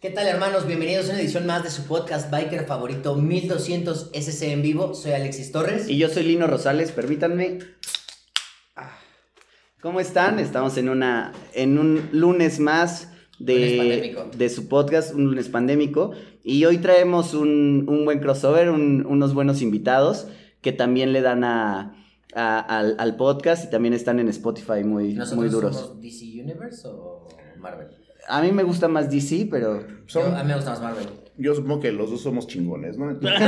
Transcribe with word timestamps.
¿Qué 0.00 0.08
tal 0.08 0.26
hermanos? 0.26 0.66
Bienvenidos 0.66 1.10
a 1.10 1.12
una 1.12 1.20
edición 1.20 1.44
más 1.44 1.62
de 1.62 1.68
su 1.68 1.84
podcast 1.84 2.30
biker 2.30 2.64
favorito 2.64 3.16
1200 3.16 4.12
SC 4.14 4.44
en 4.44 4.62
vivo. 4.62 4.94
Soy 4.94 5.12
Alexis 5.12 5.52
Torres. 5.52 5.90
Y 5.90 5.98
yo 5.98 6.08
soy 6.08 6.22
Lino 6.22 6.46
Rosales, 6.46 6.90
permítanme. 6.90 7.58
Ah. 8.76 8.96
¿Cómo 9.82 10.00
están? 10.00 10.38
Estamos 10.38 10.78
en 10.78 10.88
una 10.88 11.32
en 11.52 11.78
un 11.78 12.08
lunes 12.12 12.60
más 12.60 13.12
de, 13.38 14.16
de 14.34 14.48
su 14.48 14.68
podcast, 14.68 15.14
un 15.14 15.26
lunes 15.26 15.50
pandémico. 15.50 16.12
Y 16.42 16.64
hoy 16.64 16.78
traemos 16.78 17.34
un, 17.34 17.84
un 17.86 18.06
buen 18.06 18.20
crossover, 18.20 18.70
un, 18.70 19.04
unos 19.04 19.34
buenos 19.34 19.60
invitados 19.60 20.28
que 20.62 20.72
también 20.72 21.12
le 21.12 21.20
dan 21.20 21.44
a, 21.44 21.94
a, 22.34 22.58
al, 22.58 22.96
al, 22.98 23.16
podcast 23.16 23.66
y 23.66 23.70
también 23.70 23.92
están 23.92 24.18
en 24.18 24.28
Spotify 24.28 24.82
muy, 24.82 25.12
muy 25.34 25.48
duros. 25.50 25.76
¿Somos 25.76 26.00
DC 26.00 26.24
Universe 26.42 26.88
o 26.88 27.28
Marvel? 27.58 27.99
A 28.28 28.42
mí 28.42 28.52
me 28.52 28.62
gusta 28.62 28.88
más 28.88 29.10
DC, 29.10 29.48
pero. 29.50 29.86
Yo, 30.06 30.24
a 30.24 30.42
mí 30.42 30.48
me 30.48 30.54
gusta 30.54 30.70
más 30.70 30.80
Marvel. 30.82 31.06
Yo 31.36 31.54
supongo 31.54 31.80
que 31.80 31.90
los 31.90 32.10
dos 32.10 32.22
somos 32.22 32.46
chingones, 32.46 32.98
¿no? 32.98 33.10
Entonces, 33.10 33.40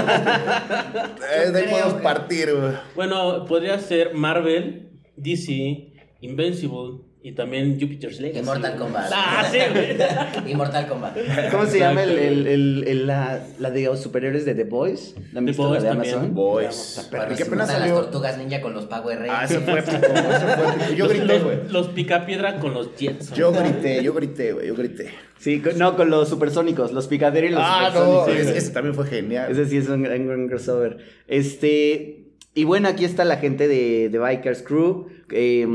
eh, 1.37 1.51
de 1.51 1.63
podemos 1.65 1.95
partir, 2.03 2.55
güey. 2.55 2.73
Bueno, 2.95 3.45
podría 3.45 3.79
ser 3.79 4.15
Marvel, 4.15 4.91
DC, 5.17 5.93
Invincible. 6.21 7.12
Y 7.25 7.33
también 7.33 7.79
Jupiter's 7.81 8.19
Legacy. 8.21 8.41
Y 8.41 8.43
Mortal 8.43 8.77
Kombat. 8.77 9.11
Ah, 9.15 9.49
sí, 9.49 9.59
güey. 9.73 9.97
y 10.53 10.55
Mortal 10.57 10.89
Kombat. 10.89 11.17
¿Cómo 11.53 11.67
se 11.67 11.79
llama 11.79 12.03
el, 12.03 12.19
el, 12.19 12.85
el, 12.89 13.07
la, 13.07 13.47
la 13.61 13.71
de 13.71 13.85
los 13.85 14.03
superiores 14.03 14.45
de 14.45 14.57
The 14.57 14.65
Boys? 14.65 15.15
¿La 15.33 15.41
The 15.41 15.53
Boys 15.53 15.83
de 15.83 15.89
también. 15.89 16.15
Amazon? 16.15 16.35
Boys. 16.35 17.09
Pero 17.13 17.37
que 17.37 17.43
apenas 17.45 17.71
salió. 17.71 17.95
las 17.95 18.03
tortugas 18.05 18.39
ninja 18.39 18.61
con 18.61 18.75
los 18.75 18.87
Power 18.87 19.21
Rangers. 19.21 19.39
Ah, 19.39 19.45
ese 19.45 19.61
fue 19.61 19.79
épico, 19.79 19.97
ese 19.99 20.47
fue 20.47 20.65
épico. 20.67 20.95
Yo 20.97 21.09
grité, 21.11 21.39
güey. 21.39 21.57
Los, 21.59 21.73
los 21.73 21.89
picapiedra 21.89 22.59
con 22.59 22.75
los 22.75 22.97
Jets. 22.97 23.33
Yo 23.35 23.53
grité, 23.53 24.03
yo 24.03 24.15
grité, 24.15 24.53
güey, 24.55 24.67
yo 24.67 24.75
grité. 24.75 25.11
Sí, 25.39 25.61
con, 25.61 25.79
no, 25.79 25.97
con 25.97 26.11
los 26.11 26.29
supersónicos, 26.29 26.93
los 26.93 27.07
picadero 27.07 27.47
y 27.47 27.51
los 27.51 27.61
ah, 27.63 27.91
supersónicos. 27.93 28.27
no, 28.27 28.35
ese, 28.35 28.59
ese 28.59 28.71
también 28.73 28.97
fue 28.97 29.07
genial. 29.07 29.51
Ese 29.51 29.67
sí 29.67 29.77
es 29.77 29.89
un 29.89 30.03
gran, 30.03 30.27
gran 30.27 30.49
crossover. 30.49 30.99
Este, 31.29 32.33
y 32.55 32.65
bueno, 32.65 32.89
aquí 32.89 33.05
está 33.05 33.25
la 33.25 33.37
gente 33.37 33.69
de, 33.69 34.09
de 34.09 34.19
Bikers 34.19 34.63
Crew, 34.63 35.07
eh, 35.31 35.67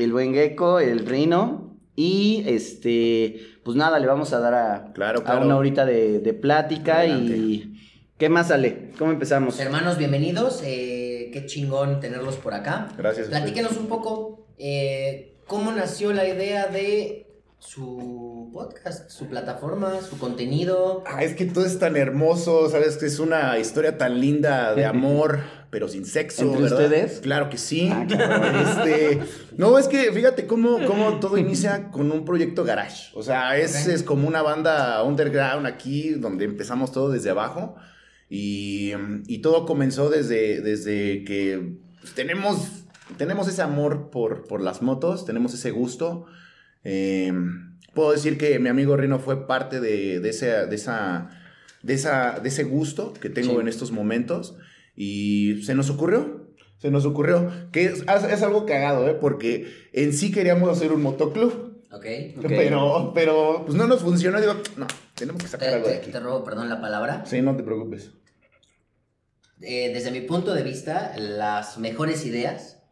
el 0.00 0.12
buen 0.12 0.34
Gecko, 0.34 0.80
el 0.80 1.06
Rino, 1.06 1.76
y 1.96 2.44
este, 2.46 3.40
pues 3.64 3.76
nada, 3.76 3.98
le 3.98 4.06
vamos 4.06 4.32
a 4.32 4.40
dar 4.40 4.54
a, 4.54 4.92
claro, 4.92 5.22
claro. 5.24 5.40
a 5.40 5.44
una 5.44 5.56
horita 5.56 5.84
de, 5.84 6.20
de 6.20 6.34
plática 6.34 6.98
Adelante. 6.98 7.36
y... 7.36 7.74
¿Qué 8.18 8.28
más 8.28 8.48
sale? 8.48 8.90
¿Cómo 8.98 9.12
empezamos? 9.12 9.60
Hermanos, 9.60 9.96
bienvenidos. 9.96 10.60
Eh, 10.64 11.30
qué 11.32 11.46
chingón 11.46 12.00
tenerlos 12.00 12.34
por 12.34 12.52
acá. 12.52 12.88
Gracias. 12.98 13.28
Platíquenos 13.28 13.76
un 13.76 13.86
poco 13.86 14.48
eh, 14.58 15.36
cómo 15.46 15.70
nació 15.70 16.12
la 16.12 16.26
idea 16.26 16.66
de 16.66 17.28
su 17.60 18.50
podcast, 18.52 19.08
su 19.08 19.28
plataforma, 19.28 20.00
su 20.00 20.18
contenido. 20.18 21.04
Ah, 21.06 21.22
es 21.22 21.34
que 21.34 21.44
todo 21.44 21.64
es 21.64 21.78
tan 21.78 21.96
hermoso, 21.96 22.68
¿sabes? 22.70 22.96
Que 22.96 23.06
es 23.06 23.20
una 23.20 23.56
historia 23.58 23.98
tan 23.98 24.20
linda 24.20 24.74
de 24.74 24.84
amor, 24.84 25.40
pero 25.70 25.86
sin 25.88 26.04
sexo, 26.06 26.42
¿Entre 26.44 26.62
¿verdad? 26.62 26.82
ustedes? 26.84 27.20
Claro 27.20 27.50
que 27.50 27.58
sí. 27.58 27.90
Ah, 27.92 28.04
claro. 28.08 28.58
este, 28.86 29.20
no, 29.56 29.78
es 29.78 29.86
que 29.88 30.10
fíjate 30.12 30.46
cómo, 30.46 30.84
cómo 30.86 31.20
todo 31.20 31.36
inicia 31.38 31.90
con 31.90 32.10
un 32.10 32.24
proyecto 32.24 32.64
garage. 32.64 33.10
O 33.14 33.22
sea, 33.22 33.56
es, 33.58 33.82
Okay. 33.82 33.94
es 33.94 34.02
como 34.02 34.26
una 34.26 34.42
banda 34.42 35.02
underground 35.02 35.66
aquí, 35.66 36.10
donde 36.10 36.44
empezamos 36.46 36.92
todo 36.92 37.10
desde 37.10 37.30
abajo. 37.30 37.76
Y, 38.30 38.92
y 39.26 39.38
todo 39.38 39.64
comenzó 39.66 40.10
desde, 40.10 40.60
desde 40.60 41.24
que 41.24 41.76
pues, 42.00 42.14
tenemos, 42.14 42.84
tenemos 43.16 43.48
ese 43.48 43.62
amor 43.62 44.10
por, 44.10 44.46
por 44.46 44.60
las 44.60 44.82
motos, 44.82 45.24
tenemos 45.24 45.54
ese 45.54 45.70
gusto. 45.70 46.26
Eh, 46.84 47.32
puedo 47.94 48.12
decir 48.12 48.36
que 48.38 48.58
mi 48.58 48.68
amigo 48.68 48.96
Rino 48.96 49.18
fue 49.18 49.46
parte 49.46 49.80
de, 49.80 50.20
de, 50.20 50.28
ese, 50.28 50.46
de, 50.66 50.74
esa, 50.76 51.30
de, 51.82 51.94
esa, 51.94 52.38
de 52.40 52.48
ese 52.48 52.64
gusto 52.64 53.12
que 53.14 53.30
tengo 53.30 53.54
Sí. 53.54 53.60
en 53.60 53.68
estos 53.68 53.92
momentos. 53.92 54.56
Y 55.00 55.62
se 55.62 55.76
nos 55.76 55.90
ocurrió, 55.90 56.48
se 56.78 56.90
nos 56.90 57.04
ocurrió, 57.06 57.52
que 57.70 57.84
es, 57.84 58.02
es 58.02 58.42
algo 58.42 58.66
cagado, 58.66 59.08
¿eh? 59.08 59.14
porque 59.14 59.68
en 59.92 60.12
sí 60.12 60.32
queríamos 60.32 60.68
hacer 60.68 60.90
un 60.92 61.02
motoclub, 61.02 61.84
¿Ok? 61.92 62.04
Ok. 62.38 62.44
pero, 62.48 63.12
pero 63.14 63.62
pues 63.64 63.76
no 63.78 63.86
nos 63.86 64.00
funcionó. 64.02 64.40
Digo, 64.40 64.54
no, 64.76 64.88
tenemos 65.14 65.40
que 65.40 65.48
sacar 65.48 65.68
Te, 65.68 65.74
algo 65.76 65.86
de 65.88 65.94
te- 65.94 66.00
aquí. 66.00 66.10
te 66.10 66.18
robo, 66.18 66.42
perdón, 66.42 66.68
la 66.68 66.80
palabra. 66.80 67.22
Sí, 67.26 67.40
no 67.42 67.56
te 67.56 67.62
preocupes. 67.62 68.10
Eh, 69.60 69.92
desde 69.94 70.10
mi 70.10 70.20
punto 70.22 70.52
de 70.54 70.62
vista, 70.64 71.14
las 71.16 71.78
mejores 71.78 72.26
ideas 72.26 72.82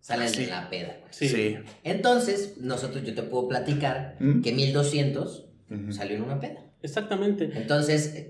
salen 0.00 0.28
Sí. 0.28 0.44
de 0.44 0.50
la 0.50 0.68
peda. 0.70 0.96
Sí. 1.10 1.56
Entonces, 1.84 2.58
nosotros, 2.58 3.04
yo 3.04 3.14
te 3.14 3.22
puedo 3.22 3.48
platicar 3.48 4.16
¿Mm? 4.20 4.42
que 4.42 4.52
1200 4.52 5.46
Ujú. 5.70 5.92
salió 5.92 6.16
en 6.16 6.22
una 6.24 6.40
peda. 6.40 6.64
Exactamente. 6.82 7.50
Entonces, 7.54 8.28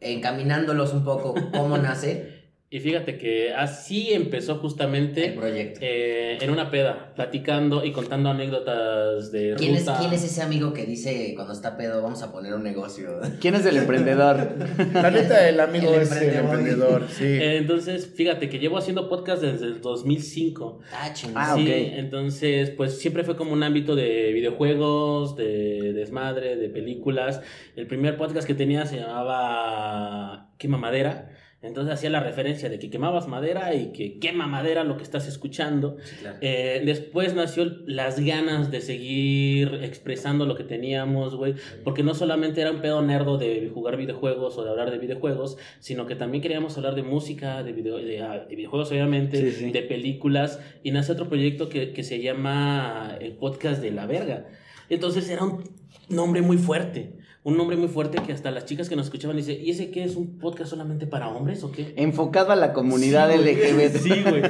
encaminándolos 0.00 0.92
un 0.92 1.04
poco, 1.04 1.34
¿cómo 1.52 1.78
nace 1.78 2.37
Y 2.70 2.80
fíjate 2.80 3.16
que 3.16 3.54
así 3.54 4.12
empezó 4.12 4.52
el 4.52 4.58
justamente 4.58 5.30
proyecto? 5.30 5.80
eh, 5.80 6.36
en 6.38 6.50
una 6.50 6.70
peda, 6.70 7.14
platicando 7.14 7.82
y 7.82 7.92
contando 7.92 8.28
anécdotas 8.28 9.32
de 9.32 9.54
¿Quién 9.56 9.74
es. 9.74 9.88
¿Quién 9.98 10.12
es 10.12 10.22
ese 10.22 10.42
amigo 10.42 10.74
que 10.74 10.84
dice 10.84 11.32
cuando 11.34 11.54
está 11.54 11.78
pedo, 11.78 12.02
vamos 12.02 12.22
a 12.22 12.30
poner 12.30 12.52
un 12.52 12.62
negocio? 12.62 13.20
¿Quién 13.40 13.54
es 13.54 13.64
el 13.64 13.78
emprendedor? 13.78 14.54
La 14.92 15.10
neta, 15.10 15.48
el 15.48 15.58
amigo 15.60 15.94
El 15.94 16.02
es 16.02 16.12
el 16.12 16.34
emprendedor. 16.34 17.06
sí. 17.08 17.24
Eh, 17.24 17.56
entonces, 17.56 18.12
fíjate 18.14 18.50
que 18.50 18.58
llevo 18.58 18.76
haciendo 18.76 19.08
podcast 19.08 19.40
desde 19.40 19.64
el 19.64 19.80
2005. 19.80 20.80
Ah. 20.92 21.10
Ah, 21.34 21.54
sí, 21.56 21.62
ok. 21.62 21.68
entonces, 21.96 22.68
pues 22.68 22.98
siempre 22.98 23.24
fue 23.24 23.34
como 23.34 23.54
un 23.54 23.62
ámbito 23.62 23.96
de 23.96 24.30
videojuegos, 24.34 25.36
de 25.36 25.94
desmadre, 25.94 26.56
de 26.56 26.68
películas. 26.68 27.40
El 27.76 27.86
primer 27.86 28.18
podcast 28.18 28.46
que 28.46 28.54
tenía 28.54 28.84
se 28.84 28.98
llamaba 28.98 30.50
Quema 30.58 30.76
Madera. 30.76 31.30
Entonces 31.68 31.94
hacía 31.94 32.10
la 32.10 32.20
referencia 32.20 32.68
de 32.68 32.78
que 32.80 32.90
quemabas 32.90 33.28
madera 33.28 33.74
y 33.74 33.92
que 33.92 34.18
quema 34.18 34.46
madera 34.48 34.82
lo 34.82 34.96
que 34.96 35.04
estás 35.04 35.28
escuchando. 35.28 35.96
Sí, 36.02 36.16
claro. 36.20 36.38
Eh, 36.40 36.82
después 36.84 37.34
nació 37.34 37.64
las 37.86 38.18
ganas 38.18 38.70
de 38.72 38.80
seguir 38.80 39.78
expresando 39.82 40.44
lo 40.46 40.56
que 40.56 40.64
teníamos, 40.64 41.36
güey. 41.36 41.54
Porque 41.84 42.02
no 42.02 42.14
solamente 42.14 42.60
era 42.60 42.72
un 42.72 42.80
pedo 42.80 43.00
nerdo 43.02 43.38
de 43.38 43.70
jugar 43.72 43.96
videojuegos 43.96 44.58
o 44.58 44.64
de 44.64 44.70
hablar 44.70 44.90
de 44.90 44.98
videojuegos, 44.98 45.58
sino 45.78 46.06
que 46.06 46.16
también 46.16 46.42
queríamos 46.42 46.76
hablar 46.76 46.94
de 46.96 47.02
música, 47.02 47.62
de, 47.62 47.72
video- 47.72 47.98
de, 47.98 48.22
ah, 48.22 48.46
de 48.48 48.56
videojuegos 48.56 48.90
obviamente, 48.90 49.38
Sí, 49.52 49.64
sí. 49.66 49.70
de 49.70 49.82
películas. 49.82 50.60
Y 50.82 50.90
nace 50.90 51.12
otro 51.12 51.28
proyecto 51.28 51.68
que, 51.68 51.92
que 51.92 52.02
se 52.02 52.20
llama 52.20 53.16
el 53.20 53.32
podcast 53.32 53.80
de 53.82 53.90
la 53.90 54.06
verga. 54.06 54.46
Entonces 54.88 55.28
era 55.28 55.44
un 55.44 55.62
nombre 56.08 56.40
muy 56.42 56.56
fuerte. 56.56 57.17
Un 57.44 57.56
nombre 57.56 57.76
muy 57.76 57.88
fuerte 57.88 58.18
que 58.26 58.32
hasta 58.32 58.50
las 58.50 58.64
chicas 58.66 58.88
que 58.88 58.96
nos 58.96 59.06
escuchaban 59.06 59.36
dice, 59.36 59.52
¿y 59.54 59.70
ese 59.70 59.90
qué 59.90 60.04
es 60.04 60.16
un 60.16 60.38
podcast 60.38 60.70
solamente 60.70 61.06
para 61.06 61.28
hombres 61.28 61.62
o 61.62 61.70
qué? 61.70 61.94
Enfocado 61.96 62.52
a 62.52 62.56
la 62.56 62.72
comunidad 62.72 63.30
Sí. 63.30 63.38
LGBT. 63.38 63.96
Sí, 63.96 64.22
güey. 64.28 64.42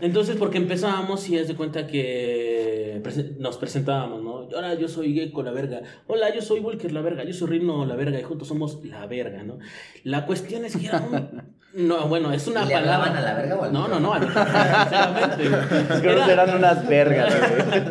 Entonces, 0.00 0.36
porque 0.36 0.58
empezábamos 0.58 1.28
y 1.28 1.36
es 1.38 1.48
de 1.48 1.56
cuenta 1.56 1.86
que 1.86 3.02
nos 3.38 3.56
presentábamos, 3.56 4.22
¿no? 4.22 4.34
Hola, 4.56 4.74
yo 4.74 4.88
soy 4.88 5.14
Gecko, 5.14 5.42
la 5.42 5.50
verga. 5.50 5.82
Hola, 6.06 6.34
yo 6.34 6.42
soy 6.42 6.60
Walker, 6.60 6.92
la 6.92 7.00
verga. 7.00 7.24
Yo 7.24 7.32
soy 7.32 7.48
Rino, 7.58 7.84
la 7.86 7.96
verga. 7.96 8.20
Y 8.20 8.22
juntos 8.22 8.48
somos 8.48 8.84
la 8.84 9.06
verga, 9.06 9.42
¿no? 9.42 9.58
La 10.04 10.26
cuestión 10.26 10.64
es 10.64 10.76
que 10.76 10.86
era 10.86 11.00
un... 11.00 11.63
No, 11.74 12.06
bueno, 12.06 12.32
es 12.32 12.46
una 12.46 12.62
¿Y 12.62 12.68
le 12.68 12.74
palabra... 12.74 13.18
a 13.18 13.20
la 13.20 13.34
verga 13.34 13.56
o 13.56 13.64
al 13.64 13.72
No, 13.72 13.88
no, 13.88 13.98
no, 13.98 14.14
sinceramente, 14.14 15.48
güey. 15.48 15.60
Es 15.90 16.00
que 16.00 16.24
serán 16.24 16.56
unas 16.56 16.88
vergas, 16.88 17.34
güey. 17.50 17.82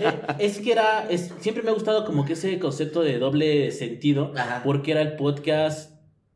Eh, 0.00 0.12
Es 0.38 0.58
que 0.60 0.70
era, 0.72 1.06
es, 1.08 1.32
siempre 1.40 1.64
me 1.64 1.70
ha 1.70 1.74
gustado 1.74 2.04
como 2.04 2.24
que 2.24 2.34
ese 2.34 2.58
concepto 2.60 3.02
de 3.02 3.18
doble 3.18 3.72
sentido, 3.72 4.32
Ajá. 4.36 4.60
porque 4.64 4.92
era 4.92 5.02
el 5.02 5.16
podcast 5.16 5.92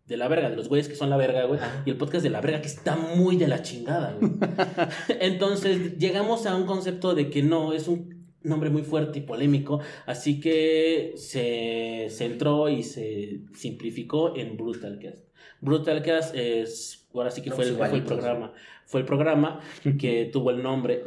de 0.06 0.16
la 0.16 0.26
verga, 0.26 0.50
de 0.50 0.56
los 0.56 0.69
güeyes 0.69 0.88
que 0.88 0.97
son 0.97 1.10
la 1.10 1.16
verga, 1.16 1.44
güey, 1.44 1.60
Ajá. 1.60 1.82
y 1.86 1.91
el 1.91 1.97
podcast 1.97 2.25
de 2.25 2.31
la 2.31 2.41
verga 2.41 2.60
que 2.62 2.69
está 2.69 2.97
muy 2.97 3.36
de 3.36 3.47
la 3.47 3.62
chingada, 3.62 4.15
güey. 4.19 4.32
Entonces 5.20 5.98
llegamos 5.98 6.47
a 6.47 6.56
un 6.56 6.66
concepto 6.66 7.15
de 7.15 7.30
que 7.30 7.42
no, 7.42 7.72
es 7.74 7.86
un 7.86 8.17
nombre 8.43 8.71
muy 8.71 8.83
fuerte 8.83 9.19
y 9.19 9.23
polémico, 9.23 9.81
así 10.07 10.41
que 10.41 11.13
se 11.17 12.07
centró 12.11 12.69
y 12.69 12.83
se 12.83 13.41
simplificó 13.55 14.37
en 14.37 14.57
Brutalcast. 14.57 15.19
Brutalcast 15.61 16.35
es, 16.35 17.09
ahora 17.13 17.31
sí 17.31 17.43
que 17.43 17.51
fue 17.51 17.65
el, 17.65 17.77
fue 17.77 17.97
el 17.97 18.05
programa, 18.05 18.53
fue 18.87 19.01
el 19.01 19.07
programa 19.07 19.61
que 19.99 20.25
tuvo 20.33 20.51
el 20.51 20.63
nombre. 20.63 21.05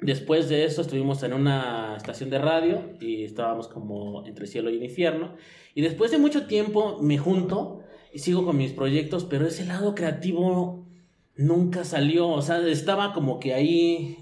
Después 0.00 0.48
de 0.48 0.64
eso 0.64 0.82
estuvimos 0.82 1.22
en 1.22 1.32
una 1.32 1.96
estación 1.96 2.28
de 2.28 2.38
radio 2.38 2.82
y 3.00 3.24
estábamos 3.24 3.68
como 3.68 4.26
entre 4.26 4.46
cielo 4.46 4.70
y 4.70 4.76
el 4.76 4.84
infierno. 4.84 5.34
Y 5.74 5.82
después 5.82 6.10
de 6.10 6.18
mucho 6.18 6.46
tiempo 6.46 6.98
me 7.00 7.16
junto 7.16 7.80
y 8.12 8.18
sigo 8.18 8.44
con 8.44 8.56
mis 8.56 8.72
proyectos, 8.72 9.24
pero 9.24 9.46
ese 9.46 9.64
lado 9.64 9.94
creativo 9.94 10.84
nunca 11.36 11.84
salió. 11.84 12.28
O 12.28 12.42
sea, 12.42 12.66
estaba 12.66 13.12
como 13.12 13.40
que 13.40 13.54
ahí 13.54 14.18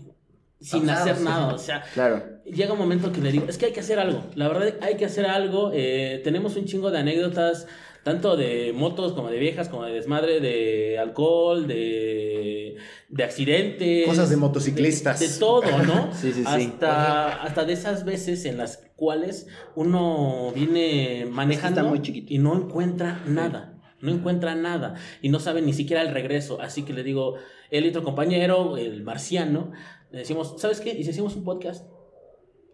sin 0.63 0.89
hacer 0.91 1.17
sí. 1.17 1.25
nada. 1.25 1.55
O 1.55 1.59
sea, 1.59 1.83
Claro. 1.95 2.23
llega 2.45 2.73
un 2.73 2.79
momento 2.79 3.13
que 3.13 3.21
le 3.21 3.33
digo, 3.33 3.47
es 3.49 3.59
que 3.59 3.67
hay 3.67 3.73
que 3.73 3.81
hacer 3.81 3.99
algo. 3.99 4.25
La 4.35 4.49
verdad, 4.49 4.75
hay 4.81 4.97
que 4.97 5.05
hacer 5.05 5.27
algo. 5.27 5.71
eh, 5.75 6.21
tenemos 6.25 6.57
un 6.57 6.65
chingo 6.65 6.91
de 6.91 6.99
anécdotas 6.99 7.67
tanto 8.05 8.37
de 8.37 8.73
motos 8.75 9.13
como 9.13 9.31
de 9.31 9.39
viejas, 9.39 9.69
como 9.69 9.85
de 9.85 9.93
desmadre, 9.93 10.41
de 10.41 10.99
alcohol, 10.99 11.69
de, 11.69 12.77
de 13.09 13.23
accidentes. 13.25 14.07
Cosas 14.09 14.29
de 14.29 14.37
motociclistas. 14.37 15.21
De, 15.21 15.29
todo, 15.39 15.63
¿no? 15.85 16.13
sí, 16.21 16.33
sí, 16.33 16.43
sí. 16.43 16.45
Hasta, 16.45 17.43
hasta 17.43 17.65
de 17.65 17.73
esas 17.75 18.05
veces 18.05 18.45
en 18.45 18.57
las 18.59 18.79
cuales 18.97 19.47
uno 19.77 20.51
viene 20.55 21.27
manejando 21.31 21.85
muy 21.85 22.03
chiquito. 22.03 22.33
y 22.35 22.39
no 22.39 22.55
encuentra 22.57 23.21
nada. 23.27 23.69
No 24.01 24.11
encuentra 24.11 24.57
nada 24.57 24.95
y 25.21 25.29
no 25.29 25.39
sabe 25.39 25.63
ni 25.63 25.73
siquiera 25.73 26.03
el 26.03 26.09
regreso. 26.13 26.61
Así 26.61 26.83
que 26.83 26.93
le 26.93 27.05
digo, 27.05 27.37
el 27.71 27.89
otro 27.89 28.03
compañero, 28.03 28.77
el 28.77 29.05
marciano, 29.05 29.71
le 30.13 30.19
decimos, 30.19 30.55
¿sabes 30.59 30.81
qué? 30.81 30.91
Y 30.91 31.05
si 31.05 31.11
hacemos 31.11 31.35
un 31.37 31.43
podcast. 31.43 31.87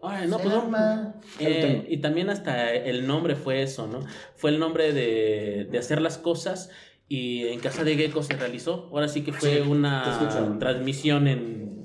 Ay, 0.01 0.27
no, 0.27 0.37
pues 0.37 0.53
no. 0.53 1.13
Eh, 1.39 1.85
y 1.89 1.97
también 1.97 2.29
hasta 2.29 2.73
el 2.73 3.07
nombre 3.07 3.35
fue 3.35 3.61
eso, 3.61 3.87
¿no? 3.87 3.99
Fue 4.35 4.49
el 4.49 4.59
nombre 4.59 4.93
de, 4.93 5.67
de 5.69 5.77
hacer 5.77 6.01
las 6.01 6.17
cosas 6.17 6.69
y 7.07 7.47
en 7.47 7.59
casa 7.59 7.83
de 7.83 7.95
Gecko 7.95 8.23
se 8.23 8.35
realizó. 8.35 8.89
Ahora 8.91 9.07
sí 9.07 9.23
que 9.23 9.33
fue 9.33 9.61
una 9.61 10.57
transmisión 10.59 11.27
en 11.27 11.81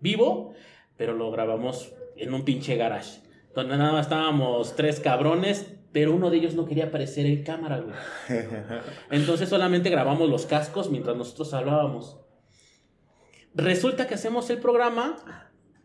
vivo, 0.00 0.52
pero 0.96 1.14
lo 1.14 1.30
grabamos 1.30 1.94
en 2.16 2.34
un 2.34 2.44
pinche 2.44 2.76
garage. 2.76 3.22
Donde 3.54 3.76
nada 3.76 3.92
más 3.92 4.06
estábamos 4.06 4.76
tres 4.76 5.00
cabrones, 5.00 5.74
pero 5.92 6.12
uno 6.12 6.28
de 6.28 6.38
ellos 6.38 6.54
no 6.54 6.66
quería 6.66 6.86
aparecer 6.86 7.26
en 7.26 7.44
cámara, 7.44 7.80
güey. 7.80 7.94
Entonces 9.10 9.48
solamente 9.48 9.90
grabamos 9.90 10.28
los 10.28 10.46
cascos 10.46 10.90
mientras 10.90 11.16
nosotros 11.16 11.54
hablábamos. 11.54 12.21
Resulta 13.54 14.06
que 14.06 14.14
hacemos 14.14 14.48
el 14.50 14.58
programa, 14.58 15.16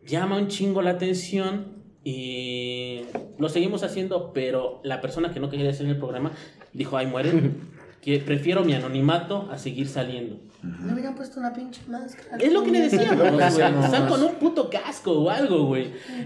llama 0.06 0.38
un 0.38 0.48
chingo 0.48 0.82
la 0.82 0.92
atención 0.92 1.78
y 2.04 3.02
lo 3.38 3.50
seguimos 3.50 3.84
haciendo, 3.84 4.32
pero 4.34 4.80
la 4.84 5.02
persona 5.02 5.34
que 5.34 5.40
no 5.42 5.50
quería 5.50 5.70
hacer 5.70 5.86
el 5.88 5.98
programa 5.98 6.32
dijo, 6.72 6.96
ay, 6.98 7.08
muere, 7.08 7.52
que 8.02 8.20
prefiero 8.20 8.64
mi 8.64 8.74
anonimato 8.74 9.50
a 9.52 9.58
seguir 9.58 9.90
saliendo. 9.90 10.40
Le 10.86 10.94
hubieran 10.94 11.16
puesto 11.16 11.40
una 11.40 11.54
pinche 11.54 11.82
máscara. 11.88 12.38
Es 12.38 12.52
lo 12.52 12.64
que 12.64 12.72
le 12.72 12.82
decíamos, 12.82 13.18
No, 13.18 13.32
güey. 13.32 13.86
Están 13.86 14.08
con 14.08 14.24
un 14.24 14.36
puto 14.36 14.70
casco 14.70 15.12
o 15.12 15.30
algo, 15.30 15.66
güey. 15.66 15.94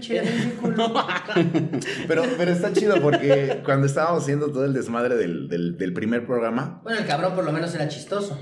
Pero 2.08 2.24
está 2.24 2.72
chido 2.72 3.00
porque 3.00 3.60
cuando 3.64 3.86
estábamos 3.86 4.22
haciendo 4.22 4.50
todo 4.50 4.64
el 4.64 4.72
desmadre 4.72 5.16
del, 5.16 5.48
del, 5.48 5.76
del 5.76 5.92
primer 5.92 6.24
programa. 6.26 6.80
Bueno, 6.82 7.00
el 7.00 7.06
cabrón 7.06 7.34
por 7.34 7.44
lo 7.44 7.52
menos 7.52 7.74
era 7.74 7.88
chistoso. 7.88 8.38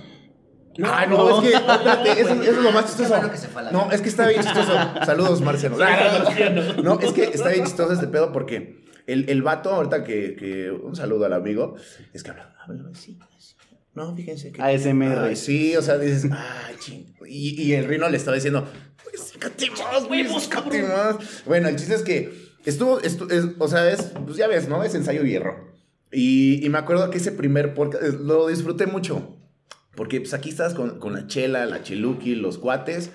Ah, 0.84 1.06
no, 1.06 1.42
es 1.42 1.48
que, 1.50 1.56
espérate, 1.56 2.10
eso, 2.20 2.32
eso 2.34 2.50
es 2.52 2.58
lo 2.58 2.72
más 2.72 2.86
chistoso. 2.86 3.08
bueno 3.10 3.30
que 3.30 3.36
se 3.36 3.48
fue 3.48 3.62
a 3.62 3.64
la 3.66 3.72
No, 3.72 3.90
es 3.92 4.00
que 4.00 4.08
está 4.08 4.28
bien 4.28 4.42
chistoso. 4.42 4.72
Saludos, 5.04 5.40
Marciano. 5.40 5.76
No, 6.82 7.00
es 7.00 7.12
que 7.12 7.24
está 7.24 7.48
bien 7.50 7.64
chistoso 7.64 7.92
este 7.92 8.06
pedo 8.08 8.32
porque 8.32 8.84
el, 9.06 9.28
el 9.28 9.42
vato, 9.42 9.70
ahorita 9.70 10.04
que, 10.04 10.36
que 10.36 10.70
un 10.70 10.94
saludo 10.96 11.26
al 11.26 11.32
amigo, 11.32 11.76
es 12.12 12.22
que 12.22 12.30
habla, 12.30 12.54
habla 12.66 12.90
así. 12.92 13.18
No, 13.94 14.14
fíjense 14.14 14.52
que. 14.52 14.62
ASMR. 14.62 15.18
Ay, 15.18 15.36
sí, 15.36 15.76
o 15.76 15.82
sea, 15.82 15.98
dices, 15.98 16.30
ay, 16.32 16.76
ching. 16.78 17.12
Y, 17.26 17.60
y 17.60 17.72
el 17.74 17.86
Rino 17.86 18.08
le 18.08 18.16
estaba 18.16 18.36
diciendo, 18.36 18.66
pues, 19.02 19.32
sácate 19.32 19.68
más, 19.70 20.06
güey, 20.06 20.26
sácate 20.40 20.82
más. 20.84 21.16
Bueno, 21.44 21.68
el 21.68 21.76
chiste 21.76 21.94
es 21.96 22.02
que 22.02 22.32
estuvo, 22.64 23.00
estu- 23.00 23.30
es- 23.32 23.56
o 23.58 23.66
sea, 23.68 23.90
es, 23.90 24.12
pues 24.24 24.36
ya 24.36 24.46
ves, 24.46 24.68
¿no? 24.68 24.84
Es 24.84 24.94
ensayo 24.94 25.24
y 25.24 25.30
hierro. 25.30 25.70
Y, 26.12 26.64
y 26.64 26.68
me 26.70 26.78
acuerdo 26.78 27.10
que 27.10 27.18
ese 27.18 27.32
primer 27.32 27.74
podcast 27.74 28.04
eh, 28.04 28.12
lo 28.20 28.46
disfruté 28.46 28.86
mucho. 28.86 29.36
Porque 29.94 30.20
pues 30.20 30.34
aquí 30.34 30.50
estabas 30.50 30.74
con, 30.74 30.98
con 30.98 31.12
la 31.12 31.26
chela, 31.26 31.66
la 31.66 31.82
cheluqui, 31.82 32.34
los 32.34 32.58
cuates. 32.58 33.10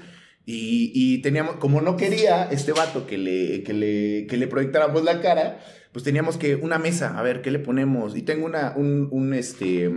Y, 0.46 0.92
y 0.94 1.22
teníamos, 1.24 1.56
como 1.56 1.82
no 1.82 1.98
quería 1.98 2.44
este 2.52 2.72
vato 2.72 3.08
que 3.08 3.18
le, 3.18 3.64
que, 3.64 3.74
le, 3.74 4.28
que 4.28 4.38
le 4.38 4.48
proyectáramos 4.48 5.04
la 5.04 5.20
cara, 5.20 5.60
pues 5.92 6.04
teníamos 6.04 6.38
que 6.38 6.56
una 6.56 6.78
mesa, 6.78 7.18
a 7.18 7.24
ver, 7.24 7.42
¿qué 7.42 7.50
le 7.50 7.58
ponemos? 7.58 8.16
Y 8.16 8.22
tengo 8.22 8.46
una, 8.46 8.74
un, 8.76 9.08
un, 9.12 9.34
este, 9.34 9.90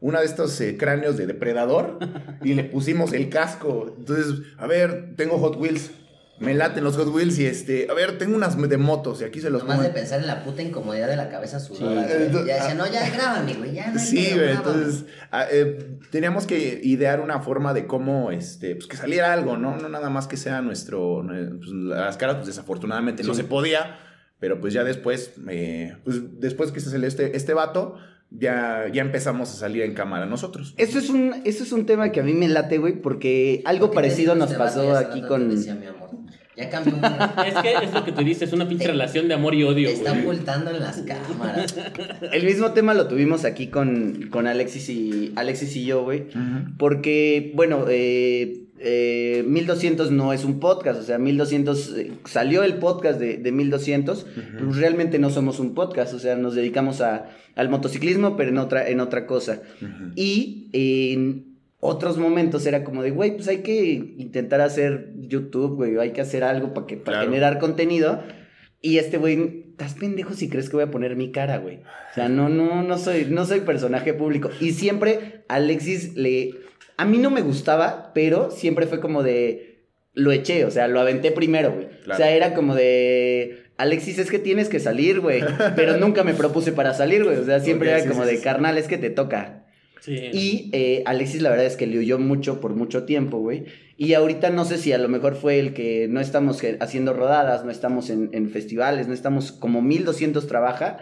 una 0.00 0.20
de 0.20 0.26
estos 0.26 0.60
eh, 0.60 0.76
cráneos 0.76 1.16
de 1.16 1.26
depredador 1.26 1.98
y 2.42 2.54
le 2.54 2.64
pusimos 2.64 3.12
el 3.12 3.28
casco. 3.28 3.94
Entonces, 3.96 4.42
a 4.58 4.66
ver, 4.66 5.14
tengo 5.16 5.38
Hot 5.38 5.56
Wheels. 5.56 5.92
Me 6.40 6.54
laten 6.54 6.82
los 6.82 6.96
Hot 6.96 7.08
Wheels 7.08 7.38
y 7.38 7.44
este, 7.44 7.86
a 7.90 7.94
ver, 7.94 8.16
tengo 8.16 8.34
unas 8.34 8.56
de 8.58 8.78
motos 8.78 9.20
y 9.20 9.24
aquí 9.24 9.40
se 9.40 9.50
los 9.50 9.62
Nomás 9.62 9.82
de 9.82 9.90
pensar 9.90 10.20
en 10.20 10.26
la 10.26 10.42
puta 10.42 10.62
incomodidad 10.62 11.06
de 11.06 11.16
la 11.16 11.28
cabeza 11.28 11.60
sudada. 11.60 12.08
Sí. 12.08 12.14
Ya 12.46 12.54
decía, 12.54 12.74
no, 12.74 12.90
ya 12.90 13.10
grábame, 13.10 13.54
güey. 13.54 13.74
Ya 13.74 13.90
no 13.90 14.00
Sí, 14.00 14.30
güey, 14.32 14.48
grábame". 14.48 14.52
entonces 14.54 15.04
ah, 15.30 15.44
eh, 15.50 15.98
teníamos 16.10 16.46
que 16.46 16.80
idear 16.82 17.20
una 17.20 17.40
forma 17.40 17.74
de 17.74 17.86
cómo, 17.86 18.30
este, 18.30 18.74
pues 18.74 18.86
que 18.86 18.96
saliera 18.96 19.34
algo, 19.34 19.58
¿no? 19.58 19.76
No 19.76 19.90
nada 19.90 20.08
más 20.08 20.26
que 20.26 20.38
sea 20.38 20.62
nuestro, 20.62 21.22
eh, 21.30 21.50
pues, 21.58 21.70
las 21.72 22.16
caras, 22.16 22.36
pues 22.36 22.46
desafortunadamente 22.46 23.22
no 23.22 23.34
se 23.34 23.44
podía, 23.44 23.98
pero 24.38 24.62
pues 24.62 24.72
ya 24.72 24.82
después, 24.82 25.32
eh, 25.46 25.94
pues 26.04 26.40
después 26.40 26.72
que 26.72 26.80
se 26.80 26.88
salió 26.88 27.06
este, 27.06 27.36
este 27.36 27.52
vato, 27.52 27.96
ya, 28.30 28.86
ya 28.92 29.02
empezamos 29.02 29.50
a 29.50 29.54
salir 29.54 29.82
en 29.82 29.94
cámara 29.94 30.26
nosotros. 30.26 30.74
Eso 30.76 30.98
es 30.98 31.10
un, 31.10 31.34
eso 31.44 31.64
es 31.64 31.72
un 31.72 31.86
tema 31.86 32.12
que 32.12 32.20
a 32.20 32.22
mí 32.22 32.32
me 32.32 32.48
late, 32.48 32.78
güey, 32.78 33.00
porque 33.00 33.62
algo 33.64 33.86
¿Por 33.86 33.90
qué 33.90 33.94
te 33.96 34.02
parecido 34.08 34.34
nos 34.34 34.52
pasó 34.54 34.96
aquí 34.96 35.22
con... 35.22 35.48
decía, 35.50 35.74
mi 35.74 35.86
amor. 35.86 36.10
Ya 36.56 36.68
cambió 36.68 36.94
un... 36.94 37.00
Es 37.46 37.54
que 37.54 37.84
es 37.84 37.92
lo 37.92 38.04
que 38.04 38.12
tú 38.12 38.22
dices, 38.22 38.48
es 38.48 38.52
una 38.52 38.68
pinche 38.68 38.84
Te- 38.84 38.92
relación 38.92 39.28
de 39.28 39.34
amor 39.34 39.54
y 39.54 39.64
odio, 39.64 39.88
Te 39.88 39.94
está 39.94 40.12
ocultando 40.12 40.70
en 40.70 40.80
las 40.80 40.98
cámaras. 40.98 41.74
El 42.32 42.44
mismo 42.44 42.72
tema 42.72 42.94
lo 42.94 43.08
tuvimos 43.08 43.44
aquí 43.44 43.68
con, 43.68 44.28
con 44.30 44.46
Alexis, 44.46 44.88
y, 44.90 45.32
Alexis 45.36 45.74
y 45.76 45.84
yo, 45.86 46.02
güey. 46.04 46.26
Porque, 46.78 47.52
bueno, 47.54 47.86
eh, 47.88 48.64
eh, 48.82 49.44
1200 49.46 50.10
no 50.10 50.32
es 50.32 50.44
un 50.44 50.58
podcast, 50.58 51.00
o 51.00 51.02
sea, 51.02 51.18
1200 51.18 51.96
eh, 51.98 52.12
salió 52.24 52.62
el 52.62 52.74
podcast 52.74 53.20
de, 53.20 53.36
de 53.36 53.52
1200, 53.52 54.26
pues 54.64 54.76
realmente 54.76 55.18
no 55.18 55.28
somos 55.30 55.60
un 55.60 55.74
podcast, 55.74 56.14
o 56.14 56.18
sea, 56.18 56.34
nos 56.36 56.54
dedicamos 56.54 57.00
a, 57.02 57.28
al 57.56 57.68
motociclismo, 57.68 58.36
pero 58.36 58.50
en 58.50 58.58
otra, 58.58 58.88
en 58.88 59.00
otra 59.00 59.26
cosa. 59.26 59.60
Y 60.16 60.68
en 60.72 61.56
otros 61.80 62.16
momentos 62.18 62.64
era 62.66 62.82
como 62.84 63.02
de, 63.02 63.10
güey, 63.10 63.36
pues 63.36 63.48
hay 63.48 63.58
que 63.58 64.14
intentar 64.18 64.60
hacer 64.60 65.12
YouTube, 65.18 65.76
güey, 65.76 65.96
o 65.96 66.00
hay 66.00 66.12
que 66.12 66.20
hacer 66.20 66.42
algo 66.44 66.72
para 66.74 66.86
que 66.86 66.96
para 66.96 67.18
Claro. 67.18 67.30
generar 67.30 67.58
contenido. 67.58 68.22
Y 68.82 68.96
este 68.96 69.18
güey, 69.18 69.66
estás 69.72 69.92
pendejo 69.94 70.32
si 70.32 70.48
crees 70.48 70.70
que 70.70 70.76
voy 70.76 70.84
a 70.84 70.90
poner 70.90 71.14
mi 71.16 71.32
cara, 71.32 71.58
güey. 71.58 71.76
O 72.12 72.14
sea, 72.14 72.28
no, 72.30 72.48
no, 72.48 72.82
no 72.82 72.96
soy, 72.98 73.26
no 73.28 73.44
soy 73.44 73.60
personaje 73.60 74.14
público. 74.14 74.48
Y 74.60 74.72
siempre 74.72 75.42
Alexis 75.48 76.16
le. 76.16 76.54
A 77.00 77.06
mí 77.06 77.16
no 77.16 77.30
me 77.30 77.40
gustaba, 77.40 78.12
pero 78.12 78.50
siempre 78.50 78.86
fue 78.86 79.00
como 79.00 79.22
de. 79.22 79.86
Lo 80.12 80.32
eché, 80.32 80.66
o 80.66 80.70
sea, 80.70 80.86
lo 80.86 81.00
aventé 81.00 81.30
primero, 81.32 81.72
güey. 81.72 81.86
O 82.06 82.14
sea, 82.14 82.30
era 82.30 82.52
como 82.52 82.74
de. 82.74 83.62
Alexis, 83.78 84.18
es 84.18 84.30
que 84.30 84.38
tienes 84.38 84.68
que 84.68 84.80
salir, 84.80 85.20
güey. 85.20 85.42
Pero 85.76 85.96
nunca 85.98 86.24
me 86.24 86.34
propuse 86.34 86.72
para 86.72 86.92
salir, 86.92 87.24
güey. 87.24 87.38
O 87.38 87.44
sea, 87.46 87.60
siempre 87.60 87.88
era 87.88 88.00
sí, 88.00 88.08
como 88.10 88.24
sí, 88.24 88.32
de 88.32 88.36
sí. 88.36 88.42
carnal, 88.42 88.76
es 88.76 88.86
que 88.86 88.98
te 88.98 89.08
toca. 89.08 89.64
Sí. 90.02 90.12
Y 90.14 90.70
eh, 90.74 91.02
Alexis, 91.06 91.40
la 91.40 91.48
verdad 91.48 91.64
es 91.64 91.78
que 91.78 91.86
le 91.86 91.98
huyó 91.98 92.18
mucho 92.18 92.60
por 92.60 92.74
mucho 92.74 93.04
tiempo, 93.04 93.38
güey. 93.38 93.64
Y 93.96 94.12
ahorita 94.12 94.50
no 94.50 94.66
sé 94.66 94.76
si 94.76 94.92
a 94.92 94.98
lo 94.98 95.08
mejor 95.08 95.36
fue 95.36 95.58
el 95.58 95.72
que 95.72 96.06
no 96.06 96.20
estamos 96.20 96.60
haciendo 96.80 97.14
rodadas, 97.14 97.64
no 97.64 97.70
estamos 97.70 98.10
en, 98.10 98.28
en 98.34 98.50
festivales, 98.50 99.08
no 99.08 99.14
estamos 99.14 99.52
como 99.52 99.80
1200 99.80 100.46
trabaja. 100.46 100.98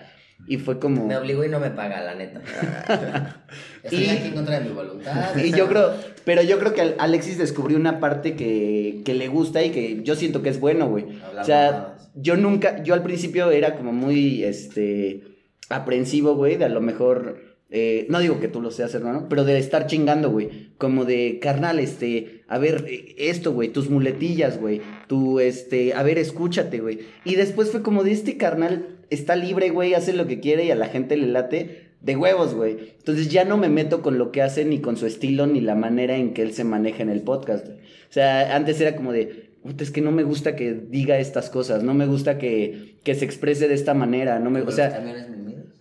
Y 0.46 0.56
fue 0.58 0.78
como. 0.78 1.06
Me 1.06 1.16
obligó 1.16 1.44
y 1.44 1.48
no 1.48 1.60
me 1.60 1.70
paga, 1.70 2.02
la 2.02 2.14
neta. 2.14 2.40
Estoy 3.82 4.04
Y- 4.04 4.08
aquí 4.08 4.28
en 4.28 4.34
contra 4.34 4.58
de 4.60 4.68
mi 4.68 4.74
voluntad. 4.74 5.36
Y 5.44 5.52
yo 5.52 5.68
creo, 5.68 5.92
pero 6.24 6.42
yo 6.42 6.58
creo 6.58 6.72
que 6.74 6.80
al- 6.80 6.96
Alexis 6.98 7.38
descubrió 7.38 7.76
una 7.76 8.00
parte 8.00 8.34
que, 8.34 9.02
que 9.04 9.14
le 9.14 9.28
gusta 9.28 9.62
y 9.62 9.70
que 9.70 10.02
yo 10.02 10.14
siento 10.16 10.42
que 10.42 10.48
es 10.50 10.60
bueno, 10.60 10.88
güey. 10.88 11.04
O 11.38 11.44
sea, 11.44 11.96
yo 12.14 12.36
nunca, 12.36 12.82
yo 12.82 12.94
al 12.94 13.02
principio 13.02 13.50
era 13.50 13.76
como 13.76 13.92
muy, 13.92 14.42
este, 14.44 15.22
aprensivo, 15.68 16.34
güey, 16.34 16.56
de 16.56 16.64
a 16.64 16.68
lo 16.70 16.80
mejor, 16.80 17.42
eh, 17.70 18.06
no 18.08 18.18
digo 18.20 18.40
que 18.40 18.48
tú 18.48 18.60
lo 18.62 18.70
seas, 18.70 18.94
hermano, 18.94 19.26
pero 19.28 19.44
de 19.44 19.58
estar 19.58 19.86
chingando, 19.86 20.30
güey, 20.30 20.70
como 20.78 21.04
de, 21.04 21.38
carnal, 21.42 21.78
este, 21.78 22.42
a 22.48 22.58
ver, 22.58 22.86
eh, 22.88 23.14
esto, 23.18 23.52
güey, 23.52 23.68
tus 23.68 23.90
muletillas, 23.90 24.58
güey, 24.58 24.80
tu, 25.08 25.40
este, 25.40 25.92
a 25.92 26.02
ver, 26.02 26.16
escúchate, 26.18 26.80
güey. 26.80 27.00
Y 27.24 27.34
después 27.34 27.70
fue 27.70 27.82
como 27.82 28.02
de, 28.02 28.12
este 28.12 28.36
carnal 28.38 28.97
está 29.10 29.36
libre, 29.36 29.70
güey, 29.70 29.94
hace 29.94 30.12
lo 30.12 30.26
que 30.26 30.40
quiere 30.40 30.64
y 30.64 30.70
a 30.70 30.76
la 30.76 30.86
gente 30.88 31.16
le 31.16 31.26
late. 31.26 31.88
De 32.00 32.14
huevos, 32.14 32.54
güey. 32.54 32.94
Entonces 32.98 33.28
ya 33.28 33.44
no 33.44 33.56
me 33.56 33.68
meto 33.68 34.02
con 34.02 34.18
lo 34.18 34.30
que 34.30 34.40
hace, 34.40 34.64
ni 34.64 34.78
con 34.78 34.96
su 34.96 35.06
estilo, 35.06 35.48
ni 35.48 35.60
la 35.60 35.74
manera 35.74 36.14
en 36.14 36.32
que 36.32 36.42
él 36.42 36.52
se 36.52 36.62
maneja 36.62 37.02
en 37.02 37.10
el 37.10 37.22
podcast. 37.22 37.66
güey. 37.66 37.78
O 37.78 38.12
sea, 38.12 38.54
antes 38.54 38.80
era 38.80 38.94
como 38.94 39.12
de, 39.12 39.50
"Puta, 39.64 39.82
es 39.82 39.90
que 39.90 40.00
no 40.00 40.12
me 40.12 40.22
gusta 40.22 40.54
que 40.54 40.74
diga 40.74 41.18
estas 41.18 41.50
cosas, 41.50 41.82
no 41.82 41.94
me 41.94 42.06
gusta 42.06 42.38
que, 42.38 42.98
que 43.02 43.16
se 43.16 43.24
exprese 43.24 43.66
de 43.66 43.74
esta 43.74 43.94
manera, 43.94 44.38
no 44.38 44.48
me, 44.50 44.60
o 44.60 44.66
Los 44.66 44.76
sea, 44.76 45.02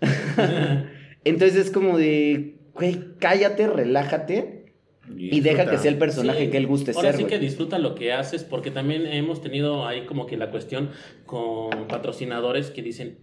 entonces 1.23 1.67
es 1.67 1.71
como 1.71 1.97
de, 1.97 2.55
güey, 2.73 2.99
cállate, 3.19 3.67
relájate 3.67 4.56
y 5.15 5.39
deja 5.41 5.49
disfruta. 5.63 5.71
que 5.71 5.77
sea 5.77 5.91
el 5.91 5.97
personaje 5.97 6.45
Sí, 6.45 6.51
que 6.51 6.57
él 6.57 6.67
guste 6.67 6.91
Ahora 6.91 7.11
ser, 7.11 7.17
sí 7.17 7.23
que 7.25 7.37
güey. 7.37 7.47
disfruta 7.47 7.79
lo 7.79 7.95
que 7.95 8.13
haces, 8.13 8.43
porque 8.43 8.71
también 8.71 9.05
hemos 9.07 9.41
tenido 9.41 9.85
ahí 9.87 10.05
como 10.05 10.25
que 10.25 10.37
la 10.37 10.51
cuestión 10.51 10.89
con 11.25 11.87
patrocinadores 11.87 12.71
que 12.71 12.81
dicen, 12.81 13.17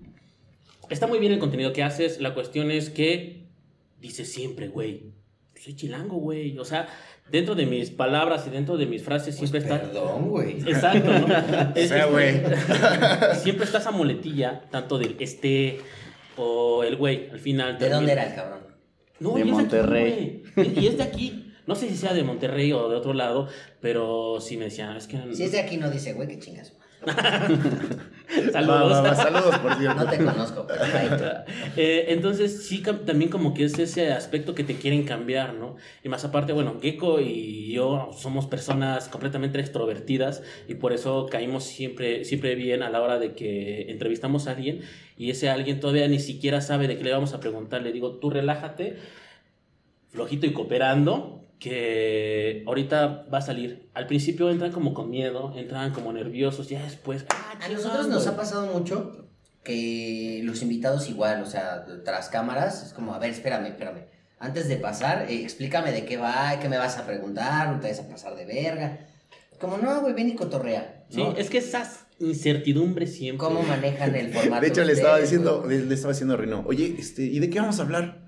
está 0.91 1.07
muy 1.07 1.19
bien 1.19 1.33
el 1.33 1.39
contenido 1.39 1.73
que 1.73 1.83
haces, 1.83 2.21
la 2.21 2.35
cuestión 2.35 2.71
es 2.71 2.91
que 2.91 3.47
dices 4.01 4.31
siempre, 4.33 4.69
güey, 4.69 5.13
soy 5.63 5.75
chilango, 5.77 6.17
güey. 6.17 6.59
O 6.59 6.65
sea, 6.65 6.89
dentro 7.31 7.55
de 7.55 7.65
mis 7.65 7.91
palabras 7.91 8.45
y 8.47 8.51
dentro 8.51 8.77
de 8.77 8.85
mis 8.87 9.03
frases 9.03 9.35
siempre 9.37 9.61
está... 9.61 9.79
Pues 9.81 9.93
Perdón, 9.93 10.29
güey. 10.29 10.59
Exacto, 10.67 11.11
¿no? 11.11 11.27
Es- 11.75 11.89
sea, 11.89 12.05
es- 12.07 12.11
güey. 12.11 12.35
Siempre 13.43 13.65
está 13.65 13.79
esa 13.79 13.91
muletilla, 13.93 14.63
tanto 14.71 14.99
del 14.99 15.17
este, 15.21 15.79
o 16.37 16.83
el 16.85 16.97
güey, 16.97 17.31
al 17.31 17.39
final. 17.41 17.79
¿De 17.79 17.89
dónde 17.89 18.13
era 18.13 18.25
el 18.27 18.35
cabrón? 18.35 18.59
No, 19.21 19.35
De 19.35 19.41
y 19.41 19.43
es 19.43 19.49
aquí, 19.49 19.53
Monterrey. 19.53 20.43
güey. 20.55 20.79
y 20.81 20.87
es 20.87 20.97
de 20.99 21.03
aquí. 21.03 21.44
No 21.67 21.75
sé 21.75 21.89
si 21.89 21.97
sea 21.97 22.13
de 22.13 22.25
Monterrey 22.25 22.73
o 22.73 22.89
de 22.89 22.97
otro 22.97 23.15
lado, 23.15 23.49
pero 23.81 24.39
sí 24.41 24.57
me 24.57 24.65
decían, 24.67 24.97
es 24.97 25.07
que... 25.07 25.19
Si 25.35 25.45
es 25.45 25.53
de 25.53 25.61
aquí 25.61 25.77
no 25.77 25.91
dice, 25.91 26.13
güey, 26.13 26.29
qué 26.29 26.39
chingas. 26.39 26.73
Saludos. 28.53 28.93
Va, 28.93 29.01
va, 29.01 29.11
va, 29.11 29.15
saludos, 29.15 29.59
por 29.59 29.75
cierto. 29.79 30.05
No 30.05 30.11
te 30.11 30.19
conozco. 30.19 30.67
Eh, 31.77 32.07
entonces 32.09 32.67
sí 32.67 32.83
también 32.83 33.31
como 33.31 33.55
que 33.55 33.65
es 33.65 33.79
ese 33.79 34.13
aspecto 34.13 34.55
que 34.55 34.65
te 34.65 34.77
quieren 34.77 35.05
cambiar, 35.05 35.55
¿no? 35.55 35.77
Y 36.03 36.09
más 36.09 36.25
aparte, 36.25 36.53
bueno, 36.53 36.81
Gecko 36.81 37.21
y 37.21 37.73
yo 37.73 38.11
somos 38.17 38.47
personas 38.47 39.09
completamente 39.09 39.61
extrovertidas 39.61 40.43
y 40.69 40.75
por 40.75 40.93
eso 40.93 41.27
caímos 41.31 41.65
siempre, 41.65 42.25
siempre 42.25 42.55
bien 42.55 42.83
a 42.83 42.91
la 42.91 43.03
hora 43.03 43.19
de 43.19 43.35
que 43.35 43.91
entrevistamos 43.91 44.47
a 44.47 44.53
alguien 44.53 44.81
y 45.17 45.31
ese 45.31 45.49
alguien 45.49 45.81
todavía 45.81 46.09
ni 46.09 46.19
siquiera 46.19 46.61
sabe 46.61 46.89
de 46.89 46.97
qué 46.97 47.05
le 47.05 47.13
vamos 47.13 47.35
a 47.35 47.41
preguntar. 47.41 47.83
Le 47.83 47.93
digo, 47.93 48.17
tú 48.17 48.31
relájate, 48.31 48.97
flojito 50.09 50.47
y 50.47 50.53
cooperando, 50.53 51.44
que 51.59 52.63
ahorita 52.67 53.27
va 53.33 53.39
a 53.39 53.43
salir. 53.43 53.89
Al 53.95 54.07
principio 54.07 54.51
entran 54.51 54.73
como 54.73 54.93
con 54.95 55.11
miedo, 55.11 55.53
entran 55.57 55.93
como 55.93 56.13
nerviosos, 56.13 56.69
ya 56.69 56.83
después... 56.83 57.25
ah, 57.31 57.59
A 57.63 57.69
nosotros 57.69 58.09
nos 58.09 58.27
ha 58.27 58.37
pasado 58.37 58.67
mucho 58.73 59.29
que 59.63 60.43
los 60.45 60.61
invitados 60.63 61.09
igual, 61.09 61.43
o 61.43 61.47
sea, 61.47 61.87
tras 62.05 62.29
cámaras, 62.29 62.85
es 62.85 62.93
como, 62.93 63.15
a 63.15 63.19
ver, 63.19 63.31
espérame, 63.31 63.67
espérame. 63.67 64.05
Antes 64.39 64.69
de 64.69 64.77
pasar, 64.77 65.27
eh, 65.31 65.43
explícame 65.43 65.91
de 65.91 66.05
qué 66.05 66.19
va, 66.19 66.59
qué 66.61 66.69
me 66.69 66.77
vas 66.77 66.99
a 66.99 67.07
preguntar, 67.07 67.71
no 67.71 67.81
te 67.81 67.89
vas 67.89 68.01
a 68.01 68.09
pasar 68.09 68.37
de 68.37 68.45
verga. 68.45 69.07
Como, 69.59 69.79
no, 69.79 70.03
güey, 70.03 70.13
ven 70.13 70.29
y 70.29 70.35
cotorrea. 70.35 71.07
Sí, 71.09 71.23
¿no? 71.23 71.33
es 71.37 71.49
que 71.49 71.59
esa 71.59 71.91
incertidumbre 72.19 73.07
siempre... 73.07 73.39
¿Cómo 73.39 73.63
manejan 73.63 74.15
el 74.15 74.33
formato? 74.33 74.61
De 74.61 74.69
hecho, 74.69 74.85
le 74.85 74.93
estaba 74.93 75.15
ustedes, 75.15 75.31
diciendo, 75.31 75.65
le 75.67 75.95
estaba 75.95 76.13
diciendo 76.13 76.35
a 76.35 76.37
Rino, 76.37 76.65
oye, 76.67 76.97
este, 76.99 77.23
¿y 77.23 77.39
de 77.39 77.49
qué 77.49 77.61
vamos 77.61 77.79
a 77.79 77.83
hablar? 77.85 78.24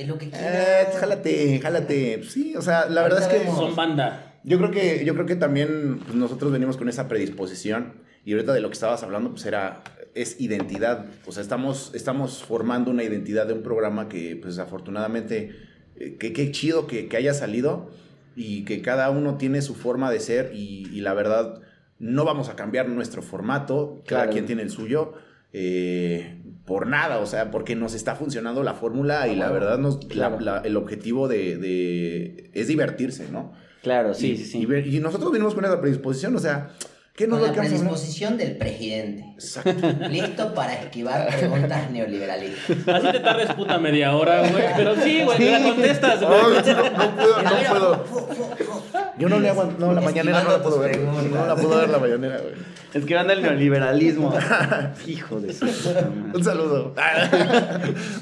De 0.00 0.06
lo 0.06 0.18
que 0.18 0.26
Eh, 0.26 0.30
quieras. 0.30 0.96
jálate, 0.98 1.58
jálate. 1.60 2.18
Pues 2.18 2.32
Sí, 2.32 2.54
o 2.56 2.62
sea, 2.62 2.88
la 2.88 3.02
verdad 3.02 3.20
es 3.22 3.26
que 3.28 3.38
vemos. 3.40 3.56
Son 3.58 3.76
banda. 3.76 4.34
yo 4.44 4.58
creo 4.58 4.70
que 4.70 5.04
yo 5.04 5.14
creo 5.14 5.26
que 5.26 5.36
también 5.36 5.98
pues, 6.04 6.14
nosotros 6.14 6.50
venimos 6.52 6.76
con 6.76 6.88
esa 6.88 7.08
predisposición 7.08 7.94
y 8.24 8.32
ahorita 8.32 8.52
de 8.52 8.60
lo 8.60 8.68
que 8.68 8.74
estabas 8.74 9.02
hablando 9.02 9.30
pues 9.30 9.44
era 9.46 9.82
es 10.14 10.40
identidad, 10.40 11.06
o 11.26 11.32
sea, 11.32 11.42
estamos 11.42 11.92
estamos 11.94 12.42
formando 12.42 12.90
una 12.90 13.02
identidad 13.04 13.46
de 13.46 13.52
un 13.52 13.62
programa 13.62 14.08
que 14.08 14.36
pues 14.40 14.58
afortunadamente 14.58 15.52
eh, 15.96 16.16
que 16.18 16.32
qué 16.32 16.50
chido 16.50 16.86
que, 16.86 17.06
que 17.08 17.16
haya 17.16 17.32
salido 17.34 17.90
y 18.36 18.64
que 18.64 18.80
cada 18.82 19.10
uno 19.10 19.36
tiene 19.36 19.60
su 19.62 19.74
forma 19.74 20.10
de 20.10 20.20
ser 20.20 20.52
y, 20.54 20.88
y 20.92 21.00
la 21.02 21.14
verdad 21.14 21.60
no 21.98 22.24
vamos 22.24 22.48
a 22.48 22.56
cambiar 22.56 22.88
nuestro 22.88 23.20
formato, 23.22 24.02
cada 24.06 24.22
Claro. 24.22 24.32
quien 24.32 24.46
tiene 24.46 24.62
el 24.62 24.70
suyo. 24.70 25.12
eh, 25.52 26.39
por 26.70 26.86
nada, 26.86 27.18
o 27.18 27.26
sea, 27.26 27.50
porque 27.50 27.74
nos 27.74 27.94
está 27.94 28.14
funcionando 28.14 28.62
la 28.62 28.74
fórmula 28.74 29.26
y 29.26 29.34
la 29.34 29.50
verdad 29.50 29.76
nos, 29.76 30.04
la- 30.04 30.28
Claro. 30.28 30.38
la- 30.38 30.58
el 30.64 30.76
objetivo 30.76 31.26
de, 31.26 31.56
de- 31.56 32.50
es 32.54 32.68
divertirse, 32.68 33.26
¿no? 33.28 33.52
Claro, 33.82 34.14
sí, 34.14 34.30
y, 34.32 34.36
sí, 34.36 34.44
sí. 34.44 34.68
Y, 34.86 35.00
nosotros 35.00 35.32
venimos 35.32 35.56
con 35.56 35.64
esa 35.64 35.80
predisposición, 35.80 36.36
o 36.36 36.38
sea, 36.38 36.68
¿qué 37.16 37.26
nos 37.26 37.40
Con 37.40 37.48
la 37.48 37.54
predisposición 37.54 38.36
del 38.38 38.56
presidente. 38.56 39.24
Exacto. 39.34 39.88
Listo 40.08 40.54
para 40.54 40.74
esquivar 40.74 41.26
preguntas 41.36 41.90
neoliberalistas. 41.90 42.86
Así 42.86 43.10
te 43.10 43.18
tardes 43.18 43.52
puta 43.54 43.76
media 43.78 44.14
hora, 44.14 44.48
güey. 44.48 44.64
Pero 44.76 44.94
sí, 44.94 45.22
güey, 45.24 45.38
te 45.38 45.50
la 45.50 45.62
contestas, 45.64 46.20
güey. 46.22 46.30
No, 46.30 46.50
no, 46.50 47.02
no 47.02 47.16
puedo, 47.16 47.42
no 47.42 48.04
puedo. 48.04 49.09
Yo 49.20 49.28
no 49.28 49.38
le 49.38 49.50
aguanto, 49.50 49.76
no, 49.78 49.92
la 49.92 50.00
mañanera 50.00 50.42
no 50.42 50.50
la 50.50 50.62
puedo 50.62 50.78
ver. 50.80 50.98
No 51.00 51.46
la 51.46 51.54
puedo 51.54 51.76
ver 51.78 51.90
la 51.90 51.98
mañanera, 51.98 52.38
güey. 52.38 52.54
Es 52.92 53.04
que 53.04 53.16
anda 53.16 53.34
el 53.34 53.42
neoliberalismo. 53.42 54.34
Hijo 55.06 55.40
de 55.40 55.52
su. 55.52 55.64
Un 55.64 56.42
saludo. 56.42 56.92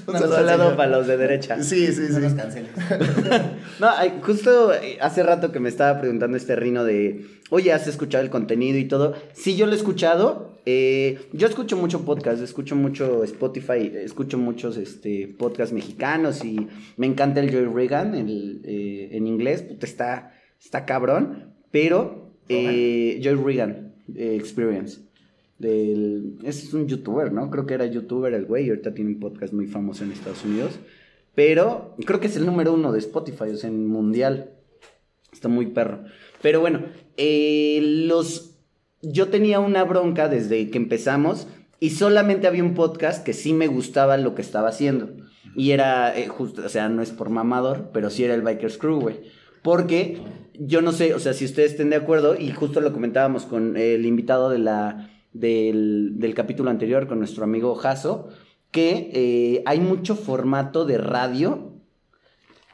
Un 0.06 0.12
saludo 0.18 0.46
señor. 0.46 0.76
para 0.76 0.90
los 0.90 1.06
de 1.06 1.16
derecha. 1.16 1.62
Sí, 1.62 1.86
sí, 1.90 2.02
No 2.10 2.20
nos 2.20 2.32
sí. 2.32 2.36
canceles. 2.36 2.70
No, 3.80 3.88
justo 4.22 4.74
eh, 4.74 4.98
hace 5.00 5.22
rato 5.22 5.52
que 5.52 5.60
me 5.60 5.70
estaba 5.70 5.98
preguntando 6.00 6.36
este 6.36 6.54
Rino 6.56 6.84
de, 6.84 7.24
oye, 7.48 7.72
¿has 7.72 7.86
escuchado 7.86 8.22
el 8.24 8.28
contenido 8.28 8.76
y 8.76 8.86
todo? 8.88 9.14
Sí, 9.32 9.56
yo 9.56 9.64
lo 9.66 9.72
he 9.72 9.76
escuchado. 9.76 10.58
eh, 10.66 11.18
yo 11.32 11.46
escucho 11.46 11.76
mucho 11.78 12.04
podcast, 12.04 12.42
escucho 12.42 12.76
mucho 12.76 13.24
Spotify, 13.24 13.90
escucho 14.04 14.36
muchos 14.36 14.76
este, 14.76 15.34
podcasts 15.38 15.72
mexicanos 15.72 16.44
y 16.44 16.68
me 16.98 17.06
encanta 17.06 17.40
el 17.40 17.50
Joy 17.50 17.66
Reagan 17.72 18.14
el, 18.14 18.60
eh, 18.64 19.10
en 19.12 19.26
inglés, 19.26 19.62
puta, 19.62 19.86
está, 19.86 20.34
está 20.60 20.84
cabrón, 20.84 21.54
pero 21.70 22.32
eh, 22.48 23.20
Joy 23.22 23.34
Reagan 23.34 23.94
eh, 24.14 24.36
Experience. 24.36 25.00
Del, 25.58 26.38
es 26.44 26.72
un 26.72 26.86
youtuber, 26.86 27.32
¿no? 27.32 27.50
Creo 27.50 27.66
que 27.66 27.74
era 27.74 27.86
youtuber 27.86 28.32
el 28.32 28.44
güey 28.44 28.66
y 28.66 28.68
ahorita 28.70 28.94
tiene 28.94 29.10
un 29.10 29.20
podcast 29.20 29.52
muy 29.52 29.66
famoso 29.66 30.04
en 30.04 30.12
Estados 30.12 30.44
Unidos. 30.44 30.78
Pero 31.34 31.94
creo 32.04 32.20
que 32.20 32.28
es 32.28 32.36
el 32.36 32.46
número 32.46 32.72
uno 32.72 32.92
de 32.92 32.98
Spotify, 32.98 33.50
o 33.52 33.56
sea, 33.56 33.68
en 33.68 33.86
mundial. 33.86 34.50
Está 35.32 35.48
muy 35.48 35.66
perro. 35.66 36.04
Pero 36.42 36.60
bueno, 36.60 36.82
eh, 37.16 37.80
los... 37.82 38.56
Yo 39.02 39.28
tenía 39.28 39.60
una 39.60 39.84
bronca 39.84 40.28
desde 40.28 40.70
que 40.70 40.78
empezamos 40.78 41.46
y 41.78 41.90
solamente 41.90 42.48
había 42.48 42.64
un 42.64 42.74
podcast 42.74 43.24
que 43.24 43.32
sí 43.32 43.52
me 43.52 43.68
gustaba 43.68 44.16
lo 44.16 44.34
que 44.34 44.42
estaba 44.42 44.68
haciendo. 44.68 45.10
Y 45.54 45.70
era, 45.70 46.18
eh, 46.18 46.26
justo, 46.26 46.62
o 46.64 46.68
sea, 46.68 46.88
no 46.88 47.02
es 47.02 47.10
por 47.10 47.30
mamador, 47.30 47.90
pero 47.92 48.10
sí 48.10 48.24
era 48.24 48.34
el 48.34 48.42
Bikers 48.42 48.78
Crew, 48.78 49.00
güey. 49.00 49.20
Porque 49.62 50.18
yo 50.58 50.82
no 50.82 50.92
sé, 50.92 51.14
o 51.14 51.18
sea, 51.18 51.32
si 51.32 51.44
ustedes 51.44 51.72
estén 51.72 51.90
de 51.90 51.96
acuerdo, 51.96 52.36
y 52.38 52.50
justo 52.50 52.80
lo 52.80 52.92
comentábamos 52.92 53.44
con 53.44 53.76
el 53.76 54.06
invitado 54.06 54.50
de 54.50 54.58
la, 54.58 55.10
del, 55.32 56.18
del 56.18 56.34
capítulo 56.34 56.70
anterior, 56.70 57.06
con 57.06 57.18
nuestro 57.18 57.44
amigo 57.44 57.74
Jaso, 57.74 58.28
que 58.70 59.10
eh, 59.12 59.62
hay 59.66 59.80
mucho 59.80 60.14
formato 60.16 60.84
de 60.84 60.98
radio 60.98 61.72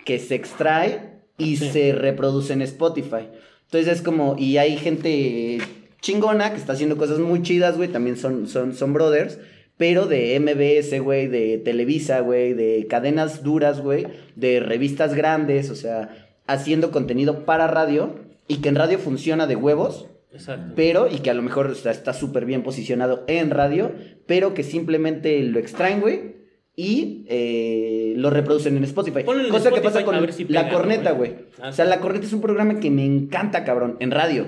que 0.04 0.18
se 0.18 0.34
extrae 0.34 1.20
y 1.38 1.56
Sí. 1.56 1.70
se 1.70 1.92
reproduce 1.92 2.52
en 2.52 2.62
Spotify. 2.62 3.28
Entonces 3.64 3.96
es 3.96 4.02
como, 4.02 4.36
y 4.38 4.56
hay 4.58 4.76
gente 4.76 5.58
chingona 6.00 6.50
que 6.50 6.56
está 6.56 6.74
haciendo 6.74 6.96
cosas 6.96 7.18
muy 7.18 7.42
chidas, 7.42 7.76
güey, 7.76 7.88
también 7.88 8.16
son, 8.16 8.46
son, 8.46 8.74
son 8.74 8.92
brothers, 8.92 9.38
pero 9.76 10.06
de 10.06 10.38
MBS, 10.38 11.00
güey, 11.00 11.26
de 11.26 11.58
Televisa, 11.58 12.20
güey, 12.20 12.52
de 12.54 12.86
cadenas 12.88 13.42
duras, 13.42 13.80
güey, 13.80 14.06
de 14.36 14.60
revistas 14.60 15.14
grandes, 15.14 15.70
o 15.70 15.74
sea, 15.74 16.23
haciendo 16.46 16.90
contenido 16.90 17.44
para 17.44 17.66
radio 17.66 18.16
y 18.48 18.56
que 18.58 18.68
en 18.68 18.76
radio 18.76 18.98
funciona 18.98 19.46
de 19.46 19.56
huevos, 19.56 20.06
Exacto. 20.32 20.72
pero 20.76 21.08
y 21.10 21.18
que 21.20 21.30
a 21.30 21.34
lo 21.34 21.42
mejor 21.42 21.66
o 21.68 21.74
sea, 21.74 21.92
está 21.92 22.12
súper 22.12 22.44
bien 22.44 22.62
posicionado 22.62 23.24
en 23.26 23.50
radio, 23.50 23.92
pero 24.26 24.54
que 24.54 24.62
simplemente 24.62 25.42
lo 25.42 25.58
extraen, 25.58 26.00
güey, 26.00 26.34
y 26.76 27.24
eh, 27.28 28.14
lo 28.16 28.30
reproducen 28.30 28.76
en 28.76 28.84
Spotify. 28.84 29.24
Cosa 29.50 29.70
que 29.70 29.80
pasa 29.80 30.04
con 30.04 30.32
si 30.32 30.44
La 30.44 30.64
pega, 30.64 30.74
Corneta, 30.76 31.12
güey. 31.12 31.36
Ah, 31.60 31.68
O 31.68 31.72
sea. 31.72 31.84
La 31.84 32.00
Corneta 32.00 32.26
es 32.26 32.32
un 32.32 32.40
programa 32.40 32.80
que 32.80 32.90
me 32.90 33.04
encanta, 33.04 33.64
cabrón, 33.64 33.96
en 34.00 34.10
radio. 34.10 34.46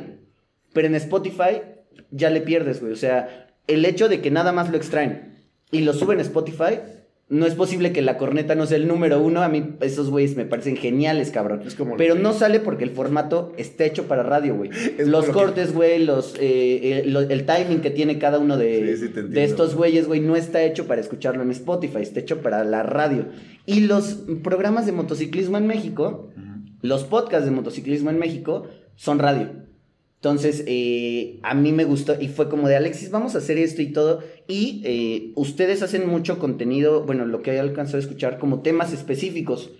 Pero 0.72 0.88
en 0.88 0.96
Spotify 0.96 1.62
ya 2.10 2.30
le 2.30 2.40
pierdes, 2.40 2.80
güey. 2.80 2.92
O 2.92 2.96
sea, 2.96 3.48
el 3.68 3.84
hecho 3.84 4.08
de 4.08 4.20
que 4.20 4.30
nada 4.30 4.52
más 4.52 4.70
lo 4.70 4.76
extraen 4.76 5.36
y 5.70 5.80
lo 5.82 5.92
suben 5.92 6.18
a 6.18 6.22
Spotify, 6.22 6.80
no 7.28 7.44
es 7.44 7.54
posible 7.56 7.92
que 7.92 8.02
La 8.02 8.18
Corneta 8.18 8.54
no 8.54 8.66
sea 8.66 8.76
el 8.76 8.86
número 8.86 9.20
uno. 9.20 9.42
A 9.42 9.48
mí 9.48 9.74
esos 9.80 10.10
güeyes 10.10 10.36
me 10.36 10.44
parecen 10.44 10.76
geniales, 10.76 11.30
cabrón. 11.30 11.62
Es 11.66 11.74
como 11.74 11.96
Pero 11.96 12.14
que- 12.14 12.20
no 12.20 12.32
sale 12.32 12.60
porque 12.60 12.84
el 12.84 12.90
formato 12.90 13.52
está 13.56 13.84
hecho 13.84 14.04
para 14.06 14.22
radio, 14.22 14.54
güey. 14.54 14.70
Los 15.04 15.26
que- 15.26 15.32
cortes, 15.32 15.74
güey, 15.74 16.04
los, 16.04 16.36
eh, 16.36 17.02
eh, 17.04 17.26
el 17.28 17.44
timing 17.44 17.80
que 17.80 17.90
tiene 17.90 18.18
cada 18.18 18.38
uno 18.38 18.56
de, 18.56 18.96
Sí, 18.96 19.06
sí, 19.06 19.12
te 19.12 19.24
de 19.24 19.42
estos 19.44 19.74
güeyes, 19.74 20.06
güey, 20.06 20.20
no 20.20 20.36
está 20.36 20.62
hecho 20.62 20.86
para 20.86 21.00
escucharlo 21.00 21.42
en 21.42 21.50
Spotify, 21.50 22.02
está 22.02 22.20
hecho 22.20 22.42
para 22.42 22.62
la 22.64 22.84
radio. 22.84 23.26
Y 23.66 23.80
los 23.80 24.20
programas 24.44 24.86
de 24.86 24.92
motociclismo 24.92 25.58
en 25.58 25.66
México, 25.66 26.30
los 26.82 27.02
podcasts 27.02 27.44
de 27.44 27.50
motociclismo 27.50 28.10
en 28.10 28.18
México, 28.20 28.68
son 28.94 29.18
radio. 29.18 29.65
Entonces, 30.26 30.64
eh, 30.66 31.38
a 31.44 31.54
mí 31.54 31.70
me 31.70 31.84
gustó 31.84 32.20
y 32.20 32.26
fue 32.26 32.48
como 32.48 32.66
de 32.66 32.74
Alexis, 32.74 33.12
vamos 33.12 33.36
a 33.36 33.38
hacer 33.38 33.58
esto 33.58 33.80
y 33.80 33.92
todo. 33.92 34.24
Y 34.48 34.82
eh, 34.84 35.30
ustedes 35.36 35.82
hacen 35.84 36.08
mucho 36.08 36.40
contenido, 36.40 37.04
bueno, 37.04 37.26
lo 37.26 37.42
que 37.42 37.52
he 37.52 37.60
alcanzado 37.60 37.98
a 37.98 38.00
escuchar, 38.00 38.38
como 38.38 38.60
temas 38.60 38.92
específicos. 38.92 39.70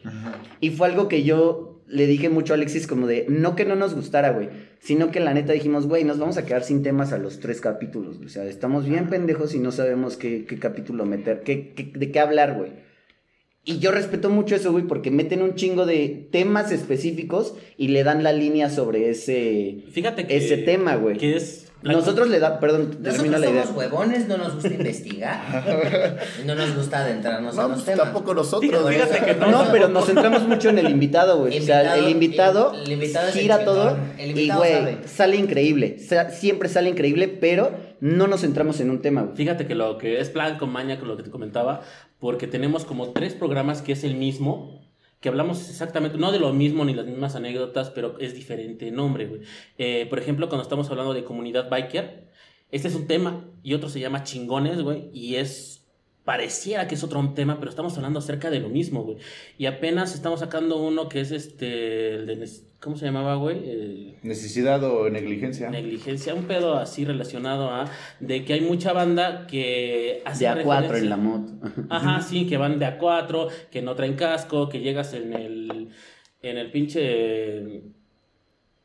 Y 0.61 0.71
fue 0.71 0.87
algo 0.87 1.09
que 1.09 1.25
yo 1.25 1.83
le 1.89 2.07
dije 2.07 2.29
mucho 2.29 2.53
a 2.53 2.57
Alexis 2.57 2.87
como 2.87 3.09
de, 3.09 3.27
no 3.29 3.57
que 3.57 3.65
no 3.65 3.75
nos 3.75 3.95
gustara, 3.97 4.31
güey, 4.31 4.51
sino 4.79 5.11
que 5.11 5.19
la 5.19 5.35
neta 5.35 5.53
dijimos, 5.53 5.89
güey, 5.89 6.05
nos 6.05 6.21
vamos 6.21 6.37
a 6.37 6.47
quedar 6.47 6.63
sin 6.63 6.85
temas 6.85 7.13
a 7.13 7.19
los 7.19 7.41
tres 7.41 7.61
capítulos. 7.61 8.21
O 8.25 8.29
sea, 8.29 8.45
estamos 8.45 8.87
bien 8.89 9.09
pendejos 9.09 9.53
y 9.53 9.59
no 9.59 9.73
sabemos 9.73 10.17
qué, 10.17 10.45
qué 10.47 10.61
capítulo 10.61 11.07
meter, 11.07 11.43
qué, 11.43 11.73
qué- 11.75 11.91
de 11.93 12.13
qué 12.13 12.21
hablar, 12.21 12.55
güey. 12.57 12.71
Y 13.69 13.79
yo 13.81 13.91
respeto 13.91 14.31
mucho 14.31 14.55
eso, 14.55 14.71
güey, 14.71 14.85
porque 14.85 15.11
meten 15.11 15.43
un 15.43 15.57
chingo 15.57 15.87
de 15.87 16.29
temas 16.31 16.71
específicos 16.71 17.55
y 17.77 17.89
le 17.89 18.05
dan 18.05 18.23
la 18.23 18.33
línea 18.33 18.71
sobre 18.71 19.11
ese, 19.11 19.79
Fíjate 19.91 20.27
que. 20.27 20.37
ese 20.37 20.57
tema, 20.59 20.95
güey. 20.95 21.19
Que 21.19 21.37
es. 21.37 21.67
la- 21.83 21.93
Nosotros 21.95 22.29
le 22.31 22.39
da, 22.39 22.61
perdón, 22.61 22.91
termino 23.03 23.11
Nosotros 23.13 23.41
la 23.41 23.51
idea. 23.51 23.63
somos 23.65 23.77
huevones, 23.77 24.29
no 24.29 24.37
nos 24.39 24.55
gusta 24.55 24.69
investigar. 24.81 25.65
no 26.47 26.55
nos 26.55 26.77
gusta 26.77 26.99
adentrarnos 27.01 27.57
No, 27.57 27.63
en 27.63 27.69
los 27.73 27.83
pues, 27.83 27.87
temas. 27.87 28.05
tampoco 28.05 28.35
nosotros. 28.35 28.89
Fíjate 28.89 29.25
que 29.25 29.35
No, 29.35 29.63
eso- 29.63 29.73
pero 29.73 29.89
nos 29.89 30.07
centramos 30.07 30.47
mucho 30.47 30.69
en 30.71 30.79
el 30.79 30.89
invitado, 30.89 31.39
güey. 31.41 31.59
o 31.59 31.63
sea, 31.63 31.97
el 31.99 32.09
invitado, 32.09 32.73
el- 32.73 32.83
el 32.85 32.93
invitado 32.93 33.29
es 33.29 33.35
el 33.35 33.41
gira 33.43 33.65
todo 33.65 33.97
El 34.17 34.39
y, 34.39 34.49
güey, 34.49 34.99
sale 35.07 35.37
increíble. 35.37 35.99
Sa- 35.99 36.31
siempre 36.31 36.69
sale 36.69 36.89
increíble, 36.89 37.27
pero 37.27 37.73
no 38.01 38.27
nos 38.27 38.43
centramos 38.43 38.79
en 38.81 38.91
un 38.91 39.01
tema, 39.03 39.23
güey. 39.23 39.37
Fíjate 39.37 39.67
que 39.67 39.75
lo 39.75 39.97
que 39.99 40.21
es 40.21 40.29
plan 40.29 40.59
con 40.59 40.71
maña, 40.71 40.99
con 40.99 41.09
lo 41.09 41.17
que 41.17 41.23
te 41.25 41.31
comentaba, 41.31 41.81
porque 42.21 42.47
tenemos 42.47 42.85
como 42.85 43.11
tres 43.11 43.35
programas 43.35 43.83
que 43.83 43.93
es 43.93 44.05
el 44.05 44.15
mismo, 44.15 44.81
que 45.21 45.29
hablamos 45.29 45.69
exactamente, 45.69 46.19
no 46.19 46.33
de 46.33 46.39
lo 46.39 46.53
mismo 46.53 46.85
ni 46.85 46.95
las 46.95 47.07
mismas 47.07 47.37
anécdotas, 47.37 47.91
pero 47.91 48.19
es 48.19 48.35
diferente 48.35 48.91
nombre, 48.91 49.27
güey. 49.27 49.41
Eh, 49.79 50.07
por 50.09 50.19
ejemplo, 50.19 50.49
cuando 50.49 50.63
estamos 50.63 50.91
hablando 50.91 51.15
de 51.15 51.25
comunidad 51.25 51.71
biker, 51.71 52.29
este 52.71 52.89
es 52.89 52.95
un 52.95 53.07
tema 53.07 53.45
y 53.63 53.75
otro 53.75 53.89
se 53.89 54.01
llama 54.01 54.25
chingones, 54.25 54.83
güey, 54.83 55.11
y 55.13 55.37
es 55.37 55.86
pareciera 56.27 56.89
que 56.89 56.97
es 56.97 57.05
otro 57.05 57.33
tema, 57.35 57.59
pero 57.61 57.71
estamos 57.71 57.97
hablando 57.97 58.19
acerca 58.19 58.51
de 58.51 58.59
lo 58.59 58.69
mismo, 58.69 59.05
güey. 59.05 59.19
Y 59.59 59.67
apenas 59.67 60.13
estamos 60.13 60.41
sacando 60.41 60.77
uno 60.77 61.09
que 61.09 61.21
es 61.21 61.31
este, 61.31 62.15
el 62.15 62.27
de, 62.27 62.51
¿cómo 62.81 62.97
se 62.97 63.07
llamaba, 63.07 63.37
güey? 63.37 64.17
Necesidad 64.25 64.83
o 64.83 65.09
negligencia. 65.09 65.71
Negligencia, 65.71 66.35
un 66.35 66.47
pedo 66.47 66.75
así 66.75 67.05
relacionado 67.05 67.71
a 67.71 67.89
de 68.19 68.45
que 68.45 68.55
hay 68.55 68.61
mucha 68.61 68.93
banda 68.93 69.47
que 69.47 70.23
hace 70.25 70.45
de 70.45 70.49
a 70.49 70.63
cuatro 70.65 70.97
en 70.97 71.09
la 71.09 71.17
moto. 71.17 71.53
Ajá, 71.91 72.21
sí, 72.29 72.49
que 72.49 72.57
van 72.57 72.81
de 72.81 72.87
a 72.87 72.99
cuatro, 72.99 73.47
que 73.71 73.81
no 73.81 73.95
traen 73.95 74.17
casco, 74.17 74.69
que 74.69 74.81
llegas 74.81 75.15
en 75.15 75.33
el 75.33 75.91
en 76.43 76.59
el 76.59 76.73
pinche 76.73 77.83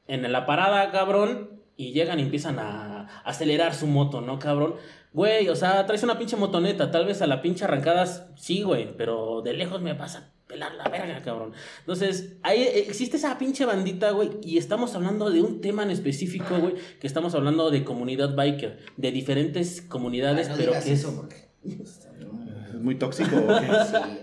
en 0.07 0.31
la 0.31 0.45
parada, 0.45 0.91
cabrón, 0.91 1.49
y 1.75 1.91
llegan 1.91 2.19
y 2.19 2.23
empiezan 2.23 2.59
a 2.59 3.23
acelerar 3.25 3.73
su 3.73 3.87
moto, 3.87 4.21
¿no, 4.21 4.37
cabrón? 4.37 4.75
Güey, 5.13 5.49
o 5.49 5.55
sea, 5.55 5.85
traes 5.85 6.03
una 6.03 6.17
pinche 6.17 6.37
motoneta, 6.37 6.89
tal 6.89 7.05
vez 7.05 7.21
a 7.21 7.27
la 7.27 7.41
pinche 7.41 7.65
arrancadas, 7.65 8.27
sí, 8.37 8.61
güey, 8.61 8.95
pero 8.95 9.41
de 9.41 9.53
lejos 9.53 9.81
me 9.81 9.93
pasa 9.93 10.19
a 10.19 10.47
pelar 10.47 10.73
la 10.75 10.85
verga, 10.85 11.21
cabrón. 11.21 11.51
Entonces, 11.79 12.37
ahí 12.43 12.61
existe 12.61 13.17
esa 13.17 13.37
pinche 13.37 13.65
bandita, 13.65 14.11
güey, 14.11 14.29
y 14.41 14.57
estamos 14.57 14.95
hablando 14.95 15.29
de 15.29 15.41
un 15.41 15.59
tema 15.59 15.83
en 15.83 15.91
específico, 15.91 16.57
güey, 16.59 16.75
que 16.99 17.07
estamos 17.07 17.35
hablando 17.35 17.71
de 17.71 17.83
comunidad 17.83 18.35
biker, 18.35 18.79
de 18.95 19.11
diferentes 19.11 19.81
comunidades, 19.81 20.49
pero 20.55 20.71
que 20.71 20.93
eso 20.93 21.13
porque... 21.15 21.51
Es 21.63 22.79
muy 22.79 22.95
tóxico. 22.95 23.35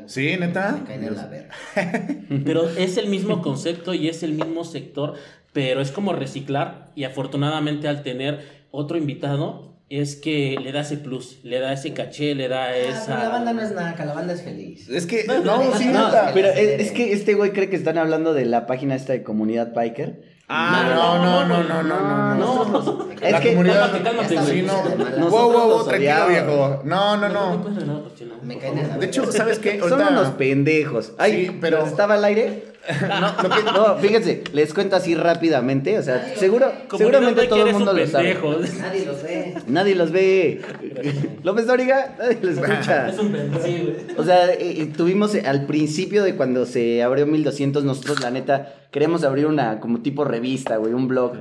Sí, 0.07 0.37
neta. 0.39 0.83
Pero 2.45 2.69
es 2.69 2.97
el 2.97 3.09
mismo 3.09 3.43
concepto 3.43 3.95
y 3.95 4.09
es 4.09 4.23
el 4.23 4.33
mismo 4.33 4.65
sector, 4.65 5.15
pero 5.53 5.81
es 5.81 5.93
como 5.93 6.13
reciclar 6.13 6.91
y 6.95 7.05
afortunadamente 7.05 7.89
al 7.89 8.03
tener 8.03 8.67
otro 8.71 8.97
invitado, 8.97 9.68
es 9.91 10.17
que 10.17 10.57
le 10.63 10.73
da 10.73 10.81
ese 10.81 10.99
plus, 10.99 11.39
le 11.43 11.61
da 11.61 11.73
ese 11.73 11.95
caché, 11.95 12.35
le 12.35 12.49
da 12.49 12.65
ah, 12.65 12.77
esa. 12.77 13.19
la 13.23 13.29
banda 13.31 13.53
no 13.55 13.63
es 13.63 13.73
nada, 13.73 13.95
la 14.05 14.13
banda 14.13 14.35
es 14.35 14.43
feliz. 14.43 14.89
Es 14.89 15.07
que, 15.07 15.25
no, 15.25 15.79
sí, 15.79 15.87
no, 15.87 16.11
pero 16.35 16.49
es, 16.49 16.93
que 16.93 17.13
este 17.13 17.35
güey 17.35 17.53
cree 17.53 17.71
que 17.71 17.77
están 17.77 17.97
hablando 17.97 18.35
de 18.35 18.45
la 18.45 18.67
página 18.67 18.95
esta 18.95 19.15
de 19.15 19.23
comunidad 19.23 19.73
biker. 19.75 20.37
Ah, 20.51 20.93
no, 20.95 21.19
no, 21.23 21.45
no, 21.47 21.63
no, 21.63 21.83
no, 21.83 22.35
no, 22.35 22.65
no. 22.65 23.09
Es 23.21 23.41
que 23.41 23.51
comunidad, 23.51 24.03
cálmate, 24.03 24.35
cálmate, 24.35 24.63
no. 24.63 25.29
Wow, 25.29 25.53
wow, 25.53 25.69
wow, 25.69 25.85
tranquilo, 25.85 26.29
viejo. 26.29 26.83
No, 26.85 27.17
no, 27.17 27.29
no. 27.29 27.65
Me 28.43 28.59
caen 28.59 29.01
De 29.01 29.07
hecho, 29.07 29.31
¿sabes 29.33 29.59
qué? 29.59 29.79
Son 29.81 30.01
unos 30.01 30.29
pendejos. 30.31 31.13
Ay, 31.19 31.57
pero 31.61 31.85
estaba 31.85 32.15
al 32.15 32.25
aire. 32.25 32.68
No, 33.09 33.73
no, 33.73 33.99
fíjense, 33.99 34.45
les 34.53 34.73
cuento 34.73 34.97
así 34.97 35.15
rápidamente, 35.15 35.99
o 35.99 36.03
sea, 36.03 36.35
seguro, 36.37 36.71
seguramente 36.97 37.47
todo 37.47 37.67
el 37.67 37.73
mundo 37.73 37.93
lo 37.93 38.07
sabe. 38.07 38.39
Nadie 38.79 39.05
los 39.05 39.23
ve. 39.23 39.55
Nadie 39.67 39.95
los 39.95 40.13
ve. 40.13 40.61
López 41.43 41.67
Dóriga, 41.67 42.17
nadie 42.19 42.39
los 42.41 42.57
escucha. 42.57 43.09
Es 43.09 43.19
un 43.19 43.33
pendejo, 43.33 43.61
O 44.17 44.25
sea, 44.25 44.53
eh, 44.53 44.83
eh, 44.83 44.93
tuvimos 44.97 45.35
al 45.35 45.67
principio 45.67 46.25
de 46.25 46.35
cuando 46.35 46.67
se 46.67 47.03
abrió 47.03 47.27
1200, 47.27 47.85
nosotros 47.85 48.21
la 48.21 48.31
neta 48.31 48.75
queremos 48.91 49.25
abrir 49.25 49.47
una 49.47 49.81
como 49.81 50.01
tipo 50.01 50.25
revista, 50.25 50.77
güey, 50.77 50.93
un 50.93 51.09
blog. 51.09 51.33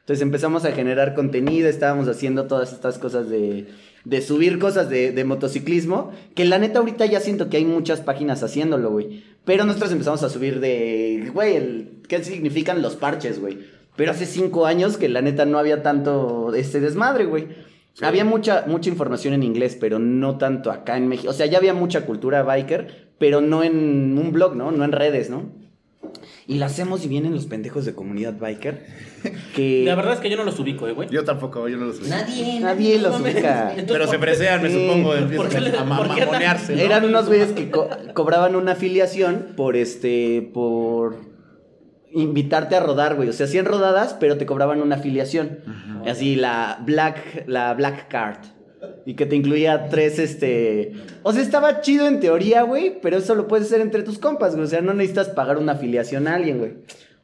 Entonces 0.00 0.22
empezamos 0.22 0.64
a 0.64 0.72
generar 0.72 1.14
contenido, 1.14 1.68
estábamos 1.68 2.08
haciendo 2.08 2.46
todas 2.46 2.72
estas 2.72 2.98
cosas 2.98 3.28
de 3.28 3.66
de 4.04 4.20
subir 4.20 4.58
cosas 4.58 4.88
de, 4.90 5.12
de, 5.12 5.24
motociclismo, 5.24 6.10
que 6.34 6.44
la 6.44 6.58
neta 6.58 6.80
ahorita 6.80 7.06
ya 7.06 7.20
siento 7.20 7.48
que 7.48 7.58
hay 7.58 7.64
muchas 7.64 8.00
páginas 8.00 8.42
haciéndolo, 8.42 8.90
güey. 8.90 9.22
Pero 9.44 9.64
nosotros 9.64 9.90
empezamos 9.92 10.22
a 10.22 10.28
subir 10.28 10.60
de, 10.60 11.30
güey, 11.32 11.56
el, 11.56 12.02
¿qué 12.08 12.22
significan 12.22 12.80
los 12.82 12.96
parches, 12.96 13.40
güey? 13.40 13.58
Pero 13.96 14.12
hace 14.12 14.26
cinco 14.26 14.66
años 14.66 14.96
que 14.96 15.08
la 15.08 15.20
neta 15.20 15.44
no 15.44 15.58
había 15.58 15.82
tanto 15.82 16.54
este 16.54 16.80
desmadre, 16.80 17.24
güey. 17.26 17.48
Había 18.00 18.24
mucha, 18.24 18.64
mucha 18.66 18.88
información 18.88 19.34
en 19.34 19.42
inglés, 19.42 19.76
pero 19.78 19.98
no 19.98 20.38
tanto 20.38 20.70
acá 20.70 20.96
en 20.96 21.08
México. 21.08 21.30
O 21.30 21.34
sea, 21.34 21.46
ya 21.46 21.58
había 21.58 21.74
mucha 21.74 22.06
cultura 22.06 22.42
biker, 22.42 23.12
pero 23.18 23.40
no 23.40 23.62
en 23.62 24.16
un 24.16 24.32
blog, 24.32 24.56
¿no? 24.56 24.70
No 24.70 24.84
en 24.84 24.92
redes, 24.92 25.28
¿no? 25.28 25.61
Y 26.46 26.56
la 26.56 26.66
hacemos 26.66 27.04
y 27.04 27.08
vienen 27.08 27.34
los 27.34 27.46
pendejos 27.46 27.84
de 27.84 27.94
comunidad 27.94 28.34
biker. 28.38 28.86
Que... 29.54 29.84
La 29.86 29.94
verdad 29.94 30.14
es 30.14 30.20
que 30.20 30.30
yo 30.30 30.36
no 30.36 30.44
los 30.44 30.58
ubico, 30.58 30.88
eh, 30.88 30.92
güey. 30.92 31.08
Yo 31.10 31.24
tampoco, 31.24 31.68
yo 31.68 31.76
no 31.76 31.84
los 31.84 32.00
ubico. 32.00 32.08
Nadie, 32.08 32.58
nadie, 32.58 32.98
los 32.98 33.20
ubica. 33.20 33.72
Pero 33.86 34.08
se 34.08 34.18
presean, 34.18 34.62
me 34.62 34.72
supongo, 34.72 35.14
empiezan 35.14 35.74
a 35.76 35.84
mamonearse. 35.84 36.82
Eran 36.82 37.04
unos 37.04 37.28
güeyes 37.28 37.52
que 37.52 37.70
cobraban 37.70 38.56
una 38.56 38.72
afiliación 38.72 39.48
por 39.54 39.76
este, 39.76 40.50
por 40.52 41.32
invitarte 42.12 42.76
a 42.76 42.80
rodar, 42.80 43.14
güey. 43.14 43.28
O 43.28 43.32
sea, 43.32 43.46
hacían 43.46 43.64
rodadas, 43.64 44.16
pero 44.18 44.38
te 44.38 44.46
cobraban 44.46 44.80
una 44.80 44.96
afiliación. 44.96 45.60
Así 46.06 46.34
la 46.34 46.80
Black, 46.84 47.44
la 47.46 47.72
Black 47.74 48.08
Card. 48.08 48.38
Y 49.04 49.14
que 49.14 49.26
te 49.26 49.36
incluía 49.36 49.88
tres, 49.88 50.18
este... 50.18 50.92
O 51.22 51.32
sea, 51.32 51.42
estaba 51.42 51.80
chido 51.80 52.06
en 52.06 52.20
teoría, 52.20 52.62
güey, 52.62 53.00
pero 53.00 53.16
eso 53.16 53.34
lo 53.34 53.48
puedes 53.48 53.66
hacer 53.66 53.80
entre 53.80 54.02
tus 54.02 54.18
compas, 54.18 54.54
güey. 54.54 54.64
O 54.64 54.68
sea, 54.68 54.80
no 54.80 54.94
necesitas 54.94 55.28
pagar 55.28 55.58
una 55.58 55.72
afiliación 55.72 56.28
a 56.28 56.34
alguien, 56.34 56.58
güey. 56.58 56.74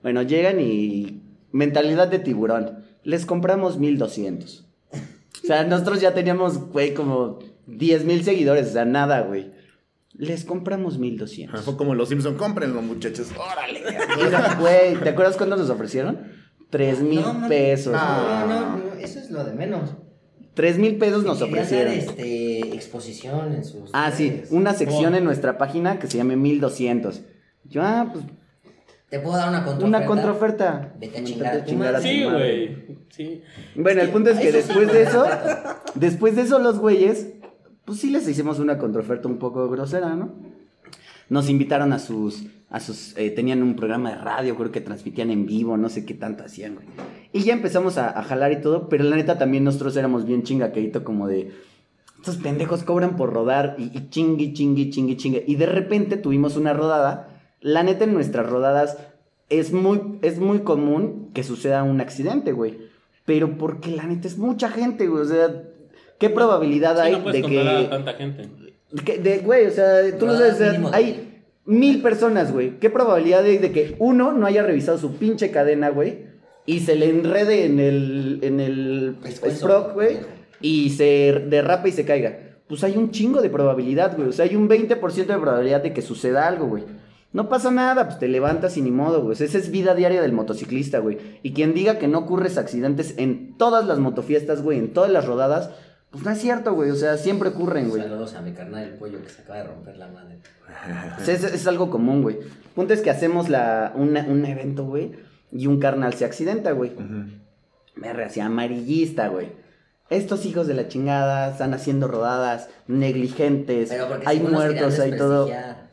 Bueno, 0.03 0.23
llegan 0.23 0.61
y... 0.61 1.23
Mentalidad 1.51 2.09
de 2.09 2.19
tiburón. 2.19 2.85
Les 3.05 3.25
compramos 3.25 3.79
1200. 3.79 4.67
O 5.43 5.47
sea, 5.47 5.65
nosotros 5.65 6.01
ya 6.01 6.13
teníamos, 6.13 6.59
güey, 6.59 6.93
como 6.93 7.39
10 7.67 8.05
mil 8.05 8.23
seguidores. 8.23 8.69
O 8.69 8.73
sea, 8.73 8.85
nada, 8.85 9.23
güey. 9.23 9.51
Les 10.13 10.45
compramos 10.45 10.99
1200. 10.99 11.63
Fue 11.63 11.77
como 11.77 11.95
los 11.95 12.11
Simpson, 12.11 12.37
cómprenlo, 12.37 12.83
muchachos. 12.83 13.29
Órale. 13.35 13.83
Güey, 14.59 14.97
¿te 14.97 15.09
acuerdas 15.11 15.37
cuándo 15.37 15.57
nos 15.57 15.71
ofrecieron? 15.71 16.33
3 16.71 17.01
mil 17.01 17.25
pesos. 17.49 17.95
No, 17.95 18.47
no, 18.47 18.77
no, 18.77 18.93
eso 19.01 19.19
es 19.21 19.31
lo 19.31 19.45
de 19.45 19.55
menos. 19.55 19.95
3 20.59 20.77
mil 20.77 20.97
pesos 20.97 21.23
nos 21.23 21.41
ofrecieron. 21.41 21.93
este, 21.93 22.75
exposición 22.75 23.53
en 23.55 23.65
sus. 23.65 23.91
Ah, 23.93 24.11
sí, 24.11 24.43
una 24.51 24.75
sección 24.75 25.15
en 25.15 25.23
nuestra 25.23 25.57
página 25.57 26.01
que 26.01 26.09
se 26.09 26.19
llame 26.19 26.35
1200. 26.35 27.21
Yo, 27.63 27.81
ah, 27.85 28.11
pues. 28.13 28.25
¿Te 29.09 29.21
puedo 29.21 29.37
dar 29.37 29.51
una 29.51 29.65
contraoferta? 29.65 29.87
Una 29.87 30.05
contraoferta. 30.05 30.95
Vete 30.99 31.19
a 31.19 31.65
chingar 31.65 31.95
a, 31.95 32.01
Sí, 32.01 32.25
güey. 32.25 32.99
Sí. 33.11 33.41
Bueno, 33.77 34.01
el 34.01 34.11
punto 34.11 34.31
es 34.31 34.41
que 34.41 34.51
después 34.51 34.93
de 34.93 35.03
eso, 35.03 35.27
después 35.95 36.35
de 36.35 36.43
eso, 36.43 36.59
los 36.59 36.81
güeyes, 36.81 37.29
pues 37.85 38.01
sí 38.01 38.11
les 38.11 38.27
hicimos 38.27 38.59
una 38.59 38.79
contraoferta 38.79 39.29
un 39.29 39.39
poco 39.39 39.69
grosera, 39.71 40.17
¿no? 40.17 40.35
Nos 41.29 41.49
invitaron 41.49 41.93
a 41.93 42.01
sus 42.01 42.47
a 42.69 42.81
sus, 42.81 43.17
eh, 43.17 43.31
tenían 43.31 43.63
un 43.63 43.77
programa 43.77 44.11
de 44.11 44.17
radio, 44.17 44.57
creo 44.57 44.73
que 44.73 44.81
transmitían 44.81 45.31
en 45.31 45.47
vivo, 45.47 45.77
no 45.77 45.89
sé 45.89 46.05
qué 46.05 46.15
tanto 46.15 46.45
hacían, 46.45 46.75
güey. 46.75 46.87
Y 47.33 47.41
ya 47.43 47.53
empezamos 47.53 47.99
a, 47.99 48.23
jalar 48.23 48.53
y 48.53 48.61
todo, 48.61 48.89
pero 48.89 49.05
la 49.05 49.17
neta 49.17 49.39
también 49.39 49.65
nosotros 49.65 49.97
éramos 49.97 50.25
bien 50.25 50.43
chingaqueito 50.43 51.05
como 51.05 51.29
de, 51.29 51.53
estos 52.19 52.37
pendejos 52.37 52.83
cobran 52.83 53.17
por 53.17 53.33
rodar 53.33 53.77
y, 53.79 53.97
y 53.97 54.09
chingui, 54.09 54.53
chingui, 54.53 54.91
chingui, 54.91 55.17
chingui. 55.17 55.45
Y 55.47 55.57
de 55.57 55.67
repente 55.67 56.17
tuvimos 56.17 56.57
una 56.57 56.73
rodada, 56.73 57.29
la 57.61 57.83
neta 57.83 58.05
en 58.05 58.15
nuestras 58.15 58.49
rodadas 58.49 58.97
es 59.51 59.73
muy, 59.73 60.19
es 60.23 60.39
muy 60.39 60.61
común 60.61 61.31
que 61.35 61.43
suceda 61.43 61.83
un 61.83 62.01
accidente, 62.01 62.53
güey. 62.53 62.79
Pero 63.25 63.59
porque 63.59 63.91
la 63.91 64.05
neta 64.05 64.27
es 64.27 64.39
mucha 64.39 64.71
gente, 64.71 65.07
güey, 65.07 65.23
o 65.23 65.27
sea, 65.27 65.63
¿qué 66.19 66.31
probabilidad 66.31 66.99
hay 66.99 67.21
de 67.21 67.43
que... 67.43 67.87
tanta 67.91 68.15
gente. 68.15 68.49
De, 68.91 69.39
güey, 69.41 69.67
o 69.67 69.71
sea, 69.71 70.19
tú 70.19 70.25
no 70.25 70.35
sabes, 70.35 70.61
hay 70.93 71.43
mil 71.67 72.01
personas, 72.01 72.53
güey. 72.53 72.79
¿Qué 72.79 72.89
probabilidad 72.89 73.45
hay 73.45 73.59
de 73.59 73.71
que 73.71 73.97
uno 73.99 74.33
no 74.33 74.47
haya 74.47 74.63
revisado 74.63 74.97
su 74.97 75.17
pinche 75.17 75.51
cadena, 75.51 75.91
güey? 75.91 76.28
Y 76.69 76.81
se 76.81 76.97
le 76.97 77.09
enrede 77.09 77.65
en 77.65 77.81
el, 77.81 78.41
en 78.43 78.61
el 78.61 79.17
sprock, 79.25 79.95
güey. 79.95 80.19
Y 80.61 80.91
se 80.91 81.47
derrapa 81.49 81.89
y 81.89 81.93
se 81.93 82.05
caiga. 82.05 82.41
Pues 82.69 82.85
hay 82.85 82.99
un 82.99 83.11
chingo 83.11 83.41
de 83.41 83.49
probabilidad, 83.49 84.15
güey. 84.15 84.29
O 84.29 84.33
sea, 84.33 84.45
hay 84.45 84.55
un 84.55 84.69
20% 84.69 85.15
de 85.15 85.39
probabilidad 85.39 85.83
de 85.83 85.95
que 85.95 86.03
suceda 86.03 86.47
algo, 86.47 86.67
güey. 86.67 86.85
No 87.33 87.49
pasa 87.49 87.71
nada, 87.71 88.05
pues 88.05 88.19
te 88.19 88.29
levantas 88.29 88.77
y 88.77 88.83
ni 88.83 88.91
modo, 88.91 89.23
güey. 89.23 89.33
Esa 89.33 89.57
es 89.57 89.71
vida 89.71 89.95
diaria 89.95 90.21
del 90.21 90.35
motociclista, 90.35 90.99
güey. 90.99 91.17
Y 91.43 91.55
quien 91.55 91.73
diga 91.73 91.99
que 91.99 92.07
no 92.07 92.19
ocurres 92.19 92.59
accidentes 92.59 93.15
en 93.17 93.57
todas 93.57 93.87
las 93.87 93.99
motofiestas, 93.99 94.61
güey, 94.61 94.79
en 94.79 94.93
todas 94.93 95.11
las 95.11 95.25
rodadas, 95.25 95.71
pues 96.11 96.23
no 96.23 96.31
es 96.31 96.39
cierto, 96.39 96.75
güey. 96.75 96.91
O 96.91 96.97
sea, 96.97 97.17
siempre 97.17 97.49
ocurren, 97.49 97.89
güey. 97.89 98.03
Saludos 98.03 98.35
a 98.35 98.43
mi 98.43 98.53
carnal 98.53 98.85
el 98.85 98.95
pollo 98.99 99.23
que 99.23 99.31
se 99.31 99.41
acaba 99.41 99.61
de 99.61 99.65
romper 99.65 99.97
la 99.97 100.09
madre. 100.09 100.37
es, 101.27 101.67
algo 101.67 101.89
común, 101.89 102.21
güey. 102.21 102.37
Punto 102.75 102.93
es 102.93 103.01
que 103.01 103.09
hacemos 103.09 103.49
la, 103.49 103.95
un 103.97 104.45
evento, 104.45 104.85
güey, 104.85 105.13
y 105.53 105.67
un 105.67 105.79
carnal 105.79 106.15
se 106.15 106.25
accidenta, 106.25 106.73
güey. 106.73 106.93
Me 107.95 108.13
rehacía 108.13 108.47
amarillista, 108.47 109.29
güey. 109.29 109.49
Estos 110.11 110.47
hijos 110.47 110.67
de 110.67 110.75
la 110.75 110.89
chingada 110.89 111.51
están 111.51 111.75
haciendo 111.75 112.09
rodadas 112.09 112.71
negligentes. 112.87 113.93
hay 114.25 114.41
muertos, 114.41 114.99
hay 114.99 115.17
todo. 115.17 115.49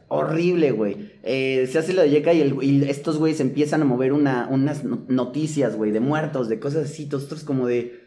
Horrible, 0.07 0.71
güey. 0.71 1.13
Eh, 1.23 1.67
se 1.71 1.79
hace 1.79 1.93
lo 1.93 2.03
de 2.03 2.11
Yeka 2.11 2.31
y, 2.33 2.41
el, 2.41 2.83
estos 2.83 3.17
güeyes 3.17 3.39
empiezan 3.39 3.81
a 3.81 3.85
mover 3.85 4.13
una, 4.13 4.47
unas 4.49 4.83
noticias, 4.83 5.75
güey, 5.75 5.91
de 5.91 5.99
muertos, 5.99 6.47
de 6.47 6.59
cosas 6.59 6.85
así. 6.85 7.09
Nosotros 7.11 7.43
como 7.43 7.65
de 7.65 8.04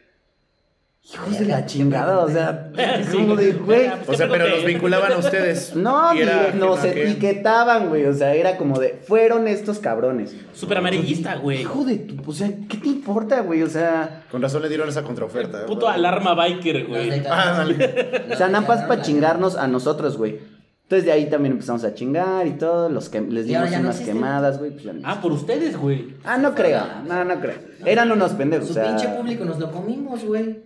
Hijos 1.02 1.38
de 1.38 1.46
la 1.46 1.64
chingada, 1.64 2.18
o 2.18 2.28
sea, 2.28 2.70
como 3.12 3.34
de, 3.34 3.52
güey. 3.52 3.88
O 4.06 4.12
sea, 4.14 4.28
pero 4.28 4.46
los 4.46 4.62
vinculaban 4.64 5.12
a 5.12 5.16
ustedes. 5.16 5.74
No, 5.76 6.14
Y 6.14 6.20
era- 6.20 6.52
nos 6.52 6.84
etiquetaban, 6.84 7.88
güey. 7.88 8.04
O 8.04 8.12
sea, 8.12 8.34
era 8.34 8.58
como 8.58 8.78
de, 8.78 9.00
fueron 9.06 9.48
estos 9.48 9.78
cabrones. 9.78 10.34
Súper 10.52 10.78
amarillista, 10.78 11.36
güey. 11.36 11.62
Hijo 11.62 11.84
de 11.84 11.96
tu, 11.96 12.30
o 12.30 12.34
sea, 12.34 12.50
¿qué 12.68 12.76
te 12.76 12.88
importa, 12.88 13.40
güey? 13.40 13.62
O 13.62 13.70
sea, 13.70 14.24
Con 14.30 14.42
razón 14.42 14.60
le 14.60 14.68
dieron 14.68 14.88
esa 14.88 15.02
contraoferta. 15.02 15.64
Puto 15.64 15.88
alarma 15.88 16.34
biker, 16.34 16.86
güey. 16.86 17.22
Ah, 17.30 17.54
dale. 17.58 18.24
o 18.32 18.36
sea, 18.36 18.48
nada 18.48 18.66
más 18.66 18.82
para 18.84 19.00
chingarnos 19.00 19.56
a 19.56 19.66
nosotros, 19.66 20.18
güey. 20.18 20.38
Entonces 20.82 21.04
de 21.04 21.12
ahí 21.12 21.28
también 21.28 21.52
empezamos 21.52 21.84
a 21.84 21.94
chingar 21.94 22.46
y 22.46 22.52
todo, 22.52 22.88
los 22.88 23.08
que 23.10 23.20
les 23.20 23.46
dimos 23.46 23.68
unas 23.68 23.96
existen. 23.96 24.14
quemadas, 24.16 24.58
güey. 24.58 24.70
Pues 24.72 24.84
no 24.86 24.92
Ah, 25.04 25.20
por 25.20 25.32
ustedes, 25.32 25.76
güey. 25.76 26.14
Ah, 26.24 26.36
no 26.38 26.54
creo. 26.54 26.82
No, 27.06 27.24
no 27.24 27.40
creo. 27.40 27.56
Eran 27.84 28.10
unos 28.10 28.32
pendejos. 28.32 28.66
Su 28.68 28.72
o 28.72 28.74
sea, 28.74 28.84
pinche 28.96 29.08
público 29.08 29.44
nos 29.44 29.58
lo 29.58 29.70
comimos, 29.70 30.24
güey. 30.24 30.60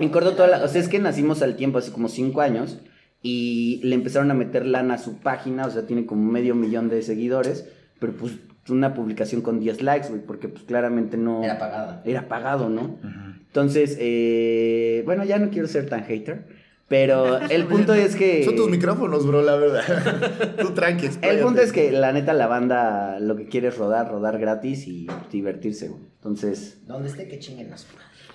En 0.00 0.08
corto 0.08 0.32
toda 0.32 0.48
la- 0.48 0.64
O 0.64 0.68
sea, 0.68 0.80
es 0.80 0.88
que 0.88 0.98
nacimos 0.98 1.42
al 1.42 1.56
tiempo, 1.56 1.78
hace 1.78 1.92
como 1.92 2.08
cinco 2.08 2.40
años. 2.40 2.78
Y 3.22 3.80
le 3.84 3.94
empezaron 3.94 4.30
a 4.30 4.34
meter 4.34 4.64
lana 4.66 4.94
a 4.94 4.98
su 4.98 5.18
página. 5.18 5.66
O 5.66 5.70
sea, 5.70 5.86
tiene 5.86 6.06
como 6.06 6.30
medio 6.30 6.54
millón 6.54 6.88
de 6.88 7.02
seguidores. 7.02 7.68
Pero 7.98 8.14
pues 8.14 8.32
una 8.68 8.94
publicación 8.94 9.42
con 9.42 9.60
10 9.60 9.82
likes, 9.82 10.08
güey. 10.08 10.22
Porque 10.22 10.48
pues 10.48 10.64
claramente 10.64 11.16
no. 11.16 11.44
Era 11.44 11.58
pagada. 11.58 12.02
Era 12.04 12.28
pagado, 12.28 12.68
¿no? 12.68 12.98
Entonces, 13.46 13.96
eh, 14.00 15.02
bueno, 15.04 15.24
ya 15.24 15.38
no 15.38 15.50
quiero 15.50 15.68
ser 15.68 15.88
tan 15.88 16.04
hater. 16.04 16.46
Pero 16.88 17.38
el 17.50 17.66
punto 17.66 17.94
es 17.94 18.16
que. 18.16 18.42
Son 18.44 18.56
tus 18.56 18.68
micrófonos, 18.70 19.26
bro, 19.26 19.42
la 19.42 19.56
verdad. 19.56 20.56
Tú 20.60 20.70
tranqui, 20.72 21.08
El 21.22 21.38
punto 21.40 21.60
es 21.60 21.72
que 21.72 21.92
la 21.92 22.12
neta 22.12 22.32
la 22.32 22.46
banda 22.48 23.20
lo 23.20 23.36
que 23.36 23.46
quiere 23.46 23.68
es 23.68 23.76
rodar, 23.76 24.10
rodar 24.10 24.38
gratis 24.38 24.86
y 24.88 25.06
divertirse, 25.30 25.88
güey. 25.88 26.02
Entonces, 26.16 26.80
Donde 26.86 27.08
esté 27.08 27.28
que 27.28 27.38
chinguen 27.38 27.70
las 27.70 27.84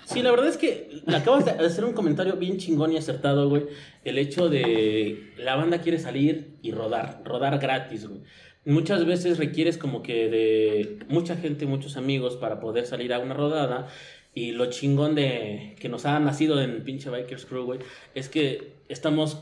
Sí, 0.06 0.22
la 0.22 0.30
verdad 0.30 0.46
es 0.46 0.56
que 0.56 1.02
acabas 1.08 1.44
de 1.44 1.50
hacer 1.50 1.84
un 1.84 1.92
comentario 1.92 2.36
bien 2.36 2.58
chingón 2.58 2.92
y 2.92 2.96
acertado, 2.96 3.48
güey. 3.48 3.64
El 4.04 4.18
hecho 4.18 4.48
de 4.48 5.32
la 5.36 5.56
banda 5.56 5.80
quiere 5.80 5.98
salir 5.98 6.54
y 6.62 6.70
rodar, 6.70 7.22
rodar 7.24 7.58
gratis, 7.58 8.06
güey. 8.06 8.20
Muchas 8.64 9.04
veces 9.04 9.36
requieres 9.38 9.78
como 9.78 10.04
que 10.04 10.28
de 10.28 10.98
mucha 11.08 11.34
gente, 11.36 11.66
muchos 11.66 11.96
amigos 11.96 12.36
para 12.36 12.60
poder 12.60 12.86
salir 12.86 13.12
a 13.12 13.18
una 13.18 13.34
rodada. 13.34 13.88
Y 14.32 14.52
lo 14.52 14.66
chingón 14.66 15.16
de 15.16 15.74
que 15.80 15.88
nos 15.88 16.06
ha 16.06 16.20
nacido 16.20 16.60
en 16.60 16.84
pinche 16.84 17.10
Bikers 17.10 17.44
Crew, 17.44 17.64
güey, 17.64 17.80
es 18.14 18.28
que 18.28 18.74
estamos 18.88 19.38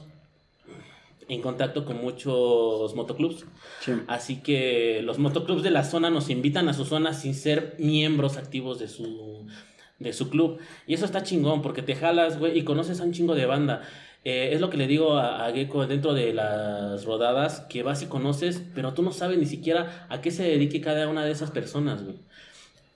en 1.29 1.42
contacto 1.42 1.85
con 1.85 2.00
muchos 2.00 2.94
motoclubs. 2.94 3.44
Así 4.07 4.37
que 4.40 5.03
los 5.03 5.18
motoclubs 5.18 5.62
de 5.62 5.70
la 5.70 5.85
zona 5.85 6.09
nos 6.09 6.31
invitan 6.31 6.70
a 6.70 6.72
su 6.72 6.87
zona 6.87 7.12
sin 7.12 7.35
ser 7.35 7.74
miembros 7.79 8.38
activos 8.38 8.79
de 8.79 8.88
su, 8.88 9.46
de 9.98 10.12
su 10.12 10.28
club. 10.30 10.59
Y 10.87 10.94
eso 10.94 11.04
está 11.04 11.22
chingón 11.22 11.62
porque 11.62 11.83
te 11.83 11.94
jalas, 11.94 12.38
güey, 12.38 12.59
y 12.59 12.64
conoces 12.64 13.00
a 13.00 13.04
un 13.04 13.12
chingo 13.12 13.35
de 13.35 13.46
banda. 13.46 13.83
Eh, 14.24 14.50
es 14.52 14.61
lo 14.61 14.70
que 14.70 14.78
le 14.78 14.87
digo 14.87 15.18
a, 15.18 15.44
a 15.46 15.52
Gecko 15.52 15.87
dentro 15.87 16.14
de 16.14 16.33
las 16.33 17.04
rodadas, 17.04 17.61
que 17.68 17.83
vas 17.83 18.02
y 18.02 18.07
conoces, 18.07 18.62
pero 18.74 18.94
tú 18.94 19.02
no 19.02 19.12
sabes 19.12 19.37
ni 19.38 19.44
siquiera 19.46 20.07
a 20.09 20.20
qué 20.22 20.30
se 20.30 20.44
dedique 20.44 20.80
cada 20.80 21.09
una 21.09 21.24
de 21.24 21.33
esas 21.33 21.50
personas, 21.50 22.02
güey. 22.02 22.16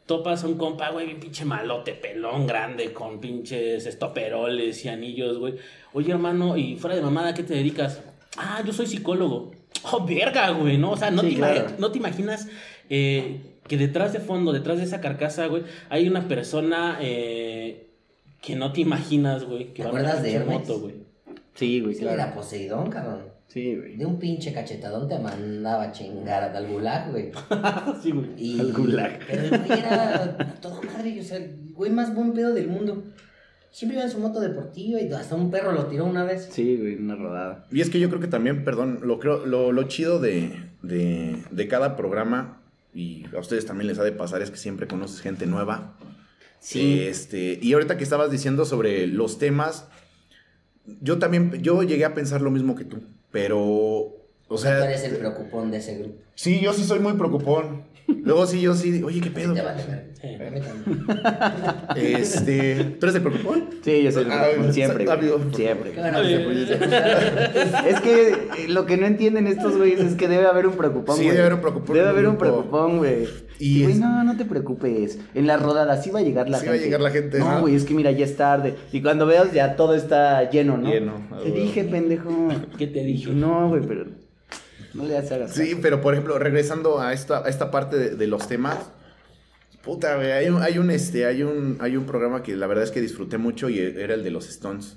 Topas 0.07 0.43
a 0.43 0.47
un 0.47 0.57
compa, 0.57 0.89
güey, 0.89 1.21
pinche 1.21 1.45
malote, 1.45 1.93
pelón, 1.93 2.47
grande, 2.47 2.95
con 2.95 3.21
pinches 3.21 3.85
estoperoles 3.85 4.83
y 4.87 4.89
anillos, 4.89 5.37
güey. 5.39 5.57
Oye, 5.93 6.11
hermano, 6.13 6.57
y 6.57 6.77
fuera 6.77 6.97
de 6.97 7.03
mamada, 7.03 7.29
¿a 7.29 7.35
qué 7.35 7.43
te 7.43 7.53
dedicas? 7.53 8.01
Ah, 8.39 8.63
yo 8.67 8.73
soy 8.73 8.87
psicólogo. 8.87 9.53
Oh, 9.93 10.07
verga, 10.07 10.49
güey, 10.51 10.79
¿no? 10.79 10.93
O 10.93 10.97
sea, 10.97 11.11
no, 11.11 11.21
Sí, 11.21 11.29
te, 11.29 11.35
ima- 11.35 11.53
claro. 11.53 11.71
no 11.79 11.91
te 11.93 11.99
imaginas 11.99 12.49
eh, 12.89 13.58
que 13.69 13.77
detrás 13.77 14.13
de 14.13 14.21
fondo, 14.21 14.53
detrás 14.53 14.79
de 14.79 14.85
esa 14.85 15.01
carcasa, 15.01 15.47
güey, 15.47 15.63
hay 15.91 16.09
una 16.09 16.27
persona 16.27 16.99
eh, 17.01 17.87
que 18.43 18.57
no 18.57 18.73
te 18.73 18.81
imaginas, 18.81 19.45
güey, 19.45 19.69
que 19.73 19.83
¿Te 19.83 19.83
va 19.85 19.89
acuerdas 19.91 20.23
de 20.23 20.31
pinche 20.31 20.37
Hermes? 20.43 20.59
moto, 20.61 20.81
güey. 20.81 20.95
sí, 21.55 21.81
güey, 21.81 21.95
Sí, 21.95 22.03
era 22.05 22.15
claro. 22.15 22.35
Poseidón, 22.35 22.91
cabrón. 22.91 23.21
Sí, 23.49 23.77
güey. 23.77 23.97
De 23.97 24.05
un 24.05 24.19
pinche 24.19 24.53
cachetadón 24.53 25.09
te 25.09 25.19
mandaba 25.19 25.85
a 25.85 25.93
chingar 25.93 26.43
a 26.43 26.53
tal 26.53 26.67
gulag, 26.69 27.11
güey. 27.11 27.31
sí, 28.03 28.11
güey. 28.11 28.29
Y... 28.37 28.61
Al 28.61 28.73
gulag. 28.73 29.21
Pero 29.27 29.43
el 29.43 29.51
güey 29.51 29.79
era 29.79 30.15
a 30.25 30.55
toda 30.61 30.81
madre, 30.83 31.19
o 31.19 31.23
sea, 31.25 31.39
el 31.39 31.73
güey 31.75 31.91
más 31.91 32.15
buen 32.15 32.33
pedo 32.33 32.53
del 32.53 32.69
mundo. 32.69 33.05
Siempre 33.71 33.97
iba 33.97 34.05
en 34.05 34.11
su 34.11 34.19
moto 34.19 34.41
deportiva 34.41 35.01
y 35.01 35.11
hasta 35.13 35.35
un 35.35 35.51
perro 35.51 35.73
lo 35.73 35.87
tiró 35.87 36.05
una 36.05 36.25
vez. 36.25 36.49
Sí, 36.51 36.77
güey, 36.77 36.97
una 36.97 37.17
rodada. 37.17 37.67
Y 37.71 37.81
es 37.81 37.91
que 37.91 38.01
yo 38.01 38.09
creo 38.09 38.21
que 38.21 38.27
también, 38.29 38.65
perdón, 38.65 39.01
lo, 39.03 39.19
creo, 39.19 39.45
lo, 39.47 39.73
lo 39.73 39.83
chido 39.85 40.21
de, 40.21 40.53
de, 40.83 41.37
de 41.51 41.69
cada 41.69 41.97
programa, 41.97 42.61
y 42.99 43.25
a 43.35 43.39
ustedes 43.39 43.65
también 43.65 43.87
les 43.87 43.99
ha 43.99 44.05
de 44.05 44.13
pasar, 44.13 44.43
es 44.43 44.51
que 44.51 44.57
siempre 44.57 44.89
conoces 44.89 45.21
gente 45.21 45.47
nueva. 45.47 45.97
Sí. 46.59 47.01
Este, 47.03 47.59
y 47.63 47.73
ahorita 47.73 47.97
que 47.97 48.03
estabas 48.03 48.31
diciendo 48.31 48.65
sobre 48.65 49.07
los 49.07 49.39
temas, 49.39 49.87
yo 51.01 51.19
también, 51.19 51.53
yo 51.63 51.83
llegué 51.85 52.05
a 52.05 52.15
pensar 52.15 52.41
lo 52.41 52.51
mismo 52.51 52.75
que 52.75 52.85
tú, 52.85 53.01
pero, 53.31 53.59
o 53.61 54.17
Tú 54.49 54.59
sea, 54.59 54.85
eres 54.85 55.05
el 55.05 55.17
preocupón 55.17 55.71
de 55.71 55.77
ese 55.77 55.99
grupo. 55.99 56.21
sí, 56.35 56.61
yo 56.61 56.73
sí 56.73 56.83
soy 56.83 56.99
muy 56.99 57.13
preocupón. 57.13 57.85
Luego 58.09 58.47
sí, 58.47 58.61
yo 58.61 58.75
sí, 58.75 59.03
oye, 59.03 59.21
¿qué 59.21 59.31
pedo? 59.31 59.53
Te 59.55 59.63
vale. 59.63 59.83
Sí. 60.21 60.29
Este, 61.97 62.85
¿tú 62.99 63.07
eres 63.07 63.15
el 63.17 63.23
preocupón? 63.23 63.65
Sí, 63.83 64.03
yo 64.03 64.13
soy 64.13 64.25
el 64.25 64.33
Ah, 64.33 64.43
preocupón, 64.45 64.73
siempre, 64.75 65.07
siempre. 65.55 65.93
Es 67.89 68.01
que 68.01 68.29
eh, 68.31 68.69
lo 68.69 68.87
que 68.87 68.97
no 68.97 69.07
entienden 69.07 69.47
estos 69.47 69.77
güeyes 69.77 70.01
es 70.01 70.15
que 70.15 70.29
debe 70.29 70.47
haber 70.47 70.67
un 70.67 70.75
preocupón, 70.75 71.17
Sí, 71.17 71.27
debe 71.29 71.41
haber 71.41 71.55
un 71.55 71.61
preocupón 71.61 71.97
Debe 71.97 72.09
haber 72.09 72.27
un 72.29 72.37
preocupón, 72.39 72.99
güey. 72.99 73.29
Y 73.59 73.83
güey, 73.83 73.95
es- 73.95 74.01
no, 74.01 74.25
no 74.25 74.37
te 74.37 74.45
preocupes. 74.45 75.19
En 75.35 75.47
la 75.47 75.57
rodada 75.57 76.01
sí 76.01 76.11
va 76.11 76.21
a 76.21 76.23
llegar 76.23 76.49
la 76.49 76.59
Sí 76.59 76.65
gente. 76.67 76.79
va 76.79 76.83
a 76.83 76.85
llegar 76.85 77.01
la 77.01 77.11
gente, 77.11 77.39
No, 77.39 77.53
¿no? 77.55 77.61
güey, 77.61 77.75
es 77.75 77.85
que 77.85 77.95
mira, 77.95 78.11
ya 78.13 78.25
es 78.25 78.37
tarde. 78.37 78.75
Y 78.93 79.03
cuando 79.03 79.27
veas 79.27 79.53
ya 79.53 79.77
todo 79.77 79.95
está 79.95 80.49
lleno, 80.51 80.77
¿no? 80.79 80.89
Lleno, 80.91 81.15
Te 81.43 81.51
dije, 81.51 81.85
pendejo. 81.85 82.49
¿Qué 82.77 82.87
te 82.87 83.03
dije? 83.05 83.31
No, 83.33 83.69
güey, 83.69 83.83
pero 83.87 84.07
no 84.95 85.05
le 85.05 85.17
hagas 85.19 85.53
Sí, 85.55 85.71
caso. 85.71 85.79
pero 85.83 86.01
por 86.01 86.15
ejemplo, 86.15 86.39
regresando 86.39 87.01
a 87.01 87.13
esta, 87.13 87.45
a 87.45 87.49
esta 87.49 87.71
parte 87.71 87.97
de, 87.97 88.11
de 88.17 88.27
los 88.27 88.49
temas, 88.49 88.79
puta, 89.83 90.17
güey, 90.17 90.33
hay 90.33 90.49
un, 90.49 90.63
hay 90.63 90.79
un, 90.79 90.91
este, 90.91 91.27
hay 91.27 91.43
un, 91.43 91.79
hay 91.81 91.97
un 91.97 92.05
programa 92.07 92.43
que 92.43 92.57
la 92.57 92.67
verdad 92.67 92.85
es 92.85 92.91
que 92.91 93.01
disfruté 93.01 93.39
mucho 93.39 93.69
y 93.69 93.79
era 93.79 94.15
el 94.15 94.25
de 94.25 94.31
los 94.31 94.49
Stones. 94.49 94.97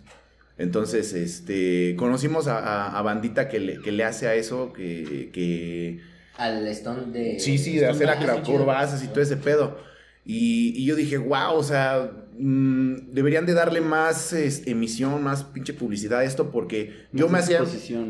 Entonces, 0.58 1.14
este, 1.14 1.96
conocimos 1.98 2.48
a, 2.48 2.60
a- 2.60 3.00
a 3.00 3.02
bandita 3.02 3.48
que 3.50 3.60
le, 3.60 3.82
que 3.82 3.92
le 3.92 4.04
hace 4.04 4.28
a 4.28 4.36
eso, 4.36 4.74
que, 4.74 5.30
que 5.34 6.02
Al 6.38 6.68
Stone 6.68 7.12
de. 7.12 7.40
sí, 7.40 7.58
sí, 7.58 7.78
de 7.78 7.88
hacer 7.88 8.10
acrobacias 8.10 9.04
y 9.04 9.08
todo 9.08 9.22
ese 9.22 9.38
pedo. 9.38 9.78
Y, 10.26 10.74
y 10.76 10.86
yo 10.86 10.96
dije, 10.96 11.18
wow, 11.18 11.54
o 11.56 11.64
sea, 11.64 12.12
mm, 12.38 13.12
deberían 13.14 13.46
de 13.46 13.54
darle 13.54 13.82
más 13.82 14.34
es, 14.34 14.66
emisión, 14.68 15.24
más 15.24 15.44
pinche 15.44 15.74
publicidad 15.74 16.20
a 16.20 16.24
esto, 16.24 16.52
porque 16.52 17.06
yo 17.12 17.28
me 17.30 17.40
hacía... 17.40 17.60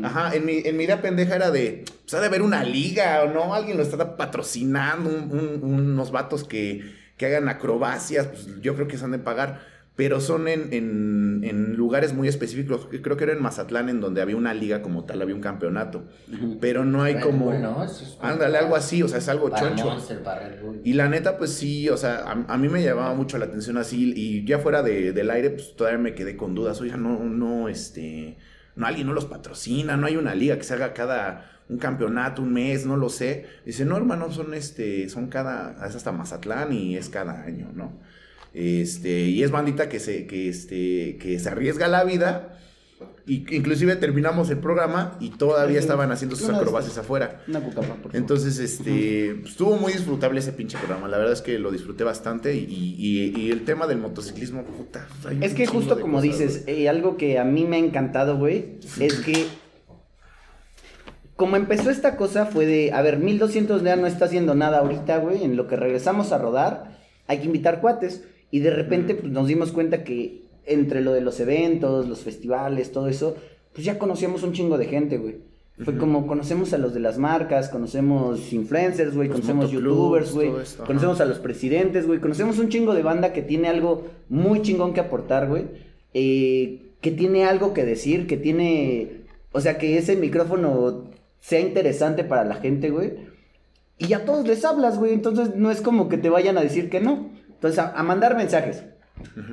Ajá, 0.04 0.34
en 0.34 0.44
mi, 0.46 0.58
en 0.64 0.76
mi 0.76 0.84
idea 0.84 1.02
pendeja 1.02 1.36
era 1.36 1.50
de, 1.50 1.84
pues 2.02 2.14
ha 2.14 2.20
de 2.20 2.26
haber 2.26 2.42
una 2.42 2.64
liga, 2.64 3.22
o 3.24 3.32
no, 3.32 3.54
alguien 3.54 3.76
lo 3.76 3.82
está 3.82 4.16
patrocinando, 4.16 5.10
un- 5.10 5.30
un- 5.62 5.62
unos 5.64 6.10
vatos 6.12 6.44
que, 6.44 6.82
que 7.16 7.26
hagan 7.26 7.48
acrobacias, 7.48 8.26
pues 8.26 8.48
yo 8.60 8.74
creo 8.74 8.88
que 8.88 8.96
se 8.98 9.04
han 9.04 9.12
de 9.12 9.18
pagar. 9.18 9.71
Pero 9.94 10.20
son 10.20 10.48
en, 10.48 10.72
en- 10.72 11.44
en 11.44 11.74
lugares 11.76 12.14
muy 12.14 12.26
específicos. 12.26 12.88
Creo 13.02 13.16
que 13.18 13.24
era 13.24 13.34
en 13.34 13.42
Mazatlán, 13.42 13.90
en 13.90 14.00
donde 14.00 14.22
había 14.22 14.36
una 14.36 14.54
liga 14.54 14.80
como 14.80 15.04
tal, 15.04 15.20
había 15.20 15.34
un 15.34 15.42
campeonato. 15.42 16.04
Pero 16.62 16.84
no 16.86 17.02
hay 17.02 17.14
Red 17.14 17.22
como... 17.22 17.46
Bull, 17.50 17.60
¿no? 17.60 17.84
Eso 17.84 18.04
es 18.04 18.10
como 18.12 18.30
Ándale, 18.32 18.56
algo 18.56 18.74
así, 18.74 19.02
o 19.02 19.08
sea, 19.08 19.18
es 19.18 19.28
algo 19.28 19.50
para 19.50 19.68
choncho. 19.68 19.84
Monster, 19.84 20.22
para 20.22 20.48
Red 20.48 20.62
Bull. 20.62 20.80
Y 20.82 20.94
la 20.94 21.08
neta, 21.08 21.36
pues 21.36 21.52
sí, 21.52 21.90
o 21.90 21.98
sea, 21.98 22.20
a, 22.26 22.32
a 22.54 22.56
mí 22.58 22.68
me 22.70 22.82
llamaba 22.82 23.12
mucho 23.14 23.36
la 23.36 23.44
atención 23.44 23.76
así. 23.76 24.14
Y 24.16 24.44
ya 24.46 24.58
fuera 24.60 24.82
de- 24.82 25.12
del 25.12 25.30
aire, 25.30 25.50
pues 25.50 25.76
todavía 25.76 25.98
me 25.98 26.14
quedé 26.14 26.36
con 26.38 26.54
dudas. 26.54 26.80
Oiga, 26.80 26.96
no, 26.96 27.22
no, 27.24 27.68
este. 27.68 28.38
No, 28.74 28.86
alguien 28.86 29.06
no 29.06 29.12
los 29.12 29.26
patrocina, 29.26 29.98
no 29.98 30.06
hay 30.06 30.16
una 30.16 30.34
liga 30.34 30.56
que 30.56 30.64
se 30.64 30.72
haga 30.74 30.94
cada. 30.94 31.50
Un 31.68 31.78
campeonato, 31.78 32.42
un 32.42 32.52
mes, 32.52 32.86
no 32.86 32.96
lo 32.96 33.08
sé. 33.08 33.46
Dice, 33.66 33.84
no, 33.84 33.96
hermano, 33.96 34.30
son 34.32 34.54
este. 34.54 35.08
Son 35.10 35.28
cada. 35.28 35.86
Es 35.86 35.94
hasta 35.94 36.12
Mazatlán 36.12 36.72
y 36.72 36.96
es 36.96 37.08
cada 37.10 37.42
año, 37.44 37.70
¿no? 37.74 37.92
Este. 38.54 39.22
Y 39.22 39.42
es 39.42 39.50
bandita 39.50 39.88
que 39.88 39.98
se. 40.00 40.26
que 40.26 40.48
este. 40.48 41.16
que 41.20 41.38
se 41.38 41.48
arriesga 41.48 41.88
la 41.88 42.04
vida. 42.04 42.58
Y 43.24 43.44
inclusive 43.56 43.94
terminamos 43.96 44.50
el 44.50 44.58
programa 44.58 45.16
y 45.20 45.30
todavía 45.30 45.78
estaban 45.78 46.10
haciendo 46.10 46.34
sus 46.34 46.48
acrobacias 46.48 46.98
afuera. 46.98 47.40
Una 47.46 47.60
cucapa, 47.60 47.86
por 47.88 47.96
favor. 47.96 48.16
Entonces, 48.16 48.58
este, 48.58 49.36
pues, 49.40 49.52
estuvo 49.52 49.76
muy 49.76 49.92
disfrutable 49.92 50.40
ese 50.40 50.52
pinche 50.52 50.76
programa. 50.76 51.06
La 51.06 51.18
verdad 51.18 51.32
es 51.32 51.40
que 51.40 51.58
lo 51.60 51.70
disfruté 51.70 52.02
bastante. 52.02 52.54
Y, 52.56 52.64
y- 52.98 53.40
y 53.40 53.50
el 53.52 53.64
tema 53.64 53.86
del 53.86 53.98
motociclismo, 53.98 54.64
puta. 54.64 55.06
Es 55.40 55.54
que 55.54 55.66
justo 55.66 56.00
como 56.00 56.18
cosas, 56.20 56.38
dices, 56.38 56.64
eh, 56.66 56.88
algo 56.88 57.16
que 57.16 57.38
a 57.38 57.44
mí 57.44 57.64
me 57.64 57.76
ha 57.76 57.78
encantado, 57.80 58.38
güey, 58.38 58.78
es 58.98 59.14
que 59.20 59.46
como 61.36 61.56
empezó 61.56 61.90
esta 61.90 62.16
cosa 62.16 62.46
fue 62.46 62.66
de, 62.66 62.92
a 62.92 63.02
ver, 63.02 63.18
1200 63.18 63.82
ya 63.82 63.96
no 63.96 64.06
está 64.06 64.26
haciendo 64.26 64.54
nada 64.54 64.78
ahorita, 64.78 65.18
güey, 65.18 65.42
en 65.44 65.56
lo 65.56 65.66
que 65.66 65.76
regresamos 65.76 66.32
a 66.32 66.38
rodar, 66.38 66.98
hay 67.26 67.38
que 67.38 67.46
invitar 67.46 67.80
cuates. 67.80 68.22
Y 68.52 68.60
de 68.60 68.70
repente 68.70 69.16
pues, 69.16 69.32
nos 69.32 69.48
dimos 69.48 69.72
cuenta 69.72 70.04
que 70.04 70.42
entre 70.66 71.00
lo 71.00 71.12
de 71.12 71.22
los 71.22 71.40
eventos, 71.40 72.08
los 72.08 72.20
festivales, 72.20 72.92
todo 72.92 73.08
eso, 73.08 73.34
pues 73.72 73.84
ya 73.84 73.98
conocíamos 73.98 74.44
un 74.44 74.52
chingo 74.52 74.78
de 74.78 74.84
gente, 74.86 75.18
güey. 75.18 75.38
Fue 75.78 75.96
como 75.96 76.26
conocemos 76.26 76.72
a 76.74 76.78
los 76.78 76.92
de 76.92 77.00
las 77.00 77.18
marcas, 77.18 77.70
conocemos 77.70 78.52
influencers, 78.52 79.16
güey, 79.16 79.30
conocemos 79.30 79.70
youtubers, 79.70 80.32
güey, 80.32 80.52
conocemos 80.86 81.20
a 81.20 81.24
los 81.24 81.38
presidentes, 81.38 82.06
güey, 82.06 82.20
conocemos 82.20 82.58
un 82.58 82.68
chingo 82.68 82.94
de 82.94 83.02
banda 83.02 83.32
que 83.32 83.42
tiene 83.42 83.68
algo 83.68 84.06
muy 84.28 84.60
chingón 84.60 84.92
que 84.92 85.00
aportar, 85.00 85.48
güey, 85.48 85.64
eh, 86.12 86.92
que 87.00 87.10
tiene 87.10 87.46
algo 87.46 87.72
que 87.72 87.84
decir, 87.84 88.26
que 88.26 88.36
tiene, 88.36 89.22
o 89.50 89.60
sea, 89.60 89.78
que 89.78 89.96
ese 89.96 90.14
micrófono 90.14 91.04
sea 91.40 91.60
interesante 91.60 92.22
para 92.22 92.44
la 92.44 92.56
gente, 92.56 92.90
güey. 92.90 93.14
Y 93.98 94.12
a 94.12 94.24
todos 94.24 94.46
les 94.46 94.64
hablas, 94.64 94.98
güey, 94.98 95.14
entonces 95.14 95.56
no 95.56 95.70
es 95.70 95.80
como 95.80 96.08
que 96.08 96.18
te 96.18 96.28
vayan 96.28 96.58
a 96.58 96.62
decir 96.62 96.90
que 96.90 97.00
no. 97.00 97.30
Entonces, 97.62 97.78
a 97.78 98.02
mandar 98.02 98.36
mensajes. 98.36 98.82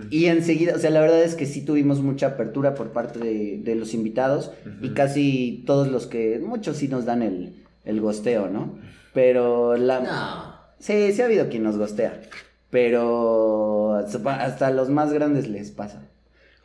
Y 0.10 0.26
enseguida, 0.26 0.76
o 0.76 0.80
sea, 0.80 0.90
la 0.90 1.00
verdad 1.00 1.22
es 1.22 1.36
que 1.36 1.46
sí 1.46 1.64
tuvimos 1.64 2.02
mucha 2.02 2.28
apertura 2.28 2.74
por 2.74 2.92
parte 2.92 3.20
de, 3.20 3.76
los 3.76 3.94
invitados 3.94 4.52
y 4.82 4.90
casi 4.90 5.64
todos 5.66 5.88
los 5.88 6.08
que, 6.08 6.40
muchos 6.40 6.78
sí 6.78 6.88
nos 6.88 7.06
dan 7.06 7.22
el, 7.22 7.64
el 7.86 8.02
gosteo, 8.02 8.50
¿no? 8.50 8.80
Pero 9.14 9.78
la... 9.78 10.00
No. 10.00 10.60
Sí, 10.80 11.12
sí 11.12 11.22
ha 11.22 11.26
habido 11.26 11.50
quien 11.50 11.64
nos 11.64 11.78
gostea, 11.78 12.22
pero 12.70 13.96
hasta 13.96 14.72
los 14.72 14.90
más 14.90 15.12
grandes 15.12 15.48
les 15.48 15.72
pasa. 15.72 16.02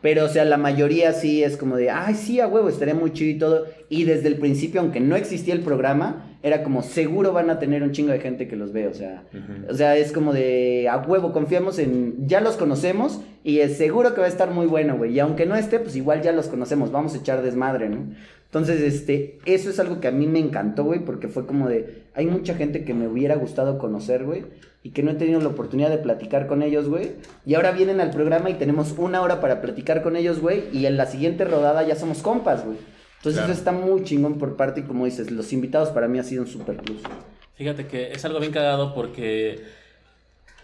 Pero, 0.05 0.27
o 0.27 0.29
sea, 0.29 0.45
la 0.45 0.59
mayoría 0.59 1.15
sí 1.15 1.43
es 1.43 1.57
como 1.57 1.77
de, 1.77 1.89
ay, 1.89 2.15
sí, 2.15 2.39
a 2.39 2.47
huevo, 2.47 2.69
estaría 2.69 2.95
muy 2.95 3.15
chido 3.15 3.31
y 3.31 3.39
todo. 3.39 3.65
Y 3.89 4.05
desde 4.05 4.29
el 4.29 4.37
principio, 4.37 4.83
aunque 4.83 5.01
no 5.01 5.17
existía 5.17 5.55
el 5.55 5.63
programa, 5.63 6.37
era 6.43 6.63
como, 6.63 6.83
seguro 6.83 7.33
van 7.33 7.49
a 7.49 7.59
tener 7.59 7.83
un 7.83 7.93
chingo 7.93 8.13
de 8.13 8.21
gente 8.21 8.47
que 8.47 8.55
los 8.55 8.75
ve, 8.75 8.87
o 8.87 8.93
sea. 8.93 9.23
O 9.67 9.73
sea, 9.73 9.97
es 9.97 10.13
como 10.13 10.35
de, 10.35 10.91
a 10.91 10.99
huevo, 10.99 11.33
confiamos 11.33 11.79
en, 11.79 12.29
ya 12.29 12.43
los 12.43 12.59
conocemos 12.59 13.23
y 13.45 13.61
es 13.61 13.79
seguro 13.79 14.13
que 14.13 14.21
va 14.21 14.27
a 14.27 14.29
estar 14.29 14.51
muy 14.51 14.67
bueno, 14.67 14.99
güey. 14.99 15.15
Y 15.15 15.21
aunque 15.21 15.47
no 15.47 15.57
esté, 15.57 15.81
pues 15.81 15.97
igual 15.97 16.21
ya 16.21 16.33
los 16.33 16.49
conocemos, 16.49 16.93
vamos 16.93 17.15
a 17.15 17.19
echar 17.21 17.41
desmadre, 17.41 17.89
¿no? 17.89 18.11
Entonces, 18.45 18.83
este, 18.83 19.39
eso 19.47 19.71
es 19.71 19.81
algo 19.81 20.01
que 20.01 20.09
a 20.09 20.13
mí 20.13 20.27
me 20.27 20.39
encantó, 20.39 20.85
güey, 20.85 21.01
porque 21.01 21.29
fue 21.29 21.47
como 21.47 21.67
de, 21.67 22.03
hay 22.13 22.27
mucha 22.27 22.55
gente 22.57 22.85
que 22.85 22.93
me 22.93 23.09
hubiera 23.09 23.37
gustado 23.37 23.79
conocer, 23.79 24.25
güey 24.25 24.45
y 24.85 24.91
que 24.91 25.03
no 25.03 25.11
he 25.11 25.15
tenido 25.15 25.41
la 25.41 25.49
oportunidad 25.49 25.89
de 25.89 25.97
platicar 25.97 26.47
con 26.47 26.63
ellos, 26.63 26.91
güey. 26.91 27.13
Y 27.47 27.55
ahora 27.55 27.73
vienen 27.73 28.03
al 28.03 28.11
programa 28.11 28.51
y 28.51 28.55
tenemos 28.55 28.93
una 28.99 29.23
hora 29.23 29.41
para 29.41 29.63
platicar 29.63 30.03
con 30.03 30.15
ellos, 30.15 30.41
güey. 30.41 30.65
Y 30.77 30.85
en 30.85 30.99
la 30.99 31.07
siguiente 31.07 31.47
rodada 31.47 31.83
ya 31.85 31.97
somos 31.97 32.19
compas, 32.19 32.67
güey. 32.67 32.77
Entonces 33.17 33.43
eso 33.43 33.53
está 33.53 33.73
muy 33.73 34.05
chingón 34.05 34.37
por 34.37 34.57
parte 34.57 34.81
y 34.81 34.83
como 34.83 35.07
dices, 35.07 35.31
los 35.31 35.55
invitados 35.55 35.89
para 35.89 36.07
mí 36.07 36.19
ha 36.19 36.23
sido 36.23 36.43
un 36.43 36.49
super 36.49 36.77
plus. 36.77 37.01
Fíjate 37.55 37.87
que 37.87 38.13
es 38.13 38.23
algo 38.27 38.41
bien 38.41 38.53
cagado 38.53 38.95
porque 38.95 39.65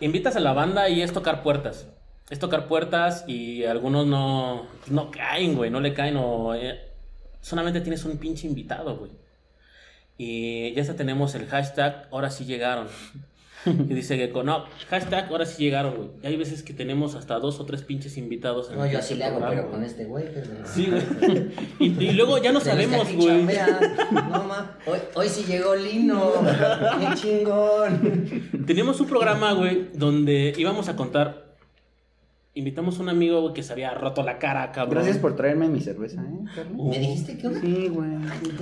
invitas 0.00 0.37
a 0.37 0.40
la 0.40 0.52
banda 0.52 0.90
y 0.90 1.00
es 1.00 1.14
tocar 1.14 1.42
puertas. 1.42 1.88
Es 2.28 2.38
tocar 2.38 2.68
puertas 2.68 3.24
y 3.26 3.64
algunos 3.64 4.06
no, 4.06 4.66
no 4.88 5.11
caen, 5.11 5.56
güey, 5.56 5.70
no 5.70 5.80
le 5.80 5.94
caen 5.94 6.18
o... 6.18 6.54
Eh, 6.54 6.78
solamente 7.40 7.80
tienes 7.80 8.04
un 8.04 8.18
pinche 8.18 8.46
invitado, 8.46 8.98
güey. 8.98 9.12
Y 10.18 10.74
ya 10.74 10.83
está 10.83 10.94
tenemos 10.94 11.35
el 11.35 11.46
hashtag, 11.46 12.06
ahora 12.11 12.28
sí 12.28 12.44
llegaron. 12.44 12.87
Y 13.66 13.94
dice 13.94 14.16
Gecko, 14.16 14.42
no, 14.42 14.64
hashtag, 14.88 15.29
ahora 15.31 15.44
sí 15.44 15.62
llegaron, 15.62 15.96
güey. 15.96 16.09
Y 16.23 16.27
hay 16.27 16.37
veces 16.37 16.62
que 16.62 16.73
tenemos 16.73 17.14
hasta 17.14 17.38
dos 17.38 17.61
o 17.61 17.66
tres 17.66 17.83
pinches 17.83 18.16
invitados. 18.16 18.70
no, 18.70 18.87
yo 18.87 18.99
así 18.99 19.14
le 19.14 19.25
hago, 19.25 19.40
pero 19.49 19.70
con 19.70 19.85
este 19.85 20.05
güey. 20.05 20.25
Sí, 20.64 20.90
güey. 20.90 21.51
Y, 21.79 22.12
luego 22.12 22.38
ya 22.38 22.53
no 22.53 22.61
sabemos, 22.61 23.12
güey. 23.12 23.44
No, 24.12 24.44
ma, 24.44 24.79
hoy, 24.87 24.99
hoy 25.14 25.29
sí 25.29 25.44
llegó 25.44 25.75
Lino. 25.75 26.33
Qué 27.01 27.14
chingón. 27.14 28.64
Teníamos 28.66 29.01
un 29.01 29.07
programa, 29.07 29.53
güey, 29.53 29.90
donde 29.94 30.55
íbamos 30.57 30.88
a 30.88 30.96
contar 30.96 31.51
Invitamos 32.53 32.99
a 32.99 33.03
un 33.03 33.09
amigo, 33.09 33.40
güey, 33.42 33.55
que 33.55 33.62
se 33.62 33.73
había 33.73 33.94
roto 33.94 34.25
la 34.25 34.40
cara, 34.40 34.73
cabrón. 34.73 34.96
Gracias 34.96 35.18
por 35.18 35.37
traerme 35.37 35.68
mi 35.68 35.81
cerveza, 35.81 36.20
¿eh, 36.20 36.64
¿Me 36.75 36.99
dijiste 36.99 37.38
que 37.38 37.46
una? 37.46 37.61
Sí, 37.61 37.88
güey. 37.88 38.11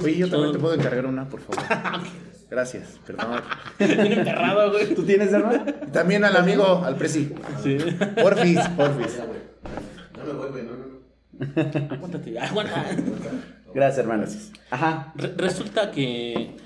Oye, 0.04 0.18
yo 0.18 0.28
también 0.28 0.52
te 0.52 0.58
puedo 0.58 0.74
encargar 0.74 1.06
una, 1.06 1.26
por 1.26 1.40
favor. 1.40 1.64
Gracias, 2.50 2.98
perdón. 3.06 3.42
Tiene 3.78 4.14
enterrado, 4.14 4.72
güey. 4.72 4.94
¿Tú 4.94 5.04
tienes, 5.04 5.32
hermano? 5.32 5.64
También 5.92 6.24
al 6.24 6.36
amigo, 6.36 6.82
al 6.84 6.96
presi. 6.96 7.32
Sí. 7.62 7.78
Porfis, 8.20 8.60
porfis. 8.76 9.18
No 10.18 10.24
me 10.24 10.32
voy, 10.32 10.48
güey, 10.50 10.64
no, 10.64 10.72
no. 10.72 11.94
Aguántate, 11.94 12.38
aguanta. 12.40 12.84
Gracias, 13.74 13.98
hermanos. 13.98 14.50
Ajá. 14.70 15.12
resulta 15.36 15.92
que 15.92 16.56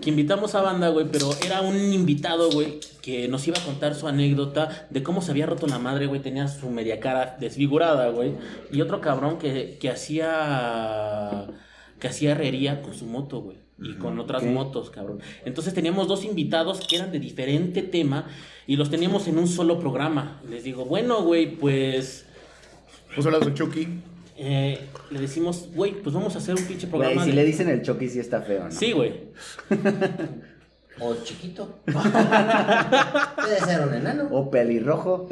que 0.00 0.10
invitamos 0.10 0.54
a 0.54 0.62
banda, 0.62 0.88
güey, 0.88 1.06
pero 1.10 1.30
era 1.44 1.60
un 1.60 1.76
invitado, 1.76 2.50
güey, 2.50 2.80
que 3.02 3.28
nos 3.28 3.46
iba 3.46 3.58
a 3.58 3.64
contar 3.64 3.94
su 3.94 4.08
anécdota 4.08 4.86
de 4.90 5.02
cómo 5.02 5.20
se 5.22 5.30
había 5.32 5.46
roto 5.46 5.66
la 5.66 5.78
madre, 5.78 6.06
güey, 6.06 6.20
tenía 6.20 6.48
su 6.48 6.70
media 6.70 7.00
cara 7.00 7.36
desfigurada, 7.40 8.08
güey, 8.08 8.34
y 8.70 8.80
otro 8.80 9.00
cabrón 9.00 9.38
que, 9.38 9.78
que 9.80 9.90
hacía 9.90 11.46
que 11.98 12.08
hacía 12.08 12.32
herrería 12.32 12.80
con 12.80 12.94
su 12.94 13.04
moto, 13.06 13.42
güey, 13.42 13.58
y 13.82 13.94
con 13.94 14.18
otras 14.18 14.42
motos, 14.42 14.90
cabrón. 14.90 15.20
Entonces 15.44 15.74
teníamos 15.74 16.08
dos 16.08 16.24
invitados 16.24 16.80
que 16.86 16.96
eran 16.96 17.12
de 17.12 17.18
diferente 17.18 17.82
tema 17.82 18.26
y 18.66 18.76
los 18.76 18.90
teníamos 18.90 19.26
en 19.28 19.38
un 19.38 19.48
solo 19.48 19.78
programa. 19.78 20.40
Les 20.48 20.64
digo, 20.64 20.84
bueno, 20.84 21.22
güey, 21.22 21.56
pues... 21.56 22.26
Puso 23.14 23.30
la 23.30 23.38
de 23.38 23.52
Chucky. 23.54 23.88
Eh, 24.36 24.78
le 25.10 25.20
decimos, 25.20 25.68
güey, 25.74 25.92
pues 25.92 26.14
vamos 26.14 26.34
a 26.34 26.38
hacer 26.38 26.54
un 26.54 26.64
pinche 26.64 26.86
programa. 26.86 27.14
Güey, 27.14 27.26
si 27.26 27.32
le 27.32 27.44
dicen 27.44 27.68
el 27.68 27.82
Chucky 27.82 28.08
sí 28.08 28.20
está 28.20 28.40
feo, 28.40 28.64
¿no? 28.64 28.70
Sí, 28.70 28.92
güey. 28.92 29.12
o 31.00 31.14
chiquito. 31.22 31.80
Puede 31.84 33.60
ser 33.60 33.86
un 33.86 33.94
enano. 33.94 34.28
O 34.30 34.50
pelirrojo. 34.50 35.28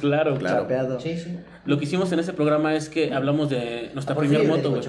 Claro, 0.00 0.36
claro. 0.38 0.62
Chapeado. 0.62 1.00
Sí, 1.00 1.16
sí. 1.16 1.36
Lo 1.64 1.78
que 1.78 1.84
hicimos 1.84 2.10
en 2.12 2.20
ese 2.20 2.32
programa 2.32 2.74
es 2.74 2.88
que 2.88 3.12
hablamos 3.12 3.50
de 3.50 3.90
nuestra 3.94 4.16
primera 4.16 4.42
moto, 4.44 4.70
güey. 4.70 4.82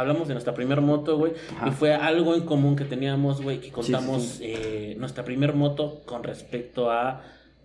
Hablamos 0.00 0.28
de 0.28 0.34
nuestra 0.34 0.54
primera 0.54 0.80
moto, 0.80 1.18
güey. 1.18 1.32
Y 1.66 1.70
fue 1.70 1.94
algo 1.94 2.34
en 2.34 2.42
común 2.42 2.74
que 2.76 2.84
teníamos, 2.84 3.42
güey, 3.42 3.60
que 3.60 3.70
contamos 3.70 4.38
eh, 4.42 4.94
nuestra 4.98 5.24
primera 5.24 5.52
moto 5.52 6.02
con 6.06 6.22
respecto 6.22 6.90
a 6.90 7.22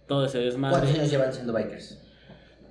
todo 0.08 0.26
ese 0.26 0.40
desmadre. 0.40 0.80
¿Cuántos 0.80 1.00
años 1.00 1.12
llevan 1.12 1.34
siendo 1.34 1.54
bikers? 1.54 2.02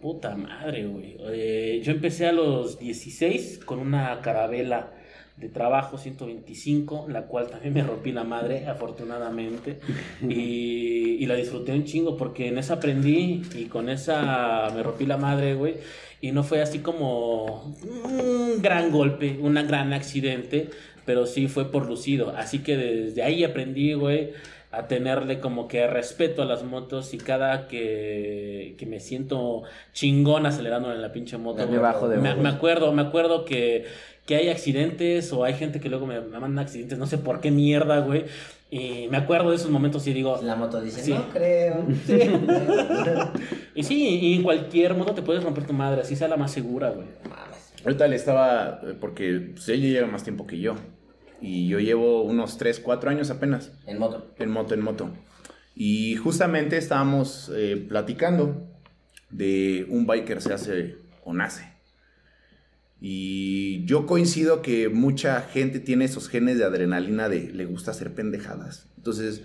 Puta 0.01 0.37
madre, 0.37 0.87
güey. 0.87 1.17
Eh, 1.21 1.81
yo 1.83 1.93
empecé 1.93 2.27
a 2.27 2.33
los 2.33 2.79
16 2.79 3.61
con 3.65 3.79
una 3.79 4.21
carabela 4.21 4.93
de 5.37 5.49
trabajo 5.49 5.99
125, 5.99 7.07
la 7.09 7.23
cual 7.23 7.49
también 7.49 7.75
me 7.75 7.83
rompí 7.83 8.13
la 8.13 8.25
madre, 8.25 8.67
afortunadamente. 8.67 9.81
Y, 10.23 11.17
y, 11.21 11.27
la 11.27 11.35
disfruté 11.35 11.73
un 11.73 11.85
chingo 11.85 12.17
porque 12.17 12.49
en 12.49 12.59
esa 12.59 12.75
aprendí 12.75 13.43
y 13.55 13.65
con 13.65 13.89
esa 13.89 14.71
me 14.75 14.83
rompí 14.83 15.07
la 15.07 15.17
madre, 15.17 15.55
güey. 15.55 15.77
Y 16.25 16.33
no 16.33 16.43
fue 16.43 16.63
así 16.63 16.79
como 16.79 17.77
un 18.03 18.63
gran 18.63 18.91
golpe, 18.91 19.37
un 19.43 19.57
gran 19.67 19.93
accidente, 19.93 20.71
pero 21.05 21.27
sí 21.27 21.49
fue 21.49 21.71
por 21.71 21.87
lucido. 21.87 22.33
Así 22.35 22.61
que 22.61 22.79
desde 22.79 23.23
ahí 23.23 23.45
aprendí, 23.45 23.93
güey 23.93 24.33
a 24.71 24.89
tenerle 24.89 25.39
como 25.39 25.69
que 25.69 25.87
respeto 25.87 26.43
a 26.43 26.47
las 26.47 26.65
motos 26.65 27.15
y 27.15 27.19
cada 27.19 27.69
que, 27.69 28.75
que 28.77 28.87
me 28.87 28.99
siento 29.01 29.63
chingón 29.93 30.47
acelerando 30.47 30.93
en 30.93 31.01
la 31.01 31.13
pinche 31.13 31.37
moto. 31.37 31.69
Me, 31.69 31.79
bajo 31.79 32.09
de 32.09 32.17
me, 32.17 32.35
me, 32.35 32.49
acuerdo, 32.49 32.91
me 32.93 33.03
acuerdo 33.03 33.45
que, 33.45 33.85
que, 34.27 34.35
hay 34.35 34.49
accidentes 34.49 35.33
o 35.33 35.45
hay 35.45 35.55
gente 35.55 35.79
que 35.79 35.89
luego 35.89 36.07
me, 36.07 36.21
me 36.21 36.41
mandan 36.41 36.59
accidentes, 36.59 36.99
no 36.99 37.07
sé 37.07 37.19
por 37.19 37.41
qué 37.41 37.53
mierda, 37.53 38.01
güey. 38.01 38.25
Y 38.75 39.07
me 39.09 39.19
acuerdo 39.19 39.51
de 39.51 39.57
esos 39.57 39.71
momentos 39.71 40.05
y 40.09 40.13
digo... 40.13 40.41
La 40.43 40.57
moto 40.57 40.81
dice, 40.81 41.15
no 41.15 41.29
creo. 41.29 41.87
Sí. 42.07 42.19
y 43.77 43.83
sí, 43.85 44.19
y 44.21 44.35
en 44.35 44.43
cualquier 44.43 44.95
moto 44.97 45.15
te 45.15 45.23
puedes 45.23 45.45
romper 45.45 45.65
tu 45.65 45.73
madre, 45.73 46.01
así 46.01 46.17
sea 46.17 46.27
la 46.27 46.37
más 46.37 46.51
segura, 46.51 46.91
güey. 46.91 47.07
Ahorita 47.85 48.09
le 48.09 48.17
estaba, 48.17 48.81
porque 49.01 49.53
pues, 49.53 49.69
ella 49.69 49.87
lleva 49.87 50.09
más 50.09 50.25
tiempo 50.25 50.45
que 50.45 50.59
yo. 50.59 50.75
Y 51.41 51.69
yo 51.69 51.79
llevo 51.79 52.23
unos 52.25 52.59
3, 52.59 52.81
4 52.81 53.11
años 53.11 53.31
apenas. 53.31 53.71
En 53.87 54.01
moto. 54.01 54.35
En 54.41 54.51
moto, 54.51 54.75
en 54.75 54.81
moto. 54.81 55.11
Y 55.77 56.17
justamente 56.17 56.77
estábamos 56.77 57.53
eh, 57.55 57.77
platicando 57.89 58.67
de 59.31 59.87
un 59.89 60.05
biker 60.05 60.43
se 60.43 60.53
hace 60.53 60.97
o 61.23 61.33
nace. 61.33 61.74
Y 63.01 63.85
yo 63.85 64.07
coincido 64.07 64.63
que 64.63 64.89
mucha 64.89 65.43
gente 65.43 65.81
tiene 65.81 66.07
esos 66.07 66.29
genes 66.29 66.59
de 66.59 66.65
adrenalina 66.65 67.29
de 67.29 67.53
le 67.53 67.67
gusta 67.67 67.91
hacer 67.91 68.15
pendejadas. 68.15 68.89
Entonces, 68.97 69.43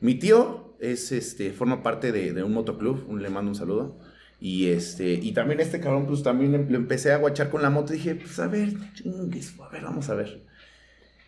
mi 0.00 0.14
tío 0.14 0.74
es 0.80 1.12
este 1.12 1.52
forma 1.52 1.82
parte 1.82 2.12
de, 2.12 2.42
un 2.42 2.52
motoclub, 2.52 3.12
le 3.16 3.30
mando 3.30 3.50
un 3.50 3.56
saludo. 3.56 3.98
Y 4.40 4.68
este 4.68 5.14
y 5.14 5.32
también 5.32 5.58
este 5.58 5.80
cabrón 5.80 6.06
pues 6.06 6.22
también 6.22 6.68
lo 6.70 6.76
empecé 6.76 7.12
a 7.12 7.18
guachar 7.18 7.50
con 7.50 7.60
la 7.60 7.70
moto 7.70 7.92
y 7.92 7.96
dije, 7.96 8.14
pues 8.14 8.38
a 8.38 8.46
ver, 8.46 8.74
a 8.74 9.68
ver, 9.68 9.82
vamos 9.82 10.08
a 10.08 10.14
ver. 10.14 10.42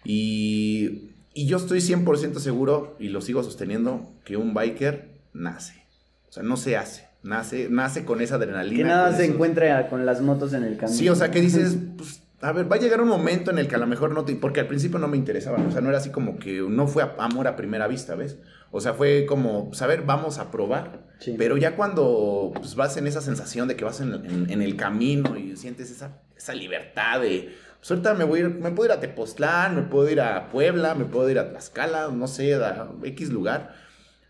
Y, 0.05 1.11
yo 1.35 1.57
estoy 1.57 1.81
100% 1.81 2.39
seguro, 2.39 2.97
y 2.99 3.09
lo 3.09 3.21
sigo 3.21 3.43
sosteniendo, 3.43 4.13
que 4.25 4.37
un 4.37 4.55
biker 4.55 5.11
nace. 5.33 5.85
O 6.29 6.33
sea, 6.33 6.43
no 6.43 6.57
se 6.57 6.77
hace. 6.77 7.10
Nace, 7.23 7.69
nace 7.71 8.05
con 8.05 8.21
esa 8.21 8.37
adrenalina. 8.37 8.77
Que 8.77 8.89
nada 8.89 9.17
se 9.17 9.27
encuentra 9.27 9.89
con 9.89 10.07
las 10.07 10.21
motos 10.23 10.53
en 10.55 10.65
el 10.65 10.77
camino. 10.77 10.99
Sí, 10.99 11.09
o 11.09 11.15
sea, 11.15 11.31
que 11.31 11.41
dices, 11.41 11.77
pues 11.97 12.23
a 12.43 12.53
ver, 12.53 12.71
va 12.71 12.77
a 12.77 12.79
llegar 12.79 13.03
un 13.03 13.09
momento 13.09 13.51
en 13.51 13.59
el 13.59 13.69
que 13.69 13.75
a 13.75 13.79
lo 13.79 13.87
mejor 13.87 14.13
no 14.13 14.25
te, 14.25 14.35
porque 14.35 14.61
al 14.61 14.67
principio 14.67 14.99
no 14.99 15.09
me 15.09 15.19
interesaban, 15.19 15.67
o 15.67 15.71
sea, 15.71 15.83
no 15.83 15.91
era 15.91 15.99
así 15.99 16.11
como 16.11 16.39
que 16.39 16.65
no 16.67 16.87
fue 16.87 17.05
amor 17.19 17.47
a 17.47 17.57
primera 17.57 17.87
vista, 17.87 18.15
¿ves? 18.15 18.39
O 18.71 18.81
sea, 18.81 18.95
fue 18.95 19.27
como, 19.27 19.75
saber, 19.75 20.05
vamos 20.07 20.39
a 20.39 20.51
probar. 20.51 21.11
Pero 21.37 21.59
ya 21.59 21.77
cuando 21.77 22.53
pues, 22.55 22.77
vas 22.77 22.97
en 22.97 23.07
esa 23.07 23.21
sensación 23.21 23.69
de 23.69 23.77
que 23.77 23.85
vas 23.85 24.01
en, 24.01 24.15
en, 24.51 24.63
el 24.63 24.77
camino 24.77 25.37
y 25.37 25.55
sientes 25.57 25.91
esa, 25.91 26.23
esa 26.35 26.55
libertad 26.55 27.21
de, 27.21 27.55
pues 27.79 27.91
ahorita 27.91 28.15
me 28.15 28.25
voy 28.25 28.39
a 28.39 28.43
ir, 28.45 28.49
me 28.55 28.71
puedo 28.71 28.87
ir 28.87 28.93
a 28.97 29.01
Tepoztlán, 29.01 29.77
me 29.77 29.83
puedo 29.83 30.09
ir 30.09 30.23
a 30.23 30.49
Puebla, 30.49 30.95
me 30.95 31.05
puedo 31.05 31.29
ir 31.29 31.39
a 31.39 31.51
Tlaxcala, 31.51 32.09
no 32.09 32.27
sé, 32.27 32.55
a 32.55 32.89
X 33.03 33.29
lugar. 33.29 33.75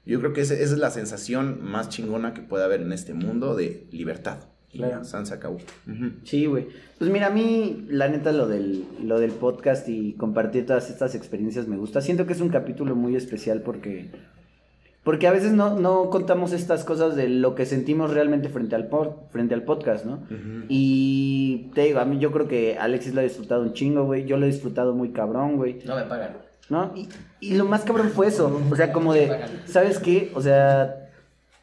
Yo 0.06 0.18
creo 0.18 0.32
que 0.32 0.40
esa, 0.40 0.54
esa 0.54 0.74
es 0.74 0.78
la 0.78 0.90
sensación 0.90 1.62
más 1.62 1.88
chingona 1.88 2.34
que 2.34 2.42
puede 2.42 2.64
haber 2.64 2.80
en 2.80 2.92
este 2.92 3.14
mundo 3.14 3.54
de 3.54 3.86
libertad. 3.90 4.38
Claro. 4.72 5.04
San 5.04 5.26
se 5.26 5.34
acabó. 5.34 5.58
Sí, 6.22 6.46
güey. 6.46 6.68
Pues 6.98 7.10
mira, 7.10 7.26
a 7.26 7.30
mí, 7.30 7.86
la 7.88 8.08
neta, 8.08 8.30
lo 8.32 8.46
del, 8.46 8.84
lo 9.02 9.18
del 9.18 9.32
podcast 9.32 9.88
y 9.88 10.12
compartir 10.12 10.66
todas 10.66 10.90
estas 10.90 11.14
experiencias 11.14 11.66
me 11.66 11.76
gusta. 11.76 12.00
Siento 12.00 12.26
que 12.26 12.34
es 12.34 12.40
un 12.40 12.50
capítulo 12.50 12.94
muy 12.94 13.16
especial 13.16 13.62
porque. 13.62 14.10
Porque 15.02 15.26
a 15.26 15.32
veces 15.32 15.52
no, 15.52 15.80
no 15.80 16.10
contamos 16.10 16.52
estas 16.52 16.84
cosas 16.84 17.16
de 17.16 17.28
lo 17.28 17.54
que 17.54 17.64
sentimos 17.64 18.12
realmente 18.12 18.50
frente 18.50 18.76
al, 18.76 18.90
frente 19.30 19.54
al 19.54 19.64
podcast, 19.64 20.04
¿no? 20.04 20.22
Y 20.68 21.70
te 21.74 21.84
digo, 21.84 22.00
a 22.00 22.04
mí 22.04 22.18
yo 22.18 22.30
creo 22.32 22.46
que 22.46 22.76
Alexis 22.78 23.14
lo 23.14 23.20
ha 23.20 23.24
disfrutado 23.24 23.62
un 23.62 23.72
chingo, 23.72 24.04
güey. 24.04 24.26
Yo 24.26 24.36
lo 24.36 24.44
he 24.44 24.50
disfrutado 24.50 24.94
muy 24.94 25.10
cabrón, 25.10 25.56
güey. 25.56 25.78
No 25.86 25.96
me 25.96 26.02
pagan. 26.02 26.36
¿No? 26.70 26.92
Y, 26.94 27.09
y 27.40 27.54
lo 27.56 27.66
más 27.66 27.83
cabrón 27.83 28.11
fue 28.11 28.28
eso. 28.28 28.61
O 28.70 28.76
sea, 28.76 28.92
como 28.92 29.12
de, 29.12 29.38
¿sabes 29.66 29.98
qué? 29.98 30.33
O 30.35 30.40
sea, 30.40 31.00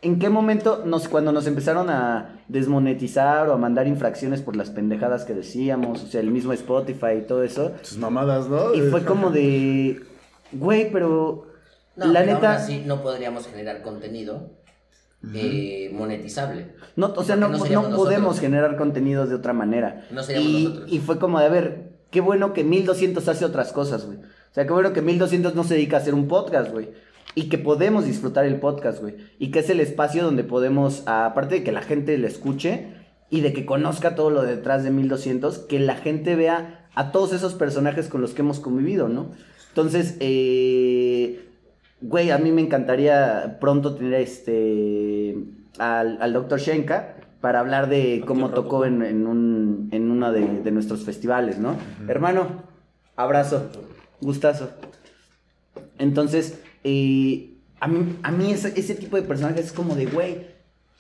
¿En 0.02 0.20
qué 0.20 0.30
momento 0.30 0.84
nos, 0.86 1.08
cuando 1.08 1.32
nos 1.32 1.48
empezaron 1.48 1.90
a 1.90 2.40
desmonetizar 2.48 3.50
o 3.50 3.54
a 3.54 3.58
mandar 3.58 3.88
infracciones 3.88 4.42
por 4.42 4.56
las 4.56 4.70
pendejadas 4.70 5.26
que 5.26 5.34
decíamos, 5.34 6.04
o 6.04 6.08
sea, 6.08 6.22
el 6.22 6.30
mismo 6.30 6.54
Spotify 6.54 7.18
y 7.20 7.22
todo 7.22 7.42
eso? 7.44 7.72
Sus 7.82 7.98
mamadas, 7.98 8.48
¿no? 8.48 8.76
Y 8.76 8.82
fue 8.82 9.04
como 9.04 9.32
de, 9.32 10.00
güey, 10.52 10.92
pero 10.92 11.48
no, 11.96 12.06
la 12.06 12.24
neta... 12.24 12.54
Aún 12.54 12.62
así 12.62 12.84
no 12.86 13.02
podríamos 13.02 13.48
generar 13.48 13.82
contenido 13.82 14.52
eh, 15.34 15.90
monetizable. 15.94 16.76
No, 16.96 17.14
o 17.16 17.24
sea, 17.24 17.36
no, 17.36 17.50
no, 17.50 17.96
podemos 17.96 18.40
generar 18.40 18.78
contenido 18.78 19.26
de 19.26 19.34
otra 19.34 19.54
manera. 19.54 20.06
No 20.12 20.22
seríamos 20.22 20.52
y, 20.52 20.64
nosotros. 20.64 20.94
Y 20.94 21.00
fue 21.00 21.18
como 21.18 21.40
de, 21.40 21.46
a 21.48 21.50
ver, 21.50 21.90
qué 22.12 22.22
bueno 22.22 22.54
que 22.54 22.64
1200 22.64 23.28
hace 23.28 23.46
otras 23.46 23.74
cosas, 23.74 24.06
güey. 24.06 24.20
O 24.52 24.54
sea, 24.54 24.66
qué 24.66 24.74
bueno 24.74 24.94
que 24.94 25.02
1200 25.02 25.56
no 25.56 25.64
se 25.64 25.76
dedica 25.76 25.98
a 25.98 26.00
hacer 26.00 26.14
un 26.14 26.28
podcast, 26.28 26.72
güey 26.72 26.90
y 27.38 27.50
que 27.50 27.60
podemos 27.60 28.04
disfrutar 28.06 28.46
el 28.46 28.60
podcast, 28.60 29.00
güey. 29.00 29.16
Y 29.38 29.52
que 29.52 29.60
es 29.60 29.70
el 29.70 29.80
espacio 29.80 30.24
donde 30.24 30.44
podemos, 30.44 31.04
aparte 31.06 31.54
de 31.54 31.64
que 31.64 31.72
la 31.72 31.84
gente 31.84 32.18
le 32.18 32.26
escuche 32.26 32.88
y 33.30 33.42
de 33.42 33.54
que 33.54 33.64
conozca 33.64 34.16
todo 34.16 34.32
lo 34.32 34.42
detrás 34.42 34.84
de 34.84 34.90
1200, 34.90 35.60
que 35.60 35.80
la 35.80 35.96
gente 35.96 36.36
vea 36.36 36.88
a 36.96 37.12
todos 37.12 37.34
esos 37.34 37.54
personajes 37.54 38.08
con 38.08 38.22
los 38.22 38.34
que 38.34 38.42
hemos 38.42 38.60
convivido, 38.60 39.08
¿no? 39.08 39.34
Entonces, 39.70 40.18
eh, 40.20 41.48
güey, 42.02 42.32
a 42.32 42.40
mí 42.40 42.52
me 42.52 42.62
encantaría 42.62 43.60
pronto 43.62 43.94
tener 43.94 44.22
este 44.22 45.38
al, 45.78 46.20
al 46.20 46.34
Dr. 46.34 46.60
Shenka 46.60 47.18
para 47.40 47.60
hablar 47.60 47.88
de 47.88 48.24
cómo 48.26 48.50
tocó 48.50 48.84
en, 48.86 49.04
en, 49.04 49.28
un, 49.28 49.90
en 49.92 50.10
uno 50.10 50.32
de, 50.32 50.72
nuestros 50.72 51.04
festivales, 51.04 51.60
¿no? 51.60 51.76
Hermano, 52.08 52.64
abrazo, 53.16 53.70
gustazo. 54.22 54.70
Entonces, 55.98 56.60
y 56.84 57.58
a 57.80 57.88
mí, 57.88 58.18
a 58.24 58.32
mí 58.32 58.52
ese, 58.52 58.74
ese 58.76 58.96
tipo 58.96 59.16
de 59.16 59.24
personajes 59.24 59.68
es 59.68 59.72
como 59.72 59.96
de, 59.96 60.06
güey, 60.06 60.48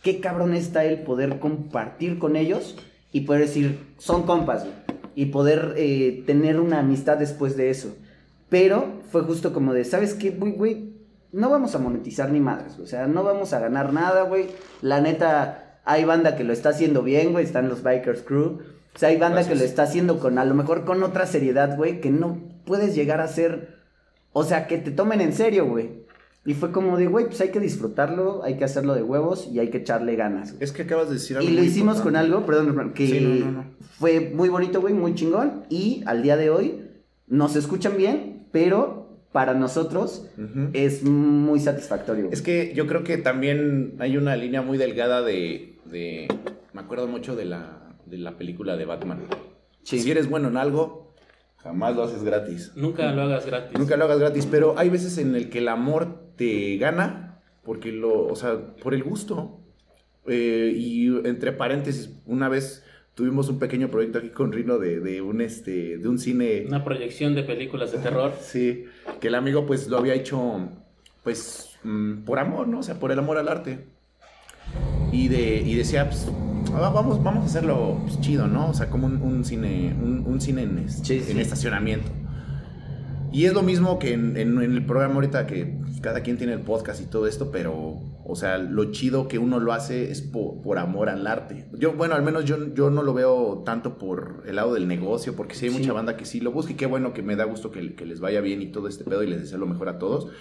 qué 0.03 0.19
cabrón 0.19 0.53
está 0.53 0.85
el 0.85 0.99
poder 0.99 1.39
compartir 1.39 2.19
con 2.19 2.35
ellos 2.35 2.75
y 3.11 3.21
poder 3.21 3.41
decir, 3.41 3.93
son 3.97 4.23
compas, 4.23 4.65
y 5.15 5.27
poder 5.27 5.73
eh, 5.77 6.23
tener 6.27 6.59
una 6.59 6.79
amistad 6.79 7.17
después 7.17 7.57
de 7.57 7.69
eso. 7.69 7.95
Pero 8.49 9.01
fue 9.11 9.23
justo 9.23 9.53
como 9.53 9.73
de, 9.73 9.83
¿sabes 9.83 10.13
qué, 10.13 10.29
güey, 10.29 10.53
güey? 10.53 10.93
No 11.31 11.49
vamos 11.49 11.75
a 11.75 11.79
monetizar 11.79 12.31
ni 12.31 12.39
madres, 12.39 12.79
o 12.79 12.85
sea, 12.85 13.07
no 13.07 13.23
vamos 13.23 13.51
a 13.53 13.59
ganar 13.59 13.93
nada, 13.93 14.23
güey. 14.23 14.47
La 14.81 15.01
neta, 15.01 15.81
hay 15.85 16.05
banda 16.05 16.35
que 16.35 16.43
lo 16.43 16.53
está 16.53 16.69
haciendo 16.69 17.03
bien, 17.03 17.31
güey, 17.31 17.45
están 17.45 17.67
los 17.67 17.83
Bikers 17.83 18.21
Crew. 18.21 18.59
O 18.95 18.99
sea, 18.99 19.09
hay 19.09 19.17
banda 19.17 19.47
que 19.47 19.55
lo 19.55 19.63
está 19.63 19.83
haciendo 19.83 20.19
con, 20.19 20.37
a 20.37 20.45
lo 20.45 20.53
mejor 20.53 20.85
con 20.85 21.03
otra 21.03 21.25
seriedad, 21.25 21.75
güey, 21.75 21.99
que 21.99 22.09
no 22.09 22.39
puedes 22.67 22.93
llegar 22.93 23.21
a 23.21 23.27
ser 23.27 23.77
o 24.39 24.43
sea, 24.43 24.67
que 24.67 24.77
te 24.77 24.91
tomen 24.91 25.19
en 25.19 25.33
serio, 25.33 25.65
güey. 25.65 25.89
Y 26.45 26.53
fue 26.53 26.71
como 26.71 26.95
de, 26.95 27.07
güey, 27.07 27.25
pues 27.25 27.41
hay 27.41 27.49
que 27.49 27.59
disfrutarlo, 27.59 28.43
hay 28.43 28.55
que 28.55 28.65
hacerlo 28.65 28.93
de 28.93 29.01
huevos 29.01 29.49
y 29.51 29.57
hay 29.57 29.71
que 29.71 29.79
echarle 29.79 30.15
ganas. 30.15 30.53
Es 30.59 30.71
que 30.71 30.83
acabas 30.83 31.07
de 31.07 31.15
decir 31.15 31.37
algo. 31.37 31.49
Y 31.49 31.53
lo 31.53 31.63
hicimos 31.63 32.01
con 32.01 32.15
algo, 32.15 32.45
perdón, 32.45 32.93
que 32.93 33.43
fue 33.97 34.31
muy 34.35 34.49
bonito, 34.49 34.79
güey, 34.79 34.93
muy 34.93 35.15
chingón. 35.15 35.63
Y 35.71 36.03
al 36.05 36.21
día 36.21 36.37
de 36.37 36.51
hoy 36.51 36.83
nos 37.25 37.55
escuchan 37.55 37.97
bien, 37.97 38.45
pero 38.51 39.23
para 39.31 39.55
nosotros 39.55 40.29
es 40.73 41.03
muy 41.03 41.59
satisfactorio. 41.59 42.29
Es 42.31 42.43
que 42.43 42.73
yo 42.75 42.85
creo 42.85 43.03
que 43.03 43.17
también 43.17 43.95
hay 43.97 44.17
una 44.17 44.35
línea 44.35 44.61
muy 44.61 44.77
delgada 44.77 45.23
de. 45.23 45.79
de 45.85 46.27
me 46.73 46.81
acuerdo 46.81 47.07
mucho 47.07 47.35
de 47.35 47.45
la, 47.45 47.97
de 48.05 48.19
la 48.19 48.37
película 48.37 48.77
de 48.77 48.85
Batman. 48.85 49.21
Si 49.81 50.11
eres 50.11 50.29
bueno 50.29 50.49
en 50.49 50.57
algo, 50.57 51.06
Jamás 51.57 51.95
lo 51.95 52.03
haces 52.03 52.23
gratis. 52.23 52.71
Nunca 52.75 53.11
lo 53.11 53.23
hagas 53.23 53.45
gratis. 53.45 53.77
Nunca 53.77 53.97
lo 53.97 54.05
hagas 54.05 54.19
gratis, 54.19 54.47
pero 54.49 54.75
hay 54.77 54.89
veces 54.89 55.17
en 55.17 55.35
el 55.35 55.49
que 55.49 55.59
el 55.59 55.67
amor 55.67 56.31
te 56.35 56.77
gana 56.77 57.41
porque 57.63 57.91
lo, 57.91 58.25
o 58.27 58.35
sea, 58.35 58.75
por 58.81 58.93
el 58.93 59.03
gusto. 59.03 59.59
Eh, 60.27 60.73
y 60.75 61.07
entre 61.27 61.51
paréntesis, 61.51 62.11
una 62.25 62.49
vez 62.49 62.83
tuvimos 63.17 63.49
un 63.49 63.57
pequeño 63.57 63.89
proyecto 63.89 64.19
aquí 64.19 64.29
con 64.29 64.51
Rino 64.51 64.77
de, 64.77 64.99
de, 64.99 65.21
un 65.21 65.41
este 65.41 65.97
de 65.97 66.07
un 66.07 66.19
cine 66.19 66.65
una 66.67 66.83
proyección 66.83 67.33
de 67.33 67.41
películas 67.41 67.91
de 67.91 67.97
terror 67.97 68.33
sí 68.41 68.85
que 69.19 69.29
el 69.29 69.35
amigo 69.35 69.65
pues 69.65 69.87
lo 69.87 69.97
había 69.97 70.13
hecho 70.13 70.69
pues 71.23 71.77
mm, 71.83 72.25
por 72.25 72.37
amor 72.37 72.67
no 72.67 72.79
o 72.79 72.83
sea 72.83 72.99
por 72.99 73.11
el 73.11 73.17
amor 73.17 73.39
al 73.39 73.47
arte 73.47 73.85
y 75.11 75.29
de 75.29 75.61
y 75.61 75.73
decía 75.73 76.07
pues, 76.07 76.29
vamos, 76.71 77.23
vamos 77.23 77.43
a 77.43 77.45
hacerlo 77.45 77.99
pues, 78.03 78.19
chido, 78.21 78.47
¿no? 78.47 78.69
O 78.69 78.73
sea, 78.73 78.89
como 78.89 79.07
un, 79.07 79.45
cine, 79.45 79.95
un, 79.99 80.41
cine 80.41 80.63
en, 80.63 80.85
en, 80.87 81.39
estacionamiento. 81.39 82.11
Y 83.31 83.45
es 83.45 83.53
lo 83.53 83.61
mismo 83.61 83.99
que 83.99 84.13
en, 84.13 84.37
el 84.37 84.85
programa 84.85 85.15
ahorita 85.15 85.47
que 85.47 85.65
pues, 85.65 85.99
cada 86.01 86.21
quien 86.21 86.37
tiene 86.37 86.53
el 86.53 86.61
podcast 86.61 87.01
y 87.01 87.05
todo 87.05 87.27
esto, 87.27 87.51
pero, 87.51 87.99
o 88.25 88.35
sea, 88.35 88.57
lo 88.57 88.91
chido 88.91 89.27
que 89.27 89.37
uno 89.37 89.59
lo 89.59 89.73
hace 89.73 90.11
es 90.11 90.21
por, 90.21 90.77
amor 90.77 91.09
al 91.09 91.27
arte. 91.27 91.67
Yo, 91.73 91.93
bueno, 91.93 92.15
al 92.15 92.23
menos 92.23 92.45
yo, 92.45 92.73
yo 92.73 92.89
no 92.89 93.03
lo 93.03 93.13
veo 93.13 93.63
tanto 93.65 93.97
por 93.97 94.43
el 94.45 94.55
lado 94.55 94.73
del 94.73 94.87
negocio, 94.87 95.35
porque 95.35 95.55
sí 95.55 95.65
hay 95.67 95.71
mucha 95.71 95.93
banda 95.93 96.17
que 96.17 96.25
sí 96.25 96.39
lo 96.39 96.51
busca 96.51 96.73
y 96.73 96.75
qué 96.75 96.85
bueno 96.85 97.13
que 97.13 97.21
me 97.21 97.35
da 97.35 97.43
gusto 97.43 97.71
que, 97.71 97.81
les 97.81 98.19
vaya 98.19 98.41
bien 98.41 98.61
y 98.61 98.67
todo 98.67 98.87
este 98.87 99.03
pedo 99.03 99.23
y 99.23 99.27
les 99.27 99.41
deseo 99.41 99.57
lo 99.57 99.67
mejor 99.67 99.89
a 99.89 99.99
todos. 99.99 100.31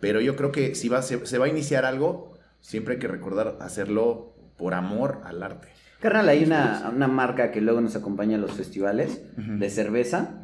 Pero 0.00 0.20
yo 0.20 0.34
creo 0.34 0.50
que 0.50 0.74
si 0.74 0.88
va, 0.88 1.02
se, 1.02 1.26
se 1.26 1.38
va 1.38 1.44
a 1.44 1.48
iniciar 1.48 1.84
algo, 1.84 2.38
siempre 2.60 2.94
hay 2.94 3.00
que 3.00 3.08
recordar 3.08 3.58
hacerlo 3.60 4.34
por 4.60 4.74
amor 4.74 5.22
al 5.24 5.42
arte. 5.42 5.68
Carnal, 6.00 6.28
hay 6.28 6.44
una, 6.44 6.92
una 6.94 7.08
marca 7.08 7.50
que 7.50 7.60
luego 7.62 7.80
nos 7.80 7.96
acompaña 7.96 8.36
a 8.36 8.40
los 8.40 8.52
festivales 8.52 9.22
de 9.36 9.70
cerveza, 9.70 10.40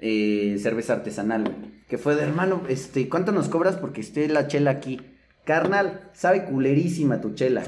eh, 0.00 0.58
cerveza 0.60 0.94
artesanal, 0.94 1.56
que 1.88 1.96
fue 1.96 2.16
de 2.16 2.22
hermano, 2.22 2.62
este, 2.68 3.08
¿cuánto 3.08 3.32
nos 3.32 3.48
cobras 3.48 3.76
porque 3.76 4.00
esté 4.00 4.28
la 4.28 4.48
chela 4.48 4.72
aquí? 4.72 5.00
Carnal, 5.44 6.10
sabe 6.12 6.44
culerísima 6.44 7.20
tu 7.20 7.34
chela. 7.34 7.62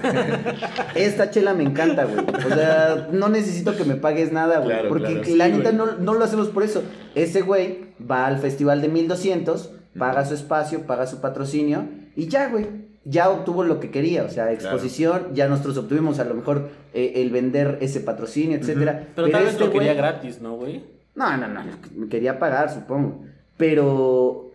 Esta 0.96 1.30
chela 1.30 1.54
me 1.54 1.62
encanta, 1.62 2.04
güey. 2.06 2.24
O 2.44 2.48
sea, 2.48 3.08
no 3.12 3.28
necesito 3.28 3.76
que 3.76 3.84
me 3.84 3.94
pagues 3.94 4.32
nada, 4.32 4.58
güey. 4.58 4.88
porque 4.88 5.36
la 5.36 5.48
neta 5.48 5.70
no, 5.70 5.92
no, 5.92 6.14
lo 6.14 6.24
hacemos 6.24 6.48
por 6.48 6.64
eso. 6.64 6.82
Ese 7.14 7.40
güey 7.42 7.94
va 7.98 8.26
al 8.26 8.38
festival 8.38 8.82
de 8.82 8.88
1200, 8.88 9.72
paga 9.96 10.24
su 10.24 10.34
espacio, 10.34 10.86
paga 10.86 11.06
su 11.06 11.20
patrocinio 11.20 11.88
y 12.16 12.26
ya, 12.26 12.48
güey 12.48 12.87
ya 13.08 13.30
obtuvo 13.30 13.64
lo 13.64 13.80
que 13.80 13.90
quería, 13.90 14.24
o 14.24 14.28
sea, 14.28 14.52
exposición, 14.52 15.34
ya 15.34 15.48
nosotros 15.48 15.78
obtuvimos 15.78 16.18
a 16.18 16.24
lo 16.24 16.34
mejor 16.34 16.68
eh, 16.92 17.12
el 17.16 17.30
vender 17.30 17.78
ese 17.80 18.00
patrocinio, 18.00 18.58
etcétera. 18.58 19.08
Pero, 19.14 19.30
tal 19.30 19.44
vez 19.44 19.52
este 19.52 19.64
lo 19.64 19.72
quería 19.72 19.94
gratis, 19.94 20.40
¿no, 20.40 20.56
güey? 20.56 20.84
No, 21.14 21.36
no, 21.36 21.48
no, 21.48 22.08
quería 22.08 22.38
pagar, 22.38 22.72
supongo. 22.72 23.24
Pero 23.56 24.52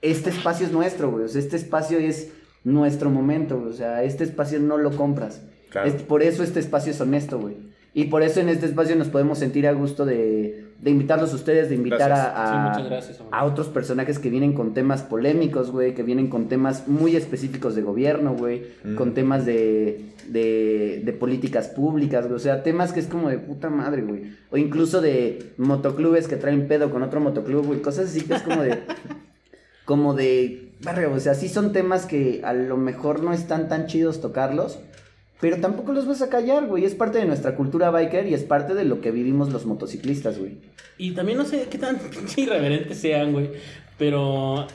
este 0.00 0.30
espacio 0.30 0.66
es 0.66 0.72
nuestro, 0.72 1.10
güey, 1.10 1.24
o 1.24 1.28
sea, 1.28 1.40
este 1.40 1.56
espacio 1.56 1.98
es 1.98 2.32
nuestro 2.64 3.08
momento, 3.08 3.62
o 3.68 3.72
sea, 3.72 4.02
este 4.02 4.24
espacio 4.24 4.58
no 4.58 4.78
lo 4.78 4.96
compras. 4.96 5.40
por 6.08 6.22
eso 6.22 6.42
este 6.42 6.60
espacio 6.60 6.92
es 6.92 7.00
honesto, 7.00 7.38
güey. 7.38 7.56
Y 7.94 8.04
por 8.04 8.22
eso 8.22 8.40
en 8.40 8.48
este 8.48 8.66
espacio 8.66 8.96
nos 8.96 9.08
podemos 9.08 9.38
sentir 9.38 9.66
a 9.66 9.72
gusto 9.72 10.04
de, 10.04 10.61
de 10.82 10.90
invitarlos 10.90 11.32
a 11.32 11.36
ustedes, 11.36 11.68
de 11.68 11.76
invitar 11.76 12.10
a, 12.10 12.74
a, 13.30 13.44
otros 13.44 13.68
personajes 13.68 14.18
que 14.18 14.30
vienen 14.30 14.52
con 14.52 14.74
temas 14.74 15.02
polémicos, 15.02 15.70
güey, 15.70 15.94
que 15.94 16.02
vienen 16.02 16.28
con 16.28 16.48
temas 16.48 16.88
muy 16.88 17.14
específicos 17.14 17.76
de 17.76 17.82
gobierno, 17.82 18.34
güey, 18.34 18.64
mm. 18.82 18.96
con 18.96 19.14
temas 19.14 19.46
de, 19.46 20.06
de, 20.26 21.00
de, 21.04 21.12
políticas 21.12 21.68
públicas, 21.68 22.24
güey, 22.24 22.34
o 22.34 22.40
sea, 22.40 22.64
temas 22.64 22.92
que 22.92 22.98
es 22.98 23.06
como 23.06 23.28
de 23.28 23.38
puta 23.38 23.70
madre, 23.70 24.02
güey. 24.02 24.32
O 24.50 24.56
incluso 24.56 25.00
de 25.00 25.52
motoclubes 25.56 26.26
que 26.26 26.34
traen 26.34 26.66
pedo 26.66 26.90
con 26.90 27.04
otro 27.04 27.20
motoclub, 27.20 27.64
güey, 27.64 27.80
cosas 27.80 28.06
así 28.06 28.22
que 28.22 28.34
es 28.34 28.42
como 28.42 28.62
de... 28.62 28.80
como 29.84 30.14
de... 30.14 30.72
o 31.14 31.20
sea, 31.20 31.34
sí 31.34 31.48
son 31.48 31.72
temas 31.72 32.06
que 32.06 32.40
a 32.42 32.54
lo 32.54 32.76
mejor 32.76 33.22
no 33.22 33.32
están 33.32 33.68
tan 33.68 33.86
chidos 33.86 34.20
tocarlos, 34.20 34.80
Pero 35.42 35.58
tampoco 35.60 35.92
los 35.92 36.06
vas 36.06 36.22
a 36.22 36.30
callar, 36.30 36.66
güey. 36.68 36.84
Es 36.86 36.94
parte 36.94 37.18
de 37.18 37.26
nuestra 37.26 37.54
cultura 37.56 37.90
biker 37.90 38.26
y 38.28 38.32
es 38.34 38.44
parte 38.44 38.74
de 38.74 38.84
lo 38.86 39.00
que 39.02 39.10
vivimos 39.10 39.52
los 39.52 39.66
motociclistas, 39.66 40.38
güey. 40.38 40.56
Y 40.98 41.10
también 41.10 41.36
no 41.36 41.44
sé 41.44 41.66
qué 41.68 41.76
tan 41.78 41.98
irreverentes 42.36 42.96
sean, 42.98 43.32
güey. 43.32 43.50
Pero 43.98 44.66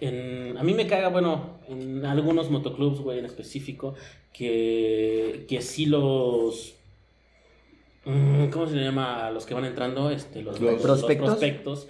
en, 0.00 0.58
a 0.58 0.62
mí 0.62 0.74
me 0.74 0.86
caga, 0.86 1.08
bueno, 1.08 1.58
en 1.68 2.04
algunos 2.04 2.50
motoclubs, 2.50 3.00
güey, 3.00 3.18
en 3.18 3.24
específico, 3.24 3.94
que, 4.34 5.46
que 5.48 5.60
sí 5.62 5.86
los... 5.86 6.74
mm, 8.04 8.46
¿Cómo 8.50 8.66
se 8.66 8.76
llama 8.76 9.30
los 9.30 9.46
que 9.46 9.54
van 9.54 9.64
entrando? 9.64 10.10
Este, 10.10 10.42
los, 10.42 10.60
¿Los 10.60 10.72
los- 10.84 10.84
los 10.84 11.04
prospectos? 11.16 11.88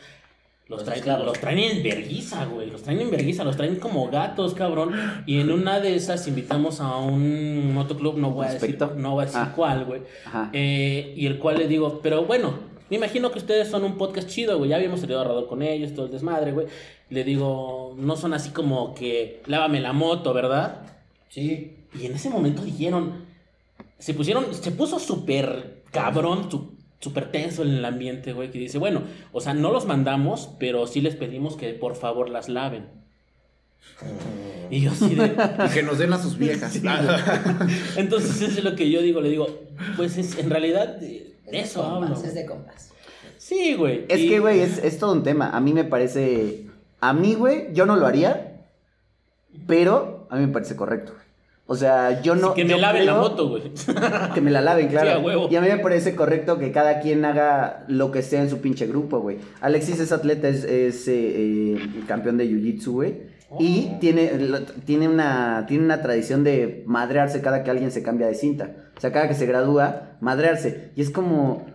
Los 0.71 0.87
Los 0.87 1.01
traen, 1.03 1.27
los 1.27 1.39
traen 1.41 1.59
en 1.59 1.83
verguiza, 1.83 2.45
güey. 2.47 2.71
Los 2.71 2.83
traen 2.83 3.01
en 3.01 3.11
verguiza, 3.11 3.43
los 3.43 3.57
traen 3.57 3.77
como 3.77 4.09
gatos, 4.09 4.55
cabrón. 4.55 4.93
Y 5.27 5.41
en 5.41 5.51
una 5.51 5.81
de 5.81 5.97
esas 5.97 6.27
invitamos 6.29 6.81
a 6.81 6.97
un 6.97 7.75
motoclub, 7.75 8.17
no 8.19 8.31
voy 8.31 8.47
a 8.47 8.53
decir, 8.53 8.79
no 8.97 9.11
voy 9.13 9.23
a 9.23 9.27
decir 9.27 9.41
Ah. 9.43 9.53
cuál, 9.55 9.85
güey. 9.85 10.03
Ajá. 10.27 10.49
Eh, 10.53 11.13
y 11.17 11.27
el 11.27 11.39
cual 11.39 11.59
le 11.59 11.67
digo, 11.67 11.99
pero 12.03 12.25
bueno, 12.25 12.55
me 12.89 12.97
imagino 12.97 13.33
que 13.33 13.39
ustedes 13.41 13.69
son 13.69 13.83
un 13.83 13.99
podcast 13.99 14.29
chido, 14.29 14.59
güey. 14.59 14.71
Ya 14.71 14.77
habíamos 14.77 15.01
salido 15.01 15.21
a 15.21 15.25
rodar 15.25 15.47
con 15.47 15.61
ellos, 15.63 15.93
todo 15.93 16.07
el 16.07 16.13
desmadre, 16.13 16.53
güey. 16.53 16.69
Le 17.09 17.25
digo, 17.25 17.95
no 17.99 18.15
son 18.17 18.33
así 18.33 18.51
como 18.51 18.95
que 18.95 19.43
lávame 19.47 19.81
la 19.81 19.93
moto, 19.93 20.33
¿verdad? 20.33 20.83
Sí. 21.31 21.73
Y 22.01 22.07
en 22.07 22.13
ese 22.15 22.31
momento 22.31 22.63
dijeron, 22.63 23.25
se 23.99 24.15
pusieron, 24.15 24.55
se 24.55 24.71
puso 24.71 25.01
súper 25.01 25.83
cabrón, 25.91 26.49
su- 26.49 26.79
súper 27.01 27.33
tenso 27.33 27.63
en 27.63 27.71
el 27.71 27.85
ambiente, 27.85 28.33
güey. 28.33 28.51
Que 28.51 28.59
dice, 28.59 28.79
bueno, 28.79 29.03
o 29.33 29.41
sea, 29.41 29.55
no 29.55 29.73
los 29.73 29.87
mandamos, 29.87 30.51
pero 30.59 30.87
sí 30.87 31.01
les 31.01 31.17
pedimos 31.17 31.57
que 31.57 31.73
por 31.75 31.97
favor 31.97 32.31
las 32.31 32.49
laven. 32.49 32.87
Y 34.71 34.83
yo 34.83 34.93
así 34.93 35.15
de. 35.15 35.27
Y 35.67 35.71
que 35.73 35.83
nos 35.83 35.99
den 35.99 36.13
a 36.13 36.19
sus 36.23 36.39
viejas. 36.39 36.81
Entonces, 37.97 38.41
eso 38.43 38.59
es 38.59 38.65
lo 38.65 38.77
que 38.77 38.91
yo 38.91 39.03
digo, 39.03 39.21
le 39.21 39.31
digo, 39.31 39.49
pues 39.97 40.17
es, 40.17 40.39
en 40.39 40.51
realidad 40.51 40.97
de 40.97 41.35
Es 41.47 41.53
de 41.53 41.61
eso 41.61 41.83
compas, 41.83 42.11
hablo. 42.11 42.25
Es 42.29 42.35
de 42.35 42.47
compas. 42.47 42.93
Sí, 43.39 43.75
güey. 43.75 44.05
Es 44.09 44.21
y- 44.21 44.29
que, 44.29 44.39
güey, 44.39 44.61
es, 44.61 44.79
es 44.79 44.99
todo 44.99 45.13
un 45.13 45.23
tema. 45.23 45.51
A 45.51 45.61
mí 45.61 45.73
me 45.73 45.85
parece. 45.85 46.67
A 47.01 47.13
mí, 47.13 47.35
güey, 47.35 47.73
yo 47.73 47.87
no 47.87 47.97
lo 47.97 48.07
haría. 48.07 48.47
Pero 49.67 50.27
a 50.31 50.37
mí 50.37 50.47
me 50.47 50.53
parece 50.53 50.77
correcto. 50.77 51.15
O 51.73 51.77
sea, 51.77 52.21
yo 52.21 52.35
no. 52.35 52.53
que 52.53 52.65
me 52.65 52.77
laven 52.77 53.07
la 53.07 53.15
moto, 53.15 53.49
güey. 53.49 53.63
Que 54.35 54.41
me 54.41 54.51
la 54.51 54.61
laven, 54.61 54.89
claro. 54.89 55.09
Sí, 55.09 55.17
a 55.17 55.19
huevo. 55.21 55.49
Y 55.49 55.55
a 55.55 55.61
mí 55.61 55.69
me 55.69 55.79
parece 55.79 56.17
correcto 56.17 56.59
que 56.59 56.73
cada 56.73 56.99
quien 56.99 57.25
haga 57.25 57.85
lo 57.87 58.11
que 58.11 58.23
sea 58.23 58.43
en 58.43 58.51
su 58.51 58.61
pinche 58.61 58.89
grupo, 58.89 59.21
güey. 59.21 59.37
Alexis 59.61 60.01
es 60.01 60.11
atleta, 60.11 60.49
es, 60.49 60.65
es, 60.65 61.07
eh, 61.07 61.15
eh, 61.15 61.79
campeón 62.09 62.39
de 62.39 62.47
jiu-jitsu, 62.51 62.91
güey. 62.91 63.19
Y 63.61 63.89
Oh. 63.89 63.99
tiene, 64.01 64.33
tiene, 64.85 65.09
una, 65.09 65.65
tiene 65.69 65.85
una 65.85 66.03
tradición 66.03 66.43
de 66.43 66.83
madrearse 66.87 67.41
cada 67.41 67.63
que 67.63 67.71
alguien 67.71 67.93
se 67.93 68.03
cambia 68.03 68.27
de 68.27 68.35
cinta. 68.35 68.91
O 68.97 69.01
sea, 69.01 69.13
cada 69.13 69.29
que 69.29 69.35
se 69.35 69.47
gradúa, 69.47 70.17
madrearse. 70.21 70.91
Y 70.97 71.03
es 71.03 71.11
como... 71.11 71.67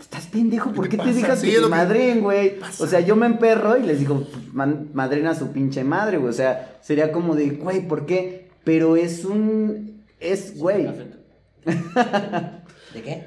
Estás 0.00 0.26
pendejo, 0.26 0.72
¿por 0.72 0.88
¿Qué 0.88 0.96
qué 0.96 1.02
te 1.02 1.12
dejas 1.12 1.40
Sí, 1.40 1.50
que 1.50 1.60
te 1.60 1.66
madreen, 1.66 2.20
güey? 2.20 2.58
O 2.78 2.86
sea, 2.86 3.00
yo 3.00 3.16
me 3.16 3.26
emperro 3.26 3.76
y 3.76 3.82
les 3.82 3.98
digo, 3.98 4.26
man, 4.52 4.88
madren 4.94 5.26
a 5.26 5.34
su 5.34 5.52
pinche 5.52 5.84
madre, 5.84 6.18
güey. 6.18 6.30
O 6.30 6.34
sea, 6.34 6.78
sería 6.82 7.10
como 7.12 7.34
de, 7.34 7.50
güey, 7.50 7.86
¿por 7.86 8.06
qué? 8.06 8.48
Pero 8.64 8.96
es 8.96 9.24
un... 9.24 10.04
Es, 10.20 10.56
güey. 10.56 10.86
¿De 11.64 13.02
qué? 13.02 13.24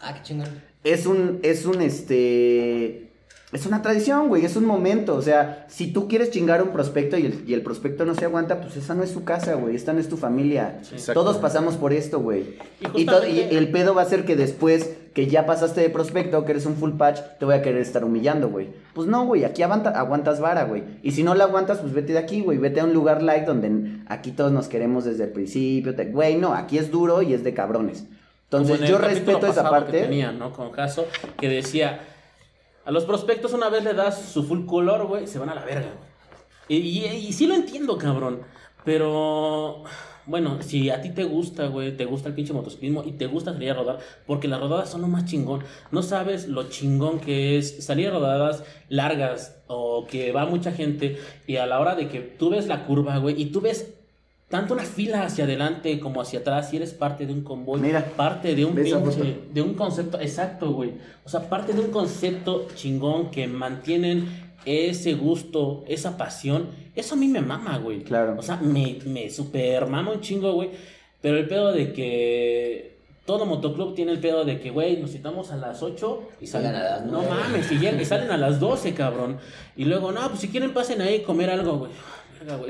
Ah, 0.00 0.14
qué 0.14 0.22
chingón. 0.22 0.48
es 0.84 1.06
un, 1.06 1.40
es 1.42 1.66
un, 1.66 1.82
este, 1.82 3.07
es 3.52 3.64
una 3.64 3.80
tradición, 3.80 4.28
güey, 4.28 4.44
es 4.44 4.56
un 4.56 4.66
momento, 4.66 5.14
o 5.14 5.22
sea, 5.22 5.64
si 5.68 5.90
tú 5.90 6.06
quieres 6.06 6.30
chingar 6.30 6.60
a 6.60 6.62
un 6.64 6.68
prospecto 6.70 7.16
y 7.16 7.24
el, 7.26 7.44
y 7.46 7.54
el 7.54 7.62
prospecto 7.62 8.04
no 8.04 8.14
se 8.14 8.26
aguanta, 8.26 8.60
pues 8.60 8.76
esa 8.76 8.94
no 8.94 9.02
es 9.02 9.10
su 9.10 9.24
casa, 9.24 9.54
güey, 9.54 9.74
esta 9.74 9.92
no 9.94 10.00
es 10.00 10.08
tu 10.08 10.16
familia. 10.18 10.78
Exacto. 10.92 11.14
Todos 11.14 11.38
pasamos 11.38 11.76
por 11.76 11.92
esto, 11.94 12.20
güey. 12.20 12.56
Y 12.94 13.02
Y, 13.02 13.48
y 13.50 13.56
el 13.56 13.70
pedo 13.70 13.94
va 13.94 14.02
a 14.02 14.04
ser 14.04 14.24
que 14.26 14.36
después 14.36 14.96
que 15.14 15.26
ya 15.26 15.46
pasaste 15.46 15.80
de 15.80 15.88
prospecto, 15.90 16.44
que 16.44 16.52
eres 16.52 16.66
un 16.66 16.76
full 16.76 16.92
patch, 16.92 17.20
te 17.40 17.44
voy 17.46 17.54
a 17.54 17.62
querer 17.62 17.80
estar 17.80 18.04
humillando, 18.04 18.50
güey. 18.50 18.68
Pues 18.94 19.08
no, 19.08 19.24
güey, 19.26 19.44
aquí 19.44 19.62
aguanta- 19.62 19.90
aguantas 19.98 20.38
vara, 20.40 20.64
güey. 20.64 20.84
Y 21.02 21.12
si 21.12 21.22
no 21.24 21.34
la 21.34 21.44
aguantas, 21.44 21.78
pues 21.78 21.92
vete 21.94 22.12
de 22.12 22.18
aquí, 22.20 22.42
güey. 22.42 22.58
Vete 22.58 22.80
a 22.80 22.84
un 22.84 22.92
lugar 22.92 23.22
light 23.22 23.44
donde 23.46 23.96
aquí 24.08 24.30
todos 24.30 24.52
nos 24.52 24.68
queremos 24.68 25.06
desde 25.06 25.24
el 25.24 25.30
principio. 25.30 25.94
te- 25.96 26.04
Güey, 26.04 26.36
no, 26.36 26.52
aquí 26.54 26.78
es 26.78 26.90
duro 26.90 27.22
y 27.22 27.32
es 27.32 27.42
de 27.42 27.52
cabrones. 27.54 28.04
Entonces 28.44 28.80
en 28.80 28.86
yo 28.86 28.98
respeto 28.98 29.38
esa 29.46 29.62
pasado 29.62 29.74
que 29.76 29.80
parte. 29.80 30.00
tenía, 30.02 30.30
¿no? 30.32 30.52
Con 30.52 30.70
caso 30.70 31.06
que 31.38 31.48
decía, 31.48 32.00
a 32.88 32.90
los 32.90 33.04
prospectos 33.04 33.52
una 33.52 33.68
vez 33.68 33.84
le 33.84 33.92
das 33.92 34.30
su 34.32 34.42
full 34.44 34.64
color, 34.64 35.06
güey, 35.06 35.26
se 35.26 35.38
van 35.38 35.50
a 35.50 35.54
la 35.54 35.62
verga, 35.62 35.92
güey. 35.94 36.80
Y, 36.80 37.04
y, 37.04 37.32
sí 37.34 37.46
lo 37.46 37.54
entiendo, 37.54 37.98
cabrón. 37.98 38.40
Pero, 38.82 39.84
bueno, 40.24 40.62
si 40.62 40.88
a 40.88 41.02
ti 41.02 41.10
te 41.10 41.24
gusta, 41.24 41.66
güey, 41.66 41.94
te 41.94 42.06
gusta 42.06 42.30
el 42.30 42.34
pinche 42.34 42.54
motociclismo 42.54 43.04
y 43.04 43.12
te 43.12 43.26
gusta 43.26 43.52
salir 43.52 43.72
a 43.72 43.74
rodar, 43.74 43.98
porque 44.26 44.48
las 44.48 44.58
rodadas 44.58 44.88
son 44.88 45.02
lo 45.02 45.06
más 45.06 45.26
chingón. 45.26 45.64
No 45.90 46.00
sabes 46.00 46.48
lo 46.48 46.70
chingón 46.70 47.20
que 47.20 47.58
es 47.58 47.84
salir 47.84 48.08
a 48.08 48.12
rodadas 48.12 48.64
largas 48.88 49.60
o 49.66 50.06
que 50.06 50.32
va 50.32 50.46
mucha 50.46 50.72
gente 50.72 51.18
y 51.46 51.56
a 51.56 51.66
la 51.66 51.80
hora 51.80 51.94
de 51.94 52.08
que 52.08 52.20
tú 52.20 52.48
ves 52.48 52.68
la 52.68 52.86
curva, 52.86 53.18
güey, 53.18 53.38
y 53.38 53.46
tú 53.52 53.60
ves 53.60 53.97
tanto 54.48 54.74
una 54.74 54.82
fila 54.84 55.24
hacia 55.24 55.44
adelante 55.44 56.00
como 56.00 56.20
hacia 56.22 56.38
atrás, 56.40 56.70
si 56.70 56.76
eres 56.76 56.94
parte 56.94 57.26
de 57.26 57.32
un 57.32 57.42
convoy, 57.42 57.80
Mira, 57.80 58.04
parte 58.16 58.54
de 58.54 58.64
un 58.64 58.74
pinche, 58.74 59.36
de 59.52 59.60
un 59.62 59.74
concepto, 59.74 60.18
exacto, 60.20 60.72
güey. 60.72 60.92
O 61.24 61.28
sea, 61.28 61.48
parte 61.48 61.72
de 61.74 61.80
un 61.80 61.90
concepto 61.90 62.66
chingón 62.74 63.30
que 63.30 63.46
mantienen 63.46 64.48
ese 64.64 65.14
gusto, 65.14 65.84
esa 65.86 66.16
pasión. 66.16 66.66
Eso 66.96 67.14
a 67.14 67.18
mí 67.18 67.28
me 67.28 67.40
mama, 67.40 67.78
güey. 67.78 68.02
Claro. 68.02 68.36
O 68.38 68.42
sea, 68.42 68.56
me, 68.56 68.98
me 69.06 69.30
super 69.30 69.86
mama 69.86 70.12
un 70.12 70.20
chingo, 70.20 70.52
güey. 70.52 70.70
Pero 71.20 71.36
el 71.38 71.46
pedo 71.46 71.72
de 71.72 71.92
que 71.92 72.98
todo 73.24 73.44
motoclub 73.44 73.94
tiene 73.94 74.12
el 74.12 74.18
pedo 74.20 74.44
de 74.44 74.58
que, 74.60 74.70
güey, 74.70 74.96
nos 74.96 75.10
citamos 75.10 75.50
a 75.52 75.56
las 75.56 75.82
8 75.82 76.22
y 76.40 76.46
salen 76.46 76.72
Salgan 76.72 76.80
a 76.86 76.90
las 76.96 77.04
No 77.04 77.12
nueve. 77.22 77.28
mames, 77.30 77.70
y, 77.70 77.78
llegan- 77.78 78.00
y 78.00 78.04
salen 78.06 78.30
a 78.30 78.36
las 78.38 78.58
12, 78.58 78.94
cabrón. 78.94 79.36
Y 79.76 79.84
luego, 79.84 80.12
no, 80.12 80.26
pues 80.28 80.40
si 80.40 80.48
quieren 80.48 80.72
pasen 80.72 81.02
ahí 81.02 81.16
y 81.16 81.20
comer 81.22 81.50
algo, 81.50 81.76
güey. 81.78 81.90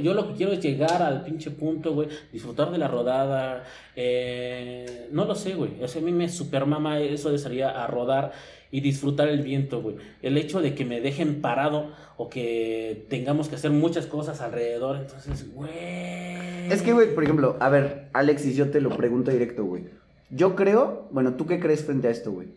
Yo 0.02 0.14
lo 0.14 0.28
que 0.28 0.34
quiero 0.34 0.52
es 0.52 0.60
llegar 0.60 1.02
al 1.02 1.22
pinche 1.24 1.50
punto, 1.50 1.94
güey, 1.94 2.08
disfrutar 2.32 2.70
de 2.70 2.78
la 2.78 2.88
rodada. 2.88 3.64
eh, 3.96 5.08
no 5.12 5.24
lo 5.24 5.34
sé, 5.34 5.54
güey. 5.54 5.82
O 5.82 5.88
sea, 5.88 6.00
a 6.00 6.04
mí 6.04 6.12
me 6.12 6.28
super 6.28 6.66
mama 6.66 7.00
eso 7.00 7.30
de 7.30 7.38
salir 7.38 7.64
a 7.64 7.86
rodar 7.86 8.32
y 8.70 8.80
disfrutar 8.80 9.28
el 9.28 9.42
viento, 9.42 9.80
güey. 9.82 9.96
El 10.22 10.36
hecho 10.36 10.60
de 10.60 10.74
que 10.74 10.84
me 10.84 11.00
dejen 11.00 11.40
parado 11.40 11.90
o 12.16 12.28
que 12.28 13.06
tengamos 13.08 13.48
que 13.48 13.54
hacer 13.56 13.70
muchas 13.70 14.06
cosas 14.06 14.40
alrededor, 14.40 14.96
entonces, 14.96 15.52
güey. 15.54 16.70
Es 16.70 16.82
que, 16.82 16.92
güey, 16.92 17.14
por 17.14 17.24
ejemplo, 17.24 17.56
a 17.60 17.68
ver, 17.70 18.08
Alexis, 18.12 18.56
yo 18.56 18.70
te 18.70 18.80
lo 18.80 18.90
pregunto 18.90 19.30
directo, 19.30 19.64
güey. 19.64 19.84
Yo 20.30 20.54
creo, 20.54 21.08
bueno, 21.10 21.34
¿tú 21.34 21.46
qué 21.46 21.58
crees 21.58 21.84
frente 21.84 22.08
a 22.08 22.10
esto, 22.10 22.30
güey? 22.32 22.48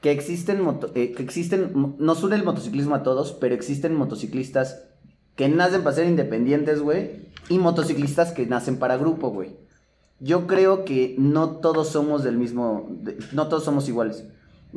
Que 0.00 0.10
existen, 0.10 0.62
moto- 0.62 0.90
eh, 0.94 1.12
que 1.12 1.22
existen, 1.22 1.94
nos 1.98 2.22
une 2.24 2.36
el 2.36 2.44
motociclismo 2.44 2.94
a 2.94 3.02
todos, 3.02 3.32
pero 3.32 3.54
existen 3.54 3.94
motociclistas 3.94 4.88
que 5.36 5.48
nacen 5.48 5.82
para 5.82 5.96
ser 5.96 6.06
independientes, 6.06 6.80
güey, 6.80 7.22
y 7.48 7.58
motociclistas 7.58 8.32
que 8.32 8.46
nacen 8.46 8.78
para 8.78 8.96
grupo, 8.96 9.30
güey. 9.30 9.56
Yo 10.20 10.46
creo 10.46 10.84
que 10.84 11.14
no 11.18 11.56
todos 11.56 11.88
somos 11.88 12.22
del 12.22 12.36
mismo, 12.36 12.86
de- 12.90 13.16
no 13.32 13.48
todos 13.48 13.64
somos 13.64 13.88
iguales. 13.88 14.24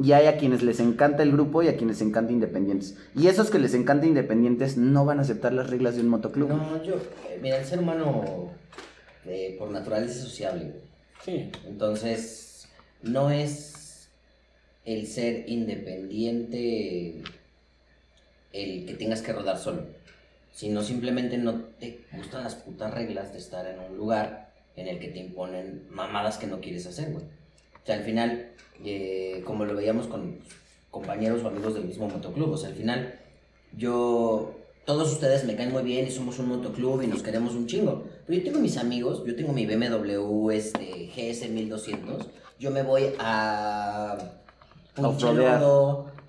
Y 0.01 0.11
hay 0.11 0.25
a 0.27 0.37
quienes 0.37 0.61
les 0.63 0.79
encanta 0.81 1.23
el 1.23 1.31
grupo 1.31 1.63
y 1.63 1.67
a 1.69 1.77
quienes 1.77 1.99
les 2.01 2.07
encanta 2.09 2.33
independientes. 2.33 2.97
Y 3.15 3.27
esos 3.27 3.49
que 3.49 3.59
les 3.59 3.73
encanta 3.73 4.05
independientes 4.05 4.75
no 4.75 5.05
van 5.05 5.19
a 5.19 5.21
aceptar 5.21 5.53
las 5.53 5.69
reglas 5.69 5.95
de 5.95 6.01
un 6.01 6.09
motoclub. 6.09 6.49
No, 6.49 6.83
yo, 6.83 6.95
eh, 6.95 7.39
mira, 7.41 7.59
el 7.59 7.65
ser 7.65 7.79
humano 7.79 8.51
eh, 9.25 9.55
por 9.57 9.69
naturaleza 9.71 10.13
es 10.15 10.19
sociable, 10.21 10.63
güey. 10.65 10.81
Sí. 11.23 11.51
Entonces, 11.65 12.67
no 13.03 13.29
es 13.29 14.09
el 14.83 15.07
ser 15.07 15.45
independiente 15.49 17.21
el 18.53 18.85
que 18.85 18.93
tengas 18.95 19.21
que 19.21 19.33
rodar 19.33 19.57
solo, 19.57 19.83
sino 20.55 20.81
simplemente 20.81 21.37
no 21.37 21.55
te 21.79 22.05
gustan 22.13 22.45
las 22.45 22.55
putas 22.55 22.93
reglas 22.93 23.33
de 23.33 23.39
estar 23.39 23.67
en 23.67 23.77
un 23.77 23.97
lugar 23.97 24.53
en 24.77 24.87
el 24.87 24.99
que 24.99 25.09
te 25.09 25.19
imponen 25.19 25.85
mamadas 25.91 26.37
que 26.37 26.47
no 26.47 26.61
quieres 26.61 26.87
hacer, 26.87 27.11
güey. 27.11 27.25
O 27.25 27.85
sea, 27.85 27.95
al 27.95 28.03
final, 28.03 28.51
eh, 28.85 29.43
como 29.45 29.65
lo 29.65 29.75
veíamos 29.75 30.07
con 30.07 30.39
compañeros 30.91 31.43
o 31.43 31.49
amigos 31.49 31.73
del 31.73 31.83
mismo 31.83 32.07
motoclub, 32.07 32.51
o 32.51 32.57
sea, 32.57 32.69
al 32.69 32.75
final, 32.75 33.19
yo, 33.75 34.55
todos 34.85 35.11
ustedes 35.11 35.43
me 35.43 35.57
caen 35.57 35.73
muy 35.73 35.83
bien 35.83 36.07
y 36.07 36.11
somos 36.11 36.39
un 36.39 36.47
motoclub 36.47 37.01
y 37.01 37.07
nos 37.07 37.21
queremos 37.21 37.53
un 37.53 37.67
chingo. 37.67 38.05
Pero 38.25 38.39
yo 38.39 38.45
tengo 38.45 38.59
mis 38.59 38.77
amigos, 38.77 39.23
yo 39.25 39.35
tengo 39.35 39.51
mi 39.51 39.65
BMW 39.65 40.51
este, 40.51 41.11
GS 41.13 41.49
1200, 41.49 42.29
yo 42.59 42.71
me 42.71 42.81
voy 42.81 43.09
a 43.19 44.17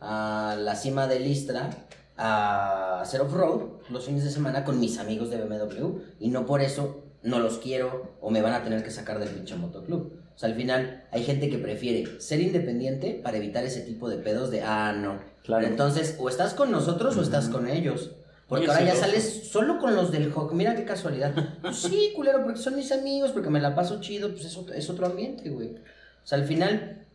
a 0.00 0.56
la 0.58 0.74
cima 0.74 1.06
de 1.06 1.20
Listra, 1.20 1.70
a 2.16 3.00
hacer 3.00 3.20
off-road 3.20 3.62
los 3.90 4.04
fines 4.04 4.24
de 4.24 4.30
semana 4.30 4.64
con 4.64 4.80
mis 4.80 4.98
amigos 4.98 5.30
de 5.30 5.38
BMW 5.38 5.98
y 6.18 6.28
no 6.28 6.46
por 6.46 6.60
eso 6.62 7.02
no 7.22 7.40
los 7.40 7.58
quiero 7.58 8.16
o 8.20 8.30
me 8.30 8.42
van 8.42 8.54
a 8.54 8.62
tener 8.62 8.82
que 8.82 8.90
sacar 8.90 9.18
del 9.18 9.28
pinche 9.28 9.56
motoclub. 9.56 10.12
O 10.34 10.38
sea, 10.38 10.48
al 10.48 10.54
final 10.54 11.04
hay 11.12 11.24
gente 11.24 11.48
que 11.48 11.58
prefiere 11.58 12.20
ser 12.20 12.40
independiente 12.40 13.20
para 13.22 13.38
evitar 13.38 13.64
ese 13.64 13.80
tipo 13.80 14.08
de 14.08 14.18
pedos 14.18 14.50
de, 14.50 14.62
ah, 14.62 14.92
no. 14.92 15.18
Claro. 15.42 15.66
Entonces, 15.66 16.16
o 16.18 16.28
estás 16.28 16.54
con 16.54 16.70
nosotros 16.70 17.16
o 17.16 17.22
estás 17.22 17.48
con 17.48 17.68
ellos. 17.68 18.10
Porque 18.46 18.68
ahora 18.68 18.84
ya 18.84 18.94
sales 18.94 19.48
solo 19.50 19.78
con 19.78 19.96
los 19.96 20.12
del 20.12 20.30
Hawk. 20.32 20.52
Mira 20.52 20.76
qué 20.76 20.84
casualidad. 20.84 21.34
Pues 21.62 21.78
sí, 21.78 22.12
culero, 22.14 22.44
porque 22.44 22.60
son 22.60 22.76
mis 22.76 22.92
amigos, 22.92 23.32
porque 23.32 23.50
me 23.50 23.60
la 23.60 23.74
paso 23.74 24.00
chido, 24.00 24.30
pues 24.30 24.44
es 24.44 24.56
otro, 24.56 24.74
es 24.74 24.88
otro 24.88 25.06
ambiente, 25.06 25.48
güey. 25.48 25.68
O 25.68 26.26
sea, 26.26 26.38
al 26.38 26.44
final, 26.44 27.05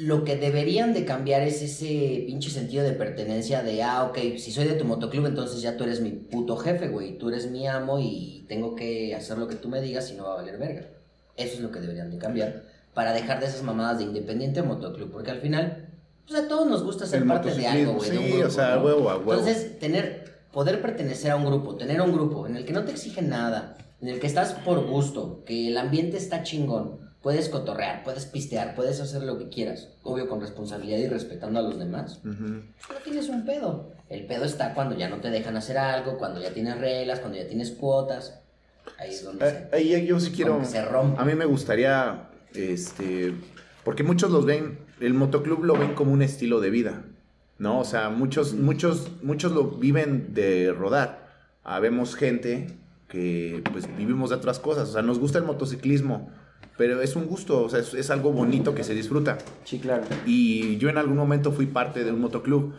lo 0.00 0.24
que 0.24 0.36
deberían 0.36 0.94
de 0.94 1.04
cambiar 1.04 1.42
es 1.42 1.60
ese 1.62 2.24
pinche 2.26 2.50
sentido 2.50 2.84
de 2.84 2.92
pertenencia 2.92 3.62
de, 3.62 3.82
ah, 3.82 4.04
ok, 4.04 4.18
si 4.38 4.50
soy 4.50 4.64
de 4.64 4.74
tu 4.74 4.84
motoclub, 4.84 5.26
entonces 5.26 5.60
ya 5.60 5.76
tú 5.76 5.84
eres 5.84 6.00
mi 6.00 6.10
puto 6.10 6.56
jefe, 6.56 6.88
güey. 6.88 7.18
Tú 7.18 7.28
eres 7.28 7.50
mi 7.50 7.66
amo 7.66 7.98
y 8.00 8.44
tengo 8.48 8.74
que 8.74 9.14
hacer 9.14 9.36
lo 9.38 9.46
que 9.46 9.56
tú 9.56 9.68
me 9.68 9.80
digas 9.80 10.10
y 10.10 10.14
no 10.14 10.24
va 10.24 10.34
a 10.34 10.36
valer 10.36 10.58
verga. 10.58 10.86
Eso 11.36 11.54
es 11.54 11.60
lo 11.60 11.70
que 11.70 11.80
deberían 11.80 12.10
de 12.10 12.18
cambiar 12.18 12.62
para 12.94 13.12
dejar 13.12 13.40
de 13.40 13.46
esas 13.46 13.62
mamadas 13.62 13.98
de 13.98 14.04
independiente 14.04 14.62
motoclub, 14.62 15.10
porque 15.10 15.30
al 15.30 15.40
final, 15.40 15.88
pues 16.26 16.40
a 16.40 16.48
todos 16.48 16.66
nos 16.68 16.82
gusta 16.82 17.06
ser 17.06 17.22
El 17.22 17.28
parte 17.28 17.54
de 17.54 17.66
algo, 17.66 17.94
güey. 17.94 18.10
de 18.10 18.18
un 18.18 18.24
sí, 18.24 18.30
grupo, 18.32 18.46
o 18.46 18.50
sea, 18.50 18.76
¿no? 18.76 18.84
huevo 18.84 19.10
a 19.10 19.18
huevo. 19.18 19.32
Entonces, 19.34 19.78
tener, 19.78 20.24
poder 20.52 20.80
pertenecer 20.80 21.30
a 21.30 21.36
un 21.36 21.44
grupo, 21.44 21.76
tener 21.76 22.00
un 22.00 22.12
grupo 22.12 22.46
en 22.46 22.56
el 22.56 22.64
que 22.64 22.72
no 22.72 22.84
te 22.84 22.92
exigen 22.92 23.28
nada, 23.28 23.76
en 24.00 24.08
el 24.08 24.18
que 24.18 24.26
estás 24.26 24.54
por 24.54 24.86
gusto, 24.86 25.44
que 25.44 25.68
el 25.68 25.76
ambiente 25.76 26.16
está 26.16 26.42
chingón, 26.42 27.09
puedes 27.22 27.48
cotorrear, 27.48 28.02
puedes 28.02 28.24
pistear, 28.26 28.74
puedes 28.74 29.00
hacer 29.00 29.22
lo 29.22 29.38
que 29.38 29.48
quieras, 29.48 29.88
obvio 30.02 30.28
con 30.28 30.40
responsabilidad 30.40 30.98
y 30.98 31.06
respetando 31.08 31.60
a 31.60 31.62
los 31.62 31.78
demás, 31.78 32.20
Ujú. 32.24 32.44
no 32.44 32.96
tienes 33.04 33.28
un 33.28 33.44
pedo. 33.44 33.90
El 34.08 34.26
pedo 34.26 34.44
está 34.44 34.74
cuando 34.74 34.96
ya 34.96 35.08
no 35.08 35.18
te 35.20 35.30
dejan 35.30 35.56
hacer 35.56 35.78
algo, 35.78 36.18
cuando 36.18 36.40
ya 36.40 36.52
tienes 36.52 36.78
reglas, 36.78 37.20
cuando 37.20 37.38
ya 37.38 37.46
tienes 37.46 37.70
cuotas. 37.72 38.40
Ahí 38.98 39.10
es 39.10 39.22
donde 39.24 39.46
Eh, 39.48 39.68
Ahí 39.72 40.06
yo 40.06 40.18
sí 40.18 40.32
quiero. 40.32 40.64
se 40.64 40.82
rompe. 40.84 41.20
A 41.20 41.24
mí 41.24 41.34
me 41.34 41.44
gustaría, 41.44 42.28
este, 42.54 43.34
porque 43.84 44.02
muchos 44.02 44.30
los 44.30 44.44
ven, 44.46 44.78
el 45.00 45.14
motoclub 45.14 45.64
lo 45.64 45.74
ven 45.74 45.94
como 45.94 46.12
un 46.12 46.22
estilo 46.22 46.60
de 46.60 46.70
vida, 46.70 47.04
¿no? 47.58 47.78
O 47.80 47.84
sea, 47.84 48.08
muchos, 48.10 48.54
muchos, 48.54 49.10
muchos 49.22 49.52
lo 49.52 49.64
viven 49.72 50.32
de 50.34 50.72
rodar. 50.72 51.28
Habemos 51.62 52.14
gente 52.16 52.66
que, 53.08 53.62
pues, 53.72 53.86
vivimos 53.96 54.30
de 54.30 54.36
otras 54.36 54.58
cosas. 54.58 54.88
O 54.88 54.92
sea, 54.92 55.02
nos 55.02 55.18
gusta 55.18 55.38
el 55.38 55.44
motociclismo, 55.44 56.30
pero 56.80 57.02
es 57.02 57.14
un 57.14 57.26
gusto, 57.26 57.62
o 57.62 57.68
sea, 57.68 57.80
es, 57.80 57.92
es 57.92 58.08
algo 58.08 58.32
bonito 58.32 58.74
que 58.74 58.84
se 58.84 58.94
disfruta. 58.94 59.36
Sí, 59.64 59.78
claro. 59.80 60.04
Y 60.24 60.78
yo 60.78 60.88
en 60.88 60.96
algún 60.96 61.18
momento 61.18 61.52
fui 61.52 61.66
parte 61.66 62.04
de 62.04 62.10
un 62.10 62.22
motoclub. 62.22 62.72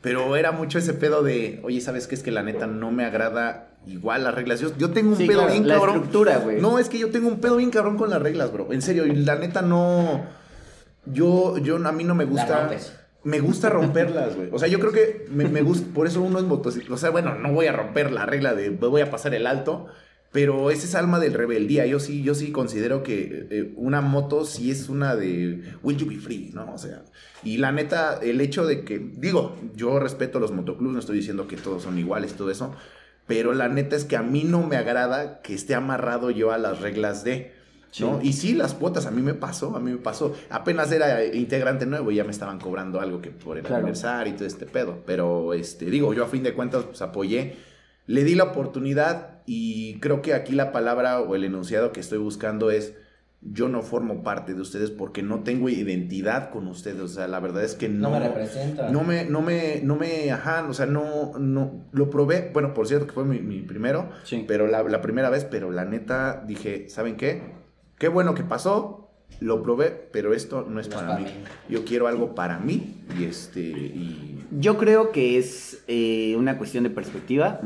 Pero 0.00 0.34
era 0.36 0.50
mucho 0.50 0.78
ese 0.78 0.94
pedo 0.94 1.22
de, 1.22 1.60
oye, 1.62 1.82
¿sabes 1.82 2.06
qué? 2.06 2.14
Es 2.14 2.22
que 2.22 2.30
la 2.30 2.42
neta 2.42 2.66
no 2.66 2.90
me 2.90 3.04
agrada 3.04 3.76
igual 3.86 4.24
las 4.24 4.34
reglas. 4.34 4.60
Yo, 4.60 4.70
yo 4.78 4.92
tengo 4.92 5.10
un 5.10 5.16
Sí, 5.18 5.26
pedo 5.26 5.40
claro, 5.40 5.52
bien 5.52 5.68
la 5.68 5.74
cabrón. 5.74 5.96
estructura, 5.96 6.38
güey. 6.38 6.58
No, 6.58 6.78
es 6.78 6.88
que 6.88 6.98
yo 6.98 7.10
tengo 7.10 7.28
un 7.28 7.38
pedo 7.40 7.56
bien 7.56 7.70
cabrón 7.70 7.98
con 7.98 8.08
las 8.08 8.22
reglas, 8.22 8.50
bro. 8.50 8.72
En 8.72 8.80
serio, 8.80 9.04
y 9.04 9.14
la 9.14 9.34
neta 9.36 9.60
no. 9.60 10.24
Yo, 11.04 11.58
yo, 11.58 11.76
a 11.76 11.92
mí 11.92 12.02
no 12.04 12.14
me 12.14 12.24
gusta. 12.24 12.70
Me 13.24 13.40
gusta 13.40 13.68
romperlas, 13.68 14.36
güey. 14.36 14.48
O 14.52 14.58
sea, 14.58 14.68
yo 14.68 14.80
creo 14.80 14.92
que 14.92 15.26
me, 15.30 15.48
me 15.48 15.60
gusta. 15.60 15.86
Por 15.92 16.06
eso 16.06 16.22
uno 16.22 16.38
es 16.38 16.46
motociclista. 16.46 16.94
O 16.94 16.98
sea, 16.98 17.10
bueno, 17.10 17.34
no 17.34 17.52
voy 17.52 17.66
a 17.66 17.72
romper 17.72 18.10
la 18.10 18.24
regla 18.24 18.54
de 18.54 18.70
voy 18.70 19.02
a 19.02 19.10
pasar 19.10 19.34
el 19.34 19.46
alto. 19.46 19.86
Pero 20.34 20.72
es 20.72 20.82
esa 20.82 20.98
alma 20.98 21.20
del 21.20 21.32
rebeldía. 21.32 21.86
Yo 21.86 22.00
sí, 22.00 22.24
yo 22.24 22.34
sí 22.34 22.50
considero 22.50 23.04
que 23.04 23.46
eh, 23.50 23.72
una 23.76 24.00
moto 24.00 24.44
sí 24.44 24.68
es 24.72 24.88
una 24.88 25.14
de 25.14 25.62
Will 25.84 25.96
you 25.96 26.08
be 26.08 26.16
free, 26.16 26.50
¿no? 26.52 26.74
O 26.74 26.76
sea, 26.76 27.04
y 27.44 27.58
la 27.58 27.70
neta, 27.70 28.18
el 28.20 28.40
hecho 28.40 28.66
de 28.66 28.84
que, 28.84 28.98
digo, 28.98 29.54
yo 29.76 30.00
respeto 30.00 30.40
los 30.40 30.50
motoclubs, 30.50 30.92
no 30.92 30.98
estoy 30.98 31.18
diciendo 31.18 31.46
que 31.46 31.56
todos 31.56 31.84
son 31.84 32.00
iguales 32.00 32.32
y 32.32 32.34
todo 32.34 32.50
eso, 32.50 32.74
pero 33.28 33.54
la 33.54 33.68
neta 33.68 33.94
es 33.94 34.04
que 34.04 34.16
a 34.16 34.24
mí 34.24 34.42
no 34.42 34.66
me 34.66 34.74
agrada 34.74 35.40
que 35.40 35.54
esté 35.54 35.76
amarrado 35.76 36.32
yo 36.32 36.50
a 36.50 36.58
las 36.58 36.80
reglas 36.80 37.22
de, 37.22 37.52
¿no? 38.00 38.20
Y 38.20 38.32
sí, 38.32 38.54
las 38.54 38.74
cuotas, 38.74 39.06
a 39.06 39.12
mí 39.12 39.22
me 39.22 39.34
pasó, 39.34 39.76
a 39.76 39.78
mí 39.78 39.92
me 39.92 39.98
pasó. 39.98 40.34
Apenas 40.50 40.90
era 40.90 41.24
integrante 41.24 41.86
nuevo 41.86 42.10
y 42.10 42.16
ya 42.16 42.24
me 42.24 42.32
estaban 42.32 42.58
cobrando 42.58 43.00
algo 43.00 43.22
que 43.22 43.30
por 43.30 43.56
el 43.56 43.62
Claro. 43.62 43.76
aniversario 43.82 44.32
y 44.32 44.36
todo 44.36 44.48
este 44.48 44.66
pedo. 44.66 45.04
Pero, 45.06 45.54
este, 45.54 45.84
digo, 45.84 46.12
yo 46.12 46.24
a 46.24 46.26
fin 46.26 46.42
de 46.42 46.54
cuentas, 46.54 46.82
pues 46.86 47.00
apoyé, 47.02 47.54
le 48.06 48.24
di 48.24 48.34
la 48.34 48.44
oportunidad 48.44 49.40
y 49.46 49.98
creo 50.00 50.22
que 50.22 50.34
aquí 50.34 50.52
la 50.54 50.72
palabra 50.72 51.20
o 51.20 51.34
el 51.34 51.44
enunciado 51.44 51.92
que 51.92 52.00
estoy 52.00 52.18
buscando 52.18 52.70
es 52.70 52.94
yo 53.46 53.68
no 53.68 53.82
formo 53.82 54.22
parte 54.22 54.54
de 54.54 54.62
ustedes 54.62 54.90
porque 54.90 55.22
no 55.22 55.40
tengo 55.42 55.68
identidad 55.68 56.48
con 56.50 56.66
ustedes. 56.66 57.00
O 57.00 57.08
sea, 57.08 57.28
la 57.28 57.40
verdad 57.40 57.62
es 57.62 57.74
que 57.74 57.90
No 57.90 58.08
no, 58.08 58.18
me 58.18 58.26
representa. 58.26 58.88
no 58.90 59.04
me, 59.04 59.26
no 59.26 59.42
me, 59.42 59.80
no 59.82 59.96
me, 59.96 60.30
ajá, 60.32 60.66
o 60.66 60.72
sea, 60.72 60.86
no, 60.86 61.32
no, 61.38 61.84
lo 61.92 62.08
probé, 62.08 62.50
bueno, 62.54 62.72
por 62.72 62.88
cierto 62.88 63.06
que 63.06 63.12
fue 63.12 63.24
mi, 63.26 63.40
mi 63.40 63.60
primero, 63.60 64.08
Sí. 64.22 64.44
pero 64.48 64.66
la, 64.66 64.82
la 64.82 65.02
primera 65.02 65.28
vez, 65.28 65.44
pero 65.44 65.70
la 65.70 65.84
neta 65.84 66.42
dije, 66.46 66.88
¿saben 66.88 67.16
qué? 67.18 67.42
Qué 67.98 68.08
bueno 68.08 68.34
que 68.34 68.44
pasó, 68.44 69.03
lo 69.40 69.62
probé, 69.62 70.08
pero 70.12 70.32
esto 70.34 70.66
no 70.68 70.80
es 70.80 70.88
No 70.88 70.94
es 70.94 71.02
para 71.02 71.06
para 71.08 71.18
mí. 71.20 71.24
mí. 71.26 71.30
Yo 71.68 71.84
quiero 71.84 72.06
algo 72.08 72.34
para 72.34 72.58
mí 72.58 73.02
y 73.18 73.24
este, 73.24 73.60
y... 73.60 74.44
Yo 74.58 74.78
creo 74.78 75.10
que 75.12 75.38
es 75.38 75.82
eh, 75.88 76.34
una 76.38 76.58
cuestión 76.58 76.84
de 76.84 76.90
perspectiva, 76.90 77.60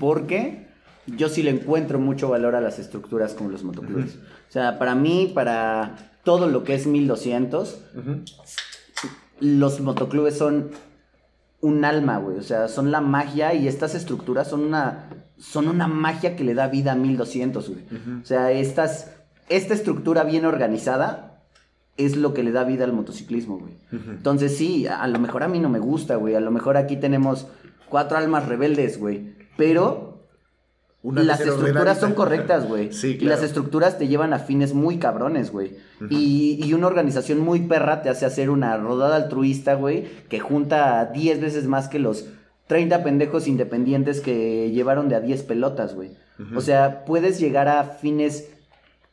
porque 0.00 0.66
yo 1.06 1.28
sí 1.28 1.42
le 1.42 1.50
encuentro 1.50 1.98
mucho 1.98 2.28
valor 2.30 2.54
a 2.56 2.60
las 2.60 2.78
estructuras 2.78 3.34
como 3.34 3.50
los 3.50 3.62
motoclubes. 3.62 4.16
O 4.48 4.52
sea, 4.52 4.78
para 4.78 4.94
mí, 4.94 5.30
para 5.34 6.10
todo 6.24 6.48
lo 6.48 6.64
que 6.64 6.74
es 6.74 6.86
1200, 6.86 7.80
Ujú. 7.96 8.20
los 9.40 9.80
motoclubes 9.80 10.36
son 10.36 10.70
un 11.60 11.84
alma, 11.84 12.18
güey. 12.18 12.38
O 12.38 12.42
sea, 12.42 12.68
son 12.68 12.90
la 12.90 13.00
magia 13.00 13.54
y 13.54 13.68
estas 13.68 13.94
estructuras 13.94 14.48
son 14.48 14.60
una, 14.64 15.08
son 15.38 15.68
una 15.68 15.86
magia 15.86 16.36
que 16.36 16.44
le 16.44 16.54
da 16.54 16.68
vida 16.68 16.92
a 16.92 16.96
1200, 16.96 17.68
güey. 17.70 17.84
O 18.22 18.24
sea, 18.24 18.50
estas, 18.50 19.13
esta 19.48 19.74
estructura 19.74 20.24
bien 20.24 20.44
organizada 20.44 21.42
es 21.96 22.16
lo 22.16 22.34
que 22.34 22.42
le 22.42 22.50
da 22.52 22.64
vida 22.64 22.84
al 22.84 22.92
motociclismo, 22.92 23.58
güey. 23.58 23.74
Entonces 23.92 24.56
sí, 24.56 24.86
a 24.86 25.06
lo 25.06 25.18
mejor 25.20 25.42
a 25.44 25.48
mí 25.48 25.60
no 25.60 25.68
me 25.68 25.78
gusta, 25.78 26.16
güey. 26.16 26.34
A 26.34 26.40
lo 26.40 26.50
mejor 26.50 26.76
aquí 26.76 26.96
tenemos 26.96 27.46
cuatro 27.88 28.16
almas 28.18 28.48
rebeldes, 28.48 28.98
güey. 28.98 29.34
Pero 29.56 30.26
Una 31.04 31.22
las 31.22 31.40
estructuras 31.40 32.00
son 32.00 32.14
correctas, 32.14 32.66
güey. 32.68 32.92
Sí, 32.92 33.10
Y 33.10 33.18
claro. 33.18 33.36
las 33.36 33.44
estructuras 33.44 33.96
te 33.98 34.08
llevan 34.08 34.32
a 34.32 34.40
fines 34.40 34.74
muy 34.74 34.98
cabrones, 34.98 35.52
güey. 35.52 35.76
y, 36.10 36.58
y 36.64 36.72
una 36.74 36.88
organización 36.88 37.38
muy 37.38 37.60
perra 37.60 38.02
te 38.02 38.08
hace 38.08 38.26
hacer 38.26 38.50
una 38.50 38.76
rodada 38.76 39.14
altruista, 39.16 39.74
güey, 39.74 40.04
que 40.28 40.40
junta 40.40 40.98
a 40.98 41.06
10 41.06 41.40
veces 41.40 41.66
más 41.66 41.88
que 41.88 42.00
los 42.00 42.26
30 42.66 43.04
pendejos 43.04 43.46
independientes 43.46 44.20
que 44.20 44.70
llevaron 44.72 45.08
de 45.08 45.14
a 45.16 45.20
10 45.20 45.42
pelotas, 45.44 45.94
güey. 45.94 46.10
O 46.56 46.60
sea, 46.60 47.04
puedes 47.04 47.38
llegar 47.38 47.68
a 47.68 47.84
fines 47.84 48.48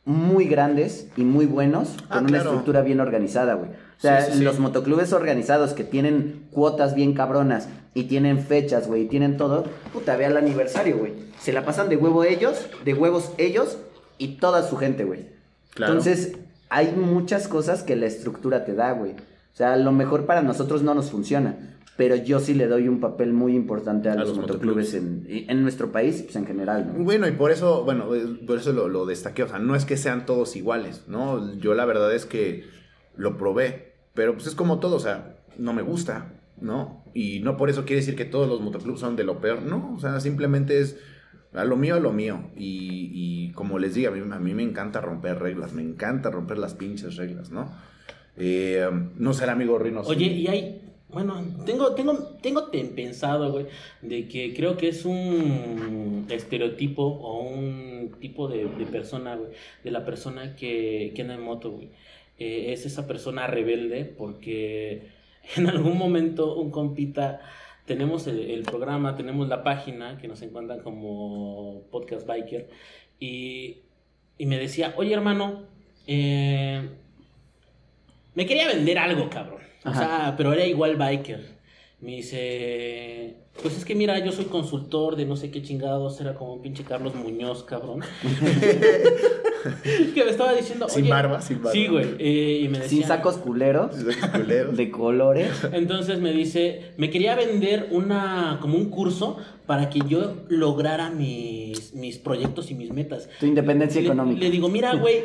muy 0.04 0.46
grandes 0.46 1.06
y 1.16 1.22
muy 1.22 1.46
buenos 1.46 1.90
con 2.08 2.18
Ah, 2.18 2.18
una 2.20 2.28
claro. 2.28 2.44
estructura 2.50 2.82
bien 2.82 3.00
organizada, 3.00 3.54
güey. 3.54 3.70
O 3.70 4.00
sea, 4.02 4.20
Sí, 4.22 4.32
sí, 4.32 4.38
sí. 4.38 4.44
los 4.44 4.58
motoclubes 4.58 5.12
organizados 5.12 5.74
que 5.74 5.84
tienen 5.84 6.46
cuotas 6.50 6.94
bien 6.94 7.14
cabronas 7.14 7.68
y 7.94 8.04
tienen 8.04 8.40
fechas, 8.40 8.88
güey, 8.88 9.02
y 9.02 9.06
tienen 9.08 9.36
todo, 9.36 9.64
puta, 9.92 10.16
ve 10.16 10.26
al 10.26 10.36
aniversario, 10.36 10.98
güey. 10.98 11.12
Se 11.40 11.52
la 11.52 11.64
pasan 11.64 11.88
de 11.88 11.96
huevo 11.96 12.24
ellos, 12.24 12.66
de 12.84 12.94
huevos 12.94 13.30
ellos 13.38 13.78
y 14.18 14.38
toda 14.38 14.62
su 14.68 14.76
gente, 14.76 15.04
güey. 15.04 15.26
Claro. 15.74 15.92
Entonces, 15.92 16.32
hay 16.68 16.92
muchas 16.96 17.46
cosas 17.46 17.82
que 17.84 17.94
la 17.96 18.06
estructura 18.06 18.64
te 18.64 18.74
da, 18.74 18.92
güey. 18.92 19.12
O 19.12 19.56
sea, 19.56 19.74
a 19.74 19.76
lo 19.76 19.92
mejor 19.92 20.26
para 20.26 20.42
nosotros 20.42 20.82
no 20.82 20.94
nos 20.94 21.10
funciona, 21.10 21.54
pero 21.96 22.16
yo 22.16 22.40
sí 22.40 22.54
le 22.54 22.66
doy 22.66 22.88
un 22.88 23.00
papel 23.00 23.32
muy 23.32 23.54
importante 23.54 24.08
a, 24.08 24.12
A 24.12 24.16
los, 24.16 24.28
los 24.28 24.38
motoclubes 24.38 24.94
en, 24.94 25.26
en 25.28 25.62
nuestro 25.62 25.92
país 25.92 26.20
y 26.20 26.22
pues 26.24 26.36
en 26.36 26.46
general, 26.46 26.86
¿no? 26.86 27.04
Bueno, 27.04 27.28
y 27.28 27.32
por 27.32 27.50
eso, 27.50 27.84
bueno, 27.84 28.08
por 28.46 28.58
eso 28.58 28.72
lo, 28.72 28.88
lo 28.88 29.06
destaqué. 29.06 29.42
O 29.42 29.48
sea, 29.48 29.58
no 29.58 29.76
es 29.76 29.84
que 29.84 29.96
sean 29.96 30.24
todos 30.26 30.56
iguales, 30.56 31.04
¿no? 31.06 31.54
Yo 31.58 31.74
la 31.74 31.84
verdad 31.84 32.14
es 32.14 32.24
que 32.24 32.64
lo 33.16 33.36
probé, 33.36 33.94
pero 34.14 34.34
pues 34.34 34.46
es 34.46 34.54
como 34.54 34.80
todo, 34.80 34.96
o 34.96 35.00
sea, 35.00 35.36
no 35.58 35.72
me 35.72 35.82
gusta, 35.82 36.32
¿no? 36.60 37.04
Y 37.14 37.40
no 37.40 37.56
por 37.56 37.68
eso 37.68 37.84
quiere 37.84 38.00
decir 38.00 38.16
que 38.16 38.24
todos 38.24 38.48
los 38.48 38.60
motoclubs 38.60 39.00
son 39.00 39.16
de 39.16 39.24
lo 39.24 39.40
peor, 39.40 39.62
no, 39.62 39.94
o 39.94 40.00
sea, 40.00 40.18
simplemente 40.20 40.80
es 40.80 40.98
a 41.52 41.64
lo 41.64 41.76
mío, 41.76 41.96
a 41.96 42.00
lo 42.00 42.12
mío. 42.12 42.50
Y, 42.56 43.10
y 43.12 43.52
como 43.52 43.78
les 43.78 43.94
digo, 43.94 44.10
a 44.10 44.14
mí, 44.14 44.22
a 44.32 44.38
mí 44.38 44.54
me 44.54 44.62
encanta 44.62 45.02
romper 45.02 45.38
reglas, 45.40 45.74
me 45.74 45.82
encanta 45.82 46.30
romper 46.30 46.56
las 46.56 46.72
pinches 46.74 47.16
reglas, 47.16 47.50
¿no? 47.50 47.70
Eh, 48.36 48.88
no 49.16 49.34
ser 49.34 49.50
amigo 49.50 49.78
Rino. 49.78 50.00
Oye, 50.00 50.24
y 50.24 50.46
hay. 50.46 50.91
Bueno, 51.12 51.44
tengo, 51.66 51.94
tengo, 51.94 52.14
tengo 52.42 52.68
ten- 52.70 52.94
pensado, 52.94 53.52
güey, 53.52 53.66
de 54.00 54.28
que 54.28 54.54
creo 54.54 54.76
que 54.78 54.88
es 54.88 55.04
un 55.04 56.26
estereotipo 56.30 57.02
o 57.02 57.40
un 57.42 58.12
tipo 58.20 58.48
de, 58.48 58.64
de 58.64 58.86
persona, 58.86 59.36
güey, 59.36 59.50
de 59.84 59.90
la 59.90 60.04
persona 60.06 60.56
que, 60.56 61.12
que 61.14 61.22
anda 61.22 61.34
en 61.34 61.42
moto, 61.42 61.70
güey. 61.72 61.90
Eh, 62.38 62.72
es 62.72 62.86
esa 62.86 63.06
persona 63.06 63.46
rebelde 63.46 64.06
porque 64.06 65.08
en 65.56 65.66
algún 65.68 65.98
momento 65.98 66.54
un 66.56 66.70
compita, 66.70 67.40
tenemos 67.84 68.26
el, 68.26 68.40
el 68.50 68.62
programa, 68.62 69.14
tenemos 69.16 69.48
la 69.48 69.62
página 69.62 70.16
que 70.18 70.28
nos 70.28 70.40
encuentran 70.40 70.80
como 70.80 71.82
Podcast 71.90 72.26
Biker 72.26 72.70
y, 73.20 73.78
y 74.38 74.46
me 74.46 74.56
decía, 74.58 74.94
oye 74.96 75.12
hermano, 75.12 75.64
eh, 76.06 76.88
me 78.34 78.46
quería 78.46 78.66
vender 78.68 78.98
algo, 78.98 79.28
cabrón. 79.28 79.60
O 79.84 79.92
sea, 79.94 80.34
pero 80.36 80.52
era 80.52 80.64
igual 80.66 80.96
biker. 80.96 81.60
Me 82.00 82.16
dice, 82.16 83.36
pues 83.62 83.76
es 83.76 83.84
que 83.84 83.94
mira, 83.94 84.18
yo 84.24 84.32
soy 84.32 84.46
consultor 84.46 85.14
de 85.14 85.24
no 85.24 85.36
sé 85.36 85.50
qué 85.52 85.62
chingados, 85.62 86.20
era 86.20 86.34
como 86.34 86.54
un 86.54 86.62
pinche 86.62 86.82
Carlos 86.82 87.14
Muñoz, 87.14 87.62
cabrón. 87.62 88.00
que 90.14 90.24
me 90.24 90.30
estaba 90.30 90.52
diciendo. 90.52 90.88
Sin 90.88 91.02
"Oye", 91.04 91.10
barba, 91.10 91.40
sin 91.40 91.58
barba. 91.58 91.72
Sí, 91.72 91.86
güey. 91.86 92.06
eh, 92.18 92.60
y 92.64 92.68
me 92.68 92.78
decía. 92.78 92.88
Sin 92.98 93.06
sacos 93.06 93.36
culeros, 93.36 93.92
Culeros. 94.32 94.76
de 94.76 94.90
colores. 94.90 95.50
Entonces 95.72 96.18
me 96.20 96.32
dice, 96.32 96.92
me 96.96 97.10
quería 97.10 97.34
vender 97.36 97.88
una, 97.92 98.58
como 98.60 98.76
un 98.76 98.86
curso 98.90 99.38
para 99.66 99.88
que 99.90 100.00
yo 100.08 100.34
lograra 100.48 101.10
mis, 101.10 101.94
mis 101.94 102.18
proyectos 102.18 102.70
y 102.70 102.74
mis 102.74 102.90
metas. 102.92 103.28
Tu 103.38 103.46
independencia 103.46 104.00
Le- 104.00 104.08
económica. 104.08 104.40
Le 104.40 104.50
digo, 104.50 104.68
mira, 104.68 104.94
güey, 105.00 105.22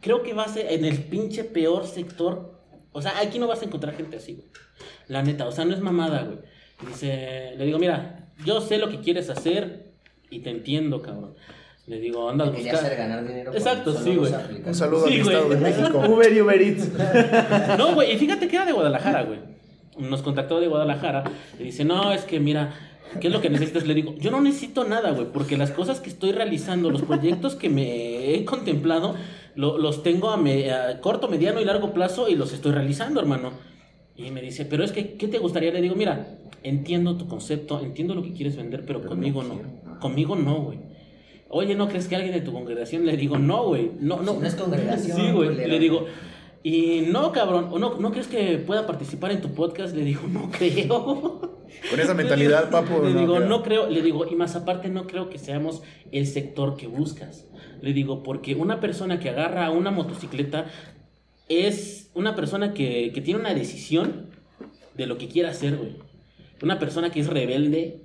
creo 0.00 0.22
que 0.22 0.32
vas 0.32 0.56
en 0.56 0.84
el 0.84 0.98
pinche 1.04 1.44
peor 1.44 1.86
sector. 1.86 2.56
O 2.92 3.02
sea, 3.02 3.18
aquí 3.20 3.38
no 3.38 3.46
vas 3.46 3.62
a 3.62 3.66
encontrar 3.66 3.94
gente 3.96 4.16
así, 4.16 4.34
güey. 4.34 4.46
La 5.08 5.22
neta, 5.22 5.46
o 5.46 5.52
sea, 5.52 5.64
no 5.64 5.74
es 5.74 5.80
mamada, 5.80 6.22
güey. 6.24 6.38
Dice, 6.86 7.54
le 7.56 7.64
digo, 7.64 7.78
mira, 7.78 8.28
yo 8.44 8.60
sé 8.60 8.78
lo 8.78 8.88
que 8.88 9.00
quieres 9.00 9.28
hacer 9.30 9.90
y 10.30 10.40
te 10.40 10.50
entiendo, 10.50 11.02
cabrón. 11.02 11.34
Le 11.86 11.98
digo, 12.00 12.28
anda 12.28 12.44
a 12.44 12.50
Me 12.50 12.56
quería 12.56 12.72
buscar. 12.72 12.86
hacer 12.92 12.98
ganar 12.98 13.26
dinero. 13.26 13.52
Exacto, 13.54 13.94
sí, 13.94 14.14
güey. 14.16 14.32
Un 14.64 14.74
saludo 14.74 15.06
Sí, 15.08 15.14
al 15.14 15.24
güey. 15.24 15.34
Estado 15.36 15.48
de 15.48 15.56
México. 15.60 15.98
Uber 16.08 16.32
y 16.32 16.40
Uber 16.42 16.62
Eats. 16.62 17.78
No, 17.78 17.94
güey, 17.94 18.12
y 18.12 18.18
fíjate 18.18 18.46
que 18.46 18.56
era 18.56 18.66
de 18.66 18.72
Guadalajara, 18.72 19.22
güey. 19.24 19.40
Nos 19.98 20.22
contactó 20.22 20.60
de 20.60 20.68
Guadalajara 20.68 21.24
y 21.58 21.64
dice, 21.64 21.84
no, 21.84 22.12
es 22.12 22.22
que 22.24 22.38
mira, 22.40 22.72
¿qué 23.20 23.26
es 23.28 23.32
lo 23.32 23.40
que 23.40 23.50
necesitas? 23.50 23.86
Le 23.86 23.94
digo, 23.94 24.14
yo 24.18 24.30
no 24.30 24.40
necesito 24.40 24.84
nada, 24.84 25.10
güey, 25.12 25.26
porque 25.32 25.56
las 25.56 25.70
cosas 25.70 26.00
que 26.00 26.08
estoy 26.10 26.32
realizando, 26.32 26.90
los 26.90 27.02
proyectos 27.02 27.54
que 27.54 27.68
me 27.68 28.34
he 28.34 28.44
contemplado, 28.44 29.14
lo- 29.54 29.78
los 29.78 30.02
tengo 30.02 30.30
a, 30.30 30.36
me- 30.36 30.70
a 30.72 31.00
corto, 31.00 31.28
mediano 31.28 31.60
y 31.60 31.64
largo 31.64 31.92
plazo 31.92 32.28
y 32.28 32.34
los 32.36 32.52
estoy 32.52 32.72
realizando, 32.72 33.20
hermano. 33.20 33.52
Y 34.16 34.30
me 34.30 34.40
dice, 34.42 34.64
pero 34.64 34.82
es 34.84 34.92
que, 34.92 35.14
¿qué 35.14 35.28
te 35.28 35.38
gustaría? 35.38 35.72
Le 35.72 35.80
digo, 35.80 35.94
mira, 35.94 36.38
entiendo 36.62 37.16
tu 37.16 37.28
concepto, 37.28 37.80
entiendo 37.80 38.14
lo 38.14 38.22
que 38.22 38.32
quieres 38.32 38.56
vender, 38.56 38.84
pero, 38.84 38.98
Pero 39.00 39.10
conmigo 39.10 39.42
no. 39.42 39.98
Conmigo 40.00 40.34
no, 40.36 40.62
güey. 40.62 40.78
Oye, 41.50 41.74
¿no 41.76 41.88
crees 41.88 42.08
que 42.08 42.16
alguien 42.16 42.34
de 42.34 42.40
tu 42.42 42.52
congregación? 42.52 43.06
Le 43.06 43.16
digo, 43.16 43.38
no, 43.38 43.64
güey. 43.68 43.90
No, 44.00 44.20
no. 44.22 44.34
Si 44.34 44.38
no 44.40 44.46
es 44.46 44.54
congregación, 44.54 45.16
Sí, 45.16 45.30
güey. 45.32 45.54
Le 45.56 45.78
digo, 45.78 46.04
y 46.62 47.02
no, 47.10 47.32
cabrón, 47.32 47.68
¿o 47.70 47.78
no, 47.78 47.98
¿no 47.98 48.10
crees 48.10 48.26
que 48.26 48.58
pueda 48.58 48.86
participar 48.86 49.30
en 49.30 49.40
tu 49.40 49.48
podcast? 49.54 49.94
Le 49.96 50.04
digo, 50.04 50.22
no 50.28 50.50
creo. 50.50 51.57
Con 51.90 52.00
esa 52.00 52.14
mentalidad, 52.14 52.70
papo. 52.70 53.02
Le 53.02 53.12
no 53.12 53.20
digo, 53.20 53.36
creo. 53.36 53.48
no 53.48 53.62
creo, 53.62 53.90
le 53.90 54.02
digo, 54.02 54.26
y 54.30 54.34
más 54.34 54.56
aparte 54.56 54.88
no 54.88 55.06
creo 55.06 55.30
que 55.30 55.38
seamos 55.38 55.82
el 56.12 56.26
sector 56.26 56.76
que 56.76 56.86
buscas. 56.86 57.46
Le 57.80 57.92
digo, 57.92 58.22
porque 58.22 58.54
una 58.54 58.80
persona 58.80 59.20
que 59.20 59.30
agarra 59.30 59.70
una 59.70 59.90
motocicleta 59.90 60.66
es 61.48 62.10
una 62.14 62.34
persona 62.34 62.74
que, 62.74 63.12
que 63.12 63.20
tiene 63.20 63.40
una 63.40 63.54
decisión 63.54 64.30
de 64.96 65.06
lo 65.06 65.18
que 65.18 65.28
quiere 65.28 65.48
hacer, 65.48 65.76
güey. 65.76 65.96
Una 66.62 66.78
persona 66.78 67.10
que 67.10 67.20
es 67.20 67.28
rebelde 67.28 68.02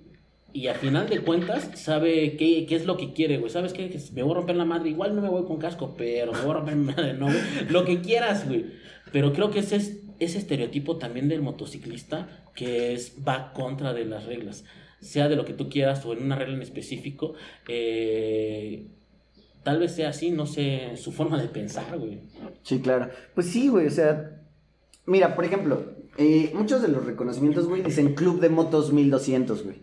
y 0.53 0.67
a 0.67 0.75
final 0.75 1.09
de 1.09 1.19
cuentas 1.21 1.71
sabe 1.73 2.37
qué, 2.37 2.67
qué 2.67 2.75
es 2.75 2.85
lo 2.85 2.95
que 2.95 3.11
quiere, 3.13 3.39
güey. 3.39 3.51
¿Sabes 3.51 3.73
qué? 3.73 3.99
Me 4.13 4.21
voy 4.21 4.31
a 4.31 4.35
romper 4.35 4.55
la 4.55 4.65
madre. 4.65 4.91
Igual 4.91 5.15
no 5.15 5.21
me 5.21 5.29
voy 5.29 5.45
con 5.45 5.57
casco, 5.57 5.95
pero 5.97 6.31
me 6.31 6.41
voy 6.41 6.51
a 6.51 6.53
romper 6.53 6.75
mi 6.75 6.85
madre, 6.85 7.13
no, 7.15 7.25
güey. 7.25 7.39
Lo 7.69 7.83
que 7.83 8.01
quieras, 8.01 8.47
güey. 8.47 8.65
Pero 9.11 9.33
creo 9.33 9.49
que 9.49 9.59
ese 9.59 9.77
es 9.77 10.02
ese 10.19 10.37
estereotipo 10.37 10.97
también 10.97 11.29
del 11.29 11.41
motociclista 11.41 12.45
que 12.55 12.93
es 12.93 13.15
va 13.27 13.53
contra 13.53 13.93
de 13.93 14.05
las 14.05 14.25
reglas. 14.25 14.63
Sea 15.01 15.27
de 15.27 15.35
lo 15.35 15.45
que 15.45 15.53
tú 15.53 15.69
quieras 15.69 16.05
o 16.05 16.13
en 16.13 16.23
una 16.23 16.35
regla 16.35 16.55
en 16.55 16.61
específico. 16.61 17.33
eh, 17.67 18.87
tal 19.63 19.79
vez 19.79 19.93
sea 19.93 20.09
así, 20.09 20.31
no 20.31 20.45
sé, 20.45 20.95
su 20.97 21.11
forma 21.11 21.41
de 21.41 21.47
pensar, 21.47 21.97
güey. 21.97 22.19
Sí, 22.63 22.79
claro. 22.79 23.09
Pues 23.33 23.47
sí, 23.47 23.69
güey, 23.69 23.87
o 23.87 23.91
sea, 23.91 24.41
mira, 25.05 25.35
por 25.35 25.45
ejemplo, 25.45 25.93
eh, 26.17 26.51
muchos 26.53 26.81
de 26.81 26.89
los 26.89 27.05
reconocimientos, 27.05 27.67
güey, 27.67 27.81
dicen 27.81 28.13
Club 28.13 28.39
de 28.39 28.49
Motos 28.49 28.91
1200, 28.93 29.63
güey. 29.63 29.81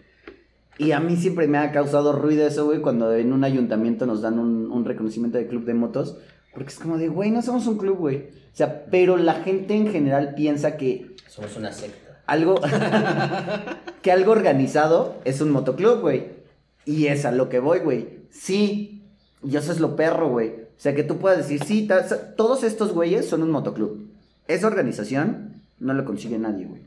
Y 0.78 0.92
a 0.92 1.00
mí 1.00 1.16
siempre 1.16 1.46
me 1.46 1.58
ha 1.58 1.72
causado 1.72 2.12
ruido 2.12 2.46
eso, 2.46 2.64
güey, 2.64 2.80
cuando 2.80 3.12
en 3.14 3.32
un 3.32 3.44
ayuntamiento 3.44 4.06
nos 4.06 4.22
dan 4.22 4.38
un, 4.38 4.70
un 4.70 4.84
reconocimiento 4.84 5.38
de 5.38 5.46
Club 5.46 5.64
de 5.64 5.74
Motos. 5.74 6.18
Porque 6.52 6.70
es 6.70 6.78
como 6.78 6.98
de, 6.98 7.08
güey, 7.08 7.30
no 7.30 7.42
somos 7.42 7.66
un 7.66 7.78
club, 7.78 7.98
güey. 7.98 8.16
O 8.52 8.56
sea, 8.56 8.84
pero 8.86 9.16
la 9.16 9.34
gente 9.34 9.74
en 9.74 9.90
general 9.90 10.34
piensa 10.34 10.76
que 10.76 11.14
Somos 11.28 11.56
una 11.56 11.72
secta. 11.72 12.22
algo, 12.26 12.60
que 14.02 14.12
algo 14.12 14.32
organizado 14.32 15.16
es 15.24 15.40
un 15.40 15.50
motoclub, 15.50 16.00
güey. 16.00 16.40
Y 16.84 17.06
es 17.06 17.24
a 17.24 17.32
lo 17.32 17.48
que 17.48 17.60
voy, 17.60 17.80
güey. 17.80 18.20
Sí, 18.30 19.04
y 19.42 19.56
eso 19.56 19.72
es 19.72 19.80
lo 19.80 19.96
perro, 19.96 20.28
güey. 20.28 20.48
O 20.48 20.82
sea, 20.82 20.94
que 20.94 21.02
tú 21.02 21.18
puedas 21.18 21.38
decir, 21.38 21.62
sí, 21.64 21.88
todos 22.36 22.64
estos 22.64 22.92
güeyes 22.92 23.28
son 23.28 23.42
un 23.42 23.50
motoclub. 23.50 24.08
Esa 24.48 24.66
organización 24.66 25.62
no 25.78 25.92
lo 25.94 26.04
consigue 26.04 26.38
nadie, 26.38 26.66
güey. 26.66 26.82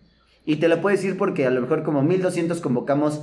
Y 0.45 0.57
te 0.57 0.67
lo 0.67 0.81
puedo 0.81 0.95
decir 0.95 1.17
porque 1.17 1.45
a 1.45 1.51
lo 1.51 1.61
mejor 1.61 1.83
como 1.83 2.01
1200 2.01 2.59
convocamos 2.59 3.21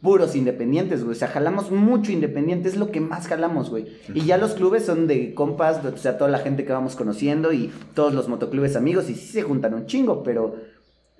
puros 0.00 0.34
independientes, 0.34 1.04
güey. 1.04 1.16
O 1.16 1.18
sea, 1.18 1.28
jalamos 1.28 1.70
mucho 1.70 2.12
independiente, 2.12 2.68
es 2.68 2.76
lo 2.76 2.90
que 2.90 3.00
más 3.00 3.26
jalamos, 3.26 3.70
güey. 3.70 3.86
Y 4.14 4.24
ya 4.24 4.38
los 4.38 4.52
clubes 4.52 4.84
son 4.84 5.06
de 5.06 5.34
compas, 5.34 5.84
o 5.84 5.96
sea, 5.96 6.18
toda 6.18 6.30
la 6.30 6.38
gente 6.38 6.64
que 6.64 6.72
vamos 6.72 6.96
conociendo 6.96 7.52
y 7.52 7.70
todos 7.94 8.14
los 8.14 8.28
motoclubes 8.28 8.76
amigos 8.76 9.10
y 9.10 9.14
sí 9.14 9.26
se 9.26 9.42
juntan 9.42 9.74
un 9.74 9.86
chingo, 9.86 10.22
pero 10.22 10.56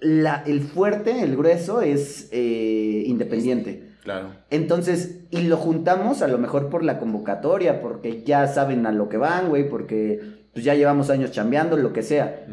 la, 0.01 0.43
el 0.47 0.63
fuerte, 0.63 1.23
el 1.23 1.37
grueso 1.37 1.83
es 1.83 2.29
eh, 2.33 3.05
independiente. 3.07 3.91
Claro. 4.03 4.29
Entonces, 4.49 5.21
y 5.31 5.43
lo 5.43 5.59
juntamos 5.59 6.23
a 6.23 6.29
lo 6.29 6.39
mejor 6.39 6.71
por 6.71 6.83
la 6.83 6.99
convocatoria, 6.99 7.83
porque 7.83 8.23
ya 8.25 8.47
saben 8.49 8.87
a 8.87 8.93
lo 8.93 9.11
que 9.11 9.19
van, 9.19 9.51
güey, 9.51 9.69
porque 9.69 10.41
pues 10.55 10.65
ya 10.65 10.75
llevamos 10.75 11.11
años 11.11 11.33
chambeando, 11.33 11.77
lo 11.77 11.93
que 11.93 12.03
sea. 12.03 12.47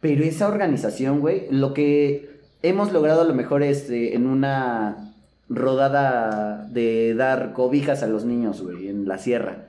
Pero 0.00 0.22
esa 0.24 0.48
organización, 0.48 1.20
güey, 1.20 1.46
lo 1.50 1.72
que 1.72 2.40
hemos 2.62 2.92
logrado 2.92 3.22
a 3.22 3.24
lo 3.24 3.34
mejor 3.34 3.62
es 3.62 3.88
eh, 3.90 4.14
en 4.14 4.26
una 4.26 5.09
rodada 5.50 6.64
de 6.70 7.14
dar 7.14 7.52
cobijas 7.52 8.02
a 8.02 8.06
los 8.06 8.24
niños, 8.24 8.62
güey, 8.62 8.88
en 8.88 9.06
la 9.06 9.18
sierra. 9.18 9.66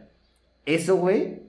Eso, 0.65 0.95
güey, 0.95 1.41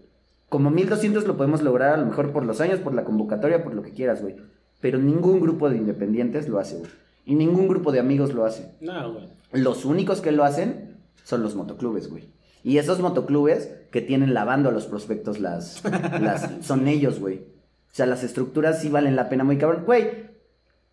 como 0.49 0.71
1200 0.71 1.27
lo 1.27 1.37
podemos 1.37 1.63
lograr 1.63 1.95
a 1.95 1.97
lo 1.99 2.07
mejor 2.07 2.33
por 2.33 2.45
los 2.45 2.61
años, 2.61 2.81
por 2.81 2.95
la 2.95 3.05
convocatoria, 3.05 3.63
por 3.63 3.75
lo 3.75 3.83
que 3.83 3.93
quieras, 3.93 4.23
güey. 4.23 4.37
Pero 4.81 4.99
ningún 4.99 5.41
grupo 5.41 5.71
de 5.71 5.77
independientes 5.77 6.49
lo 6.49 6.59
hace, 6.59 6.79
güey. 6.79 6.91
Y 7.25 7.35
ningún 7.35 7.69
grupo 7.69 7.93
de 7.93 8.01
amigos 8.01 8.33
lo 8.33 8.45
hace. 8.45 8.75
No, 8.81 9.13
güey. 9.13 9.29
Los 9.53 9.85
únicos 9.85 10.21
que 10.23 10.33
lo 10.33 10.45
hacen 10.45 10.97
son 11.25 11.43
los 11.43 11.55
motoclubes, 11.55 12.09
güey. 12.09 12.29
Y 12.65 12.79
esos 12.79 13.01
motoclubes 13.01 13.71
que 13.91 14.01
tienen 14.01 14.35
lavando 14.35 14.71
a 14.71 14.73
los 14.73 14.87
prospectos 14.87 15.41
las, 15.41 15.83
las 16.21 16.51
son 16.63 16.89
ellos, 16.89 17.21
güey. 17.21 17.37
O 17.37 17.95
sea, 17.95 18.07
las 18.07 18.25
estructuras 18.25 18.81
sí 18.81 18.89
valen 18.89 19.15
la 19.15 19.29
pena 19.29 19.45
muy 19.45 19.59
cabrón. 19.59 19.85
Güey, 19.85 20.31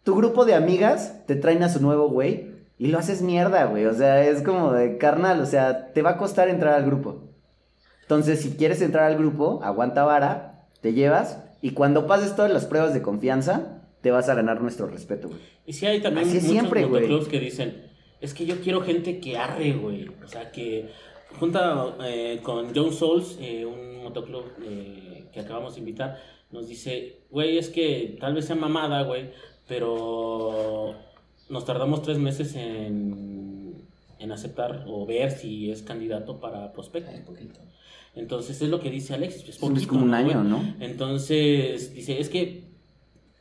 tu 0.03 0.15
grupo 0.15 0.43
de 0.43 0.55
amigas 0.55 1.25
te 1.25 1.35
traen 1.35 1.63
a 1.63 1.69
su 1.69 1.81
nuevo 1.81 2.09
güey 2.09 2.48
y 2.79 2.87
lo 2.87 2.97
haces 2.97 3.21
mierda, 3.21 3.65
güey. 3.65 3.85
O 3.85 3.93
sea, 3.93 4.25
es 4.27 4.41
como 4.41 4.71
de 4.71 4.97
carnal, 4.97 5.41
o 5.41 5.45
sea, 5.45 5.91
te 5.93 6.01
va 6.01 6.11
a 6.11 6.17
costar 6.17 6.47
entrar 6.47 6.73
al 6.73 6.85
grupo. 6.85 7.29
Entonces, 8.01 8.41
si 8.41 8.55
quieres 8.55 8.81
entrar 8.81 9.03
al 9.03 9.17
grupo, 9.17 9.59
aguanta 9.61 10.03
vara, 10.03 10.65
te 10.81 10.93
llevas 10.93 11.43
y 11.61 11.71
cuando 11.71 12.07
pases 12.07 12.35
todas 12.35 12.51
las 12.51 12.65
pruebas 12.65 12.93
de 12.93 13.01
confianza, 13.01 13.83
te 14.01 14.11
vas 14.11 14.29
a 14.29 14.33
ganar 14.33 14.61
nuestro 14.61 14.87
respeto, 14.87 15.27
güey. 15.27 15.41
Y 15.65 15.73
sí 15.73 15.85
hay 15.85 16.01
también 16.01 16.27
Así 16.27 16.37
muchos 16.37 16.49
siempre, 16.49 16.85
motoclubs 16.87 17.27
que 17.27 17.39
dicen, 17.39 17.91
es 18.21 18.33
que 18.33 18.45
yo 18.45 18.61
quiero 18.61 18.81
gente 18.81 19.19
que 19.19 19.37
arre, 19.37 19.73
güey. 19.73 20.07
O 20.23 20.27
sea, 20.27 20.49
que 20.51 20.89
junta 21.37 21.97
eh, 22.05 22.39
con 22.41 22.73
John 22.73 22.93
Souls, 22.93 23.37
eh, 23.41 23.65
un 23.65 24.03
motoclub 24.03 24.45
eh, 24.63 25.25
que 25.33 25.41
acabamos 25.41 25.75
de 25.75 25.81
invitar, 25.81 26.17
nos 26.49 26.69
dice, 26.69 27.23
güey, 27.29 27.57
es 27.57 27.69
que 27.69 28.17
tal 28.21 28.33
vez 28.33 28.45
sea 28.45 28.55
mamada, 28.55 29.03
güey, 29.03 29.31
pero 29.67 30.95
nos 31.49 31.65
tardamos 31.65 32.01
tres 32.03 32.17
meses 32.17 32.55
en, 32.55 33.75
en 34.19 34.31
aceptar 34.31 34.85
o 34.87 35.05
ver 35.05 35.31
si 35.31 35.71
es 35.71 35.81
candidato 35.81 36.39
para 36.39 36.71
prospecto. 36.71 37.11
Entonces 38.15 38.61
es 38.61 38.69
lo 38.69 38.79
que 38.79 38.89
dice 38.89 39.13
Alexis, 39.13 39.43
es 39.43 39.49
es 39.49 39.57
poquito, 39.57 39.87
como 39.87 40.05
un 40.05 40.13
año, 40.13 40.43
¿no? 40.43 40.75
Entonces, 40.79 41.93
dice, 41.93 42.19
es 42.19 42.29
que 42.29 42.63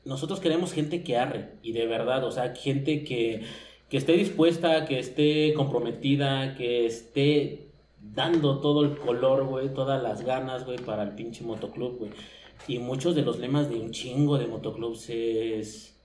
nosotros 0.05 0.41
queremos 0.41 0.73
gente 0.73 1.03
que 1.03 1.17
arre, 1.17 1.51
y 1.63 1.73
de 1.73 1.87
verdad, 1.87 2.25
o 2.25 2.31
sea, 2.31 2.55
gente 2.55 3.05
que, 3.05 3.43
que 3.89 3.97
esté 3.97 4.13
dispuesta, 4.13 4.87
que 4.87 4.99
esté 4.99 5.53
comprometida, 5.55 6.55
que 6.55 6.87
esté 6.87 7.69
dando 8.15 8.61
todo 8.61 8.85
el 8.85 8.97
color, 8.97 9.45
güey, 9.47 9.73
todas 9.75 10.03
las 10.03 10.23
ganas, 10.23 10.65
güey, 10.65 10.79
para 10.79 11.03
el 11.03 11.11
pinche 11.11 11.45
motoclub, 11.45 11.99
güey. 11.99 12.11
Y 12.67 12.79
muchos 12.79 13.15
de 13.15 13.23
los 13.23 13.39
lemas 13.39 13.69
de 13.69 13.77
un 13.77 13.91
chingo 13.91 14.39
de 14.39 14.47
motoclubs 14.47 15.09
es 15.11 15.98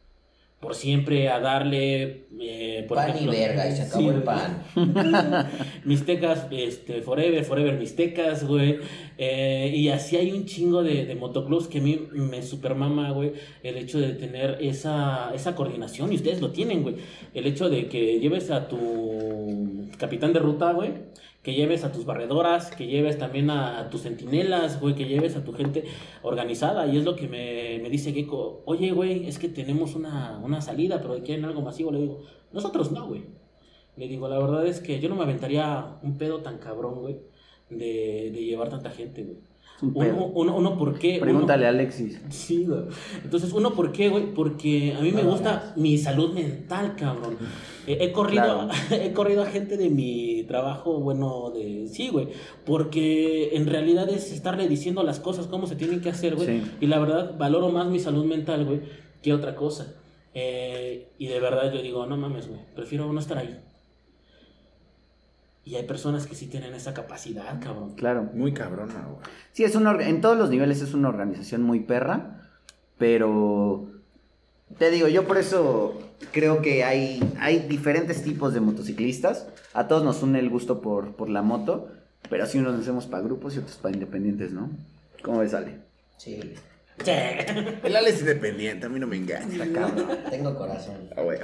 por 0.64 0.76
siempre 0.76 1.28
a 1.28 1.42
darle, 1.42 2.24
eh, 2.40 2.86
por 2.88 2.96
pan 2.96 3.10
ejemplo, 3.10 3.34
y 3.34 3.38
verga, 3.38 3.70
y 3.70 3.76
se 3.76 3.82
acabó 3.82 4.02
Sí, 4.02 4.08
el 4.08 4.24
pan. 4.24 4.64
Mixtecas, 5.84 6.48
este, 6.52 7.02
Forever, 7.02 7.44
Forever 7.44 7.78
Mixtecas, 7.78 8.48
güey. 8.48 8.80
Eh, 9.18 9.74
y 9.76 9.90
así 9.90 10.16
hay 10.16 10.32
un 10.32 10.46
chingo 10.46 10.82
de, 10.82 11.06
de 11.06 11.16
motoclubs 11.16 11.68
que 11.68 11.80
a 11.80 11.82
mí 11.82 12.08
me 12.14 12.42
supermama, 12.42 13.12
güey. 13.12 13.34
El 13.62 13.76
hecho 13.76 14.00
de 14.00 14.14
tener 14.14 14.58
esa, 14.62 15.32
esa 15.36 15.54
coordinación, 15.54 16.14
y 16.14 16.16
ustedes 16.16 16.40
lo 16.40 16.52
tienen, 16.52 16.82
güey. 16.82 16.96
El 17.34 17.46
hecho 17.46 17.70
de 17.70 17.88
que 17.88 18.20
lleves 18.22 18.50
a 18.50 18.70
tu 18.70 19.90
capitán 19.98 20.32
de 20.32 20.40
ruta, 20.40 20.72
güey. 20.72 20.92
Que 21.44 21.54
lleves 21.54 21.84
a 21.84 21.92
tus 21.92 22.06
barredoras, 22.06 22.72
que 22.72 22.88
lleves 22.88 23.18
también 23.18 23.50
a, 23.50 23.90
tus 23.90 24.04
centinelas, 24.04 24.80
güey, 24.80 24.96
que 24.96 25.06
lleves 25.06 25.36
a 25.36 25.44
tu 25.44 25.54
gente 25.54 25.84
organizada. 26.24 26.88
Y 26.88 26.98
es 26.98 27.04
lo 27.04 27.16
que 27.16 27.28
me, 27.28 27.80
me 27.84 27.90
dice 27.90 28.14
Gecko, 28.14 28.64
oye, 28.66 28.92
güey, 28.92 29.28
es 29.28 29.38
que 29.40 29.50
tenemos 29.50 29.94
una, 29.96 30.40
una 30.44 30.62
salida, 30.62 31.02
pero 31.02 31.22
quieren 31.22 31.46
algo 31.46 31.62
masivo. 31.62 31.92
Le 31.92 32.00
digo, 32.00 32.22
nosotros 32.54 32.92
no, 32.92 33.08
güey. 33.08 33.26
Le 33.98 34.08
digo, 34.08 34.28
la 34.28 34.40
verdad 34.40 34.66
es 34.66 34.80
que 34.80 35.00
yo 35.00 35.10
no 35.10 35.16
me 35.16 35.24
aventaría 35.24 36.00
un 36.02 36.18
pedo 36.18 36.42
tan 36.42 36.58
cabrón, 36.58 37.02
güey. 37.02 37.20
de, 37.70 38.32
de 38.34 38.44
llevar 38.46 38.70
tanta 38.70 38.90
gente, 38.90 39.24
güey. 39.24 39.53
Un 39.82 39.92
Uno, 39.96 40.26
uno, 40.34 40.56
uno, 40.56 40.78
¿por 40.78 40.98
qué? 40.98 41.18
Pregúntale 41.20 41.66
a 41.66 41.70
Alexis. 41.70 42.22
Sí, 42.30 42.66
güey. 42.66 42.84
Entonces, 43.24 43.52
uno, 43.54 43.74
¿por 43.74 43.92
qué, 43.92 44.10
güey? 44.10 44.34
Porque 44.34 44.96
a 44.98 45.02
mí 45.02 45.12
me 45.12 45.24
gusta 45.24 45.74
mi 45.76 45.98
salud 45.98 46.34
mental, 46.34 46.96
cabrón. 46.96 47.38
Eh, 47.88 47.98
he, 48.00 48.12
corrido, 48.12 48.44
Claro. 48.44 48.70
he 48.92 49.12
corrido 49.14 49.44
a 49.44 49.48
gente 49.48 49.76
de 49.78 49.90
mi 49.90 50.44
trabajo, 50.44 51.00
bueno, 51.00 51.52
de... 51.52 51.88
Sí, 51.88 52.10
güey. 52.10 52.30
Porque 52.66 53.56
en 53.56 53.68
realidad 53.68 54.10
es 54.10 54.32
estarle 54.32 54.68
diciendo 54.68 55.04
las 55.04 55.20
cosas, 55.20 55.48
cómo 55.48 55.68
se 55.68 55.76
tienen 55.76 56.02
que 56.02 56.10
hacer, 56.10 56.36
güey. 56.36 56.48
Sí. 56.48 56.72
Y 56.80 56.88
la 56.88 57.00
verdad, 57.00 57.38
valoro 57.38 57.70
más 57.70 57.88
mi 57.88 58.00
salud 58.00 58.26
mental, 58.26 58.66
güey, 58.66 58.82
que 59.22 59.34
otra 59.34 59.56
cosa. 59.56 59.96
Eh, 60.34 61.10
y 61.18 61.28
de 61.28 61.40
verdad 61.40 61.72
yo 61.72 61.82
digo, 61.82 62.06
no 62.06 62.18
mames, 62.18 62.48
güey. 62.48 62.62
Prefiero 62.76 63.12
no 63.12 63.20
estar 63.20 63.38
ahí. 63.38 63.60
Y 65.66 65.76
hay 65.76 65.84
personas 65.84 66.28
que 66.28 66.36
sí 66.36 66.48
tienen 66.48 66.74
esa 66.74 66.94
capacidad, 66.94 67.60
cabrón. 67.62 67.96
Claro. 67.96 68.24
Muy 68.34 68.54
cabrona, 68.54 69.06
güey. 69.08 69.26
Sí, 69.54 69.64
es 69.64 69.76
una, 69.76 69.94
en 70.06 70.20
todos 70.20 70.38
los 70.38 70.50
niveles 70.50 70.82
es 70.82 70.94
una 70.94 71.08
organización 71.10 71.64
muy 71.64 71.80
perra, 71.80 72.50
pero 72.98 73.88
te 74.78 74.92
digo, 74.92 75.08
yo 75.08 75.26
por 75.26 75.38
eso 75.38 75.98
creo 76.32 76.62
que 76.62 76.84
hay, 76.84 77.24
hay 77.40 77.60
diferentes 77.60 78.24
tipos 78.24 78.54
de 78.54 78.60
motociclistas. 78.60 79.48
A 79.74 79.88
todos 79.88 80.04
nos 80.04 80.22
une 80.22 80.40
el 80.40 80.50
gusto 80.50 80.82
por, 80.82 81.16
por 81.16 81.30
la 81.30 81.42
moto, 81.42 81.88
pero 82.30 82.44
así 82.44 82.58
unos 82.58 82.74
nos 82.74 82.82
hacemos 82.82 83.06
para 83.06 83.24
grupos 83.24 83.56
y 83.56 83.60
otros 83.60 83.78
para 83.78 83.94
independientes, 83.94 84.52
¿no? 84.52 84.70
¿Cómo 85.24 85.40
ves, 85.40 85.54
Ale? 85.54 85.80
Sí, 86.18 86.40
Sí. 87.04 87.12
El 87.84 87.96
Ale 87.96 88.10
es 88.10 88.20
independiente, 88.20 88.86
a 88.86 88.90
mí 88.90 89.00
no 89.00 89.08
me 89.08 89.18
engaña. 89.18 89.48
tengo 90.30 90.56
corazón. 90.56 91.10
Ah, 91.18 91.22
güey. 91.22 91.40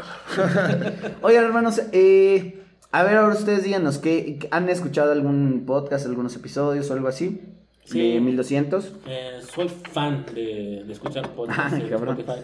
Oigan, 1.22 1.44
hermanos, 1.44 1.82
eh, 1.92 2.59
a 2.92 3.04
ver, 3.04 3.18
ahora 3.18 3.36
ustedes 3.36 3.64
díganos, 3.64 4.00
¿qué, 4.00 4.48
¿han 4.52 4.70
escuchado 4.70 5.12
algún 5.12 5.66
podcast, 5.66 6.06
algunos 6.06 6.36
episodios 6.36 6.90
o 6.90 6.94
algo 6.94 7.08
así? 7.08 7.42
Sí. 7.86 8.14
De 8.14 8.22
1200. 8.22 8.94
Eh, 9.08 9.40
soy 9.54 9.70
fan 9.70 10.26
de, 10.34 10.84
de 10.86 10.94
escuchar 10.94 11.30
podcasts 11.36 11.74
Ay. 11.74 11.92
Spotify. 11.92 12.42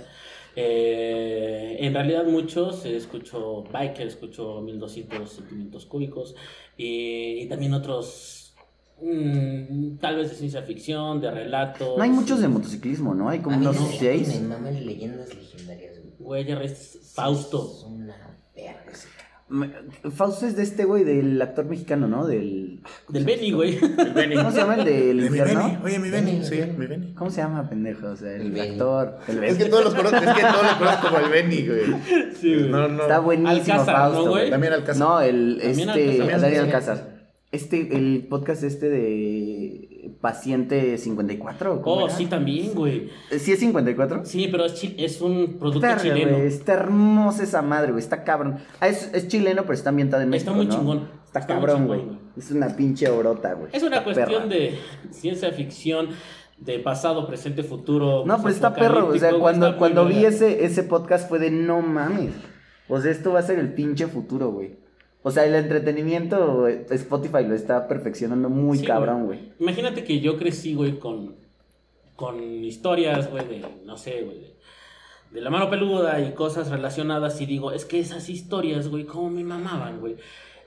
Eh, 0.55 1.77
en 1.79 1.93
realidad 1.93 2.25
muchos, 2.25 2.85
eh, 2.85 2.95
escucho 2.95 3.63
Biker, 3.71 4.07
escucho 4.07 4.61
1200 4.61 5.29
centímetros 5.29 5.85
cúbicos 5.85 6.35
y, 6.77 7.41
y 7.41 7.49
también 7.49 7.73
otros, 7.73 8.55
mm, 9.01 9.97
tal 9.97 10.15
vez 10.15 10.29
de 10.29 10.35
ciencia 10.35 10.61
ficción, 10.61 11.19
de 11.19 11.31
relatos. 11.31 11.97
No 11.97 12.03
hay 12.03 12.11
muchos 12.11 12.39
de 12.39 12.47
motociclismo, 12.47 13.13
¿no? 13.13 13.29
Hay 13.29 13.39
como 13.39 13.57
unos 13.57 13.75
no, 13.79 13.87
seis. 13.99 14.39
Me 14.41 14.47
maman 14.47 14.85
leyendas 14.85 15.35
legendarias, 15.35 15.99
güey. 15.99 16.13
Güey, 16.17 16.45
ya 16.45 16.57
ves, 16.57 17.11
Fausto. 17.13 17.71
Es 17.77 17.83
una 17.83 18.39
verga 18.55 18.91
ese 18.91 19.09
Fausto 20.15 20.47
es 20.47 20.55
de 20.55 20.63
este 20.63 20.85
güey, 20.85 21.03
del 21.03 21.39
actor 21.39 21.65
mexicano, 21.65 22.07
¿no? 22.07 22.25
Del. 22.25 22.79
Del 23.09 23.25
Benny, 23.25 23.51
güey. 23.51 23.77
Benny. 24.15 24.35
¿Cómo 24.35 24.51
se 24.51 24.57
llama 24.57 24.73
el 24.75 24.85
del 24.85 25.17
De 25.21 25.29
mi 25.29 25.37
infierno? 25.37 25.63
Benny. 25.65 25.77
Oye, 25.83 25.99
mi 25.99 26.09
Benny. 26.09 26.31
Benny. 26.31 26.45
Sí, 26.45 26.61
mi 26.75 26.85
Benny. 26.87 27.13
¿Cómo 27.13 27.29
se 27.29 27.41
llama, 27.41 27.69
pendejo? 27.69 28.07
O 28.07 28.15
sea, 28.15 28.33
el, 28.33 28.41
El 28.41 28.51
Benny. 28.51 28.69
actor. 28.71 29.17
El 29.27 29.43
Es 29.43 29.53
que 29.53 29.57
Benny. 29.65 29.69
todos 29.69 29.83
los 29.85 29.93
conozco, 29.93 30.17
es 30.17 30.33
que 30.33 30.41
todos 30.41 30.63
los 30.63 30.73
conozco 30.73 31.07
como 31.09 31.19
el 31.19 31.31
Benny, 31.31 31.67
güey. 31.67 31.81
Sí, 32.41 32.55
güey. 32.55 32.69
No, 32.69 32.87
no. 32.87 33.01
Está 33.03 33.19
buenísimo, 33.19 33.59
Alcázar, 33.79 33.95
Fausto. 33.95 34.25
¿no, 34.25 34.31
güey? 34.31 34.49
También 34.49 34.73
Alcázar. 34.73 35.07
No, 35.07 35.21
el. 35.21 35.57
También 35.61 35.89
Este. 35.89 36.21
Alcázar. 36.23 36.41
Daniel. 36.41 36.65
Alcázar. 36.65 37.15
Este, 37.51 37.95
el 37.95 38.27
podcast 38.27 38.63
este 38.63 38.89
de. 38.89 39.94
Paciente 40.21 40.97
54. 40.97 41.81
¿cómo 41.81 41.95
Oh, 41.95 42.05
era? 42.07 42.15
sí, 42.15 42.25
también, 42.27 42.73
güey. 42.73 43.09
¿Sí 43.37 43.51
es 43.51 43.59
54? 43.59 44.25
Sí, 44.25 44.47
pero 44.51 44.65
es, 44.65 44.81
es 44.97 45.21
un 45.21 45.57
producto 45.59 45.87
chileno. 46.01 46.37
está 46.37 46.73
hermosa 46.73 47.43
esa 47.43 47.61
madre, 47.61 47.91
güey. 47.91 48.03
Está 48.03 48.23
cabrón. 48.23 48.57
Ah, 48.79 48.87
es, 48.87 49.09
es 49.13 49.27
chileno, 49.27 49.63
pero 49.63 49.73
está 49.73 49.89
ambientado 49.89 50.23
en 50.23 50.33
Está 50.33 50.51
México. 50.51 50.55
muy 50.55 50.65
¿no? 50.67 50.75
chingón. 50.99 51.09
Está, 51.25 51.39
Está 51.39 51.53
muy 51.55 51.65
cabrón, 51.65 51.87
güey. 51.87 52.01
Es 52.37 52.51
una 52.51 52.67
pinche 52.69 53.09
orota, 53.09 53.53
güey. 53.53 53.69
Es 53.73 53.83
una 53.83 53.97
Está 53.97 54.03
cuestión 54.03 54.43
perra. 54.43 54.55
de 54.55 54.79
ciencia 55.11 55.51
ficción, 55.51 56.09
de 56.57 56.79
pasado, 56.79 57.27
presente, 57.27 57.63
futuro. 57.63 58.23
No, 58.25 58.37
pero 58.37 58.49
está 58.49 58.73
perro, 58.73 59.07
o 59.09 59.17
sea, 59.17 59.31
cuando, 59.37 59.67
está 59.67 59.69
muy 59.71 59.77
cuando 59.77 60.05
vi 60.05 60.23
ese, 60.25 60.63
ese 60.65 60.83
podcast 60.83 61.27
fue 61.27 61.39
de 61.39 61.51
no 61.51 61.81
mames. 61.81 62.31
O 62.87 63.01
sea, 63.01 63.11
esto 63.11 63.33
va 63.33 63.39
a 63.39 63.43
ser 63.43 63.59
el 63.59 63.73
pinche 63.73 64.07
futuro, 64.07 64.51
güey. 64.51 64.77
O 65.27 65.31
sea, 65.31 65.43
el 65.45 65.55
entretenimiento, 65.55 66.67
Spotify 66.67 67.43
lo 67.47 67.55
está 67.55 67.87
perfeccionando 67.87 68.47
muy 68.49 68.77
Sí, 68.77 68.85
cabrón, 68.85 69.25
güey. 69.25 69.39
Imagínate 69.59 70.03
que 70.03 70.19
yo 70.19 70.37
crecí, 70.37 70.75
güey, 70.75 70.99
con, 70.99 71.35
con 72.15 72.63
historias, 72.63 73.31
güey, 73.31 73.47
de, 73.47 73.65
no 73.85 73.97
sé, 73.97 74.21
güey, 74.21 74.39
de, 74.39 74.55
de 75.31 75.41
la 75.41 75.49
mano 75.49 75.69
peluda 75.71 76.21
y 76.21 76.33
cosas 76.33 76.69
relacionadas 76.69 77.41
y 77.41 77.47
digo, 77.47 77.71
es 77.71 77.85
que 77.85 77.99
esas 77.99 78.29
historias, 78.29 78.87
güey, 78.87 79.05
cómo 79.05 79.31
me 79.31 79.43
mamaban, 79.43 79.99
güey. 79.99 80.15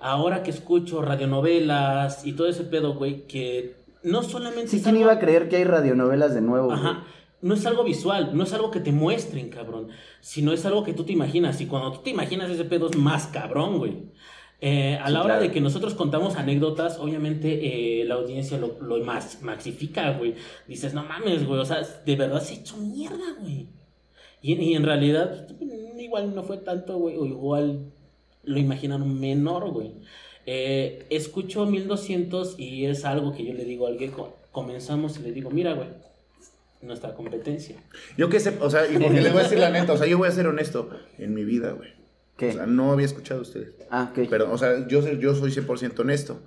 Ahora 0.01 0.43
que 0.43 0.51
escucho 0.51 1.03
radionovelas 1.03 2.27
y 2.27 2.33
todo 2.33 2.49
ese 2.49 2.65
pedo, 2.65 2.95
güey, 2.95 3.27
que 3.27 3.77
no 4.03 4.23
solamente 4.25 4.71
Sí, 4.71 4.79
¿quién 4.83 4.97
algo- 4.97 5.03
iba 5.03 5.13
a 5.13 5.19
creer 5.21 5.49
que 5.49 5.57
hay 5.57 5.65
radionovelas 5.65 6.35
de 6.35 6.41
nuevo, 6.41 6.67
güey? 6.67 6.79
Ajá. 6.79 7.05
No 7.41 7.55
es 7.55 7.65
algo 7.67 7.85
visual, 7.85 8.31
no 8.37 8.43
es 8.43 8.53
algo 8.53 8.73
que 8.73 8.81
te 8.81 8.91
muestren, 8.91 9.49
cabrón. 9.51 9.89
Sino 10.21 10.53
es 10.53 10.67
algo 10.67 10.83
que 10.83 10.93
tú 10.93 11.05
te 11.05 11.13
imaginas. 11.13 11.61
Y 11.61 11.67
cuando 11.67 11.93
tú 11.93 12.01
te 12.03 12.11
imaginas 12.11 12.51
ese 12.51 12.65
pedo 12.65 12.91
es 12.91 12.97
más 12.97 13.29
cabrón, 13.29 13.79
güey. 13.79 14.09
Eh, 14.61 14.99
a 15.01 15.07
Sí, 15.07 15.13
la 15.13 15.21
hora 15.21 15.35
claro. 15.35 15.43
de 15.43 15.53
que 15.53 15.61
nosotros 15.61 15.95
contamos 15.95 16.37
anécdotas, 16.37 16.99
obviamente 16.99 18.01
eh, 18.01 18.05
la 18.05 18.15
audiencia 18.17 18.59
lo, 18.59 18.81
lo 18.81 19.05
más, 19.05 19.43
maxifica, 19.43 20.11
güey. 20.13 20.35
Dices, 20.67 20.95
no 20.95 21.05
mames, 21.05 21.47
güey. 21.47 21.61
O 21.61 21.65
sea, 21.65 21.81
de 21.83 22.17
verdad 22.17 22.43
se 22.43 22.55
ha 22.55 22.57
hecho 22.59 22.77
mierda, 22.77 23.37
güey. 23.41 23.69
Y, 24.43 24.55
y 24.55 24.75
en 24.75 24.85
realidad, 24.85 25.49
mm, 25.61 26.01
igual 26.01 26.35
no 26.35 26.43
fue 26.43 26.59
tanto, 26.59 26.97
güey. 26.99 27.17
O 27.17 27.25
igual 27.27 27.93
lo 28.45 28.59
imaginaron 28.59 29.21
menor, 29.21 29.71
güey. 29.71 29.93
Eh, 30.47 31.07
escucho 31.11 31.67
1200 31.67 32.59
y 32.59 32.87
es 32.87 33.05
algo 33.05 33.35
que 33.35 33.45
yo 33.45 33.53
le 33.53 33.65
digo 33.65 33.87
al 33.87 33.99
gecko. 33.99 34.35
Comenzamos 34.51 35.19
y 35.19 35.23
le 35.23 35.33
digo, 35.33 35.51
mira, 35.51 35.75
güey, 35.75 35.89
nuestra 36.81 37.15
competencia. 37.15 37.77
Yo 38.17 38.29
qué 38.29 38.41
sé, 38.41 38.57
o 38.61 38.71
sea, 38.71 38.91
y 38.91 38.97
porque 38.99 39.21
les 39.21 39.31
voy 39.33 39.41
a 39.41 39.45
decir 39.45 39.59
la 39.59 39.71
neta, 39.71 39.93
o 39.93 39.97
sea, 39.99 40.07
yo 40.07 40.17
voy 40.19 40.29
a 40.29 40.33
ser 40.33 40.47
honesto 40.47 40.89
en 41.19 41.35
mi 41.35 41.45
vida, 41.45 41.73
güey. 41.73 41.91
¿Qué? 42.39 42.49
O 42.51 42.53
sea, 42.55 42.67
no 42.67 42.93
había 42.93 43.05
escuchado 43.05 43.41
a 43.41 43.43
ustedes. 43.43 43.75
ah, 43.91 44.11
ok. 44.13 44.27
Pero, 44.31 44.51
o 44.51 44.57
sea, 44.57 44.87
yo, 44.89 45.03
soy- 45.03 45.19
yo 45.19 45.35
soy 45.35 45.51
100% 45.51 45.99
honesto. 46.01 46.41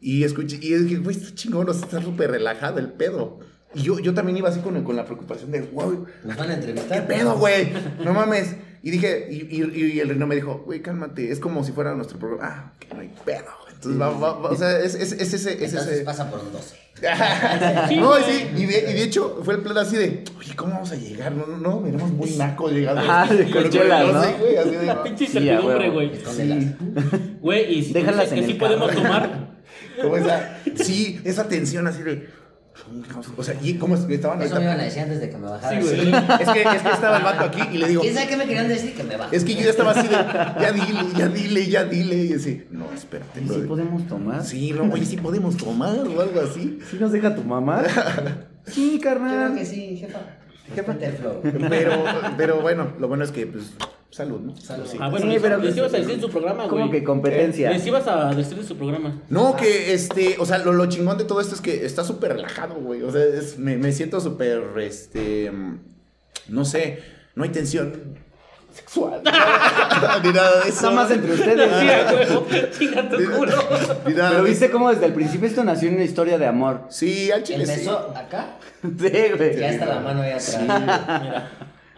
Y 0.00 0.24
escuché, 0.24 0.58
y 0.60 0.74
es 0.74 0.82
que, 0.86 0.96
güey, 0.96 1.16
está 1.16 1.34
chingón, 1.34 1.68
o 1.68 1.72
sea, 1.72 1.84
está 1.86 2.02
súper 2.02 2.30
relajado 2.32 2.78
el 2.78 2.88
pedo. 2.88 3.38
Y 3.74 3.82
yo, 3.82 3.98
yo 4.00 4.12
también 4.12 4.36
iba 4.36 4.48
así 4.48 4.60
con, 4.60 4.82
con 4.82 4.96
la 4.96 5.04
preocupación 5.04 5.50
de, 5.52 5.60
wow, 5.60 6.06
Nos 6.24 6.36
van 6.36 6.46
a 6.50 6.54
¿qué 6.54 6.60
entrevistar. 6.60 7.06
pedo, 7.06 7.38
güey? 7.38 7.72
No 8.04 8.12
mames. 8.12 8.56
Y 8.82 8.90
dije, 8.90 9.28
y, 9.30 9.56
y, 9.56 9.92
y 9.94 10.00
el 10.00 10.08
Reno 10.08 10.26
me 10.26 10.34
dijo, 10.36 10.62
güey, 10.64 10.80
cálmate, 10.80 11.30
es 11.30 11.38
como 11.38 11.62
si 11.64 11.72
fuera 11.72 11.94
nuestro 11.94 12.18
programa. 12.18 12.48
Ah, 12.48 12.72
que 12.78 12.94
no 12.94 13.00
hay 13.00 13.10
pedo, 13.24 13.44
güey. 13.62 13.74
Entonces, 13.74 14.00
va, 14.00 14.10
va, 14.10 14.32
va, 14.38 14.50
o 14.50 14.56
sea, 14.56 14.78
es, 14.78 14.94
es, 14.94 15.12
es 15.12 15.32
ese, 15.34 15.52
es 15.64 15.72
Entonces 15.72 15.94
ese. 15.96 16.04
pasa 16.04 16.30
por 16.30 16.40
un 16.40 16.52
12. 16.52 16.76
no, 17.96 18.16
sí, 18.16 18.46
y 18.56 18.66
de, 18.66 18.78
y 18.90 18.92
de 18.94 19.02
hecho 19.04 19.40
fue 19.42 19.54
el 19.54 19.62
plan 19.62 19.78
así 19.78 19.96
de, 19.96 20.24
oye, 20.38 20.54
¿cómo 20.56 20.72
vamos 20.74 20.90
a 20.92 20.96
llegar? 20.96 21.32
No, 21.32 21.46
no, 21.46 21.56
no, 21.56 21.80
miramos 21.80 22.10
muy 22.10 22.30
naco 22.32 22.68
llegando. 22.70 23.00
Ajá, 23.00 23.32
de 23.34 23.44
Con 23.44 23.56
el 23.56 23.62
conchelas, 23.64 24.02
güey, 24.02 24.12
¿no? 24.14 24.22
sé, 24.22 24.32
güey, 24.38 24.56
así 24.56 24.70
de, 24.70 24.86
La 24.86 25.02
pinche 25.02 25.26
Sí, 25.26 25.38
incertidumbre, 25.38 25.90
güey. 25.90 26.12
Escóndelas. 26.12 26.64
Güey, 27.40 27.74
y 27.78 27.82
si 27.84 27.92
Déjalas 27.92 28.28
en 28.28 28.34
que 28.34 28.40
el 28.40 28.46
sí 28.46 28.54
podemos 28.54 28.88
carro. 28.90 29.02
tomar. 29.02 29.50
como 30.02 30.16
esa, 30.16 30.58
sí, 30.74 31.20
esa 31.24 31.48
tensión 31.48 31.86
así 31.86 32.02
de, 32.02 32.28
o 33.36 33.42
sea, 33.42 33.56
y 33.62 33.74
cómo 33.74 33.94
es 33.94 34.00
que 34.02 34.14
estaban 34.14 34.40
Eso 34.42 34.56
me 34.56 34.62
iban 34.62 34.80
a 34.80 34.84
decir 34.84 35.02
antes 35.02 35.20
de 35.20 35.30
que 35.30 35.36
me 35.36 35.48
bajara. 35.48 35.80
Sí, 35.80 35.86
güey. 35.86 36.14
Es 36.40 36.48
que, 36.50 36.62
es 36.62 36.82
que 36.82 36.88
estaba 36.90 37.18
el 37.18 37.22
vato 37.24 37.44
aquí 37.44 37.60
y 37.72 37.78
le 37.78 37.88
digo, 37.88 38.02
¿Quién 38.02 38.14
sabe 38.14 38.28
qué 38.28 38.36
me 38.36 38.46
querían 38.46 38.68
decir? 38.68 38.94
Que 38.94 39.04
me 39.04 39.16
baje. 39.16 39.36
es 39.36 39.44
que 39.44 39.54
yo 39.54 39.60
ya 39.62 39.70
estaba 39.70 39.90
así 39.92 40.08
de, 40.08 40.14
ya 40.14 40.72
dile, 40.72 41.04
ya 41.16 41.28
dile, 41.28 41.66
ya 41.66 41.84
dile. 41.84 42.16
Y 42.24 42.32
así, 42.34 42.66
no, 42.70 42.92
espérate. 42.92 43.40
¿Y 43.42 43.48
si 43.48 43.60
podemos 43.60 44.06
tomar? 44.06 44.44
Sí, 44.44 44.72
no, 44.72 44.92
oye, 44.92 45.04
sí 45.04 45.16
podemos 45.16 45.56
tomar 45.56 45.98
o 45.98 46.20
algo 46.20 46.40
así. 46.40 46.78
¿Sí 46.90 46.96
nos 46.98 47.12
deja 47.12 47.34
tu 47.34 47.42
mamá? 47.42 47.82
sí, 48.66 48.92
Yo 48.94 49.00
creo 49.00 49.14
carnal. 49.14 49.54
que 49.54 49.66
sí, 49.66 49.96
jefa. 49.96 50.20
Jefa. 50.74 50.96
Pero, 51.68 52.04
pero 52.36 52.60
bueno, 52.60 52.92
lo 52.98 53.08
bueno 53.08 53.24
es 53.24 53.32
que, 53.32 53.46
pues, 53.46 53.72
salud, 54.10 54.40
¿no? 54.40 54.56
Salud. 54.56 54.86
Sí. 54.86 54.98
Ah, 55.00 55.08
bueno, 55.08 55.26
Sí, 55.26 55.32
les, 55.32 55.42
pero- 55.42 55.58
les 55.58 55.76
ibas 55.76 55.94
a 55.94 55.96
decir 55.98 56.14
en 56.14 56.20
su 56.20 56.30
programa, 56.30 56.64
güey. 56.64 56.68
¿Cómo 56.68 56.90
que 56.90 57.04
competencia? 57.04 57.70
Les 57.70 57.86
ibas 57.86 58.06
a 58.08 58.34
decir 58.34 58.58
en 58.58 58.66
su 58.66 58.76
programa. 58.76 59.20
No, 59.28 59.56
que 59.56 59.92
este, 59.94 60.36
o 60.38 60.46
sea, 60.46 60.58
lo, 60.58 60.72
lo 60.72 60.86
chingón 60.86 61.16
de 61.18 61.24
todo 61.24 61.40
esto 61.40 61.54
es 61.54 61.60
que 61.60 61.84
está 61.86 62.04
súper 62.04 62.32
relajado, 62.34 62.74
güey. 62.74 63.02
O 63.02 63.10
sea, 63.12 63.22
es- 63.24 63.58
me, 63.58 63.76
me 63.76 63.92
siento 63.92 64.20
súper, 64.20 64.62
este, 64.80 65.50
mm, 65.50 65.78
no 66.48 66.64
sé, 66.64 67.00
no 67.34 67.44
hay 67.44 67.50
tensión 67.50 68.18
sexual. 68.74 69.20
ni 70.24 70.32
nada 70.32 70.60
de 70.62 70.68
eso. 70.70 70.82
Nada 70.82 70.94
más 70.94 71.10
entre 71.10 71.32
ustedes. 71.32 71.70
Sí, 72.72 72.88
tu 73.10 73.16
culo. 73.36 73.52
Ni 74.06 74.14
nada 74.14 74.30
Pero 74.30 74.42
viste 74.44 74.70
cómo 74.70 74.90
desde 74.90 75.06
el 75.06 75.12
principio 75.12 75.46
esto 75.48 75.62
nació 75.64 75.88
en 75.88 75.94
una 75.96 76.04
historia 76.04 76.38
de 76.38 76.46
amor. 76.46 76.82
Sí, 76.88 77.30
al 77.30 77.42
chile 77.42 77.64
sí. 77.66 77.72
Empezó 77.72 78.12
acá, 78.16 78.56
Sí, 78.82 78.88
güey. 79.36 79.56
ya 79.58 79.70
está 79.70 79.86
la 79.86 80.00
mano 80.00 80.22
ahí 80.22 80.30
atrás. 80.32 80.58
Mira, 80.62 81.50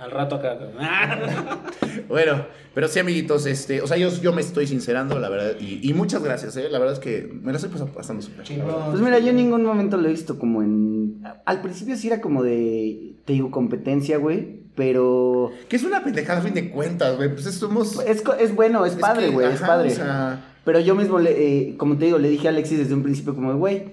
al 0.03 0.11
rato 0.11 0.37
acá. 0.37 0.59
Bueno, 2.09 2.47
pero 2.75 2.89
sí, 2.89 2.99
amiguitos, 2.99 3.47
este, 3.47 3.81
o 3.83 3.87
sea, 3.87 3.97
yo, 3.97 4.09
yo 4.21 4.33
me 4.33 4.41
estoy 4.41 4.67
sincerando, 4.67 5.19
la 5.19 5.29
verdad, 5.29 5.53
y, 5.61 5.89
y 5.89 5.95
muchas 5.95 6.23
gracias, 6.23 6.57
¿eh? 6.57 6.69
La 6.71 6.79
verdad 6.79 6.95
es 6.95 7.01
que 7.01 7.31
me 7.43 7.53
la 7.53 7.59
estoy 7.59 7.71
pas- 7.73 7.87
pasando 7.91 8.23
súper. 8.23 8.45
Pues 8.91 9.01
mira, 9.01 9.19
yo 9.19 9.31
en 9.31 9.37
ningún 9.37 9.63
momento 9.65 9.97
lo 9.97 10.09
he 10.09 10.11
visto 10.11 10.39
como 10.39 10.63
en... 10.63 11.23
Al 11.45 11.61
principio 11.63 11.97
sí 11.97 12.09
era 12.09 12.21
como 12.21 12.43
de, 12.43 13.15
te 13.25 13.35
digo, 13.35 13.51
competencia, 13.51 14.17
güey, 14.19 14.61
pero... 14.75 15.53
Que 15.69 15.77
es 15.77 15.85
una 15.85 16.03
pendejada 16.03 16.41
a 16.41 16.43
fin 16.43 16.55
de 16.55 16.71
cuentas, 16.71 17.17
güey. 17.17 17.31
Pues 17.33 17.45
somos. 17.55 18.01
Es, 18.07 18.23
co- 18.23 18.35
es 18.35 18.55
bueno, 18.55 18.85
es 18.87 18.95
padre, 18.97 19.27
que, 19.27 19.33
güey, 19.33 19.53
es 19.53 19.61
padre. 19.61 19.89
O 19.91 19.95
sea, 19.95 20.45
Pero 20.65 20.81
yo 20.81 20.95
mismo, 20.95 21.19
le, 21.19 21.31
eh, 21.71 21.77
como 21.77 21.97
te 21.99 22.07
digo, 22.07 22.19
le 22.19 22.29
dije 22.31 22.49
a 22.49 22.51
Alexis 22.51 22.79
desde 22.79 22.95
un 22.95 23.03
principio 23.03 23.35
como, 23.35 23.55
güey, 23.57 23.93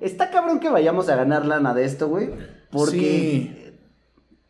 está 0.00 0.30
cabrón 0.30 0.60
que 0.60 0.70
vayamos 0.70 1.08
a 1.10 1.16
ganar 1.16 1.44
lana 1.46 1.74
de 1.74 1.84
esto, 1.84 2.08
güey. 2.08 2.30
Porque 2.70 3.57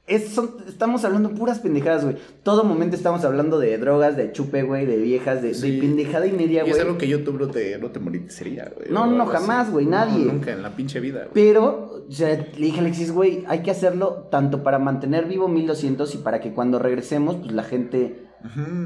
es, 0.09 0.31
son- 0.31 0.57
estamos 0.67 1.05
hablando 1.05 1.31
puras 1.31 1.59
pendejadas, 1.61 2.05
güey. 2.05 2.17
Todo 2.43 2.65
momento 2.65 2.97
estamos 2.97 3.25
hablando 3.25 3.59
de 3.59 3.77
drogas, 3.79 4.17
de 4.17 4.33
chupe, 4.33 4.63
güey, 4.63 4.87
de 4.87 4.97
viejas, 4.97 5.43
de, 5.43 5.53
de 5.53 5.79
pendejada 5.81 6.27
y 6.27 6.33
media, 6.33 6.63
Y 6.65 6.71
es 6.71 6.77
güey. 6.77 6.81
algo 6.87 6.99
que 6.99 7.07
YouTube 7.09 7.39
no 7.41 7.49
te, 7.49 7.79
no 7.79 7.91
te 7.91 8.01
monetizaría, 8.01 8.73
güey. 8.75 8.91
No, 8.91 9.07
no, 9.07 9.27
jamás, 9.27 9.71
güey, 9.71 9.85
No, 9.85 9.93
nadie. 9.93 10.25
nunca 10.25 10.53
en 10.53 10.63
la 10.63 10.75
pinche 10.75 11.01
vida, 11.01 11.21
güey. 11.21 11.31
Pero, 11.35 12.05
o 12.09 12.13
sea, 12.13 12.31
le 12.35 12.45
dije 12.67 12.79
a 12.79 12.81
Alexis, 12.83 13.13
güey, 13.13 13.45
hay 13.49 13.61
que 13.63 13.71
hacerlo 13.71 14.29
tanto 14.31 14.63
para 14.63 14.79
mantener 14.79 15.27
vivo 15.27 15.47
1200 15.49 16.15
y 16.15 16.19
para 16.19 16.41
que 16.41 16.53
cuando 16.53 16.79
regresemos, 16.79 17.37
pues 17.37 17.53
la 17.53 17.63
gente 17.63 18.25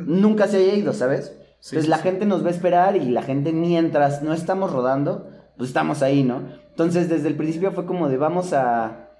nunca 0.06 0.46
se 0.48 0.58
haya 0.58 0.74
ido, 0.74 0.92
¿sabes? 0.92 1.32
Sí, 1.60 1.76
Entonces 1.76 1.84
sí, 1.84 1.90
la 1.90 1.98
gente 1.98 2.26
nos 2.26 2.42
va 2.44 2.48
a 2.48 2.50
esperar 2.50 2.96
y 2.96 3.08
la 3.10 3.22
gente 3.22 3.52
mientras 3.52 4.22
no 4.22 4.32
estamos 4.34 4.72
rodando, 4.72 5.28
pues 5.56 5.70
estamos 5.70 6.02
ahí, 6.02 6.24
¿no? 6.24 6.42
Entonces 6.70 7.08
desde 7.08 7.28
el 7.28 7.36
principio 7.36 7.70
fue 7.70 7.86
como 7.86 8.08
de 8.08 8.16
vamos 8.16 8.52
a 8.52 9.10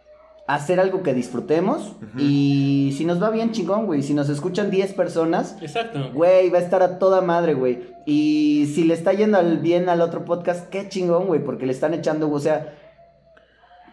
hacer 0.47 0.81
algo 0.81 1.03
que 1.03 1.15
disfrutemos 1.15 1.95
y 2.19 2.93
si 2.99 3.05
nos 3.05 3.23
va 3.23 3.31
bien 3.31 3.53
chingón, 3.53 3.87
güey, 3.87 4.03
si 4.03 4.13
nos 4.13 4.29
escuchan 4.29 4.71
10 4.71 4.93
personas, 4.95 5.57
Exacto. 5.63 6.11
güey, 6.13 6.51
va 6.51 6.59
a 6.59 6.63
estar 6.63 6.83
a 6.83 6.99
toda 6.99 7.21
madre, 7.21 7.55
güey. 7.55 7.85
Y 8.07 8.71
si 8.75 8.85
le 8.85 8.95
está 8.95 9.13
yendo 9.13 9.39
al 9.39 9.59
bien 9.59 9.89
al 9.89 10.01
otro 10.01 10.25
podcast, 10.25 10.69
qué 10.69 10.89
chingón, 10.89 11.27
güey, 11.27 11.43
porque 11.45 11.65
le 11.67 11.73
están 11.73 11.95
echando, 11.95 12.29
o 12.31 12.41
sea, 12.41 12.75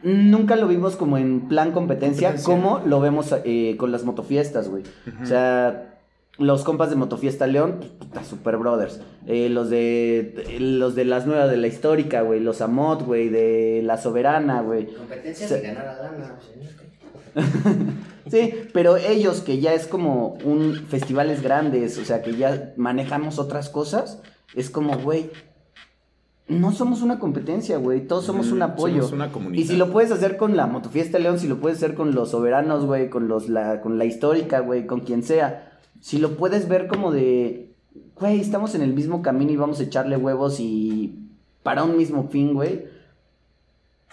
nunca 0.04 0.56
lo 0.56 0.68
vimos 0.68 0.96
como 0.96 1.18
en 1.18 1.48
plan 1.48 1.72
competencia, 1.72 2.30
Competencia. 2.30 2.56
como 2.56 2.80
lo 2.86 3.00
vemos 3.00 3.34
eh, 3.46 3.76
con 3.78 3.92
las 3.92 4.04
motofiestas, 4.04 4.70
güey. 4.70 4.84
O 5.22 5.26
sea, 5.26 5.99
los 6.40 6.64
compas 6.64 6.90
de 6.90 6.96
Motofiesta 6.96 7.46
León, 7.48 7.76
pues, 7.80 7.92
puta, 7.92 8.24
Super 8.24 8.58
Brothers. 8.58 9.02
Eh, 9.28 9.50
los 9.50 9.70
de 9.70 10.58
los 10.60 10.96
de 10.96 11.06
las 11.06 11.28
nuevas 11.28 11.50
de 11.52 11.58
la 11.58 11.68
histórica, 11.68 12.22
güey. 12.22 12.40
Los 12.40 12.62
Amot, 12.62 13.04
güey. 13.06 13.30
De 13.30 13.82
la 13.84 13.98
Soberana, 13.98 14.62
güey. 14.62 14.88
Competencias 14.94 15.50
Se- 15.50 15.56
de 15.60 15.68
ganar 15.68 15.88
a 15.88 16.02
lana. 16.04 16.36
Sí, 18.30 18.54
pero 18.74 18.96
ellos 18.98 19.42
que 19.42 19.60
ya 19.60 19.74
es 19.74 19.88
como 19.88 20.38
un 20.44 20.76
festivales 20.88 21.42
grandes, 21.42 21.98
o 21.98 22.06
sea, 22.06 22.22
que 22.22 22.36
ya 22.36 22.74
manejamos 22.78 23.40
otras 23.40 23.70
cosas, 23.70 24.22
es 24.56 24.70
como, 24.70 25.00
güey, 25.00 25.32
no 26.48 26.72
somos 26.72 27.02
una 27.02 27.18
competencia, 27.18 27.78
güey, 27.78 28.06
todos 28.06 28.26
somos 28.26 28.48
Ujú, 28.48 28.56
un 28.58 28.62
apoyo. 28.62 28.96
somos 28.98 29.14
una 29.14 29.32
comunidad. 29.32 29.64
Y 29.64 29.68
si 29.68 29.78
lo 29.78 29.92
puedes 29.92 30.12
hacer 30.12 30.38
con 30.38 30.56
la 30.56 30.68
Motofiesta 30.68 31.18
León, 31.18 31.40
si 31.40 31.48
lo 31.48 31.60
puedes 31.60 31.80
hacer 31.80 31.96
con 31.96 32.14
los 32.14 32.30
soberanos, 32.30 32.86
güey, 32.86 33.10
con 33.10 33.28
los 33.28 33.50
la 33.50 33.82
con 33.82 33.98
la 33.98 34.06
histórica, 34.06 34.60
güey, 34.60 34.86
con 34.86 35.00
quien 35.00 35.24
sea, 35.24 35.69
si 36.00 36.18
lo 36.18 36.36
puedes 36.38 36.68
ver 36.68 36.88
como 36.88 37.12
de, 37.12 37.74
güey, 38.16 38.40
estamos 38.40 38.76
en 38.76 38.82
el 38.82 38.94
mismo 38.94 39.22
camino 39.22 39.52
y 39.52 39.58
vamos 39.58 39.80
a 39.80 39.84
echarle 39.84 40.18
huevos 40.18 40.60
y 40.60 41.30
para 41.64 41.84
un 41.84 41.98
mismo 41.98 42.30
fin, 42.30 42.54
güey. 42.54 42.86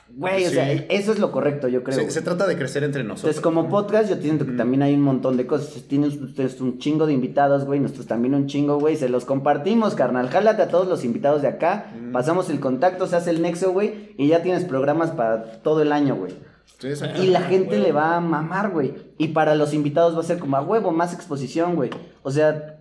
Güey, 0.09 0.47
o 0.47 0.51
sea, 0.51 0.73
eso 0.73 1.13
es 1.13 1.19
lo 1.19 1.31
correcto, 1.33 1.69
yo 1.69 1.83
creo. 1.83 2.11
Se, 2.11 2.23
trata 2.23 2.47
de 2.47 2.57
crecer 2.57 2.85
entre 2.85 3.03
nosotros. 3.03 3.25
Entonces, 3.25 3.43
como 3.43 3.69
podcast, 3.69 4.09
yo 4.09 4.17
siento 4.17 4.47
que 4.47 4.53
también 4.53 4.83
hay 4.83 4.95
un 4.95 5.03
montón 5.03 5.37
de 5.37 5.47
cosas. 5.47 5.83
Tienen 5.83 6.11
ustedes 6.11 6.61
un 6.61 6.79
chingo 6.79 7.07
de 7.07 7.13
invitados, 7.13 7.67
güey. 7.67 7.81
Nosotros 7.81 8.07
también 8.07 8.35
un 8.35 8.47
chingo, 8.47 8.79
güey. 8.79 8.97
Se 8.97 9.09
los 9.09 9.25
compartimos, 9.25 9.95
carnal. 9.95 10.31
Jálate 10.31 10.63
a 10.63 10.69
todos 10.69 10.89
los 10.89 11.05
invitados 11.05 11.43
de 11.43 11.49
acá. 11.49 11.93
Pasamos 12.13 12.49
el 12.51 12.61
contacto, 12.61 13.07
se 13.07 13.17
hace 13.17 13.31
el 13.31 13.43
nexo, 13.43 13.73
güey. 13.73 14.15
Y 14.17 14.29
ya 14.29 14.43
tienes 14.43 14.65
programas 14.65 15.11
para 15.11 15.61
todo 15.61 15.83
el 15.83 15.93
año, 15.93 16.15
güey. 16.17 16.33
Sí. 16.79 16.89
Y 17.23 17.29
la 17.29 17.41
gente 17.41 17.79
le 17.79 17.93
va 17.93 18.17
a 18.17 18.21
mamar, 18.21 18.71
güey. 18.71 18.95
Y 19.19 19.29
para 19.29 19.55
los 19.55 19.73
invitados 19.73 20.15
va 20.17 20.21
a 20.21 20.25
ser 20.25 20.39
como 20.39 20.57
a 20.57 20.61
huevo, 20.63 20.91
más 20.93 21.15
exposición, 21.15 21.75
güey. 21.75 21.91
O 22.23 22.31
sea, 22.31 22.81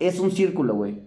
es 0.00 0.18
un 0.18 0.32
círculo, 0.32 0.74
güey. 0.74 1.00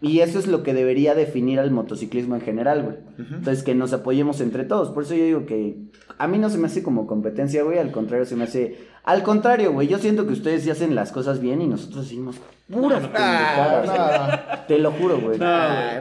Y 0.00 0.18
eso 0.18 0.40
es 0.40 0.48
lo 0.48 0.64
que 0.64 0.74
debería 0.74 1.14
definir 1.14 1.60
al 1.60 1.70
motociclismo 1.70 2.34
en 2.34 2.40
general, 2.40 2.82
güey. 2.82 2.96
Entonces, 3.18 3.62
que 3.62 3.74
nos 3.76 3.92
apoyemos 3.92 4.40
entre 4.40 4.64
todos. 4.64 4.90
Por 4.90 5.04
eso 5.04 5.14
yo 5.14 5.24
digo 5.24 5.46
que 5.46 5.76
a 6.18 6.26
mí 6.26 6.38
no 6.38 6.50
se 6.50 6.58
me 6.58 6.66
hace 6.66 6.82
como 6.82 7.06
competencia, 7.06 7.62
güey. 7.62 7.78
Al 7.78 7.92
contrario, 7.92 8.26
se 8.26 8.34
me 8.34 8.44
hace. 8.44 8.78
Al 9.04 9.22
contrario, 9.22 9.72
güey. 9.72 9.86
Yo 9.86 9.98
siento 9.98 10.26
que 10.26 10.32
ustedes 10.32 10.64
ya 10.64 10.72
hacen 10.72 10.96
las 10.96 11.12
cosas 11.12 11.40
bien 11.40 11.62
y 11.62 11.68
nosotros 11.68 12.04
decimos 12.04 12.36
puras 12.68 13.02
pendejadas. 13.02 13.90
Ah, 13.92 14.64
Te 14.66 14.78
lo 14.78 14.90
juro, 14.90 15.20
güey. 15.20 15.38
No, 15.38 15.46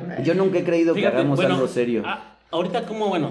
güey. 0.06 0.24
Yo 0.24 0.34
nunca 0.34 0.58
he 0.58 0.64
creído 0.64 0.96
que 0.96 1.06
hagamos 1.06 1.38
bueno, 1.38 1.56
algo 1.56 1.68
serio. 1.68 2.02
ah, 2.06 2.38
ahorita 2.50 2.86
como, 2.88 3.08
bueno, 3.08 3.30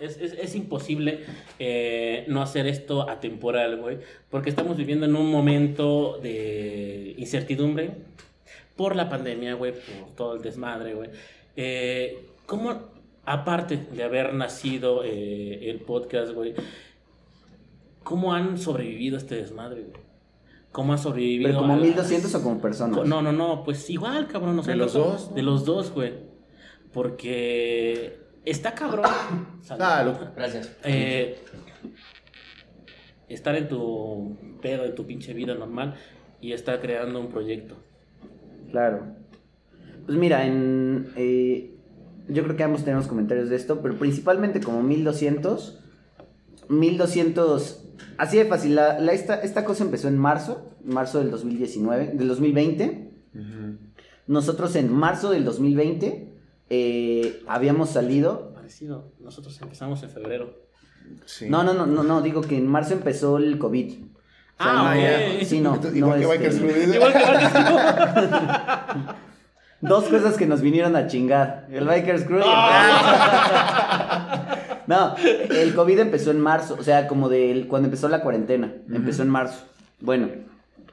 es, 0.00 0.16
es- 0.18 0.32
es 0.34 0.54
imposible 0.54 1.20
eh, 1.58 2.24
no 2.28 2.42
hacer 2.42 2.66
esto 2.66 3.08
atemporal, 3.08 3.80
güey, 3.80 3.98
porque 4.30 4.50
estamos 4.50 4.76
viviendo 4.76 5.06
en 5.06 5.14
un 5.16 5.30
momento 5.30 6.18
de 6.22 7.14
incertidumbre 7.18 7.90
por 8.76 8.96
la 8.96 9.08
pandemia, 9.08 9.54
güey, 9.54 9.72
por 9.72 10.14
todo 10.16 10.34
el 10.34 10.42
desmadre, 10.42 10.94
güey. 10.94 11.10
Eh, 11.56 12.26
¿Cómo, 12.46 12.80
aparte 13.26 13.76
de 13.76 14.02
haber 14.02 14.32
nacido 14.34 15.02
eh, 15.04 15.68
el 15.70 15.80
podcast, 15.80 16.32
güey, 16.32 16.54
cómo 18.02 18.32
han 18.34 18.58
sobrevivido 18.58 19.16
a 19.16 19.20
este 19.20 19.36
desmadre, 19.36 19.82
güey? 19.82 20.00
¿Cómo 20.72 20.92
han 20.92 20.98
sobrevivido? 21.00 21.48
Pero 21.48 21.60
como 21.60 21.74
a- 21.74 21.76
1200 21.76 22.34
o 22.34 22.42
como 22.42 22.60
personas. 22.60 23.04
no, 23.06 23.20
no, 23.22 23.32
no, 23.32 23.64
pues 23.64 23.90
igual, 23.90 24.26
cabrón. 24.28 24.58
o 24.58 24.62
sea, 24.62 24.72
De 24.72 24.78
los 24.78 24.92
dos. 24.92 25.34
De 25.34 25.42
los 25.42 25.64
dos, 25.64 25.90
güey. 25.90 26.12
Porque 26.92 28.19
está 28.44 28.74
cabrón. 28.74 29.04
Salud. 29.62 30.14
Gracias. 30.36 30.76
Eh, 30.84 31.38
estar 33.28 33.54
en 33.56 33.68
tu 33.68 34.36
pedo, 34.60 34.84
en 34.84 34.94
tu 34.94 35.06
pinche 35.06 35.32
vida 35.34 35.54
normal 35.54 35.94
y 36.40 36.52
estar 36.52 36.80
creando 36.80 37.20
un 37.20 37.28
proyecto. 37.28 37.76
Claro. 38.70 39.14
Pues 40.06 40.18
mira, 40.18 40.46
en, 40.46 41.12
eh, 41.16 41.76
yo 42.28 42.42
creo 42.44 42.56
que 42.56 42.62
ambos 42.64 42.84
tenemos 42.84 43.06
comentarios 43.06 43.48
de 43.50 43.56
esto, 43.56 43.80
pero 43.82 43.96
principalmente 43.96 44.60
como 44.60 44.82
1200. 44.82 45.78
1200. 46.68 47.84
Así 48.16 48.38
de 48.38 48.44
fácil. 48.46 48.74
La, 48.74 48.98
la- 48.98 49.12
esta, 49.12 49.36
esta 49.42 49.64
cosa 49.64 49.84
empezó 49.84 50.08
en 50.08 50.18
marzo, 50.18 50.74
marzo 50.84 51.18
del 51.20 51.30
2019, 51.30 52.12
del 52.14 52.28
2020. 52.28 53.10
Ujú. 53.34 53.76
Nosotros 54.26 54.74
en 54.76 54.92
marzo 54.92 55.30
del 55.30 55.44
2020 55.44 56.29
eh, 56.70 57.42
habíamos 57.46 57.90
salido. 57.90 58.52
Parecido. 58.54 59.12
Nosotros 59.20 59.60
empezamos 59.60 60.02
en 60.02 60.10
febrero. 60.10 60.54
Sí. 61.26 61.48
No, 61.48 61.62
no, 61.64 61.74
no, 61.74 61.86
no, 61.86 62.02
no, 62.04 62.22
digo 62.22 62.40
que 62.40 62.56
en 62.56 62.66
marzo 62.66 62.94
empezó 62.94 63.36
el 63.38 63.58
COVID. 63.58 64.04
Ah, 64.58 64.92
Ah, 64.92 64.94
ok. 64.94 65.00
ya. 65.40 65.44
Sí, 65.44 65.60
no. 65.60 65.78
Igual 65.94 66.20
no, 66.22 66.28
que 66.30 66.46
este, 66.46 66.62
Bikers. 66.64 66.94
Igual 66.94 67.12
que 67.12 67.18
Bikers 67.18 67.52
Dos 69.80 70.04
cosas 70.04 70.36
que 70.36 70.44
nos 70.46 70.60
vinieron 70.60 70.94
a 70.94 71.06
chingar. 71.06 71.66
El 71.70 71.86
Bikers 71.88 72.24
Crew 72.24 72.40
y 72.40 72.42
el- 72.42 72.48
No, 74.86 75.14
el 75.16 75.74
COVID 75.74 75.98
empezó 76.00 76.30
en 76.32 76.40
marzo, 76.40 76.76
o 76.78 76.82
sea, 76.82 77.06
como 77.08 77.28
de 77.30 77.64
cuando 77.68 77.86
empezó 77.86 78.08
la 78.08 78.20
cuarentena. 78.20 78.72
Empezó 78.92 79.22
en 79.22 79.30
marzo. 79.30 79.64
Bueno, 80.00 80.28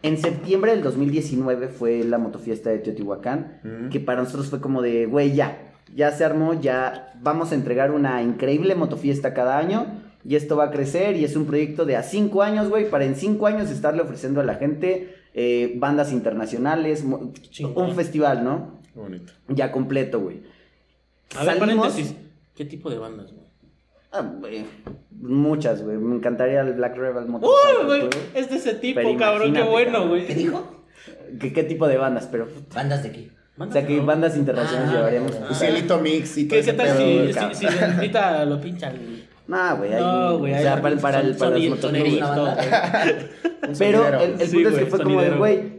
en 0.04 0.18
septiembre 0.18 0.72
del 0.72 0.84
2019 0.84 1.68
fue 1.68 2.04
la 2.06 2.18
motofiesta 2.18 2.70
de 2.70 2.78
Teotihuacán, 2.80 3.60
Ujú. 3.66 3.90
que 3.90 4.00
para 4.00 4.22
nosotros 4.22 4.48
fue 4.48 4.62
como 4.62 4.82
de, 4.82 5.06
güey, 5.06 5.34
ya, 5.34 5.67
ya 5.96 6.12
se 6.12 6.24
armó, 6.26 6.54
ya 6.60 7.14
vamos 7.22 7.52
a 7.52 7.56
entregar 7.56 7.92
una 7.92 8.22
increíble 8.22 8.76
motofiesta 8.76 9.34
cada 9.34 9.58
año. 9.58 9.86
Y 10.26 10.36
esto 10.36 10.58
va 10.58 10.66
a 10.66 10.72
crecer 10.72 11.16
y 11.16 11.24
es 11.24 11.36
un 11.38 11.46
proyecto 11.46 11.86
de 11.86 11.96
a 11.96 12.04
cinco 12.04 12.44
años, 12.44 12.68
güey, 12.70 12.90
para 12.90 13.06
en 13.06 13.16
cinco 13.16 13.48
años 13.48 13.70
estarle 13.72 14.02
ofreciendo 14.02 14.42
a 14.42 14.44
la 14.44 14.56
gente 14.56 15.16
eh, 15.34 15.74
bandas 15.78 16.12
internacionales, 16.12 17.06
Chingón. 17.50 17.86
un 17.92 17.96
festival, 17.96 18.44
¿no? 18.44 18.80
Qué 18.94 19.00
bonito. 19.00 19.32
Ya 19.48 19.72
completo, 19.72 20.20
güey. 20.20 20.42
A 21.36 21.44
ver, 21.46 21.58
Salimos- 21.60 21.88
paréntesis. 21.88 22.16
¿Qué 22.56 22.66
tipo 22.66 22.90
de 22.90 22.98
bandas, 22.98 23.32
güey? 23.32 23.48
Ah, 24.12 24.22
güey, 24.40 24.66
muchas, 25.12 25.84
güey. 25.84 25.98
Me 25.98 26.16
encantaría 26.16 26.62
el 26.62 26.74
Black 26.74 26.98
Rebel 26.98 27.24
Uy, 27.26 27.30
Motorcycle 27.30 27.84
güey. 27.86 28.10
Es 28.34 28.50
de 28.50 28.56
ese 28.56 28.74
tipo, 28.74 29.00
Pero 29.02 29.18
cabrón. 29.18 29.54
Qué 29.54 29.62
bueno, 29.64 30.00
cabrón. 30.00 30.20
¿Qué 30.26 30.34
güey. 30.34 30.36
dijo? 30.44 30.84
¿Qué, 31.40 31.54
qué 31.54 31.64
tipo 31.64 31.88
de 31.88 31.98
bandas? 31.98 32.28
Pero, 32.32 32.48
¿Bandas 32.74 33.04
de 33.04 33.12
qué? 33.12 33.32
O 33.58 33.72
sea, 33.72 33.86
¿qué 33.88 34.00
bandas 34.00 34.38
internacionales 34.38 34.90
Ah, 34.92 34.96
llevaríamos? 34.98 35.32
ah. 35.50 35.54
Cielito 35.54 35.98
Mix 36.00 36.38
y 36.38 36.48
todo 36.48 36.60
¿Qué, 36.62 36.74
tal 36.74 36.98
si, 36.98 37.34
si, 37.60 37.68
si 37.68 37.84
ahorita 37.84 38.46
lo 38.46 38.62
pinchan? 38.62 38.96
No, 39.48 39.78
güey. 39.78 39.94
ahí- 39.94 40.02
No, 40.02 40.38
güey. 40.40 40.54
O 40.54 40.58
sea, 40.58 40.82
para, 40.82 40.98
para, 40.98 41.20
el, 41.22 41.38
son- 41.38 41.40
para 41.40 41.58
los 41.58 41.82
güey. 41.82 42.20
Pero 43.80 43.98
sonidero. 44.04 44.20
el, 44.22 44.42
el 44.42 44.48
Sí, 44.48 44.54
punto 44.56 44.70
es 44.70 44.78
que 44.78 44.86
fue 44.86 45.00
como 45.02 45.22
de, 45.22 45.30
güey. 45.32 45.78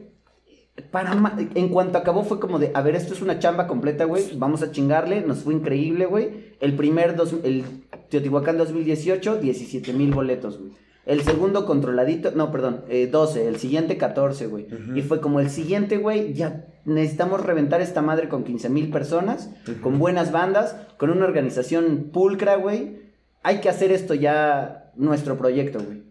Para 0.90 1.14
ma- 1.14 1.36
en 1.54 1.68
cuanto 1.68 1.98
acabó 1.98 2.24
fue 2.24 2.38
como 2.40 2.58
de, 2.58 2.70
a 2.72 2.80
ver, 2.82 2.94
esto 2.94 3.12
es 3.12 3.20
una 3.20 3.38
chamba 3.38 3.66
completa, 3.66 4.04
güey. 4.04 4.24
Vamos 4.36 4.62
a 4.62 4.70
chingarle. 4.70 5.20
Nos 5.22 5.38
fue 5.38 5.54
increíble, 5.54 6.06
güey. 6.06 6.54
El 6.60 6.74
primer, 6.74 7.16
dos, 7.16 7.34
el 7.44 7.64
Teotihuacán 8.08 8.56
2018, 8.58 9.36
17 9.36 9.92
mil 9.92 10.12
boletos, 10.12 10.58
güey. 10.58 10.72
El 11.08 11.22
segundo 11.22 11.64
controladito, 11.64 12.32
no, 12.32 12.52
perdón, 12.52 12.82
eh, 12.88 13.08
12. 13.10 13.48
El 13.48 13.56
siguiente 13.56 13.96
14, 13.96 14.46
güey. 14.46 14.68
Y 14.94 15.00
fue 15.00 15.20
como 15.22 15.40
el 15.40 15.48
siguiente, 15.48 15.96
güey, 15.96 16.34
ya 16.34 16.66
necesitamos 16.84 17.42
reventar 17.44 17.80
esta 17.80 18.02
madre 18.02 18.28
con 18.28 18.44
15 18.44 18.68
mil 18.68 18.90
personas, 18.90 19.50
con 19.82 19.98
buenas 19.98 20.32
bandas, 20.32 20.76
con 20.98 21.08
una 21.10 21.24
organización 21.24 22.10
pulcra, 22.12 22.56
güey. 22.56 23.00
Hay 23.42 23.60
que 23.60 23.70
hacer 23.70 23.90
esto 23.90 24.12
ya 24.12 24.92
nuestro 24.96 25.38
proyecto, 25.38 25.80
güey. 25.82 26.02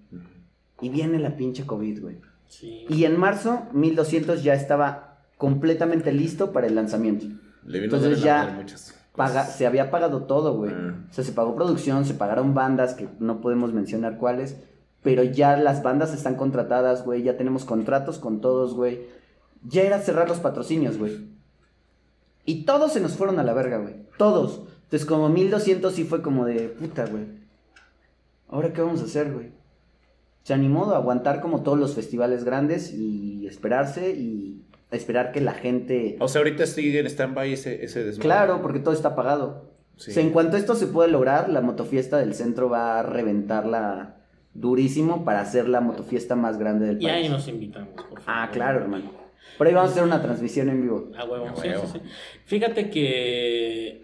Y 0.82 0.90
viene 0.90 1.20
la 1.20 1.38
pinche 1.38 1.66
COVID, 1.66 2.02
güey. 2.02 2.18
Sí. 2.48 2.86
Y 2.90 3.04
en 3.06 3.20
marzo, 3.20 3.68
1200 3.74 4.44
ya 4.44 4.56
estaba 4.56 5.20
completamente 5.38 6.12
listo 6.12 6.52
para 6.52 6.66
el 6.66 6.74
lanzamiento. 6.74 7.28
Le 7.66 7.80
vino 7.82 7.96
Entonces 7.96 8.24
ya- 8.24 8.66
paga, 9.16 9.46
se 9.46 9.68
había 9.68 9.92
pagado 9.92 10.24
todo, 10.24 10.56
güey. 10.56 10.72
Ah. 10.74 11.06
O 11.10 11.14
sea, 11.14 11.24
se 11.24 11.34
pagó 11.34 11.56
producción, 11.56 12.04
se 12.06 12.14
pagaron 12.16 12.54
bandas, 12.56 12.94
que 12.96 13.08
no 13.20 13.42
podemos 13.42 13.74
mencionar 13.74 14.18
cuáles, 14.18 14.58
pero 15.08 15.24
ya 15.24 15.56
las 15.56 15.84
bandas 15.84 16.14
están 16.14 16.36
contratadas, 16.36 17.06
güey, 17.06 17.24
ya 17.24 17.38
tenemos 17.38 17.64
contratos 17.64 18.20
con 18.20 18.42
todos, 18.42 18.74
güey. 18.74 19.04
Ya 19.64 19.84
era 19.84 20.02
cerrar 20.02 20.28
los 20.28 20.40
patrocinios, 20.40 20.98
güey. 20.98 21.30
Y 22.44 22.66
todos 22.66 22.92
se 22.92 23.00
nos 23.00 23.14
fueron 23.14 23.40
a 23.40 23.44
la 23.44 23.54
verga, 23.54 23.78
güey. 23.78 23.96
Todos. 24.18 24.64
Entonces, 24.84 25.06
como 25.06 25.30
1200 25.30 25.94
sí 25.94 26.04
fue 26.04 26.22
como 26.22 26.44
de 26.44 26.68
puta, 26.68 27.06
güey. 27.06 27.24
¿Ahora 28.50 28.74
qué 28.74 28.82
vamos 28.82 29.00
a 29.00 29.06
hacer, 29.06 29.32
güey? 29.32 29.52
Se 30.44 30.54
animó 30.54 30.92
a 30.92 30.98
aguantar 30.98 31.40
como 31.40 31.64
todos 31.64 31.80
los 31.80 31.96
festivales 31.96 32.44
grandes 32.44 32.94
y 32.94 33.48
esperarse 33.48 34.12
y 34.12 34.66
esperar 34.92 35.32
que 35.32 35.40
la 35.40 35.54
gente... 35.54 36.18
O 36.20 36.28
sea, 36.28 36.40
ahorita 36.40 36.66
sigue 36.66 37.00
en 37.00 37.08
stand-by 37.08 37.54
ese, 37.54 37.86
ese 37.86 38.00
desmadre. 38.04 38.28
Claro, 38.28 38.62
porque 38.62 38.80
todo 38.80 38.94
está 38.94 39.16
pagado. 39.16 39.72
Sí. 39.96 40.12
O 40.12 40.14
sea, 40.16 40.24
en 40.24 40.32
cuanto 40.32 40.58
esto 40.58 40.76
se 40.76 40.88
puede 40.88 41.10
lograr, 41.10 41.48
la 41.48 41.62
motofiesta 41.62 42.18
del 42.18 42.34
centro 42.34 42.70
va 42.70 43.00
a 43.00 43.04
reventarla 43.04 44.17
durísimo 44.60 45.24
para 45.24 45.42
hacer 45.42 45.70
la 45.70 45.82
motofiesta 45.82 46.36
más 46.36 46.58
grande 46.58 46.88
del 46.88 46.98
Y 47.02 47.06
país. 47.06 47.16
ahí 47.26 47.30
nos 47.30 47.48
invitamos, 47.48 47.90
por 47.94 48.22
favor. 48.22 48.24
Ah, 48.26 48.50
claro, 48.52 48.80
hermano. 48.80 49.12
Por 49.58 49.68
ahí 49.68 49.74
vamos 49.74 49.90
a 49.90 49.92
hacer 49.94 50.04
una 50.04 50.22
transmisión 50.22 50.70
en 50.70 50.82
vivo. 50.82 51.12
A 51.18 51.24
huevo, 51.26 51.48
A 51.48 51.56
sí, 51.56 51.68
huevo. 51.70 51.86
sí, 51.88 52.00
sí. 52.04 52.10
Fíjate 52.46 52.90
que. 52.90 54.02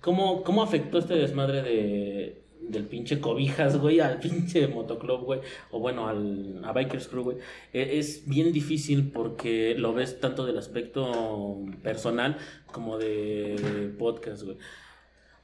¿Cómo, 0.00 0.42
cómo 0.42 0.62
afectó 0.62 0.98
este 0.98 1.14
desmadre 1.14 1.62
de, 1.62 2.42
del 2.60 2.84
pinche 2.86 3.20
cobijas, 3.20 3.78
güey, 3.78 4.00
al 4.00 4.18
pinche 4.20 4.66
motoclub, 4.66 5.22
güey? 5.24 5.40
O 5.70 5.78
bueno, 5.78 6.08
al, 6.08 6.60
a 6.64 6.72
Bikers 6.72 7.06
Crew, 7.08 7.22
güey. 7.22 7.36
E- 7.72 7.98
Es 7.98 8.24
bien 8.26 8.52
difícil 8.52 9.12
porque 9.12 9.74
lo 9.78 9.92
ves 9.94 10.18
tanto 10.18 10.44
del 10.44 10.58
aspecto 10.58 11.60
personal 11.82 12.36
como 12.66 12.98
de 12.98 13.92
podcast, 13.98 14.42
güey. 14.42 14.56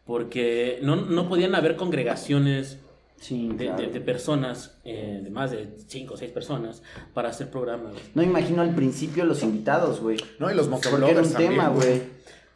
Porque 0.04 0.78
no, 0.82 0.96
no 0.96 1.28
podían 1.28 1.54
haber 1.54 1.76
congregaciones 1.76 2.80
Sí, 3.20 3.48
de, 3.48 3.66
claro. 3.66 3.82
de- 3.82 3.88
de 3.88 4.00
personas, 4.00 4.78
eh, 4.84 5.20
de 5.22 5.30
más 5.30 5.50
de 5.50 5.68
5 5.88 6.14
o 6.14 6.16
6 6.16 6.30
personas, 6.30 6.82
para 7.14 7.28
hacer 7.30 7.50
programas. 7.50 7.94
No 8.14 8.22
imagino 8.22 8.62
al 8.62 8.74
principio 8.74 9.24
los 9.24 9.42
invitados, 9.42 10.00
güey. 10.00 10.18
No, 10.38 10.50
y 10.50 10.54
los 10.54 10.66
era 10.68 10.76
motobloggers 10.76 11.26
un 11.28 11.32
también. 11.32 11.52
tema, 11.52 11.68
güey. 11.68 12.02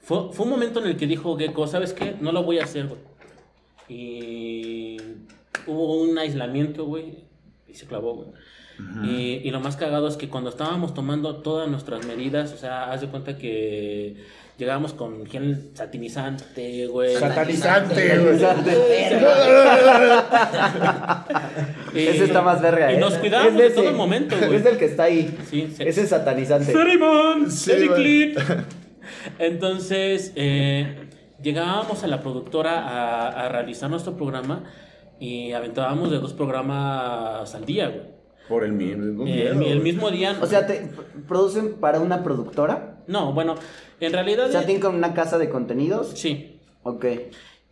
Fue, 0.02 0.32
fue 0.32 0.44
un 0.46 0.50
momento 0.50 0.80
en 0.80 0.86
el 0.86 0.96
que 0.96 1.06
dijo 1.06 1.36
Gecko, 1.36 1.66
¿sabes 1.66 1.92
qué? 1.92 2.16
No 2.20 2.32
lo 2.32 2.42
voy 2.44 2.58
a 2.60 2.64
hacer, 2.64 2.86
güey. 2.86 3.00
Y 3.88 4.96
hubo 5.66 6.00
un 6.02 6.16
aislamiento, 6.18 6.84
güey, 6.86 7.24
y 7.68 7.74
se 7.74 7.86
clavó, 7.86 8.14
güey. 8.14 8.28
y, 9.04 9.40
y 9.46 9.50
lo 9.50 9.60
más 9.60 9.76
cagado 9.76 10.08
es 10.08 10.16
que 10.16 10.28
cuando 10.28 10.50
estábamos 10.50 10.94
tomando 10.94 11.36
todas 11.36 11.68
nuestras 11.68 12.06
medidas, 12.06 12.52
o 12.52 12.56
sea, 12.56 12.90
haz 12.90 13.00
de 13.02 13.08
cuenta 13.08 13.36
que 13.36 14.16
llegábamos 14.62 14.92
con 14.92 15.26
gel 15.26 15.70
satinizante, 15.74 16.86
güey. 16.86 17.16
Satanizante, 17.16 18.18
güey. 18.18 18.36
Ese 21.94 22.24
está 22.24 22.42
más 22.42 22.62
verga, 22.62 22.92
Y 22.92 22.94
¿eh? 22.94 23.00
nos 23.00 23.14
cuidamos 23.14 23.56
de 23.56 23.70
todo 23.70 23.92
momento, 23.92 24.36
güey. 24.38 24.54
Es 24.54 24.64
el 24.66 24.78
que 24.78 24.84
está 24.84 25.02
ahí. 25.04 25.36
Sí, 25.50 25.72
sí. 25.76 25.82
Ese 25.82 26.02
es 26.02 26.10
satanizante. 26.10 26.72
Güey. 26.72 28.34
Entonces, 29.40 30.32
eh, 30.36 31.08
llegábamos 31.42 32.04
a 32.04 32.06
la 32.06 32.20
productora 32.20 32.86
a, 32.86 33.46
a 33.46 33.48
realizar 33.48 33.90
nuestro 33.90 34.16
programa 34.16 34.62
y 35.18 35.50
aventábamos 35.52 36.12
de 36.12 36.20
dos 36.20 36.34
programas 36.34 37.52
al 37.52 37.64
día, 37.64 37.88
güey. 37.88 38.12
Por 38.48 38.62
el, 38.64 38.72
mismo 38.72 39.26
Eh, 39.26 39.48
el, 39.48 39.60
el 39.62 39.80
mismo 39.80 40.10
día. 40.12 40.36
O 40.40 40.46
sea, 40.46 40.68
¿te 40.68 40.88
producen 41.26 41.74
para 41.80 41.98
una 41.98 42.22
productora? 42.22 42.91
No, 43.06 43.32
bueno, 43.32 43.54
en 44.00 44.12
realidad. 44.12 44.50
Sea, 44.50 44.64
tienen 44.64 44.80
como 44.80 44.96
una 44.96 45.14
casa 45.14 45.38
de 45.38 45.48
contenidos. 45.48 46.12
Sí. 46.14 46.60
Ok. 46.82 47.06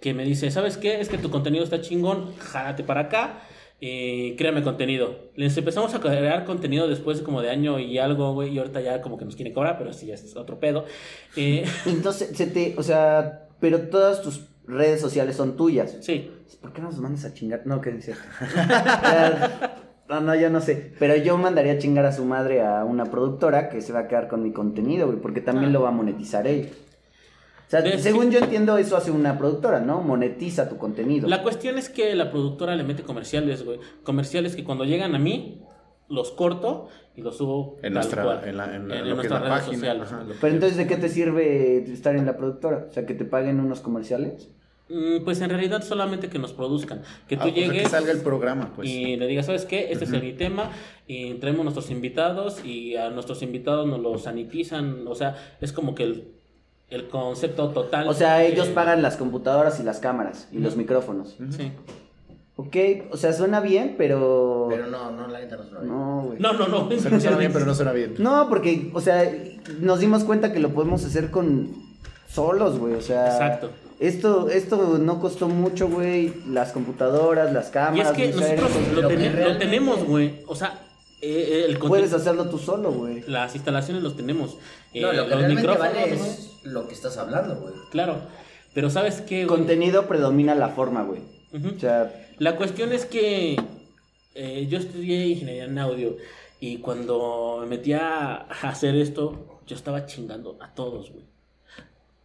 Que 0.01 0.15
me 0.15 0.25
dice, 0.25 0.51
¿sabes 0.51 0.77
qué? 0.77 1.01
Es 1.01 1.09
que 1.09 1.19
tu 1.19 1.31
contenido 1.31 1.63
está 1.65 1.81
chingón, 1.81 2.35
jálate 2.39 2.85
para 2.85 3.03
acá. 3.03 3.43
Y 3.83 4.37
créame 4.37 4.63
contenido. 4.63 5.31
Les 5.37 5.57
empezamos 5.57 5.95
a 5.95 6.01
crear 6.01 6.45
contenido 6.45 6.87
después 6.87 7.19
de 7.19 7.25
como 7.25 7.41
de 7.41 7.49
año 7.49 7.79
y 7.79 7.97
algo, 7.99 8.35
güey. 8.35 8.53
Y 8.53 8.59
ahorita 8.59 8.81
ya 8.83 9.01
como 9.01 9.17
que 9.17 9.25
nos 9.25 9.37
quieren 9.37 9.55
cobrar, 9.55 9.79
pero 9.79 9.93
sí, 9.95 10.07
ya 10.07 10.15
es 10.15 10.37
otro 10.37 10.61
pedo. 10.61 10.85
Eh, 11.37 11.65
Entonces, 11.87 12.37
se 12.37 12.47
te, 12.47 12.75
o 12.77 12.83
sea, 12.83 13.49
pero 13.59 13.89
todas 13.89 14.21
tus 14.21 14.43
redes 14.67 15.01
sociales 15.01 15.37
son 15.37 15.57
tuyas. 15.57 15.97
sí. 16.01 16.31
¿Por 16.61 16.75
qué 16.75 16.83
nos 16.83 16.99
mandas 16.99 17.25
a 17.25 17.33
chingar? 17.33 17.63
No, 17.65 17.81
que 17.81 17.91
es 17.91 18.05
cierto. 18.05 18.23
No, 20.11 20.21
no, 20.21 20.35
yo 20.35 20.51
no 20.51 20.61
sé. 20.61 20.93
Pero 20.99 21.15
yo 21.17 21.39
mandaría 21.39 21.75
a 21.75 21.79
chingar 21.79 22.05
a 22.05 22.13
su 22.13 22.25
madre 22.25 22.63
a 22.67 22.85
una 22.85 23.05
productora 23.07 23.69
que 23.69 23.81
se 23.81 23.93
va 23.93 24.01
a 24.01 24.09
quedar 24.09 24.27
con 24.29 24.43
mi 24.43 24.53
contenido, 24.53 25.07
güey, 25.07 25.21
porque 25.21 25.41
también 25.41 25.71
Ah. 25.71 25.73
lo 25.73 25.83
va 25.83 25.89
a 25.91 25.93
monetizar 25.93 26.47
ella. 26.49 26.69
O 26.69 27.71
sea, 27.71 27.83
De- 27.83 27.97
según 28.01 28.33
yo 28.33 28.41
entiendo, 28.41 28.77
eso 28.79 28.97
hace 28.97 29.13
una 29.13 29.39
productora, 29.39 29.79
¿no? 29.79 30.03
Monetiza 30.03 30.69
tu 30.69 30.77
contenido. 30.77 31.29
La 31.29 31.43
cuestión 31.45 31.79
es 31.79 31.89
que 31.89 32.15
la 32.17 32.33
productora 32.33 32.75
le 32.75 32.83
mete 32.83 33.05
comerciales, 33.05 33.65
güey. 33.65 33.79
Comerciales 34.03 34.57
que 34.57 34.65
cuando 34.65 34.85
llegan 34.85 35.15
a 35.15 35.21
mí, 35.21 35.63
los 36.09 36.33
corto 36.33 36.89
y 37.15 37.23
los 37.23 37.37
subo 37.37 37.77
En 37.83 37.93
nuestra, 37.95 38.25
cual. 38.25 38.41
en 38.45 38.57
la, 38.57 38.75
en 38.75 38.89
la- 38.89 38.99
En 38.99 39.09
lo 39.11 39.15
que 39.15 39.27
es 39.27 39.31
nuestras 39.31 39.43
la 39.43 39.49
redes 39.49 39.65
página. 39.69 39.95
lo- 39.95 40.35
Pero 40.41 40.55
entonces, 40.55 40.77
¿de 40.77 40.87
qué 40.89 40.97
te 40.97 41.09
sirve 41.09 41.77
estar 41.93 42.17
en 42.17 42.27
la 42.27 42.37
productora? 42.37 42.87
O 42.91 42.93
sea, 42.93 43.07
que 43.07 43.15
te 43.15 43.25
paguen 43.25 43.61
unos 43.61 43.79
comerciales. 43.81 44.51
Mm, 44.91 45.25
Pues 45.25 45.41
en 45.41 45.51
realidad 45.51 45.83
solamente 45.83 46.29
que 46.29 46.39
nos 46.39 46.53
produzcan. 46.53 47.03
Que 47.29 47.37
tú 47.37 47.45
Ah, 47.45 47.47
o 47.47 47.51
sea, 47.55 47.63
llegues 47.63 47.83
que 47.85 47.89
salga 47.89 48.11
el 48.13 48.21
programa, 48.21 48.73
pues. 48.75 48.89
y 48.89 49.17
le 49.17 49.27
digas, 49.27 49.47
¿sabes 49.47 49.65
qué? 49.65 49.93
Este 49.93 50.05
es 50.05 50.11
mi 50.11 50.33
tema. 50.33 50.71
Y 51.07 51.35
traemos 51.35 51.65
nuestros 51.65 51.91
invitados 51.91 52.65
y 52.65 52.97
a 52.97 53.11
nuestros 53.11 53.43
invitados 53.43 53.87
nos 53.87 54.01
los 54.01 54.23
sanitizan. 54.25 55.07
O 55.07 55.15
sea, 55.15 55.37
es 55.61 55.73
como 55.73 55.95
que 55.95 56.03
el, 56.05 56.29
el 56.89 57.09
concepto 57.09 57.69
total. 57.71 58.09
O 58.09 58.15
sea, 58.15 58.45
ellos 58.45 58.69
eh, 58.69 58.73
pagan 58.75 59.01
las 59.03 59.17
computadoras 59.17 59.79
y 59.81 59.83
las 59.85 59.99
cámaras 60.01 60.49
y 60.53 60.59
los 60.59 60.77
micrófonos. 60.77 61.37
Sí. 61.51 61.73
Ok, 62.57 62.77
o 63.11 63.17
sea, 63.17 63.33
suena 63.33 63.61
bien, 63.61 63.95
pero... 63.97 64.67
Pero 64.69 64.87
no, 64.89 65.11
no, 65.13 65.29
la 65.29 65.41
neta 65.41 65.57
no 65.57 65.63
suena 65.63 65.81
bien. 65.81 65.93
No, 65.95 66.23
güey. 66.27 66.39
No, 66.41 66.53
no, 66.53 66.69
no. 66.69 66.89
O 66.89 66.91
sea, 66.99 67.11
no 67.11 67.19
suena 67.19 67.39
bien, 67.39 67.53
pero 67.55 67.65
no 67.65 67.75
suena 67.75 67.93
bien. 67.93 68.15
No, 68.19 68.49
porque, 68.51 68.91
o 68.93 69.01
sea, 69.01 69.33
nos 69.81 70.01
dimos 70.01 70.25
cuenta 70.25 70.53
que 70.53 70.61
lo 70.61 70.69
podemos 70.71 71.03
hacer 71.05 71.31
con 71.31 71.73
solos, 72.29 72.79
güey. 72.79 72.95
O 72.95 73.01
sea, 73.01 73.27
Exacto. 73.33 73.71
Esto, 74.01 74.49
esto 74.49 74.99
no 74.99 75.21
costó 75.21 75.49
mucho, 75.49 75.89
güey. 75.89 76.33
Las 76.49 76.73
computadoras, 76.73 77.53
las 77.53 77.67
Y 77.67 77.69
es 77.69 77.73
cámaras. 77.73 78.13
que 78.13 78.29
nosotros 78.33 78.71
lo, 78.95 79.03
lo 79.03 79.09
que 79.09 79.55
tenemos, 79.59 80.05
güey. 80.05 80.41
O 80.47 80.55
sea, 80.57 80.81
eh, 81.21 81.67
el 81.69 81.79
Puedes 81.79 82.13
hacerlo 82.15 82.49
tú 82.49 82.59
solo, 82.59 82.91
güey. 82.93 83.23
las 83.27 83.55
instalaciones 83.55 84.03
los 84.03 84.17
tenemos. 84.17 84.57
Eh, 84.95 85.03
No, 85.03 85.13
lo 85.13 85.25
que 85.25 85.31
los 85.31 85.39
realmente 85.39 85.63
micrófonos, 85.63 85.95
vale 85.95 86.15
es 86.15 86.51
lo 86.65 86.89
que 86.89 86.95
estás 86.95 87.19
hablando, 87.19 87.57
güey. 87.57 87.75
Claro. 87.91 88.23
Pero 88.73 88.89
¿sabes 88.89 89.21
qué? 89.21 89.45
güey? 89.45 89.59
Contenido 89.59 90.07
predomina 90.07 90.55
la 90.55 90.71
forma, 90.71 91.03
güey. 91.03 91.21
O 91.53 91.79
sea, 91.79 92.11
La 92.39 92.57
cuestión 92.57 92.93
es 92.93 93.05
que 93.05 93.57
eh, 94.35 94.67
yo 94.71 94.79
estudié 94.79 95.27
ingeniería 95.27 95.65
en 95.65 95.79
audio 95.79 96.17
y 96.59 96.79
cuando 96.79 97.59
me 97.61 97.67
metí 97.67 97.93
a 97.93 98.47
hacer 98.63 98.95
esto, 98.97 99.61
yo 99.67 99.77
estaba 99.77 100.07
chingando 100.07 100.57
a 100.61 100.73
todos, 100.73 101.11
güey. 101.11 101.25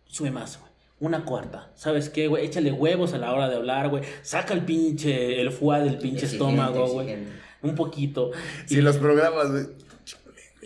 Sube 0.05 0.31
más, 0.31 0.57
güey. 0.59 0.71
Una 0.99 1.25
cuarta. 1.25 1.71
¿Sabes 1.75 2.09
qué, 2.09 2.27
güey? 2.27 2.45
Échale 2.45 2.71
huevos 2.71 3.13
a 3.13 3.17
la 3.17 3.33
hora 3.33 3.49
de 3.49 3.55
hablar, 3.57 3.89
güey. 3.89 4.03
Saca 4.21 4.53
el 4.53 4.61
pinche, 4.63 5.41
el 5.41 5.51
fuá 5.51 5.79
del 5.79 5.97
pinche 5.97 6.25
Exigente, 6.25 6.35
estómago, 6.55 6.87
güey. 6.87 7.15
Un 7.61 7.75
poquito. 7.75 8.31
Si 8.65 8.81
los 8.81 8.97
programas, 8.97 9.51
güey. 9.51 9.65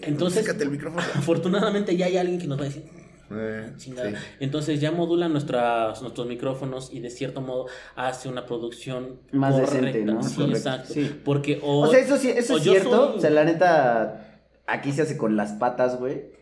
Entonces, 0.02 0.48
el 0.48 0.70
micrófono. 0.70 1.02
afortunadamente 1.16 1.98
ya 1.98 2.06
hay 2.06 2.18
alguien 2.18 2.40
que 2.40 2.48
nos 2.48 2.58
va 2.60 2.64
a 2.64 2.66
decir, 2.66 2.84
Eh, 3.32 3.74
sí. 3.78 3.94
Entonces 4.40 4.80
ya 4.82 4.92
modula 4.92 5.28
nuestras, 5.30 6.02
nuestros 6.02 6.26
micrófonos 6.28 6.90
y 6.94 7.00
de 7.00 7.10
cierto 7.12 7.42
modo 7.42 7.68
hace 7.96 8.28
una 8.30 8.46
producción 8.46 9.20
Más 9.32 9.54
correcta. 9.54 9.76
decente, 9.82 10.04
¿no? 10.06 10.24
Sí, 10.24 10.44
exacto. 10.44 10.94
sí. 10.94 11.20
Porque 11.26 11.60
o, 11.62 11.82
o 11.82 11.88
sea, 11.92 12.00
eso 12.00 12.18
sí, 12.18 12.30
eso 12.30 12.58
es 12.58 12.64
cierto. 12.64 12.90
soy- 13.10 13.18
O 13.18 13.22
sea, 13.22 13.30
la 13.30 13.44
neta, 13.44 14.42
aquí 14.66 14.92
se 14.94 15.02
hace 15.04 15.16
con 15.18 15.36
las 15.36 15.52
patas, 15.54 16.00
güey. 16.00 16.39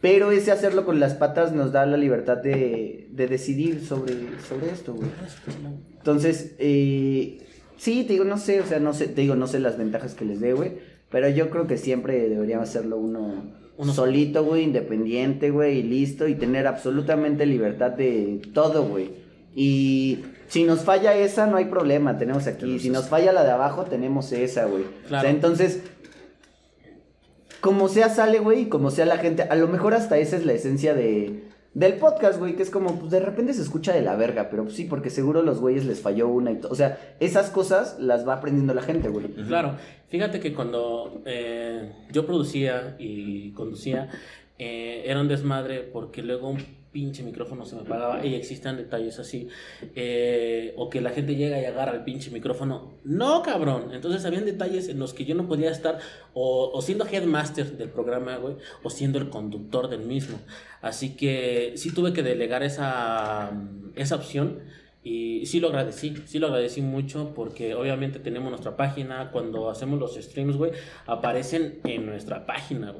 Pero 0.00 0.30
ese 0.32 0.50
hacerlo 0.50 0.84
con 0.86 0.98
las 0.98 1.14
patas 1.14 1.52
nos 1.52 1.72
da 1.72 1.84
la 1.84 1.96
libertad 1.98 2.38
de, 2.38 3.08
de 3.10 3.26
decidir 3.26 3.84
sobre, 3.84 4.14
sobre 4.48 4.70
esto, 4.72 4.94
güey. 4.94 5.08
Entonces, 5.98 6.54
eh, 6.58 7.38
sí, 7.76 8.04
te 8.04 8.14
digo, 8.14 8.24
no 8.24 8.38
sé, 8.38 8.60
o 8.60 8.66
sea, 8.66 8.80
no 8.80 8.94
sé, 8.94 9.08
te 9.08 9.20
digo, 9.20 9.34
no 9.34 9.46
sé 9.46 9.60
las 9.60 9.76
ventajas 9.76 10.14
que 10.14 10.24
les 10.24 10.40
dé, 10.40 10.54
güey. 10.54 10.72
Pero 11.10 11.28
yo 11.28 11.50
creo 11.50 11.66
que 11.66 11.76
siempre 11.76 12.28
debería 12.28 12.60
hacerlo 12.60 12.96
uno, 12.96 13.44
Uno- 13.76 13.92
solito, 13.92 14.44
güey, 14.44 14.62
independiente, 14.64 15.50
güey, 15.50 15.78
y 15.80 15.82
listo, 15.82 16.28
y 16.28 16.34
tener 16.34 16.66
absolutamente 16.66 17.44
libertad 17.46 17.90
de 17.90 18.40
todo, 18.54 18.84
güey. 18.84 19.10
Y 19.54 20.20
si 20.46 20.62
nos 20.64 20.80
falla 20.80 21.14
esa, 21.16 21.46
no 21.46 21.56
hay 21.56 21.64
problema, 21.66 22.16
tenemos 22.16 22.46
aquí. 22.46 22.78
Si 22.78 22.88
nos 22.88 23.08
falla 23.08 23.32
la 23.32 23.42
de 23.44 23.50
abajo, 23.50 23.84
tenemos 23.84 24.32
esa, 24.32 24.64
güey. 24.66 24.84
O 24.84 25.08
Claro. 25.08 25.22
sea, 25.22 25.30
entonces, 25.30 25.80
como 27.60 27.88
sea 27.88 28.08
sale, 28.08 28.38
güey, 28.38 28.62
y 28.62 28.68
como 28.68 28.90
sea 28.90 29.06
la 29.06 29.18
gente, 29.18 29.42
a 29.42 29.54
lo 29.54 29.68
mejor 29.68 29.94
hasta 29.94 30.18
esa 30.18 30.36
es 30.36 30.44
la 30.44 30.52
esencia 30.52 30.94
de 30.94 31.50
del 31.74 31.94
podcast, 31.94 32.38
güey, 32.38 32.56
que 32.56 32.64
es 32.64 32.70
como, 32.70 32.98
pues 32.98 33.12
de 33.12 33.20
repente 33.20 33.54
se 33.54 33.62
escucha 33.62 33.92
de 33.92 34.02
la 34.02 34.16
verga, 34.16 34.50
pero 34.50 34.64
pues, 34.64 34.74
sí, 34.74 34.84
porque 34.84 35.08
seguro 35.08 35.42
los 35.42 35.60
güeyes 35.60 35.84
les 35.84 36.00
falló 36.00 36.28
una 36.28 36.50
y 36.50 36.56
todo. 36.56 36.72
O 36.72 36.74
sea, 36.74 36.98
esas 37.20 37.50
cosas 37.50 37.96
las 38.00 38.26
va 38.26 38.34
aprendiendo 38.34 38.74
la 38.74 38.82
gente, 38.82 39.08
güey. 39.08 39.26
Claro, 39.46 39.76
fíjate 40.08 40.40
que 40.40 40.52
cuando 40.52 41.22
eh, 41.26 41.92
yo 42.10 42.26
producía 42.26 42.96
y 42.98 43.52
conducía, 43.52 44.08
eh, 44.58 45.04
era 45.06 45.20
un 45.20 45.28
desmadre 45.28 45.82
porque 45.82 46.22
luego 46.22 46.56
pinche 46.92 47.22
micrófono 47.22 47.64
se 47.64 47.76
me 47.76 47.82
apagaba 47.82 48.24
y 48.24 48.34
existen 48.34 48.76
detalles 48.76 49.18
así. 49.18 49.48
Eh, 49.94 50.74
o 50.76 50.90
que 50.90 51.00
la 51.00 51.10
gente 51.10 51.36
llega 51.36 51.60
y 51.60 51.64
agarra 51.64 51.92
el 51.92 52.04
pinche 52.04 52.30
micrófono. 52.30 52.94
No, 53.04 53.42
cabrón. 53.42 53.92
Entonces 53.92 54.24
habían 54.24 54.44
detalles 54.44 54.88
en 54.88 54.98
los 54.98 55.14
que 55.14 55.24
yo 55.24 55.34
no 55.34 55.46
podía 55.46 55.70
estar 55.70 55.98
o, 56.34 56.80
siendo 56.82 57.06
headmaster 57.06 57.76
del 57.76 57.90
programa, 57.90 58.36
güey, 58.36 58.56
o 58.82 58.90
siendo 58.90 59.18
el 59.18 59.30
conductor 59.30 59.88
del 59.88 60.00
mismo. 60.00 60.38
Así 60.82 61.16
que 61.16 61.74
sí 61.76 61.92
tuve 61.92 62.12
que 62.12 62.22
delegar 62.22 62.62
esa, 62.62 63.50
esa 63.94 64.16
opción. 64.16 64.60
Y 65.02 65.46
sí 65.46 65.60
lo 65.60 65.68
agradecí, 65.68 66.14
sí 66.26 66.38
lo 66.38 66.48
agradecí 66.48 66.82
mucho 66.82 67.32
porque 67.34 67.74
obviamente 67.74 68.18
tenemos 68.18 68.50
nuestra 68.50 68.76
página, 68.76 69.30
cuando 69.30 69.70
hacemos 69.70 69.98
los 69.98 70.14
streams, 70.16 70.58
güey, 70.58 70.72
aparecen 71.06 71.80
en 71.84 72.04
nuestra 72.04 72.44
página. 72.44 72.94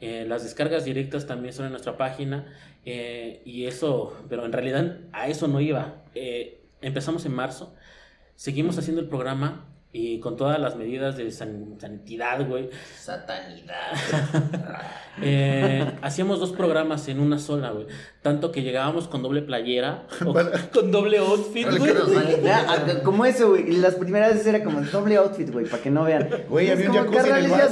Eh, 0.00 0.26
las 0.28 0.42
descargas 0.42 0.84
directas 0.84 1.26
también 1.26 1.54
son 1.54 1.66
en 1.66 1.70
nuestra 1.72 1.96
página 1.96 2.52
eh, 2.84 3.40
y 3.46 3.64
eso, 3.64 4.14
pero 4.28 4.44
en 4.44 4.52
realidad 4.52 4.98
a 5.12 5.28
eso 5.28 5.48
no 5.48 5.60
iba. 5.60 6.02
Eh, 6.14 6.60
empezamos 6.82 7.24
en 7.24 7.34
marzo, 7.34 7.74
seguimos 8.34 8.78
haciendo 8.78 9.00
el 9.00 9.08
programa 9.08 9.66
y 9.92 10.20
con 10.20 10.36
todas 10.36 10.58
las 10.60 10.76
medidas 10.76 11.16
de 11.16 11.30
san 11.30 11.76
sanidad, 11.80 12.46
güey. 12.46 12.68
Satanidad. 12.98 13.92
eh, 15.22 15.90
hacíamos 16.02 16.38
dos 16.38 16.52
programas 16.52 17.08
en 17.08 17.18
una 17.20 17.38
sola, 17.38 17.70
güey. 17.70 17.86
Tanto 18.20 18.52
que 18.52 18.62
llegábamos 18.62 19.08
con 19.08 19.22
doble 19.22 19.40
playera, 19.42 20.06
o 20.24 20.34
con 20.72 20.90
doble 20.90 21.18
outfit, 21.18 21.68
güey. 21.78 21.94
Como 23.04 23.24
eso, 23.24 23.50
güey. 23.50 23.70
Y 23.70 23.76
las 23.76 23.94
primeras 23.94 24.32
veces 24.32 24.48
era 24.48 24.62
como 24.64 24.80
el 24.80 24.90
doble 24.90 25.16
outfit, 25.16 25.50
güey, 25.50 25.64
para 25.66 25.82
que 25.82 25.90
no 25.90 26.04
vean. 26.04 26.28
Güey, 26.48 26.70
había 26.70 26.90
un 26.90 26.96
jacuzzi 26.96 27.28
en 27.30 27.36
el 27.36 27.48
baño. 27.50 27.64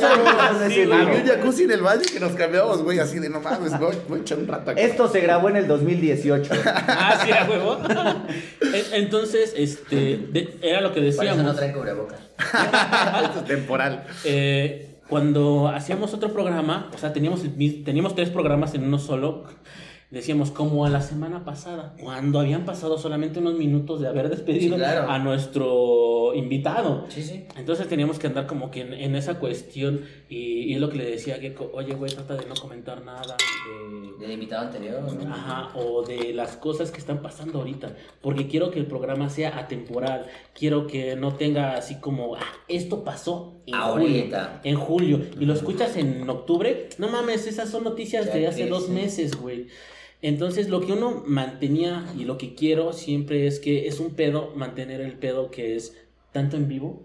había 1.08 1.22
un 1.22 1.26
jacuzzi 1.26 1.62
en 1.64 1.70
el 1.72 1.82
baño 1.82 2.02
que 2.10 2.20
nos 2.20 2.32
cambiamos, 2.32 2.82
güey, 2.82 3.00
así 3.00 3.18
de 3.18 3.28
no 3.28 3.40
mames, 3.40 3.78
voy, 3.78 3.96
voy 4.08 4.20
a 4.20 4.22
echar 4.22 4.38
un 4.38 4.46
rato 4.46 4.70
aquí. 4.70 4.80
Esto 4.80 5.08
se 5.08 5.20
grabó 5.20 5.50
en 5.50 5.56
el 5.56 5.66
2018. 5.66 6.52
Ah, 6.86 7.20
sí, 7.24 7.30
a 7.32 7.48
huevo. 7.48 7.78
En- 8.62 9.04
Entonces, 9.04 9.52
este, 9.56 10.16
de- 10.30 10.58
era 10.62 10.80
lo 10.80 10.92
que 10.92 11.06
eso 11.06 11.22
no 11.22 11.28
decíamos. 11.30 11.56
Esto 13.24 13.40
es 13.40 13.44
temporal. 13.46 14.04
Eh, 14.24 14.98
cuando 15.08 15.68
hacíamos 15.68 16.14
otro 16.14 16.32
programa, 16.32 16.90
o 16.94 16.98
sea, 16.98 17.12
teníamos, 17.12 17.42
teníamos 17.84 18.14
tres 18.14 18.30
programas 18.30 18.74
en 18.74 18.84
uno 18.84 18.98
solo. 18.98 19.44
Decíamos, 20.14 20.50
como 20.50 20.86
a 20.86 20.88
la 20.90 21.00
semana 21.02 21.44
pasada, 21.44 21.94
cuando 22.00 22.38
habían 22.40 22.64
pasado 22.64 22.96
solamente 22.98 23.40
unos 23.40 23.54
minutos 23.58 24.00
de 24.00 24.08
haber 24.08 24.30
despedido 24.30 24.76
Sí, 24.76 24.80
claro. 24.80 25.10
a 25.10 25.18
nuestro 25.18 26.32
invitado. 26.34 27.04
Sí, 27.08 27.22
sí. 27.22 27.44
Entonces 27.56 27.88
teníamos 27.88 28.18
que 28.18 28.26
andar 28.28 28.46
como 28.46 28.70
que 28.70 28.80
en, 28.82 28.92
en 28.94 29.14
esa 29.16 29.38
cuestión 29.38 30.02
y, 30.28 30.62
y 30.70 30.74
es 30.74 30.80
lo 30.80 30.88
que 30.88 30.98
le 30.98 31.04
decía 31.10 31.34
a 31.34 31.38
Gecko, 31.38 31.70
oye, 31.74 31.94
güey, 31.94 32.12
trata 32.12 32.34
de 32.36 32.46
no 32.46 32.54
comentar 32.54 33.04
nada 33.04 33.36
de, 33.36 34.18
Del 34.20 34.32
invitado 34.32 34.66
anterior, 34.66 35.02
¿no? 35.02 35.32
Ajá, 35.34 35.70
o 35.76 36.02
de 36.02 36.32
las 36.32 36.56
cosas 36.56 36.90
que 36.90 36.98
están 36.98 37.20
pasando 37.20 37.58
ahorita, 37.58 37.94
porque 38.22 38.46
quiero 38.48 38.70
que 38.70 38.78
el 38.78 38.86
programa 38.86 39.28
sea 39.30 39.58
atemporal, 39.58 40.26
quiero 40.58 40.86
que 40.86 41.16
no 41.16 41.34
tenga 41.34 41.74
así 41.76 41.96
como, 42.00 42.36
ah, 42.36 42.40
esto 42.68 43.04
pasó 43.04 43.60
en 43.66 43.74
Ahorita. 43.74 44.60
julio, 44.62 44.70
en 44.72 44.76
julio, 44.76 45.20
y 45.40 45.44
lo 45.44 45.54
escuchas 45.54 45.96
en 45.96 46.28
octubre, 46.30 46.88
no 46.98 47.08
mames, 47.08 47.46
esas 47.46 47.68
son 47.68 47.84
noticias 47.84 48.26
Ya 48.26 48.34
de 48.34 48.46
hace 48.46 48.66
dos 48.66 48.88
meses, 48.88 49.36
güey. 49.40 49.66
Entonces, 50.24 50.70
lo 50.70 50.80
que 50.80 50.92
uno 50.94 51.22
mantenía 51.26 52.06
y 52.18 52.24
lo 52.24 52.38
que 52.38 52.54
quiero 52.54 52.94
siempre 52.94 53.46
es 53.46 53.60
que 53.60 53.86
es 53.88 54.00
un 54.00 54.14
pedo 54.14 54.52
mantener 54.56 55.02
el 55.02 55.18
pedo 55.18 55.50
que 55.50 55.76
es 55.76 55.94
tanto 56.32 56.56
en 56.56 56.66
vivo 56.66 57.02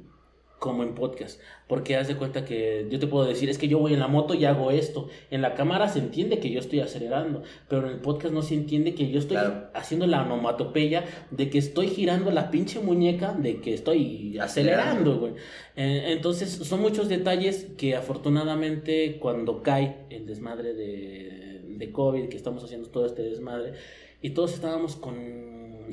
como 0.58 0.84
en 0.84 0.96
podcast. 0.96 1.42
Porque 1.68 1.98
haz 1.98 2.08
de 2.08 2.16
cuenta 2.16 2.46
que 2.46 2.88
yo 2.90 2.98
te 2.98 3.08
puedo 3.08 3.26
decir, 3.26 3.50
es 3.50 3.58
que 3.58 3.68
yo 3.68 3.78
voy 3.80 3.94
en 3.94 4.00
la 4.00 4.08
moto 4.08 4.36
y 4.36 4.46
hago 4.46 4.72
esto. 4.72 5.10
En 5.32 5.42
la 5.42 5.54
cámara 5.54 5.90
se 5.90 6.00
entiende 6.00 6.40
que 6.40 6.50
yo 6.50 6.60
estoy 6.62 6.80
acelerando, 6.80 7.44
pero 7.68 7.88
en 7.88 7.94
el 7.96 8.00
podcast 8.00 8.34
no 8.34 8.42
se 8.42 8.56
entiende 8.56 8.94
que 8.96 9.10
yo 9.10 9.20
estoy 9.20 9.36
Claro. 9.38 9.68
haciendo 9.74 10.08
la 10.08 10.22
onomatopeya 10.24 11.04
de 11.32 11.50
que 11.50 11.58
estoy 11.58 11.88
girando 11.88 12.32
la 12.32 12.52
pinche 12.52 12.80
muñeca, 12.80 13.34
de 13.34 13.60
que 13.60 13.74
estoy 13.74 14.38
acelerando, 14.40 15.18
güey. 15.20 15.34
Eh, 15.76 16.06
entonces, 16.14 16.50
son 16.50 16.80
muchos 16.82 17.10
detalles 17.10 17.68
que 17.78 17.96
afortunadamente 17.98 19.18
cuando 19.20 19.62
cae 19.62 20.06
el 20.10 20.26
desmadre 20.26 20.74
de, 20.74 21.39
de 21.80 21.92
COVID, 21.92 22.30
que 22.30 22.38
estamos 22.38 22.64
haciendo 22.64 22.90
todo 22.90 23.06
este 23.08 23.24
desmadre, 23.24 23.74
y 24.22 24.32
todos 24.32 24.54
estábamos 24.54 24.96
con 24.96 25.16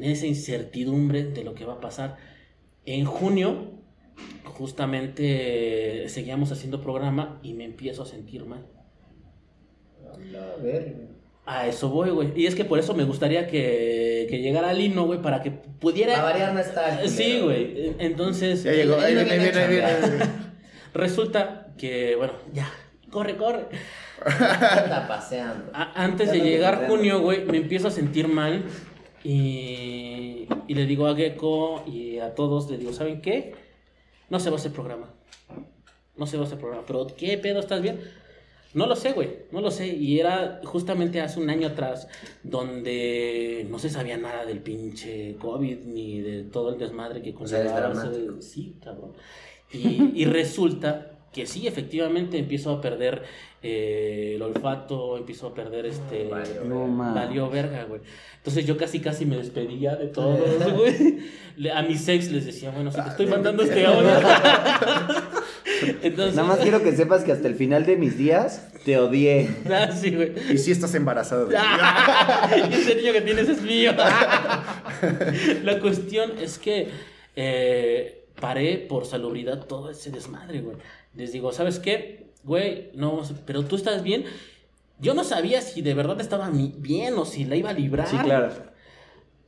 esa 0.02 0.26
incertidumbre 0.26 1.24
de 1.24 1.44
lo 1.44 1.54
que 1.54 1.64
va 1.64 1.74
a 1.74 1.80
pasar. 1.80 2.16
En 2.84 3.04
junio, 3.04 3.70
justamente 4.44 6.08
seguíamos 6.08 6.52
haciendo 6.52 6.82
programa 6.82 7.40
y 7.42 7.54
me 7.54 7.64
empiezo 7.64 8.02
a 8.02 8.06
sentir 8.06 8.44
mal. 8.44 8.66
A 10.04 10.62
ver. 10.62 11.16
A 11.44 11.68
eso 11.68 11.88
voy, 11.88 12.10
güey. 12.10 12.32
Y 12.34 12.46
es 12.46 12.56
que 12.56 12.64
por 12.64 12.80
eso 12.80 12.94
me 12.94 13.04
gustaría 13.04 13.46
que, 13.46 14.26
que 14.28 14.40
llegara 14.40 14.72
Lino, 14.72 15.06
güey, 15.06 15.22
para 15.22 15.42
que 15.42 15.52
pudiera... 15.52 16.18
A 16.18 16.24
variar 16.24 16.52
no 16.52 16.58
está. 16.58 17.06
Sí, 17.06 17.40
güey. 17.40 17.94
Entonces... 18.00 18.64
Ya 18.64 18.72
llegó, 18.72 18.96
ahí 18.96 19.14
viene, 19.14 19.30
ahí 19.30 19.68
viene. 19.70 19.86
Resulta 20.92 21.72
que, 21.78 22.16
bueno, 22.16 22.32
ya, 22.52 22.68
corre, 23.10 23.36
corre. 23.36 23.66
Anda 24.24 25.06
paseando. 25.08 25.70
A- 25.74 25.92
antes 26.04 26.28
Ya 26.28 26.32
de 26.34 26.40
llegar 26.40 26.74
comprendo. 26.78 26.96
junio, 26.96 27.20
güey, 27.20 27.44
me 27.44 27.58
empiezo 27.58 27.88
a 27.88 27.90
sentir 27.90 28.28
mal 28.28 28.64
y, 29.24 30.46
y 30.68 30.74
le 30.74 30.86
digo 30.86 31.06
a 31.06 31.14
Gecko 31.16 31.82
y 31.86 32.18
a 32.18 32.34
todos, 32.34 32.70
le 32.70 32.78
digo, 32.78 32.92
¿saben 32.92 33.20
qué? 33.20 33.54
No 34.30 34.40
se 34.40 34.50
va 34.50 34.56
a 34.56 34.58
hacer 34.58 34.72
programa. 34.72 35.10
No 36.16 36.26
se 36.26 36.36
va 36.36 36.44
a 36.44 36.46
hacer 36.46 36.58
programa. 36.58 36.84
Pero, 36.86 37.06
¿qué 37.16 37.36
pedo? 37.38 37.60
¿Estás 37.60 37.82
bien? 37.82 38.00
No 38.74 38.86
lo 38.86 38.96
sé, 38.96 39.12
güey, 39.12 39.30
no 39.52 39.60
lo 39.60 39.70
sé. 39.70 39.86
Y 39.88 40.18
era 40.20 40.60
justamente 40.64 41.20
hace 41.20 41.40
un 41.40 41.48
año 41.50 41.68
atrás 41.68 42.08
donde 42.42 43.66
no 43.70 43.78
se 43.78 43.88
sabía 43.90 44.16
nada 44.18 44.44
del 44.44 44.58
pinche 44.60 45.36
COVID 45.38 45.78
ni 45.86 46.20
de 46.20 46.42
todo 46.44 46.70
el 46.70 46.78
desmadre 46.78 47.22
que 47.22 47.32
dramático. 47.32 48.42
Sí, 48.42 48.76
cabrón. 48.82 49.12
Y, 49.72 50.12
y 50.14 50.24
resulta 50.26 51.12
que 51.36 51.46
sí, 51.46 51.66
efectivamente 51.66 52.38
empiezo 52.38 52.70
a 52.72 52.80
perder 52.80 53.22
eh, 53.62 54.32
el 54.36 54.42
olfato, 54.42 55.18
empiezo 55.18 55.48
a 55.48 55.54
perder 55.54 55.84
este... 55.84 56.28
Valió 56.28 56.64
No. 56.64 57.14
Valió 57.14 57.50
verga, 57.50 57.84
güey. 57.84 58.00
Entonces 58.38 58.64
yo 58.64 58.78
casi 58.78 59.00
casi 59.00 59.26
me 59.26 59.36
despedía 59.36 59.96
de 59.96 60.06
todos, 60.06 60.40
güey. 60.74 61.18
A 61.70 61.82
mis 61.82 62.08
ex 62.08 62.32
les 62.32 62.46
decía, 62.46 62.70
bueno, 62.70 62.90
si 62.90 63.02
te 63.02 63.08
estoy 63.10 63.26
mandando 63.26 63.64
este 63.64 63.84
audio. 63.86 64.08
Entonces, 66.02 66.36
Nada 66.36 66.48
más 66.48 66.58
quiero 66.60 66.82
que 66.82 66.96
sepas 66.96 67.22
que 67.22 67.32
hasta 67.32 67.48
el 67.48 67.54
final 67.54 67.84
de 67.84 67.96
mis 67.96 68.16
días 68.16 68.72
te 68.86 68.98
odié. 68.98 69.50
Ah, 69.70 69.92
sí, 69.92 70.10
güey. 70.14 70.32
Y 70.50 70.56
si 70.56 70.70
estás 70.70 70.94
embarazada 70.94 71.44
de 71.44 71.54
Y 72.70 72.74
ese 72.74 72.94
niño 72.94 73.12
que 73.12 73.20
tienes 73.20 73.46
es 73.46 73.60
mío. 73.60 73.92
La 75.64 75.80
cuestión 75.80 76.32
es 76.40 76.58
que 76.58 76.88
eh, 77.36 78.24
paré 78.40 78.78
por 78.78 79.04
salubridad 79.04 79.66
todo 79.66 79.90
ese 79.90 80.10
desmadre, 80.10 80.60
güey. 80.60 80.76
Les 81.16 81.32
digo, 81.32 81.52
¿sabes 81.52 81.78
qué? 81.78 82.26
Güey, 82.44 82.90
no, 82.94 83.22
pero 83.46 83.64
tú 83.64 83.76
estás 83.76 84.02
bien. 84.02 84.24
Yo 85.00 85.14
no 85.14 85.24
sabía 85.24 85.60
si 85.62 85.82
de 85.82 85.94
verdad 85.94 86.20
estaba 86.20 86.50
bien 86.50 87.14
o 87.14 87.24
si 87.24 87.44
la 87.44 87.56
iba 87.56 87.70
a 87.70 87.74
librar. 87.74 88.06
Sí, 88.08 88.16
claro. 88.18 88.52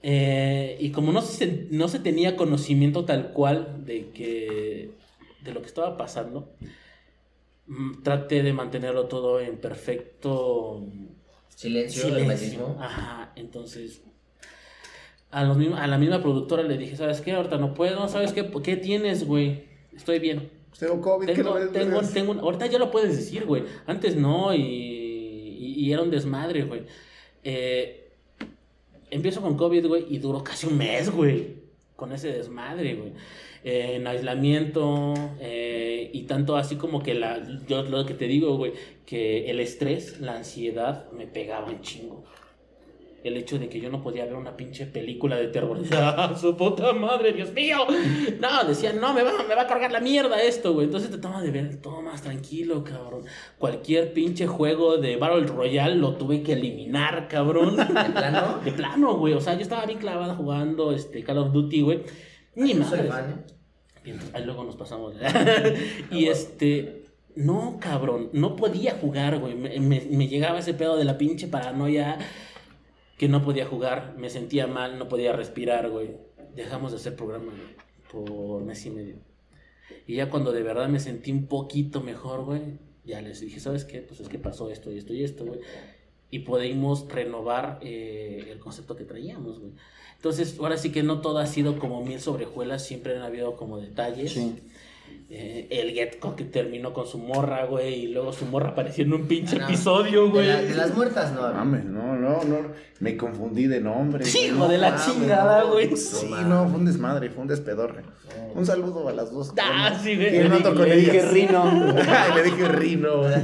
Eh, 0.03 0.77
y 0.81 0.91
como 0.91 1.13
no 1.13 1.23
se, 1.23 1.67
no 1.71 1.89
se 1.89 1.99
tenía 1.99 2.37
conocimiento 2.37 3.05
tal 3.05 3.33
cual 3.33 3.85
de 3.85 4.11
que 4.11 4.91
de 5.43 5.53
lo 5.53 5.61
que 5.61 5.67
estaba 5.67 5.97
pasando, 5.97 6.53
mm, 7.67 8.03
traté 8.03 8.43
de 8.43 8.53
mantenerlo 8.53 9.07
todo 9.07 9.41
en 9.41 9.57
perfecto 9.59 10.87
Silencio, 11.49 12.05
silencio. 12.05 12.77
Ajá, 12.79 13.33
entonces 13.37 14.03
a, 15.31 15.45
los 15.45 15.57
mismos- 15.57 15.81
a 15.81 15.87
la 15.89 15.99
misma 15.99 16.23
productora 16.23 16.63
le 16.63 16.79
dije, 16.79 16.97
¿sabes 16.97 17.21
qué? 17.21 17.33
Ahorita 17.33 17.59
no 17.59 17.75
puedo, 17.75 18.07
¿sabes 18.09 18.33
qué? 18.33 18.49
¿Qué 18.63 18.77
tienes, 18.77 19.27
güey? 19.27 19.65
Estoy 19.97 20.21
bien. 20.21 20.51
Tengo 20.79 21.01
COVID, 21.01 21.27
¿qué 21.27 21.35
Tengo, 21.35 21.59
no 22.03 22.09
tengo 22.09 22.31
un- 22.33 22.41
ahorita 22.41 22.67
ya 22.67 22.79
lo 22.79 22.91
puedes 22.91 23.17
decir, 23.17 23.45
güey. 23.47 23.65
Antes 23.87 24.15
no, 24.17 24.55
y, 24.55 24.61
y, 24.61 25.75
y 25.87 25.93
era 25.93 26.03
un 26.03 26.11
desmadre, 26.11 26.63
güey. 26.63 26.83
Eh, 27.45 28.11
empiezo 29.11 29.41
con 29.41 29.57
COVID, 29.57 29.87
güey, 29.87 30.07
y 30.09 30.19
duró 30.19 30.43
casi 30.45 30.67
un 30.67 30.79
mes, 30.79 31.11
güey. 31.11 31.57
Con 31.97 32.13
ese 32.13 32.29
desmadre, 32.33 32.95
güey. 32.95 33.13
Eh, 33.65 33.97
en 33.97 34.07
aislamiento, 34.07 35.15
eh, 35.41 36.11
y 36.13 36.23
tanto 36.23 36.57
así 36.57 36.77
como 36.77 37.03
que 37.03 37.15
la, 37.15 37.43
yo 37.67 37.83
lo 37.83 38.07
que 38.07 38.15
te 38.15 38.27
digo, 38.29 38.57
güey, 38.57 38.73
que 39.05 39.51
el 39.51 39.59
estrés, 39.59 40.21
la 40.21 40.37
ansiedad 40.37 41.11
me 41.11 41.27
pegaba 41.27 41.67
un 41.67 41.81
chingo. 41.81 42.25
El 43.29 43.37
hecho 43.37 43.59
de 43.59 43.69
que 43.69 43.81
yo 43.81 43.89
no 43.91 44.03
podía 44.03 44.25
ver 44.25 44.35
una 44.35 44.57
pinche 44.57 44.87
película 44.87 45.37
de 45.37 45.49
terror. 45.49 45.81
¡Ah, 45.93 46.35
su 46.39 46.57
puta 46.57 46.93
madre, 46.93 47.33
Dios 47.33 47.53
mío! 47.53 47.79
No, 48.41 48.65
decían, 48.67 49.01
no, 49.01 49.15
me 49.15 49.23
va, 49.23 49.33
me 49.49 49.55
va 49.55 49.63
a 49.63 49.67
cargar 49.67 49.93
la 49.93 50.01
mierda 50.01 50.43
esto, 50.43 50.73
güey. 50.75 50.87
Entonces 50.87 51.11
trataba 51.11 51.41
de 51.41 51.51
ver 51.51 51.77
todo 51.81 52.03
más 52.03 52.23
tranquilo, 52.23 52.83
cabrón. 52.85 53.23
Cualquier 53.59 54.13
pinche 54.13 54.47
juego 54.47 54.97
de 54.99 55.17
Battle 55.17 55.47
Royale 55.47 55.95
lo 55.95 56.15
tuve 56.17 56.43
que 56.43 56.55
eliminar, 56.55 57.29
cabrón. 57.29 57.77
¿De 57.77 57.85
plano? 57.87 58.59
De 58.65 58.73
plano, 58.73 59.17
güey. 59.17 59.35
O 59.35 59.41
sea, 59.41 59.55
yo 59.55 59.61
estaba 59.63 59.87
bien 59.87 59.99
clavada 59.99 60.35
jugando 60.35 60.93
este 60.93 61.23
Call 61.23 61.39
of 61.39 61.53
Duty, 61.53 61.81
güey. 61.83 62.01
Ni 62.57 62.73
soy 62.73 62.81
madre. 62.81 63.09
fan, 63.09 63.45
¿eh? 64.05 64.15
Ahí 64.33 64.45
luego 64.45 64.65
nos 64.65 64.77
pasamos. 64.77 65.15
y 66.11 66.27
este. 66.27 67.05
No, 67.37 67.79
cabrón. 67.81 68.31
No 68.33 68.57
podía 68.57 68.93
jugar, 69.01 69.39
güey. 69.39 69.55
Me, 69.55 69.79
me- 69.79 70.07
me 70.11 70.27
llegaba 70.29 70.59
ese 70.59 70.75
pedo 70.75 70.97
de 70.97 71.05
la 71.05 71.19
pinche 71.19 71.47
paranoia. 71.47 72.19
Que 73.19 73.29
no 73.29 73.43
podía 73.43 73.67
jugar, 73.67 74.15
me 74.17 74.31
sentía 74.31 74.67
mal, 74.67 74.99
no 74.99 75.09
podía 75.09 75.33
respirar, 75.33 75.91
güey. 75.91 76.17
Dejamos 76.55 76.93
de 76.93 76.99
hacer 76.99 77.17
programa 77.17 77.53
güey, 77.53 77.77
por 78.11 78.63
mes 78.63 78.87
y 78.87 78.91
medio. 78.91 79.17
Y 80.07 80.15
ya 80.15 80.31
cuando 80.31 80.53
de 80.53 80.63
verdad 80.63 80.89
me 80.89 81.01
sentí 81.01 81.33
un 81.33 81.47
poquito 81.47 82.01
mejor, 82.01 82.45
güey, 82.45 82.79
ya 83.05 83.21
les 83.21 83.41
dije, 83.41 83.59
¿sabes 83.59 83.85
qué? 83.85 84.01
Pues 84.01 84.21
es 84.21 84.29
que 84.29 84.39
pasó 84.39 84.71
esto 84.71 84.93
y 84.93 84.99
esto 84.99 85.13
y 85.13 85.25
esto, 85.25 85.45
güey. 85.45 85.61
Y 86.31 86.41
pudimos 86.41 87.09
renovar 87.09 87.79
eh, 87.83 88.49
el 88.51 88.61
concepto 88.61 88.97
que 88.97 89.05
traíamos, 89.05 89.59
güey. 89.59 89.73
Entonces, 90.15 90.57
ahora 90.59 90.77
sí 90.77 90.93
que 90.93 91.03
no 91.03 91.21
todo 91.21 91.39
ha 91.39 91.47
sido 91.47 91.79
como 91.79 92.05
mil 92.05 92.21
sobrejuelas, 92.21 92.85
siempre 92.85 93.17
han 93.17 93.23
habido 93.23 93.57
como 93.57 93.79
detalles. 93.79 94.33
Sí. 94.33 94.63
Eh, 95.31 95.69
el 95.71 95.93
Getco 95.93 96.35
que 96.35 96.45
terminó 96.45 96.95
con 96.95 97.07
su 97.07 97.19
morra, 97.19 97.67
güey, 97.67 98.05
y 98.05 98.07
luego 98.09 98.33
su 98.33 98.47
morra 98.47 98.71
apareció 98.71 99.05
en 99.05 99.13
un 99.13 99.27
pinche 99.29 99.59
No, 99.59 99.67
episodio, 99.67 100.25
De, 100.25 100.31
güey. 100.31 100.47
la- 100.47 100.63
de 100.63 100.75
las 100.75 100.95
muertas, 100.95 101.33
no. 101.35 101.43
Mames, 101.43 101.85
no, 101.85 102.17
no, 102.17 102.43
no. 102.45 102.57
Me 103.01 103.17
confundí 103.19 103.67
de 103.67 103.79
nombre. 103.81 104.25
Sí, 104.25 104.39
güey, 104.39 104.47
hijo 104.49 104.59
no 104.61 104.69
de 104.69 104.79
la 104.79 104.91
mames, 104.93 105.05
chingada, 105.07 105.61
no. 105.65 105.73
güey. 105.73 105.95
Sí, 105.99 106.31
no, 106.47 106.67
fue 106.71 106.79
un 106.79 106.87
desmadre, 106.87 107.29
fue 107.29 107.43
un 107.43 107.49
despedorre. 107.49 108.05
Un 108.55 108.65
saludo 108.65 109.07
a 109.09 109.13
las 109.13 109.31
dos. 109.31 109.53
Ah, 109.61 109.89
Bueno, 109.91 110.03
sí, 110.03 110.17
güey. 110.17 110.31
¿Quién 110.31 110.49
Le 110.49 110.57
ando 110.57 110.71
dije- 110.71 110.79
con 110.81 110.89
Le 110.89 110.97
dije? 110.97 111.23
Rino. 111.31 111.65
le 112.35 112.43
dije 112.43 112.69
Rino. 112.69 113.19
güey. 113.19 113.35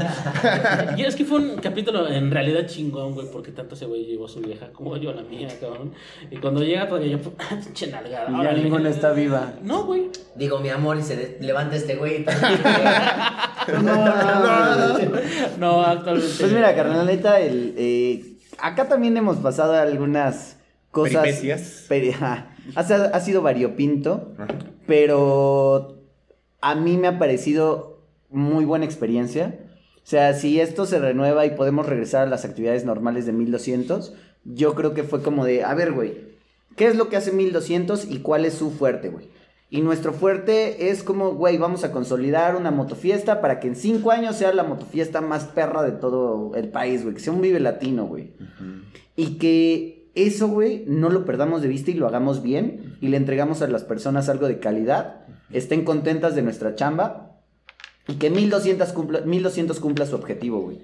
Y 0.97 1.03
es 1.05 1.15
que 1.17 1.25
fue 1.27 1.39
un 1.39 1.57
capítulo 1.59 2.09
en 2.09 2.31
realidad 2.31 2.67
chingón, 2.67 3.13
güey, 3.15 3.27
porque 3.31 3.53
tanto 3.53 3.75
ese 3.75 3.85
güey 3.85 4.07
llevó 4.07 4.25
a 4.25 4.29
su 4.29 4.41
vieja 4.41 4.73
como 4.73 4.97
yo 4.97 5.11
a 5.11 5.15
la 5.15 5.23
mía, 5.23 5.49
cabrón. 5.61 5.93
Y 6.31 6.37
cuando 6.39 6.63
llega 6.63 6.89
todavía 6.89 7.19
yo, 7.19 7.19
pinche 7.65 7.89
nalgada. 7.89 8.31
Y 8.31 8.43
ya 8.43 8.53
ninguna 8.53 8.89
está 8.89 9.13
viva. 9.13 9.53
No, 9.63 9.85
güey. 9.85 10.09
Digo, 10.37 10.59
mi 10.61 10.71
amor, 10.71 10.97
y 10.99 11.03
se 11.03 11.17
de- 11.17 11.39
levanta 11.55 11.77
este 11.77 11.95
güey. 11.97 12.25
No, 15.59 15.83
actualmente. 15.83 16.35
Pues 16.39 16.53
mira, 16.53 16.75
carnal, 16.75 17.07
neta, 17.07 17.41
el, 17.41 17.75
eh, 17.79 18.37
acá 18.59 18.89
también 18.89 19.17
hemos 19.17 19.39
pasado 19.39 19.75
algunas 19.75 20.57
cosas. 20.91 21.23
Peripecias. 21.23 21.87
peri- 21.89 22.13
ajá. 22.13 22.49
ha, 22.75 22.81
ha 22.81 23.21
sido 23.21 23.43
variopinto, 23.43 24.33
pero 24.87 25.99
a 26.61 26.75
mí 26.75 26.97
me 26.99 27.09
ha 27.09 27.19
parecido 27.19 28.01
muy 28.31 28.65
buena 28.65 28.85
experiencia. 28.85 29.59
O 29.97 30.07
sea, 30.07 30.35
si 30.35 30.61
esto 30.61 30.85
se 30.85 30.99
renueva 30.99 31.47
y 31.47 31.51
podemos 31.51 31.87
regresar 31.87 32.27
a 32.27 32.31
las 32.31 32.45
actividades 32.45 32.85
normales 32.85 33.25
de 33.27 33.33
1200, 33.33 34.13
yo 34.45 34.75
creo 34.75 34.93
que 34.93 35.03
fue 35.05 35.23
como 35.23 35.47
de, 35.47 35.65
a 35.65 35.73
ver, 35.75 35.93
güey, 35.93 36.19
¿qué 36.77 36.87
es 36.89 36.97
lo 36.97 37.09
que 37.09 37.17
hace 37.17 37.33
1200 37.33 38.05
y 38.11 38.19
cuál 38.19 38.45
es 38.45 38.53
su 38.55 38.71
fuerte, 38.71 39.09
güey? 39.09 39.29
Y 39.75 39.81
nuestro 39.81 40.13
fuerte 40.13 40.91
es 40.91 41.03
como, 41.03 41.33
güey, 41.33 41.59
vamos 41.59 41.83
a 41.83 41.91
consolidar 41.91 42.55
una 42.55 42.71
motofiesta 42.71 43.41
para 43.41 43.59
que 43.59 43.67
en 43.67 43.75
cinco 43.75 44.13
años 44.13 44.37
sea 44.37 44.55
la 44.55 44.63
motofiesta 44.63 45.21
más 45.21 45.47
perra 45.47 45.83
de 45.83 45.91
todo 45.91 46.53
el 46.55 46.69
país, 46.69 47.03
güey. 47.03 47.17
Que 47.17 47.21
sea 47.21 47.33
un 47.33 47.41
vive 47.41 47.59
latino, 47.59 48.07
güey. 48.07 48.35
Y 49.17 49.37
que 49.39 50.13
eso, 50.15 50.47
güey, 50.47 50.85
no 50.87 51.11
lo 51.11 51.25
perdamos 51.25 51.61
de 51.61 51.67
vista 51.67 51.91
y 51.91 51.95
lo 51.95 52.07
hagamos 52.07 52.41
bien. 52.41 52.97
Y 53.01 53.09
le 53.09 53.17
entregamos 53.17 53.63
a 53.63 53.67
las 53.67 53.83
personas 53.83 54.29
algo 54.29 54.47
de 54.47 54.61
calidad. 54.61 55.27
Estén 55.51 55.85
contentas 55.85 56.37
de 56.37 56.43
nuestra 56.43 56.77
chamba. 56.77 57.41
Y 58.07 58.15
que 58.15 58.31
1200 58.31 58.93
cumpla, 58.93 59.21
1200 59.23 59.81
cumpla 59.81 60.07
su 60.07 60.15
objetivo, 60.15 60.61
güey. 60.61 60.79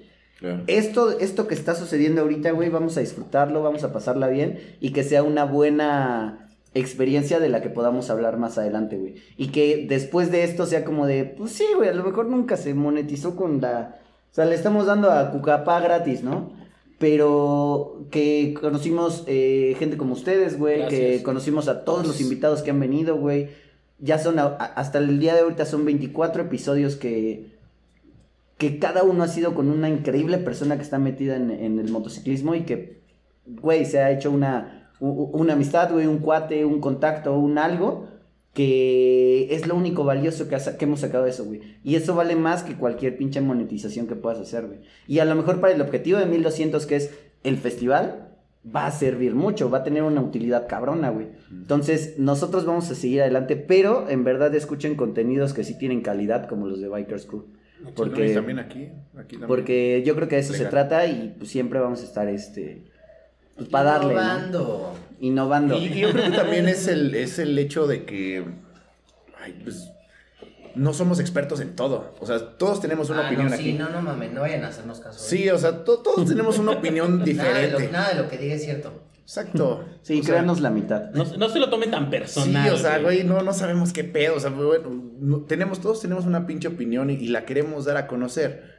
Esto, 0.67 1.17
esto 1.17 1.47
que 1.47 1.55
está 1.55 1.75
sucediendo 1.75 2.23
ahorita, 2.23 2.51
güey, 2.51 2.67
vamos 2.67 2.97
a 2.97 2.99
disfrutarlo, 2.99 3.63
vamos 3.63 3.85
a 3.85 3.93
pasarla 3.93 4.27
bien 4.27 4.59
y 4.81 4.91
que 4.91 5.05
sea 5.05 5.23
una 5.23 5.45
buena 5.45 6.50
experiencia 6.73 7.39
de 7.39 7.49
la 7.49 7.61
que 7.61 7.69
podamos 7.69 8.09
hablar 8.09 8.37
más 8.37 8.57
adelante, 8.57 8.97
güey. 8.97 9.15
Y 9.37 9.47
que 9.47 9.85
después 9.89 10.31
de 10.31 10.43
esto 10.43 10.65
sea 10.65 10.85
como 10.85 11.05
de, 11.05 11.25
pues 11.25 11.51
sí, 11.51 11.65
güey, 11.75 11.89
a 11.89 11.93
lo 11.93 12.03
mejor 12.03 12.27
nunca 12.27 12.57
se 12.57 12.73
monetizó 12.73 13.35
con 13.35 13.59
la... 13.61 13.99
O 14.31 14.33
sea, 14.33 14.45
le 14.45 14.55
estamos 14.55 14.85
dando 14.85 15.11
a 15.11 15.31
Cucapá 15.31 15.79
gratis, 15.81 16.23
¿no? 16.23 16.53
Pero 16.99 18.05
que 18.11 18.53
conocimos 18.61 19.23
eh, 19.27 19.75
gente 19.79 19.97
como 19.97 20.13
ustedes, 20.13 20.57
güey, 20.57 20.81
que 20.87 21.23
conocimos 21.23 21.67
a 21.67 21.83
todos 21.83 22.05
los 22.07 22.21
invitados 22.21 22.61
que 22.61 22.69
han 22.71 22.79
venido, 22.79 23.17
güey. 23.17 23.49
Ya 23.99 24.17
son, 24.19 24.39
a- 24.39 24.45
hasta 24.55 24.99
el 24.99 25.19
día 25.19 25.33
de 25.33 25.41
ahorita 25.41 25.65
son 25.65 25.83
24 25.83 26.43
episodios 26.43 26.95
que, 26.95 27.47
que 28.57 28.79
cada 28.79 29.03
uno 29.03 29.23
ha 29.23 29.27
sido 29.27 29.53
con 29.55 29.69
una 29.69 29.89
increíble 29.89 30.37
persona 30.37 30.77
que 30.77 30.83
está 30.83 30.99
metida 30.99 31.35
en, 31.35 31.51
en 31.51 31.79
el 31.79 31.91
motociclismo 31.91 32.55
y 32.55 32.61
que, 32.61 33.01
güey, 33.45 33.85
se 33.85 33.99
ha 33.99 34.11
hecho 34.11 34.31
una, 34.31 34.80
una 35.01 35.53
amistad, 35.53 35.91
güey, 35.91 36.05
un 36.05 36.19
cuate, 36.19 36.63
un 36.63 36.79
contacto, 36.79 37.33
un 37.37 37.57
algo, 37.57 38.07
que 38.53 39.47
es 39.53 39.65
lo 39.65 39.75
único 39.75 40.03
valioso 40.03 40.47
que, 40.47 40.57
hemos 40.79 40.99
sacado 40.99 41.23
de 41.23 41.31
eso, 41.31 41.45
güey. 41.45 41.61
Y 41.83 41.95
eso 41.95 42.15
vale 42.15 42.35
más 42.35 42.63
que 42.63 42.75
cualquier 42.75 43.17
pinche 43.17 43.41
monetización 43.41 44.07
que 44.07 44.15
puedas 44.15 44.39
hacer, 44.39 44.67
güey. 44.67 44.79
Y 45.07 45.19
a 45.19 45.25
lo 45.25 45.35
mejor 45.35 45.59
para 45.59 45.73
el 45.73 45.81
objetivo 45.81 46.19
de 46.19 46.27
1200, 46.27 46.85
que 46.85 46.97
es 46.97 47.17
el 47.43 47.57
festival, 47.57 48.29
va 48.63 48.85
a 48.85 48.91
servir 48.91 49.33
mucho, 49.33 49.71
va 49.71 49.79
a 49.79 49.83
tener 49.83 50.03
una 50.03 50.21
utilidad 50.21 50.67
cabrona, 50.67 51.09
güey. 51.09 51.29
Entonces, 51.49 52.19
nosotros 52.19 52.65
vamos 52.65 52.91
a 52.91 52.95
seguir 52.95 53.21
adelante, 53.21 53.55
pero 53.55 54.07
en 54.07 54.23
verdad 54.23 54.53
escuchen 54.53 54.95
contenidos 54.95 55.53
que 55.53 55.63
sí 55.63 55.77
tienen 55.77 56.01
calidad, 56.01 56.47
como 56.47 56.67
los 56.67 56.79
de 56.79 56.89
Bikers 56.89 57.25
Crew. 57.25 57.45
Porque, 57.95 58.35
también 58.35 58.59
aquí. 58.59 58.89
aquí 59.17 59.37
también. 59.37 59.47
porque 59.47 60.03
yo 60.05 60.15
creo 60.15 60.27
que 60.27 60.35
de 60.35 60.41
eso 60.41 60.53
se 60.53 60.65
trata 60.65 61.07
y 61.07 61.33
pues, 61.39 61.49
siempre 61.49 61.79
vamos 61.79 62.01
a 62.01 62.03
estar 62.03 62.27
este 62.27 62.90
pues, 63.55 63.69
para 63.69 63.91
darle, 63.99 64.13
¿no? 64.15 64.21
Innovando. 64.21 64.95
innovando. 65.19 65.77
Y, 65.77 65.85
y 65.85 65.99
yo 65.99 66.11
creo 66.11 66.25
que 66.31 66.37
también 66.37 66.67
es 66.67 66.87
el, 66.87 67.13
es 67.15 67.39
el 67.39 67.57
hecho 67.59 67.87
de 67.87 68.05
que. 68.05 68.43
Ay, 69.43 69.59
pues. 69.63 69.87
No 70.73 70.93
somos 70.93 71.19
expertos 71.19 71.59
en 71.59 71.75
todo. 71.75 72.15
O 72.21 72.25
sea, 72.25 72.39
todos 72.57 72.79
tenemos 72.79 73.09
una 73.09 73.23
Ah, 73.23 73.27
opinión 73.27 73.49
no, 73.49 73.55
aquí. 73.55 73.63
Sí, 73.63 73.73
no, 73.73 73.89
no 73.89 74.01
mames, 74.01 74.31
no 74.31 74.39
vayan 74.41 74.63
a 74.63 74.69
hacernos 74.69 75.01
caso. 75.01 75.19
Sí, 75.19 75.49
o 75.49 75.57
sea, 75.57 75.83
to- 75.83 75.97
todos 75.99 76.25
tenemos 76.29 76.57
una 76.59 76.71
opinión 76.71 77.11
Nada 77.19 77.25
de, 77.25 77.31
diferente. 77.33 77.85
lo, 77.87 77.91
nada 77.91 78.09
de 78.13 78.15
lo 78.21 78.29
que 78.29 78.37
diga 78.37 78.55
es 78.55 78.63
cierto. 78.63 78.93
Exacto. 79.21 79.83
Sí, 80.01 80.19
O 80.21 80.23
sea, 80.23 80.31
créanos 80.35 80.61
la 80.61 80.69
mitad. 80.69 81.11
No, 81.11 81.25
no 81.25 81.49
se 81.49 81.59
lo 81.59 81.69
tomen 81.69 81.91
tan 81.91 82.05
Sí, 82.05 82.11
personal. 82.11 82.73
o 82.73 82.77
sea, 82.77 82.99
güey, 82.99 83.25
no, 83.25 83.41
no 83.41 83.51
sabemos 83.53 83.91
qué 83.91 84.05
pedo. 84.05 84.35
O 84.35 84.39
sea, 84.39 84.49
bueno, 84.49 84.89
no- 85.19 85.41
tenemos, 85.41 85.81
todos 85.81 85.99
tenemos 85.99 86.25
una 86.25 86.47
pinche 86.47 86.69
opinión 86.69 87.09
y, 87.09 87.15
y 87.15 87.27
la 87.27 87.43
queremos 87.43 87.83
dar 87.83 87.97
a 87.97 88.07
conocer. 88.07 88.70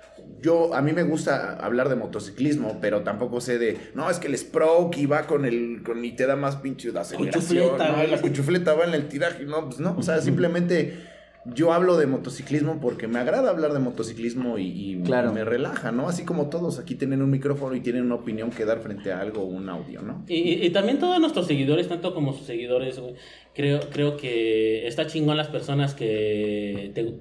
Yo, 0.43 0.75
a 0.75 0.83
mí 0.83 0.93
me 0.93 1.05
gusta 1.05 1.55
hablar 1.57 1.89
de 1.89 1.95
motociclismo, 1.97 2.79
pero 2.81 3.03
tampoco 3.03 3.41
sé 3.41 3.59
de, 3.59 3.79
no, 3.95 4.11
es 4.11 4.19
que 4.19 4.27
el 4.27 4.37
Sproke 4.37 4.99
y 4.99 5.07
va 5.07 5.23
con 5.29 5.45
el, 5.45 5.83
con, 5.85 6.05
y 6.05 6.13
te 6.13 6.27
da 6.27 6.37
más 6.37 6.57
pinche 6.57 6.91
de 6.91 6.99
aceleración. 6.99 7.43
Cuchufleta, 7.69 7.93
¿no? 7.97 8.03
La 8.05 8.21
cuchufleta 8.21 8.75
va 8.75 8.85
en 8.85 8.95
el 8.95 9.09
tiraje, 9.09 9.45
no, 9.45 9.67
pues 9.67 9.79
no, 9.81 9.95
o 9.97 10.03
sea, 10.03 10.21
simplemente 10.21 11.11
yo 11.45 11.73
hablo 11.73 11.97
de 11.97 12.07
motociclismo 12.07 12.81
porque 12.81 13.09
me 13.09 13.19
agrada 13.19 13.51
hablar 13.51 13.73
de 13.73 13.81
motociclismo 13.81 14.59
y, 14.59 14.67
y 14.93 15.03
Claro. 15.03 15.33
me 15.33 15.45
relaja, 15.45 15.91
¿no? 15.91 16.09
Así 16.09 16.25
como 16.25 16.49
todos 16.49 16.79
aquí 16.79 16.95
tienen 16.95 17.21
un 17.21 17.31
micrófono 17.31 17.75
y 17.75 17.81
tienen 17.81 18.03
una 18.05 18.15
opinión 18.15 18.51
que 18.51 18.65
dar 18.65 18.79
frente 18.81 19.13
a 19.13 19.21
algo, 19.21 19.45
un 19.45 19.69
audio, 19.69 20.03
¿no? 20.03 20.25
Y, 20.29 20.35
y- 20.37 20.67
y 20.67 20.71
también 20.71 20.99
todos 21.01 21.19
nuestros 21.21 21.47
seguidores, 21.49 21.89
tanto 21.89 22.15
como 22.15 22.33
sus 22.33 22.47
seguidores, 22.47 22.99
güey, 23.01 23.15
creo, 23.55 23.81
creo 23.91 24.17
que 24.17 24.87
está 24.87 25.07
chingón 25.09 25.37
las 25.37 25.49
personas 25.49 25.95
que 25.95 26.93
te, 26.95 27.13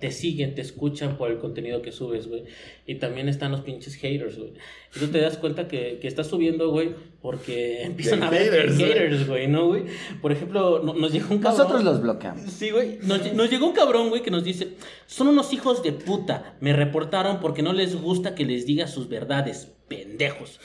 te 0.00 0.10
siguen, 0.12 0.54
te 0.54 0.60
escuchan 0.60 1.16
por 1.16 1.30
el 1.30 1.38
contenido 1.38 1.82
que 1.82 1.92
subes, 1.92 2.28
güey. 2.28 2.44
Y 2.86 2.96
también 2.96 3.28
están 3.28 3.52
los 3.52 3.62
pinches 3.62 3.94
haters, 3.94 4.36
güey. 4.38 4.52
Y 4.94 4.98
tú 5.00 5.08
te 5.08 5.20
das 5.20 5.36
cuenta 5.38 5.68
que, 5.68 5.98
que 6.00 6.06
estás 6.08 6.26
subiendo, 6.26 6.70
güey, 6.70 6.94
porque 7.22 7.82
empiezan 7.82 8.20
De 8.20 8.26
a 8.26 8.30
ver 8.30 8.42
haters, 8.52 8.78
güey. 8.78 8.92
haters, 8.92 9.26
güey, 9.26 9.48
¿no, 9.48 9.66
güey? 9.68 9.84
Por 10.22 10.32
ejemplo, 10.32 10.80
no- 10.82 10.94
nos 10.94 11.12
llegó 11.12 11.34
un 11.34 11.38
cabrón. 11.40 11.58
Nosotros 11.58 11.84
los 11.84 12.02
bloqueamos. 12.02 12.50
Sí, 12.50 12.70
güey. 12.70 12.98
Nos, 13.02 13.32
nos 13.32 13.50
llegó 13.50 13.66
un 13.66 13.72
cabrón, 13.74 14.08
güey, 14.10 14.22
que 14.22 14.30
nos 14.30 14.44
dice: 14.44 14.74
Son 15.06 15.28
unos 15.28 15.52
hijos 15.52 15.82
de 15.82 15.92
puta. 15.92 16.56
Me 16.60 16.72
reportaron 16.72 17.40
porque 17.40 17.62
no 17.62 17.72
les 17.72 17.94
gusta 18.00 18.34
que 18.34 18.44
les 18.44 18.66
diga 18.66 18.86
sus 18.86 19.08
verdades, 19.08 19.72
pendejos. 19.88 20.60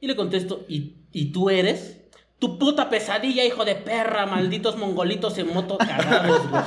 Y 0.00 0.06
le 0.06 0.16
contesto: 0.16 0.64
¿Y, 0.68 0.94
y 1.12 1.32
tú 1.32 1.50
eres? 1.50 1.96
Tu 2.38 2.58
puta 2.58 2.88
pesadilla, 2.88 3.44
hijo 3.44 3.66
de 3.66 3.74
perra, 3.74 4.24
malditos 4.24 4.78
mongolitos 4.78 5.36
en 5.36 5.52
moto 5.52 5.76
cagados, 5.76 6.48
güey. 6.48 6.62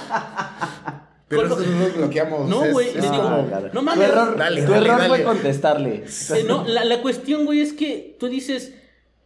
Pero 1.35 1.47
lo- 1.49 1.59
no 1.59 1.87
bloqueamos. 1.97 2.49
No, 2.49 2.71
güey, 2.71 2.87
es 2.89 2.95
les 2.95 3.03
digo, 3.11 3.23
como- 3.23 3.47
claro. 3.47 3.67
no 3.73 3.79
tu 3.79 3.85
mames. 3.85 4.09
error, 4.09 4.37
Dale, 4.37 4.61
tu 4.63 4.71
dale, 4.71 4.85
error 4.85 4.97
dale. 4.99 5.09
fue 5.09 5.23
contestarle. 5.23 6.03
Eh, 6.35 6.43
no, 6.47 6.65
la, 6.67 6.85
la 6.85 7.01
cuestión, 7.01 7.45
güey, 7.45 7.61
es 7.61 7.73
que 7.73 8.15
tú 8.19 8.27
dices, 8.27 8.73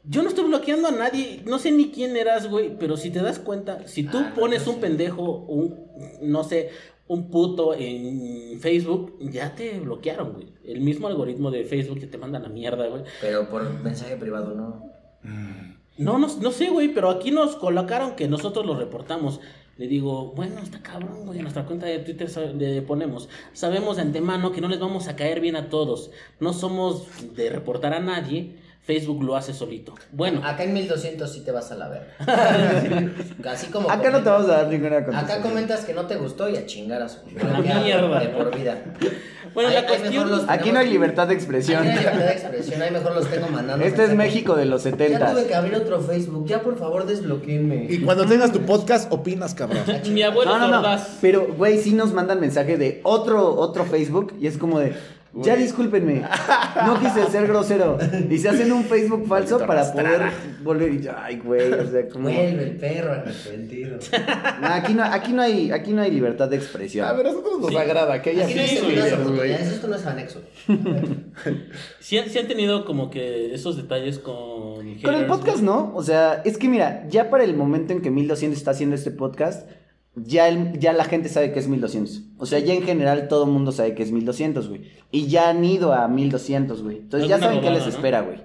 yo 0.03 0.23
no 0.23 0.29
estoy 0.29 0.45
bloqueando 0.45 0.87
a 0.87 0.91
nadie, 0.91 1.41
no 1.45 1.59
sé 1.59 1.71
ni 1.71 1.91
quién 1.91 2.15
eras, 2.15 2.49
güey, 2.49 2.77
pero 2.77 2.97
si 2.97 3.09
te 3.09 3.19
das 3.21 3.39
cuenta, 3.39 3.87
si 3.87 4.03
tú 4.03 4.17
Ah, 4.19 4.33
pones 4.35 4.65
no 4.65 4.73
un 4.73 4.79
pendejo, 4.79 5.23
un, 5.47 5.75
no 6.21 6.43
sé, 6.43 6.69
un 7.07 7.29
puto 7.29 7.73
en 7.73 8.59
Facebook, 8.59 9.17
ya 9.19 9.55
te 9.55 9.79
bloquearon, 9.79 10.33
güey. 10.33 10.47
El 10.65 10.81
mismo 10.81 11.07
algoritmo 11.07 11.51
de 11.51 11.63
Facebook 11.63 11.99
que 11.99 12.07
te 12.07 12.17
manda 12.17 12.37
la 12.39 12.49
mierda, 12.49 12.87
güey. 12.87 13.03
Pero 13.21 13.49
por 13.49 13.63
mensaje 13.81 14.15
privado, 14.17 14.53
no. 14.55 14.83
No, 15.97 16.19
no, 16.19 16.27
no 16.27 16.51
sé, 16.51 16.69
güey, 16.69 16.89
pero 16.89 17.09
aquí 17.09 17.31
nos 17.31 17.55
colocaron 17.55 18.15
que 18.15 18.27
nosotros 18.27 18.65
lo 18.65 18.75
reportamos. 18.77 19.39
Le 19.77 19.87
digo, 19.87 20.31
bueno, 20.35 20.59
está 20.59 20.81
cabrón, 20.81 21.25
güey, 21.25 21.37
en 21.37 21.43
nuestra 21.43 21.65
cuenta 21.65 21.85
de 21.85 21.99
Twitter 21.99 22.29
le 22.55 22.81
ponemos, 22.81 23.29
sabemos 23.53 23.97
de 23.97 24.01
antemano 24.01 24.51
que 24.51 24.59
no 24.59 24.69
les 24.69 24.79
vamos 24.79 25.07
a 25.07 25.15
caer 25.15 25.39
bien 25.39 25.55
a 25.55 25.69
todos. 25.69 26.09
No 26.39 26.51
somos 26.53 27.05
de 27.35 27.49
reportar 27.49 27.93
a 27.93 27.99
nadie. 27.99 28.55
Facebook 28.87 29.21
lo 29.21 29.35
hace 29.35 29.53
solito. 29.53 29.93
Bueno, 30.13 30.41
Acá 30.45 30.63
en 30.63 30.73
1200 30.73 31.29
sí 31.31 31.41
te 31.41 31.51
vas 31.51 31.69
a 31.71 31.75
la 31.75 31.89
verga. 31.89 33.11
Así 33.51 33.67
como. 33.67 33.91
Acá 33.91 34.09
no 34.09 34.23
te 34.23 34.29
vamos 34.29 34.49
a 34.49 34.53
dar 34.63 34.67
ninguna 34.69 34.97
Acá 34.97 35.41
comentas 35.41 35.81
que 35.83 35.93
no 35.93 36.05
te 36.05 36.15
gustó 36.15 36.49
y 36.49 36.55
a 36.55 36.65
chingar 36.65 37.01
a 37.01 37.09
su 37.09 37.19
mierda. 37.25 38.19
De 38.21 38.29
por 38.29 38.55
vida. 38.57 38.77
bueno, 39.53 39.69
Ahí- 39.69 39.75
la 39.75 39.85
cuestión... 39.87 40.29
los- 40.29 40.45
Aquí 40.47 40.71
no 40.71 40.79
hay 40.79 40.89
libertad 40.89 41.27
de 41.27 41.33
expresión. 41.33 41.79
Aquí 41.81 41.87
no 41.89 41.93
hay 41.93 41.99
libertad 41.99 42.25
de 42.27 42.31
expresión, 42.31 42.81
ahí 42.81 42.91
mejor 42.91 43.13
los 43.13 43.27
tengo 43.29 43.47
mandando. 43.49 43.85
Este 43.85 44.05
es. 44.05 44.13
México 44.15 44.55
de 44.55 44.65
los 44.65 44.83
Ya 44.85 44.91
tuve 44.91 45.07
70. 45.09 45.47
que 45.47 45.55
abrir 45.55 45.75
otro 45.75 45.99
Facebook. 45.99 46.47
Ya 46.47 46.61
por 46.61 46.77
favor 46.79 47.05
desbloqueenme. 47.05 47.87
Y 47.89 47.99
cuando 47.99 48.25
tengas 48.25 48.53
tu 48.53 48.61
podcast, 48.61 49.11
opinas, 49.11 49.53
cabrón. 49.53 49.83
Mi 50.11 50.23
abuelo 50.23 50.57
No, 50.57 50.67
no, 50.69 50.81
no. 50.81 50.97
Pero, 51.19 51.47
güey, 51.57 51.77
sí 51.77 51.91
nos 51.93 52.13
mandan 52.13 52.39
mensaje 52.39 52.77
de 52.77 53.01
otro, 53.03 53.53
otro 53.55 53.83
Facebook 53.85 54.33
y 54.39 54.47
es 54.47 54.57
como 54.57 54.79
de. 54.79 54.95
Ya 55.33 55.55
discúlpenme, 55.55 56.23
no 56.85 56.99
quise 56.99 57.25
ser 57.27 57.47
grosero. 57.47 57.97
Y 58.29 58.37
se 58.37 58.49
hacen 58.49 58.71
un 58.71 58.83
Facebook 58.85 59.27
falso 59.27 59.59
para 59.59 59.91
poder 59.91 60.21
volver 60.63 60.93
y 60.93 61.07
ay, 61.15 61.37
güey, 61.37 61.71
o 61.73 61.89
sea, 61.91 62.07
como. 62.09 62.29
Vuelve 62.29 62.63
el 62.63 62.77
perro 62.77 63.11
arrepentido. 63.11 63.99
No, 64.61 64.67
aquí 64.67 64.93
no, 64.93 65.03
aquí 65.03 65.33
no 65.33 65.41
hay, 65.43 65.71
aquí 65.71 65.91
no 65.93 66.01
hay 66.01 66.09
libertad 66.11 66.49
de 66.49 66.55
expresión. 66.57 67.07
A 67.07 67.13
ver, 67.13 67.27
a 67.27 67.29
nosotros 67.31 67.59
nos 67.59 67.69
Sí. 67.69 67.77
agrada 67.77 68.21
que 68.21 68.31
haya 68.31 68.45
Aquí 68.45 68.55
no 68.55 69.29
güey. 69.35 69.51
esto 69.51 69.87
no 69.87 69.95
es 69.95 70.05
anexo. 70.05 70.41
Sí, 71.99 72.17
han- 72.17 72.29
sí 72.29 72.39
han 72.39 72.47
tenido 72.47 72.85
como 72.85 73.09
que 73.09 73.53
esos 73.53 73.75
detalles 73.77 74.19
con... 74.19 74.99
Con 75.03 75.13
el 75.15 75.25
podcast. 75.27 75.59
¿no? 75.61 75.91
O 75.95 76.01
sea, 76.03 76.41
es 76.45 76.57
que 76.57 76.67
mira, 76.67 77.05
ya 77.09 77.29
para 77.29 77.43
el 77.43 77.55
momento 77.55 77.93
en 77.93 78.01
que 78.01 78.09
1200 78.09 78.57
está 78.57 78.71
haciendo 78.71 78.95
este 78.95 79.11
podcast, 79.11 79.67
ya, 80.25 80.47
el- 80.49 80.79
ya 80.79 80.93
la 80.93 81.03
gente 81.05 81.29
sabe 81.29 81.51
que 81.51 81.59
es 81.59 81.67
1200. 81.67 82.23
O 82.37 82.45
sea, 82.45 82.59
ya 82.59 82.73
en 82.73 82.83
general 82.83 83.27
todo 83.27 83.45
el 83.45 83.51
mundo 83.51 83.71
sabe 83.71 83.93
que 83.95 84.03
es 84.03 84.11
1200, 84.11 84.67
güey. 84.69 84.81
Y 85.11 85.27
ya 85.27 85.49
han 85.49 85.63
ido 85.63 85.93
a 85.93 86.07
1200, 86.07 86.83
güey. 86.83 86.97
Entonces 86.97 87.29
ya 87.29 87.39
saben 87.39 87.61
qué 87.61 87.69
les 87.71 87.83
¿no? 87.83 87.89
espera, 87.89 88.21
güey. 88.21 88.39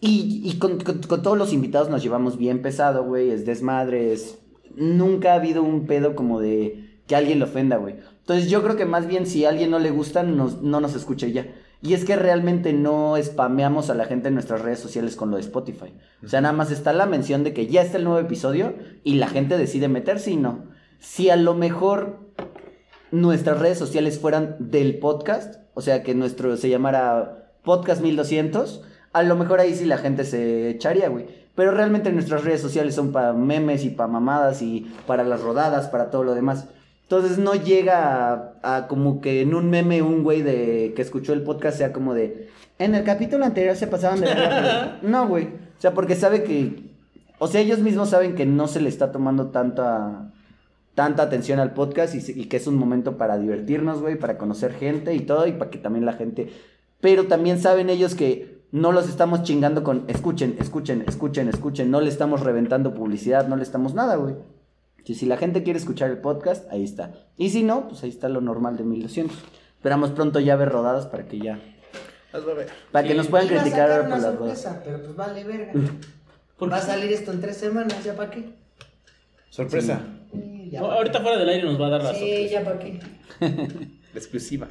Y, 0.00 0.42
y 0.44 0.58
con, 0.58 0.78
con- 0.80 1.00
con 1.02 1.22
todos 1.22 1.38
los 1.38 1.52
invitados 1.52 1.88
nos 1.88 2.02
llevamos 2.02 2.36
bien 2.38 2.62
pesado, 2.62 3.04
güey. 3.04 3.30
Es 3.30 3.46
desmadre, 3.46 4.12
es... 4.12 4.38
Nunca 4.74 5.32
ha 5.32 5.36
habido 5.36 5.62
un 5.62 5.86
pedo 5.86 6.14
como 6.14 6.38
de 6.40 6.98
que 7.06 7.16
alguien 7.16 7.38
lo 7.38 7.46
ofenda, 7.46 7.76
güey. 7.76 7.94
Entonces 8.20 8.50
yo 8.50 8.62
creo 8.62 8.76
que 8.76 8.84
más 8.84 9.06
bien 9.06 9.26
si 9.26 9.44
a 9.44 9.48
alguien 9.48 9.70
no 9.70 9.78
le 9.78 9.90
gusta, 9.90 10.22
nos- 10.22 10.60
no 10.62 10.80
nos 10.80 10.94
escuche 10.94 11.32
ya. 11.32 11.46
Y 11.82 11.94
es 11.94 12.04
que 12.04 12.16
realmente 12.16 12.72
no 12.72 13.14
spameamos 13.22 13.90
a 13.90 13.94
la 13.94 14.06
gente 14.06 14.28
en 14.28 14.34
nuestras 14.34 14.62
redes 14.62 14.80
sociales 14.80 15.14
con 15.14 15.30
lo 15.30 15.36
de 15.36 15.42
Spotify. 15.42 15.94
O 16.24 16.28
sea, 16.28 16.40
nada 16.40 16.54
más 16.54 16.70
está 16.70 16.92
la 16.92 17.06
mención 17.06 17.44
de 17.44 17.52
que 17.52 17.66
ya 17.66 17.82
está 17.82 17.98
el 17.98 18.04
nuevo 18.04 18.18
episodio 18.18 18.74
y 19.04 19.14
la 19.14 19.28
gente 19.28 19.58
decide 19.58 19.88
meterse 19.88 20.30
y 20.30 20.36
no. 20.36 20.64
Si 20.98 21.30
a 21.30 21.36
lo 21.36 21.54
mejor 21.54 22.20
nuestras 23.10 23.60
redes 23.60 23.78
sociales 23.78 24.18
fueran 24.18 24.56
del 24.58 24.98
podcast, 24.98 25.60
o 25.74 25.80
sea, 25.82 26.02
que 26.02 26.14
nuestro 26.14 26.56
se 26.56 26.70
llamara 26.70 27.52
Podcast 27.62 28.00
1200, 28.00 28.82
a 29.12 29.22
lo 29.22 29.36
mejor 29.36 29.60
ahí 29.60 29.74
sí 29.74 29.84
la 29.84 29.98
gente 29.98 30.24
se 30.24 30.70
echaría, 30.70 31.08
güey. 31.08 31.26
Pero 31.54 31.70
realmente 31.70 32.12
nuestras 32.12 32.44
redes 32.44 32.60
sociales 32.60 32.94
son 32.94 33.12
para 33.12 33.32
memes 33.32 33.84
y 33.84 33.90
para 33.90 34.08
mamadas 34.08 34.60
y 34.60 34.92
para 35.06 35.24
las 35.24 35.40
rodadas, 35.40 35.88
para 35.88 36.10
todo 36.10 36.22
lo 36.22 36.34
demás. 36.34 36.68
Entonces 37.08 37.38
no 37.38 37.54
llega 37.54 38.32
a, 38.62 38.76
a 38.76 38.88
como 38.88 39.20
que 39.20 39.40
en 39.40 39.54
un 39.54 39.70
meme 39.70 40.02
un 40.02 40.22
güey 40.24 40.42
de 40.42 40.92
que 40.96 41.02
escuchó 41.02 41.32
el 41.32 41.42
podcast 41.42 41.78
sea 41.78 41.92
como 41.92 42.14
de 42.14 42.48
en 42.78 42.94
el 42.94 43.04
capítulo 43.04 43.44
anterior 43.44 43.76
se 43.76 43.86
pasaban 43.86 44.20
de 44.20 44.26
verga", 44.26 44.98
pero- 45.00 45.08
No, 45.10 45.28
güey. 45.28 45.44
O 45.46 45.80
sea, 45.80 45.94
porque 45.94 46.16
sabe 46.16 46.42
que 46.42 46.94
o 47.38 47.46
sea, 47.48 47.60
ellos 47.60 47.80
mismos 47.80 48.10
saben 48.10 48.34
que 48.34 48.46
no 48.46 48.66
se 48.66 48.80
le 48.80 48.88
está 48.88 49.12
tomando 49.12 49.48
tanta 49.50 50.32
tanta 50.94 51.22
atención 51.24 51.60
al 51.60 51.74
podcast 51.74 52.14
y 52.14 52.46
que 52.46 52.56
es 52.56 52.66
un 52.66 52.76
momento 52.76 53.18
para 53.18 53.36
divertirnos, 53.38 54.00
güey, 54.00 54.18
para 54.18 54.38
conocer 54.38 54.72
gente 54.72 55.14
y 55.14 55.20
todo 55.20 55.46
y 55.46 55.52
para 55.52 55.70
que 55.70 55.78
también 55.78 56.06
la 56.06 56.14
gente 56.14 56.48
pero 57.00 57.26
también 57.26 57.60
saben 57.60 57.90
ellos 57.90 58.14
que 58.14 58.62
no 58.72 58.90
los 58.90 59.08
estamos 59.08 59.42
chingando 59.42 59.84
con 59.84 60.04
escuchen, 60.08 60.56
escuchen, 60.58 61.04
escuchen, 61.06 61.48
escuchen, 61.48 61.90
no 61.90 62.00
le 62.00 62.08
estamos 62.08 62.40
reventando 62.40 62.94
publicidad, 62.94 63.46
no 63.46 63.56
le 63.56 63.62
estamos 63.62 63.94
nada, 63.94 64.16
güey. 64.16 64.34
Si, 65.06 65.14
si 65.14 65.24
la 65.24 65.36
gente 65.36 65.62
quiere 65.62 65.78
escuchar 65.78 66.10
el 66.10 66.18
podcast, 66.18 66.68
ahí 66.72 66.82
está. 66.82 67.12
Y 67.38 67.50
si 67.50 67.62
no, 67.62 67.86
pues 67.88 68.02
ahí 68.02 68.10
está 68.10 68.28
lo 68.28 68.40
normal 68.40 68.76
de 68.76 68.82
1200. 68.84 69.36
Esperamos 69.76 70.10
pronto 70.10 70.40
ya 70.40 70.56
ver 70.56 70.68
rodadas 70.68 71.06
para 71.06 71.26
que 71.28 71.38
ya. 71.38 71.60
Hazlo 72.32 72.56
ver. 72.56 72.66
Para 72.90 73.04
que 73.06 73.12
Sí. 73.12 73.16
nos 73.16 73.28
puedan 73.28 73.46
Iba 73.46 73.60
a 73.60 73.62
criticar 73.62 73.88
sacar 73.88 74.00
por 74.10 74.18
las 74.18 74.34
rodadas. 74.34 74.60
sorpresa, 74.60 74.82
pero 74.84 75.02
pues 75.04 75.14
vale 75.16 75.44
verga. 75.44 75.72
¿Por 76.58 76.72
Va 76.72 76.78
a 76.78 76.80
salir 76.82 77.12
esto 77.12 77.30
en 77.32 77.40
tres 77.40 77.56
semanas, 77.56 78.02
¿ya 78.04 78.14
para 78.16 78.30
qué? 78.30 78.44
Sorpresa. 79.50 80.00
Sí, 80.32 80.70
ya 80.72 80.80
No, 80.80 80.88
pa' 80.88 80.94
ahorita 80.94 81.18
qué. 81.18 81.22
fuera 81.22 81.38
del 81.38 81.48
aire 81.50 81.64
nos 81.64 81.80
va 81.80 81.86
a 81.86 81.90
dar 81.90 82.02
la 82.02 82.12
Sí, 82.14 82.18
sorpresa. 82.20 82.52
ya 82.52 82.64
para 82.64 82.78
qué. 82.80 83.00
Exclusiva. 84.14 84.68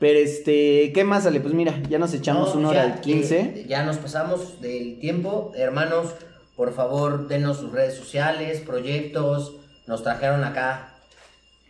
Pero 0.00 0.18
este, 0.18 0.90
¿qué 0.92 1.04
más 1.04 1.22
sale? 1.22 1.40
Pues 1.40 1.54
mira, 1.54 1.80
ya 1.88 1.98
nos 2.00 2.12
echamos 2.12 2.52
No, 2.54 2.60
una 2.60 2.68
hora 2.70 2.86
ya, 2.88 2.92
al 2.94 3.00
15. 3.00 3.38
eh, 3.40 3.66
ya 3.68 3.84
nos 3.84 3.98
pasamos 3.98 4.60
del 4.60 4.98
tiempo. 4.98 5.52
Hermanos, 5.54 6.14
por 6.56 6.72
favor, 6.74 7.28
denos 7.28 7.58
sus 7.58 7.72
redes 7.72 7.94
sociales, 7.94 8.60
proyectos. 8.60 9.56
Nos 9.86 10.02
trajeron 10.02 10.44
acá 10.44 10.94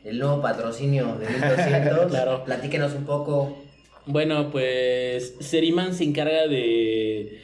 el 0.04 0.18
nuevo 0.18 0.42
patrocinio 0.42 1.16
de 1.16 1.28
1200. 1.28 2.06
Claro. 2.10 2.44
Platíquenos 2.44 2.94
un 2.94 3.04
poco. 3.04 3.58
Bueno, 4.06 4.50
pues 4.50 5.34
Seriman 5.40 5.94
se 5.94 6.04
encarga 6.04 6.48
de, 6.48 7.40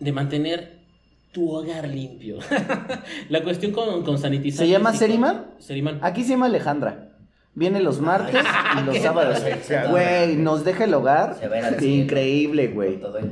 de 0.00 0.12
mantener 0.12 0.76
tu 1.32 1.50
hogar 1.54 1.86
limpio. 1.88 2.38
la 3.28 3.42
cuestión 3.42 3.72
con, 3.72 4.02
con 4.04 4.18
sanitizantes. 4.18 4.66
¿Se 4.66 4.68
llama 4.68 4.92
Seriman? 4.94 5.46
Seriman. 5.58 6.00
Aquí 6.02 6.24
se 6.24 6.30
llama 6.30 6.46
Alejandra. 6.46 7.10
Viene 7.54 7.80
los 7.80 8.00
martes 8.00 8.44
y 8.78 8.84
los 8.84 8.98
sábados. 8.98 9.42
Güey, 9.90 10.36
nos 10.36 10.62
deja 10.64 10.84
el 10.84 10.92
hogar. 10.92 11.36
Se. 11.38 11.86
Increíble, 11.88 12.68
güey. 12.68 13.00
Todo 13.00 13.16
el 13.16 13.30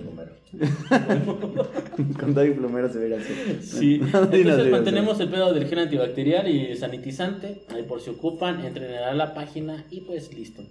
número. 0.59 1.70
Con 2.20 2.35
todo 2.35 2.44
y 2.44 2.51
plumero 2.52 2.93
se 2.93 2.98
ve 2.98 3.16
así. 3.16 3.35
Sí, 3.62 4.01
entonces 4.32 4.70
mantenemos 4.70 5.18
el 5.20 5.28
pedo 5.28 5.52
del 5.52 5.66
gel 5.66 5.78
antibacterial 5.81 6.48
y 6.48 6.76
sanitizante. 6.76 7.62
Ahí 7.74 7.82
por 7.82 8.01
si 8.01 8.10
ocupan, 8.10 8.64
entren 8.64 8.94
a 8.94 9.12
la 9.14 9.35
página 9.35 9.85
y 9.90 10.01
pues 10.02 10.32
listo. 10.35 10.62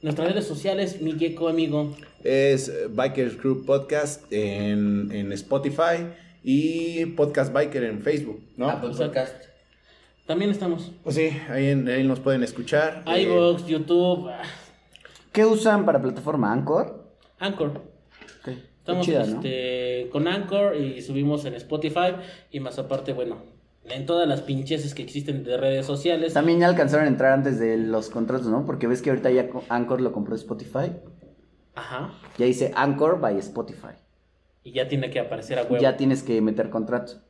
Nuestras 0.00 0.28
redes 0.28 0.46
sociales, 0.46 1.00
mi 1.02 1.12
gecko 1.18 1.48
amigo. 1.48 1.96
Es 2.22 2.68
eh, 2.68 2.86
Biker 2.88 3.36
Crew 3.36 3.64
Podcast 3.64 4.24
en, 4.32 5.10
en 5.10 5.32
Spotify 5.32 6.06
y 6.44 7.04
Podcast 7.06 7.52
Biker 7.52 7.82
en 7.82 8.00
Facebook, 8.02 8.40
¿no? 8.56 8.68
Apple 8.70 8.90
O 8.90 8.94
sea, 8.94 9.06
Podcast. 9.08 9.34
También 10.26 10.50
estamos. 10.50 10.92
Pues 11.02 11.16
sí, 11.16 11.30
ahí, 11.48 11.68
en- 11.70 11.88
ahí 11.88 12.04
nos 12.04 12.20
pueden 12.20 12.42
escuchar. 12.44 13.02
Eh, 13.06 13.22
iVoox, 13.22 13.66
YouTube, 13.66 14.28
ah, 14.28 14.42
¿Qué 15.32 15.44
usan 15.44 15.84
para 15.84 16.00
plataforma? 16.00 16.52
¿Anchor? 16.52 17.12
Anchor. 17.38 17.82
Estamos 18.88 19.04
chida, 19.04 19.26
¿no? 19.26 19.36
este, 19.36 20.08
con 20.10 20.26
Anchor 20.26 20.74
y 20.74 21.02
subimos 21.02 21.44
en 21.44 21.54
Spotify. 21.54 22.14
Y 22.50 22.60
más 22.60 22.78
aparte, 22.78 23.12
bueno, 23.12 23.36
en 23.84 24.06
todas 24.06 24.26
las 24.26 24.40
pincheses 24.40 24.94
que 24.94 25.02
existen 25.02 25.44
de 25.44 25.58
redes 25.58 25.84
sociales. 25.84 26.32
También 26.32 26.60
ya 26.60 26.68
alcanzaron 26.68 27.04
a 27.04 27.08
entrar 27.08 27.32
antes 27.32 27.58
de 27.58 27.76
los 27.76 28.08
contratos, 28.08 28.46
¿no? 28.46 28.64
Porque 28.64 28.86
ves 28.86 29.02
que 29.02 29.10
ahorita 29.10 29.30
ya 29.30 29.46
Anchor 29.68 30.00
lo 30.00 30.12
compró 30.12 30.34
Spotify. 30.34 30.92
Ajá. 31.74 32.14
Ya 32.38 32.46
dice 32.46 32.72
Anchor 32.74 33.20
by 33.20 33.36
Spotify. 33.38 33.94
Y 34.64 34.72
ya 34.72 34.88
tiene 34.88 35.10
que 35.10 35.20
aparecer 35.20 35.58
a 35.58 35.64
huevo. 35.64 35.78
Ya 35.78 35.98
tienes 35.98 36.22
que 36.22 36.40
meter 36.40 36.70
contrato. 36.70 37.20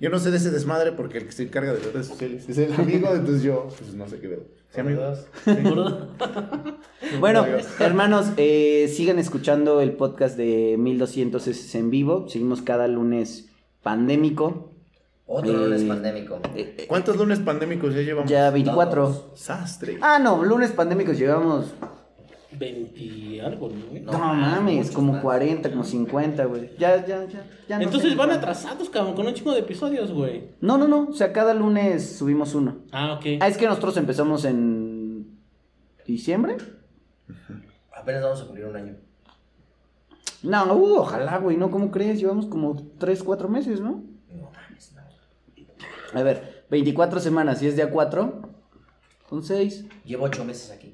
Yo 0.00 0.08
no 0.08 0.18
sé 0.18 0.30
de 0.30 0.38
ese 0.38 0.50
desmadre 0.50 0.92
porque 0.92 1.18
el 1.18 1.26
que 1.26 1.32
se 1.32 1.42
encarga 1.42 1.72
de 1.72 1.78
las 1.78 1.92
redes 1.92 2.06
sociales 2.06 2.48
es 2.48 2.58
el 2.58 2.72
amigo, 2.74 3.08
entonces 3.14 3.42
yo 3.42 3.68
pues 3.78 3.94
no 3.94 4.08
sé 4.08 4.18
qué 4.18 4.28
veo. 4.28 4.46
Sí, 4.70 4.80
amigo. 4.80 5.00
¿Verdad? 5.46 6.08
Bueno, 7.20 7.46
hermanos, 7.78 8.32
eh, 8.36 8.92
sigan 8.94 9.18
escuchando 9.18 9.80
el 9.80 9.92
podcast 9.92 10.36
de 10.36 10.76
1200 10.78 11.46
es 11.46 11.74
en 11.74 11.90
vivo. 11.90 12.28
Seguimos 12.28 12.62
cada 12.62 12.88
lunes 12.88 13.48
pandémico. 13.82 14.72
Otro 15.26 15.50
Eh, 15.52 15.56
lunes 15.68 15.84
pandémico. 15.84 16.40
Eh, 16.54 16.86
¿Cuántos 16.88 17.16
lunes 17.16 17.38
pandémicos 17.40 17.94
ya 17.94 18.00
llevamos? 18.02 18.30
ya 18.30 18.50
24. 18.50 19.04
Todos. 19.04 19.40
Sastre. 19.40 19.98
Ah, 20.00 20.18
no, 20.18 20.44
lunes 20.44 20.72
pandémicos 20.72 21.16
llevamos. 21.18 21.72
20 22.58 23.40
algo, 23.42 23.68
¿no? 23.68 24.00
No, 24.00 24.12
No, 24.12 24.34
mames, 24.34 24.76
muchos 24.76 24.90
como 24.92 25.12
más. 25.14 25.22
40, 25.22 25.70
como 25.70 25.84
50, 25.84 26.44
güey. 26.44 26.70
Ya, 26.78 27.04
ya, 27.04 27.24
ya. 27.26 27.44
ya 27.68 27.76
no 27.78 27.84
Entonces 27.84 28.10
sé 28.10 28.16
van 28.16 28.30
atrasados, 28.30 28.88
cabrón, 28.90 29.14
con 29.14 29.26
un 29.26 29.34
chingo 29.34 29.52
de 29.52 29.60
episodios, 29.60 30.12
güey. 30.12 30.50
No, 30.60 30.78
no, 30.78 30.88
no. 30.88 31.08
O 31.08 31.12
sea, 31.12 31.32
cada 31.32 31.54
lunes 31.54 32.16
subimos 32.16 32.54
uno. 32.54 32.78
Ah, 32.92 33.14
ok. 33.14 33.40
Ah, 33.40 33.48
es 33.48 33.56
que 33.58 33.66
nosotros 33.66 33.96
empezamos 33.96 34.44
en 34.44 35.38
diciembre. 36.06 36.56
Apenas 37.94 38.22
vamos 38.22 38.40
a 38.42 38.44
cumplir 38.46 38.66
un 38.66 38.76
año. 38.76 38.96
No, 40.42 40.74
uh, 40.74 40.98
ojalá, 40.98 41.38
güey, 41.38 41.56
¿no? 41.56 41.70
¿Cómo 41.70 41.90
crees? 41.90 42.20
Llevamos 42.20 42.46
como 42.46 42.76
3, 42.98 43.22
4 43.22 43.48
meses, 43.48 43.80
¿no? 43.80 44.04
No 44.32 44.50
mames, 44.52 44.94
no. 44.94 46.18
A 46.18 46.22
ver, 46.22 46.64
24 46.70 47.20
semanas, 47.20 47.58
si 47.58 47.66
es 47.66 47.74
día 47.76 47.90
4, 47.90 48.42
son 49.28 49.42
6. 49.42 49.86
Llevo 50.04 50.24
ocho 50.24 50.44
meses 50.44 50.70
aquí. 50.70 50.85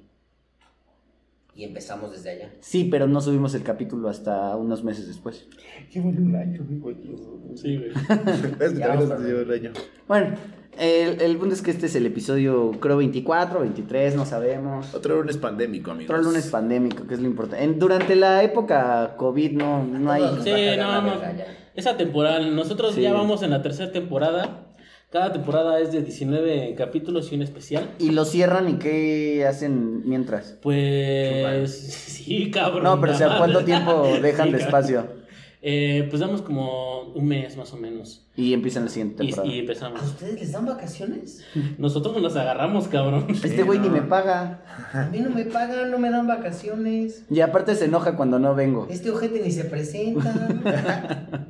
Y 1.54 1.64
empezamos 1.64 2.12
desde 2.12 2.30
allá. 2.30 2.52
Sí, 2.60 2.88
pero 2.90 3.06
no 3.06 3.20
subimos 3.20 3.54
el 3.54 3.62
capítulo 3.62 4.08
hasta 4.08 4.56
unos 4.56 4.84
meses 4.84 5.06
después. 5.06 5.46
Qué 5.92 6.00
bueno 6.00 6.20
un 6.22 6.34
año, 6.34 6.62
amigo. 6.62 6.90
Sí, 7.54 7.76
güey. 7.76 7.90
Es 8.60 8.72
que 8.72 8.78
Ya 8.78 8.86
también 8.86 8.88
vamos 8.88 9.04
nos 9.04 9.08
para 9.10 9.20
lleva 9.28 9.42
un 9.42 9.50
año. 9.52 9.70
Bueno, 10.08 10.34
El, 10.78 11.20
el 11.20 11.36
punto 11.36 11.54
es 11.54 11.60
que 11.60 11.70
este 11.70 11.84
es 11.86 11.94
el 11.96 12.06
episodio, 12.06 12.70
creo, 12.80 12.96
24, 12.96 13.60
23, 13.60 14.16
no 14.16 14.24
sabemos. 14.24 14.94
Otro 14.94 15.16
lunes 15.20 15.36
pandémico, 15.36 15.90
amigos. 15.90 16.10
Otro 16.10 16.22
lunes 16.22 16.46
pandémico, 16.48 17.06
que 17.06 17.12
es 17.14 17.20
lo 17.20 17.26
importante. 17.26 17.62
En- 17.64 17.78
durante 17.78 18.16
la 18.16 18.42
época 18.42 19.14
COVID 19.18 19.52
no, 19.52 19.84
no 19.84 20.10
hay... 20.10 20.22
Sí, 20.42 20.50
no, 20.78 21.02
no. 21.02 21.20
Esa 21.74 21.98
temporada, 21.98 22.40
nosotros 22.40 22.94
Sí. 22.94 23.02
ya 23.02 23.12
vamos 23.12 23.42
en 23.42 23.50
la 23.50 23.60
tercera 23.60 23.92
temporada. 23.92 24.71
Cada 25.12 25.30
temporada 25.30 25.78
es 25.78 25.92
de 25.92 26.00
19 26.00 26.74
capítulos 26.74 27.30
y 27.30 27.34
un 27.34 27.42
especial. 27.42 27.90
Y 27.98 28.12
lo 28.12 28.24
cierran 28.24 28.70
y 28.70 28.72
qué 28.78 29.44
hacen 29.46 30.08
mientras. 30.08 30.56
Pues 30.62 31.70
sí, 32.06 32.50
cabrón. 32.50 32.84
No, 32.84 32.98
pero 32.98 33.12
o 33.12 33.16
sea, 33.16 33.36
¿cuánto 33.36 33.62
tiempo 33.62 34.08
dejan 34.22 34.46
Sí, 34.46 34.52
de 34.54 34.58
espacio? 34.58 35.06
Eh, 35.60 36.06
pues 36.08 36.18
damos 36.20 36.40
como 36.40 37.12
un 37.12 37.28
mes 37.28 37.58
más 37.58 37.74
o 37.74 37.76
menos. 37.76 38.26
Y 38.36 38.54
empiezan 38.54 38.84
la 38.84 38.90
siguiente 38.90 39.18
temporada. 39.22 39.46
y 39.54 39.58
empezamos. 39.58 40.00
¿A 40.00 40.04
ustedes 40.06 40.40
les 40.40 40.52
dan 40.52 40.64
vacaciones? 40.64 41.44
Nosotros 41.78 42.20
nos 42.22 42.34
agarramos, 42.34 42.88
cabrón. 42.88 43.26
Este 43.28 43.62
güey 43.64 43.80
ni 43.80 43.90
me 43.90 44.00
paga. 44.00 44.64
A 44.94 45.10
mí 45.12 45.20
no 45.20 45.28
me 45.28 45.44
pagan, 45.44 45.90
no 45.90 45.98
me 45.98 46.08
dan 46.10 46.26
vacaciones. 46.26 47.26
Y 47.30 47.40
aparte 47.40 47.74
se 47.74 47.84
enoja 47.84 48.16
cuando 48.16 48.38
no 48.38 48.54
vengo. 48.54 48.86
Este 48.88 49.10
ojete 49.10 49.42
ni 49.42 49.50
se 49.52 49.64
presenta. 49.64 51.46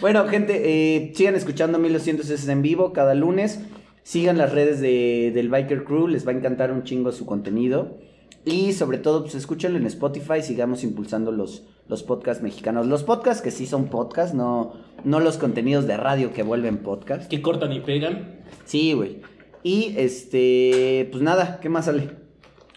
Bueno, 0.00 0.26
gente, 0.28 0.62
eh, 0.64 1.12
sigan 1.14 1.34
escuchando 1.34 1.78
1200 1.78 2.28
es 2.30 2.48
en 2.48 2.62
vivo 2.62 2.92
cada 2.92 3.14
lunes. 3.14 3.60
Sigan 4.02 4.36
las 4.36 4.52
redes 4.52 4.80
de, 4.80 5.32
del 5.34 5.48
Biker 5.48 5.84
Crew, 5.84 6.08
les 6.08 6.26
va 6.26 6.32
a 6.32 6.34
encantar 6.34 6.70
un 6.72 6.84
chingo 6.84 7.10
su 7.10 7.24
contenido. 7.24 7.98
Y 8.44 8.74
sobre 8.74 8.98
todo, 8.98 9.22
pues 9.22 9.34
escúchenlo 9.34 9.78
en 9.78 9.86
Spotify, 9.86 10.42
sigamos 10.42 10.84
impulsando 10.84 11.32
los, 11.32 11.62
los 11.88 12.02
podcasts 12.02 12.42
mexicanos. 12.42 12.86
Los 12.86 13.02
podcasts 13.02 13.42
que 13.42 13.50
sí 13.50 13.66
son 13.66 13.86
podcasts, 13.86 14.34
no, 14.34 14.74
no 15.04 15.20
los 15.20 15.38
contenidos 15.38 15.86
de 15.86 15.96
radio 15.96 16.34
que 16.34 16.42
vuelven 16.42 16.78
podcast. 16.78 17.30
Que 17.30 17.40
cortan 17.40 17.72
y 17.72 17.80
pegan. 17.80 18.42
Sí, 18.66 18.92
güey. 18.92 19.22
Y 19.62 19.94
este, 19.96 21.08
pues 21.10 21.22
nada, 21.22 21.58
¿qué 21.62 21.70
más 21.70 21.86
sale? 21.86 22.10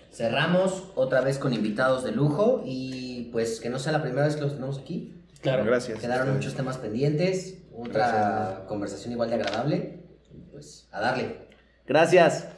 Cerramos 0.10 0.85
otra 0.95 1.19
vez 1.19 1.38
con 1.38 1.53
invitados 1.53 2.06
de 2.06 2.14
lujo 2.14 2.64
y 2.65 3.30
pues 3.34 3.60
que 3.60 3.69
no 3.69 3.77
sea 3.77 3.91
la 3.91 4.02
primera 4.02 4.26
vez 4.26 4.38
que 4.38 4.44
los 4.44 4.53
tenemos 4.53 4.80
aquí. 4.80 5.16
Claro. 5.48 5.64
Gracias. 5.64 5.99
Quedaron 5.99 6.34
muchos 6.34 6.56
temas 6.56 6.78
pendientes, 6.78 7.60
otra 7.74 8.65
conversación 8.68 9.14
igual 9.14 9.30
de 9.30 9.36
agradable. 9.36 10.03
Pues 10.52 10.90
a 10.91 10.99
darle. 10.99 11.48
Gracias. 11.86 12.49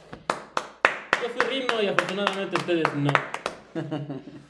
Yo 1.22 1.28
fui 1.28 1.42
Rino 1.48 1.80
y 1.80 1.86
afortunadamente 1.86 2.56
ustedes 2.56 2.92
no. 2.96 3.12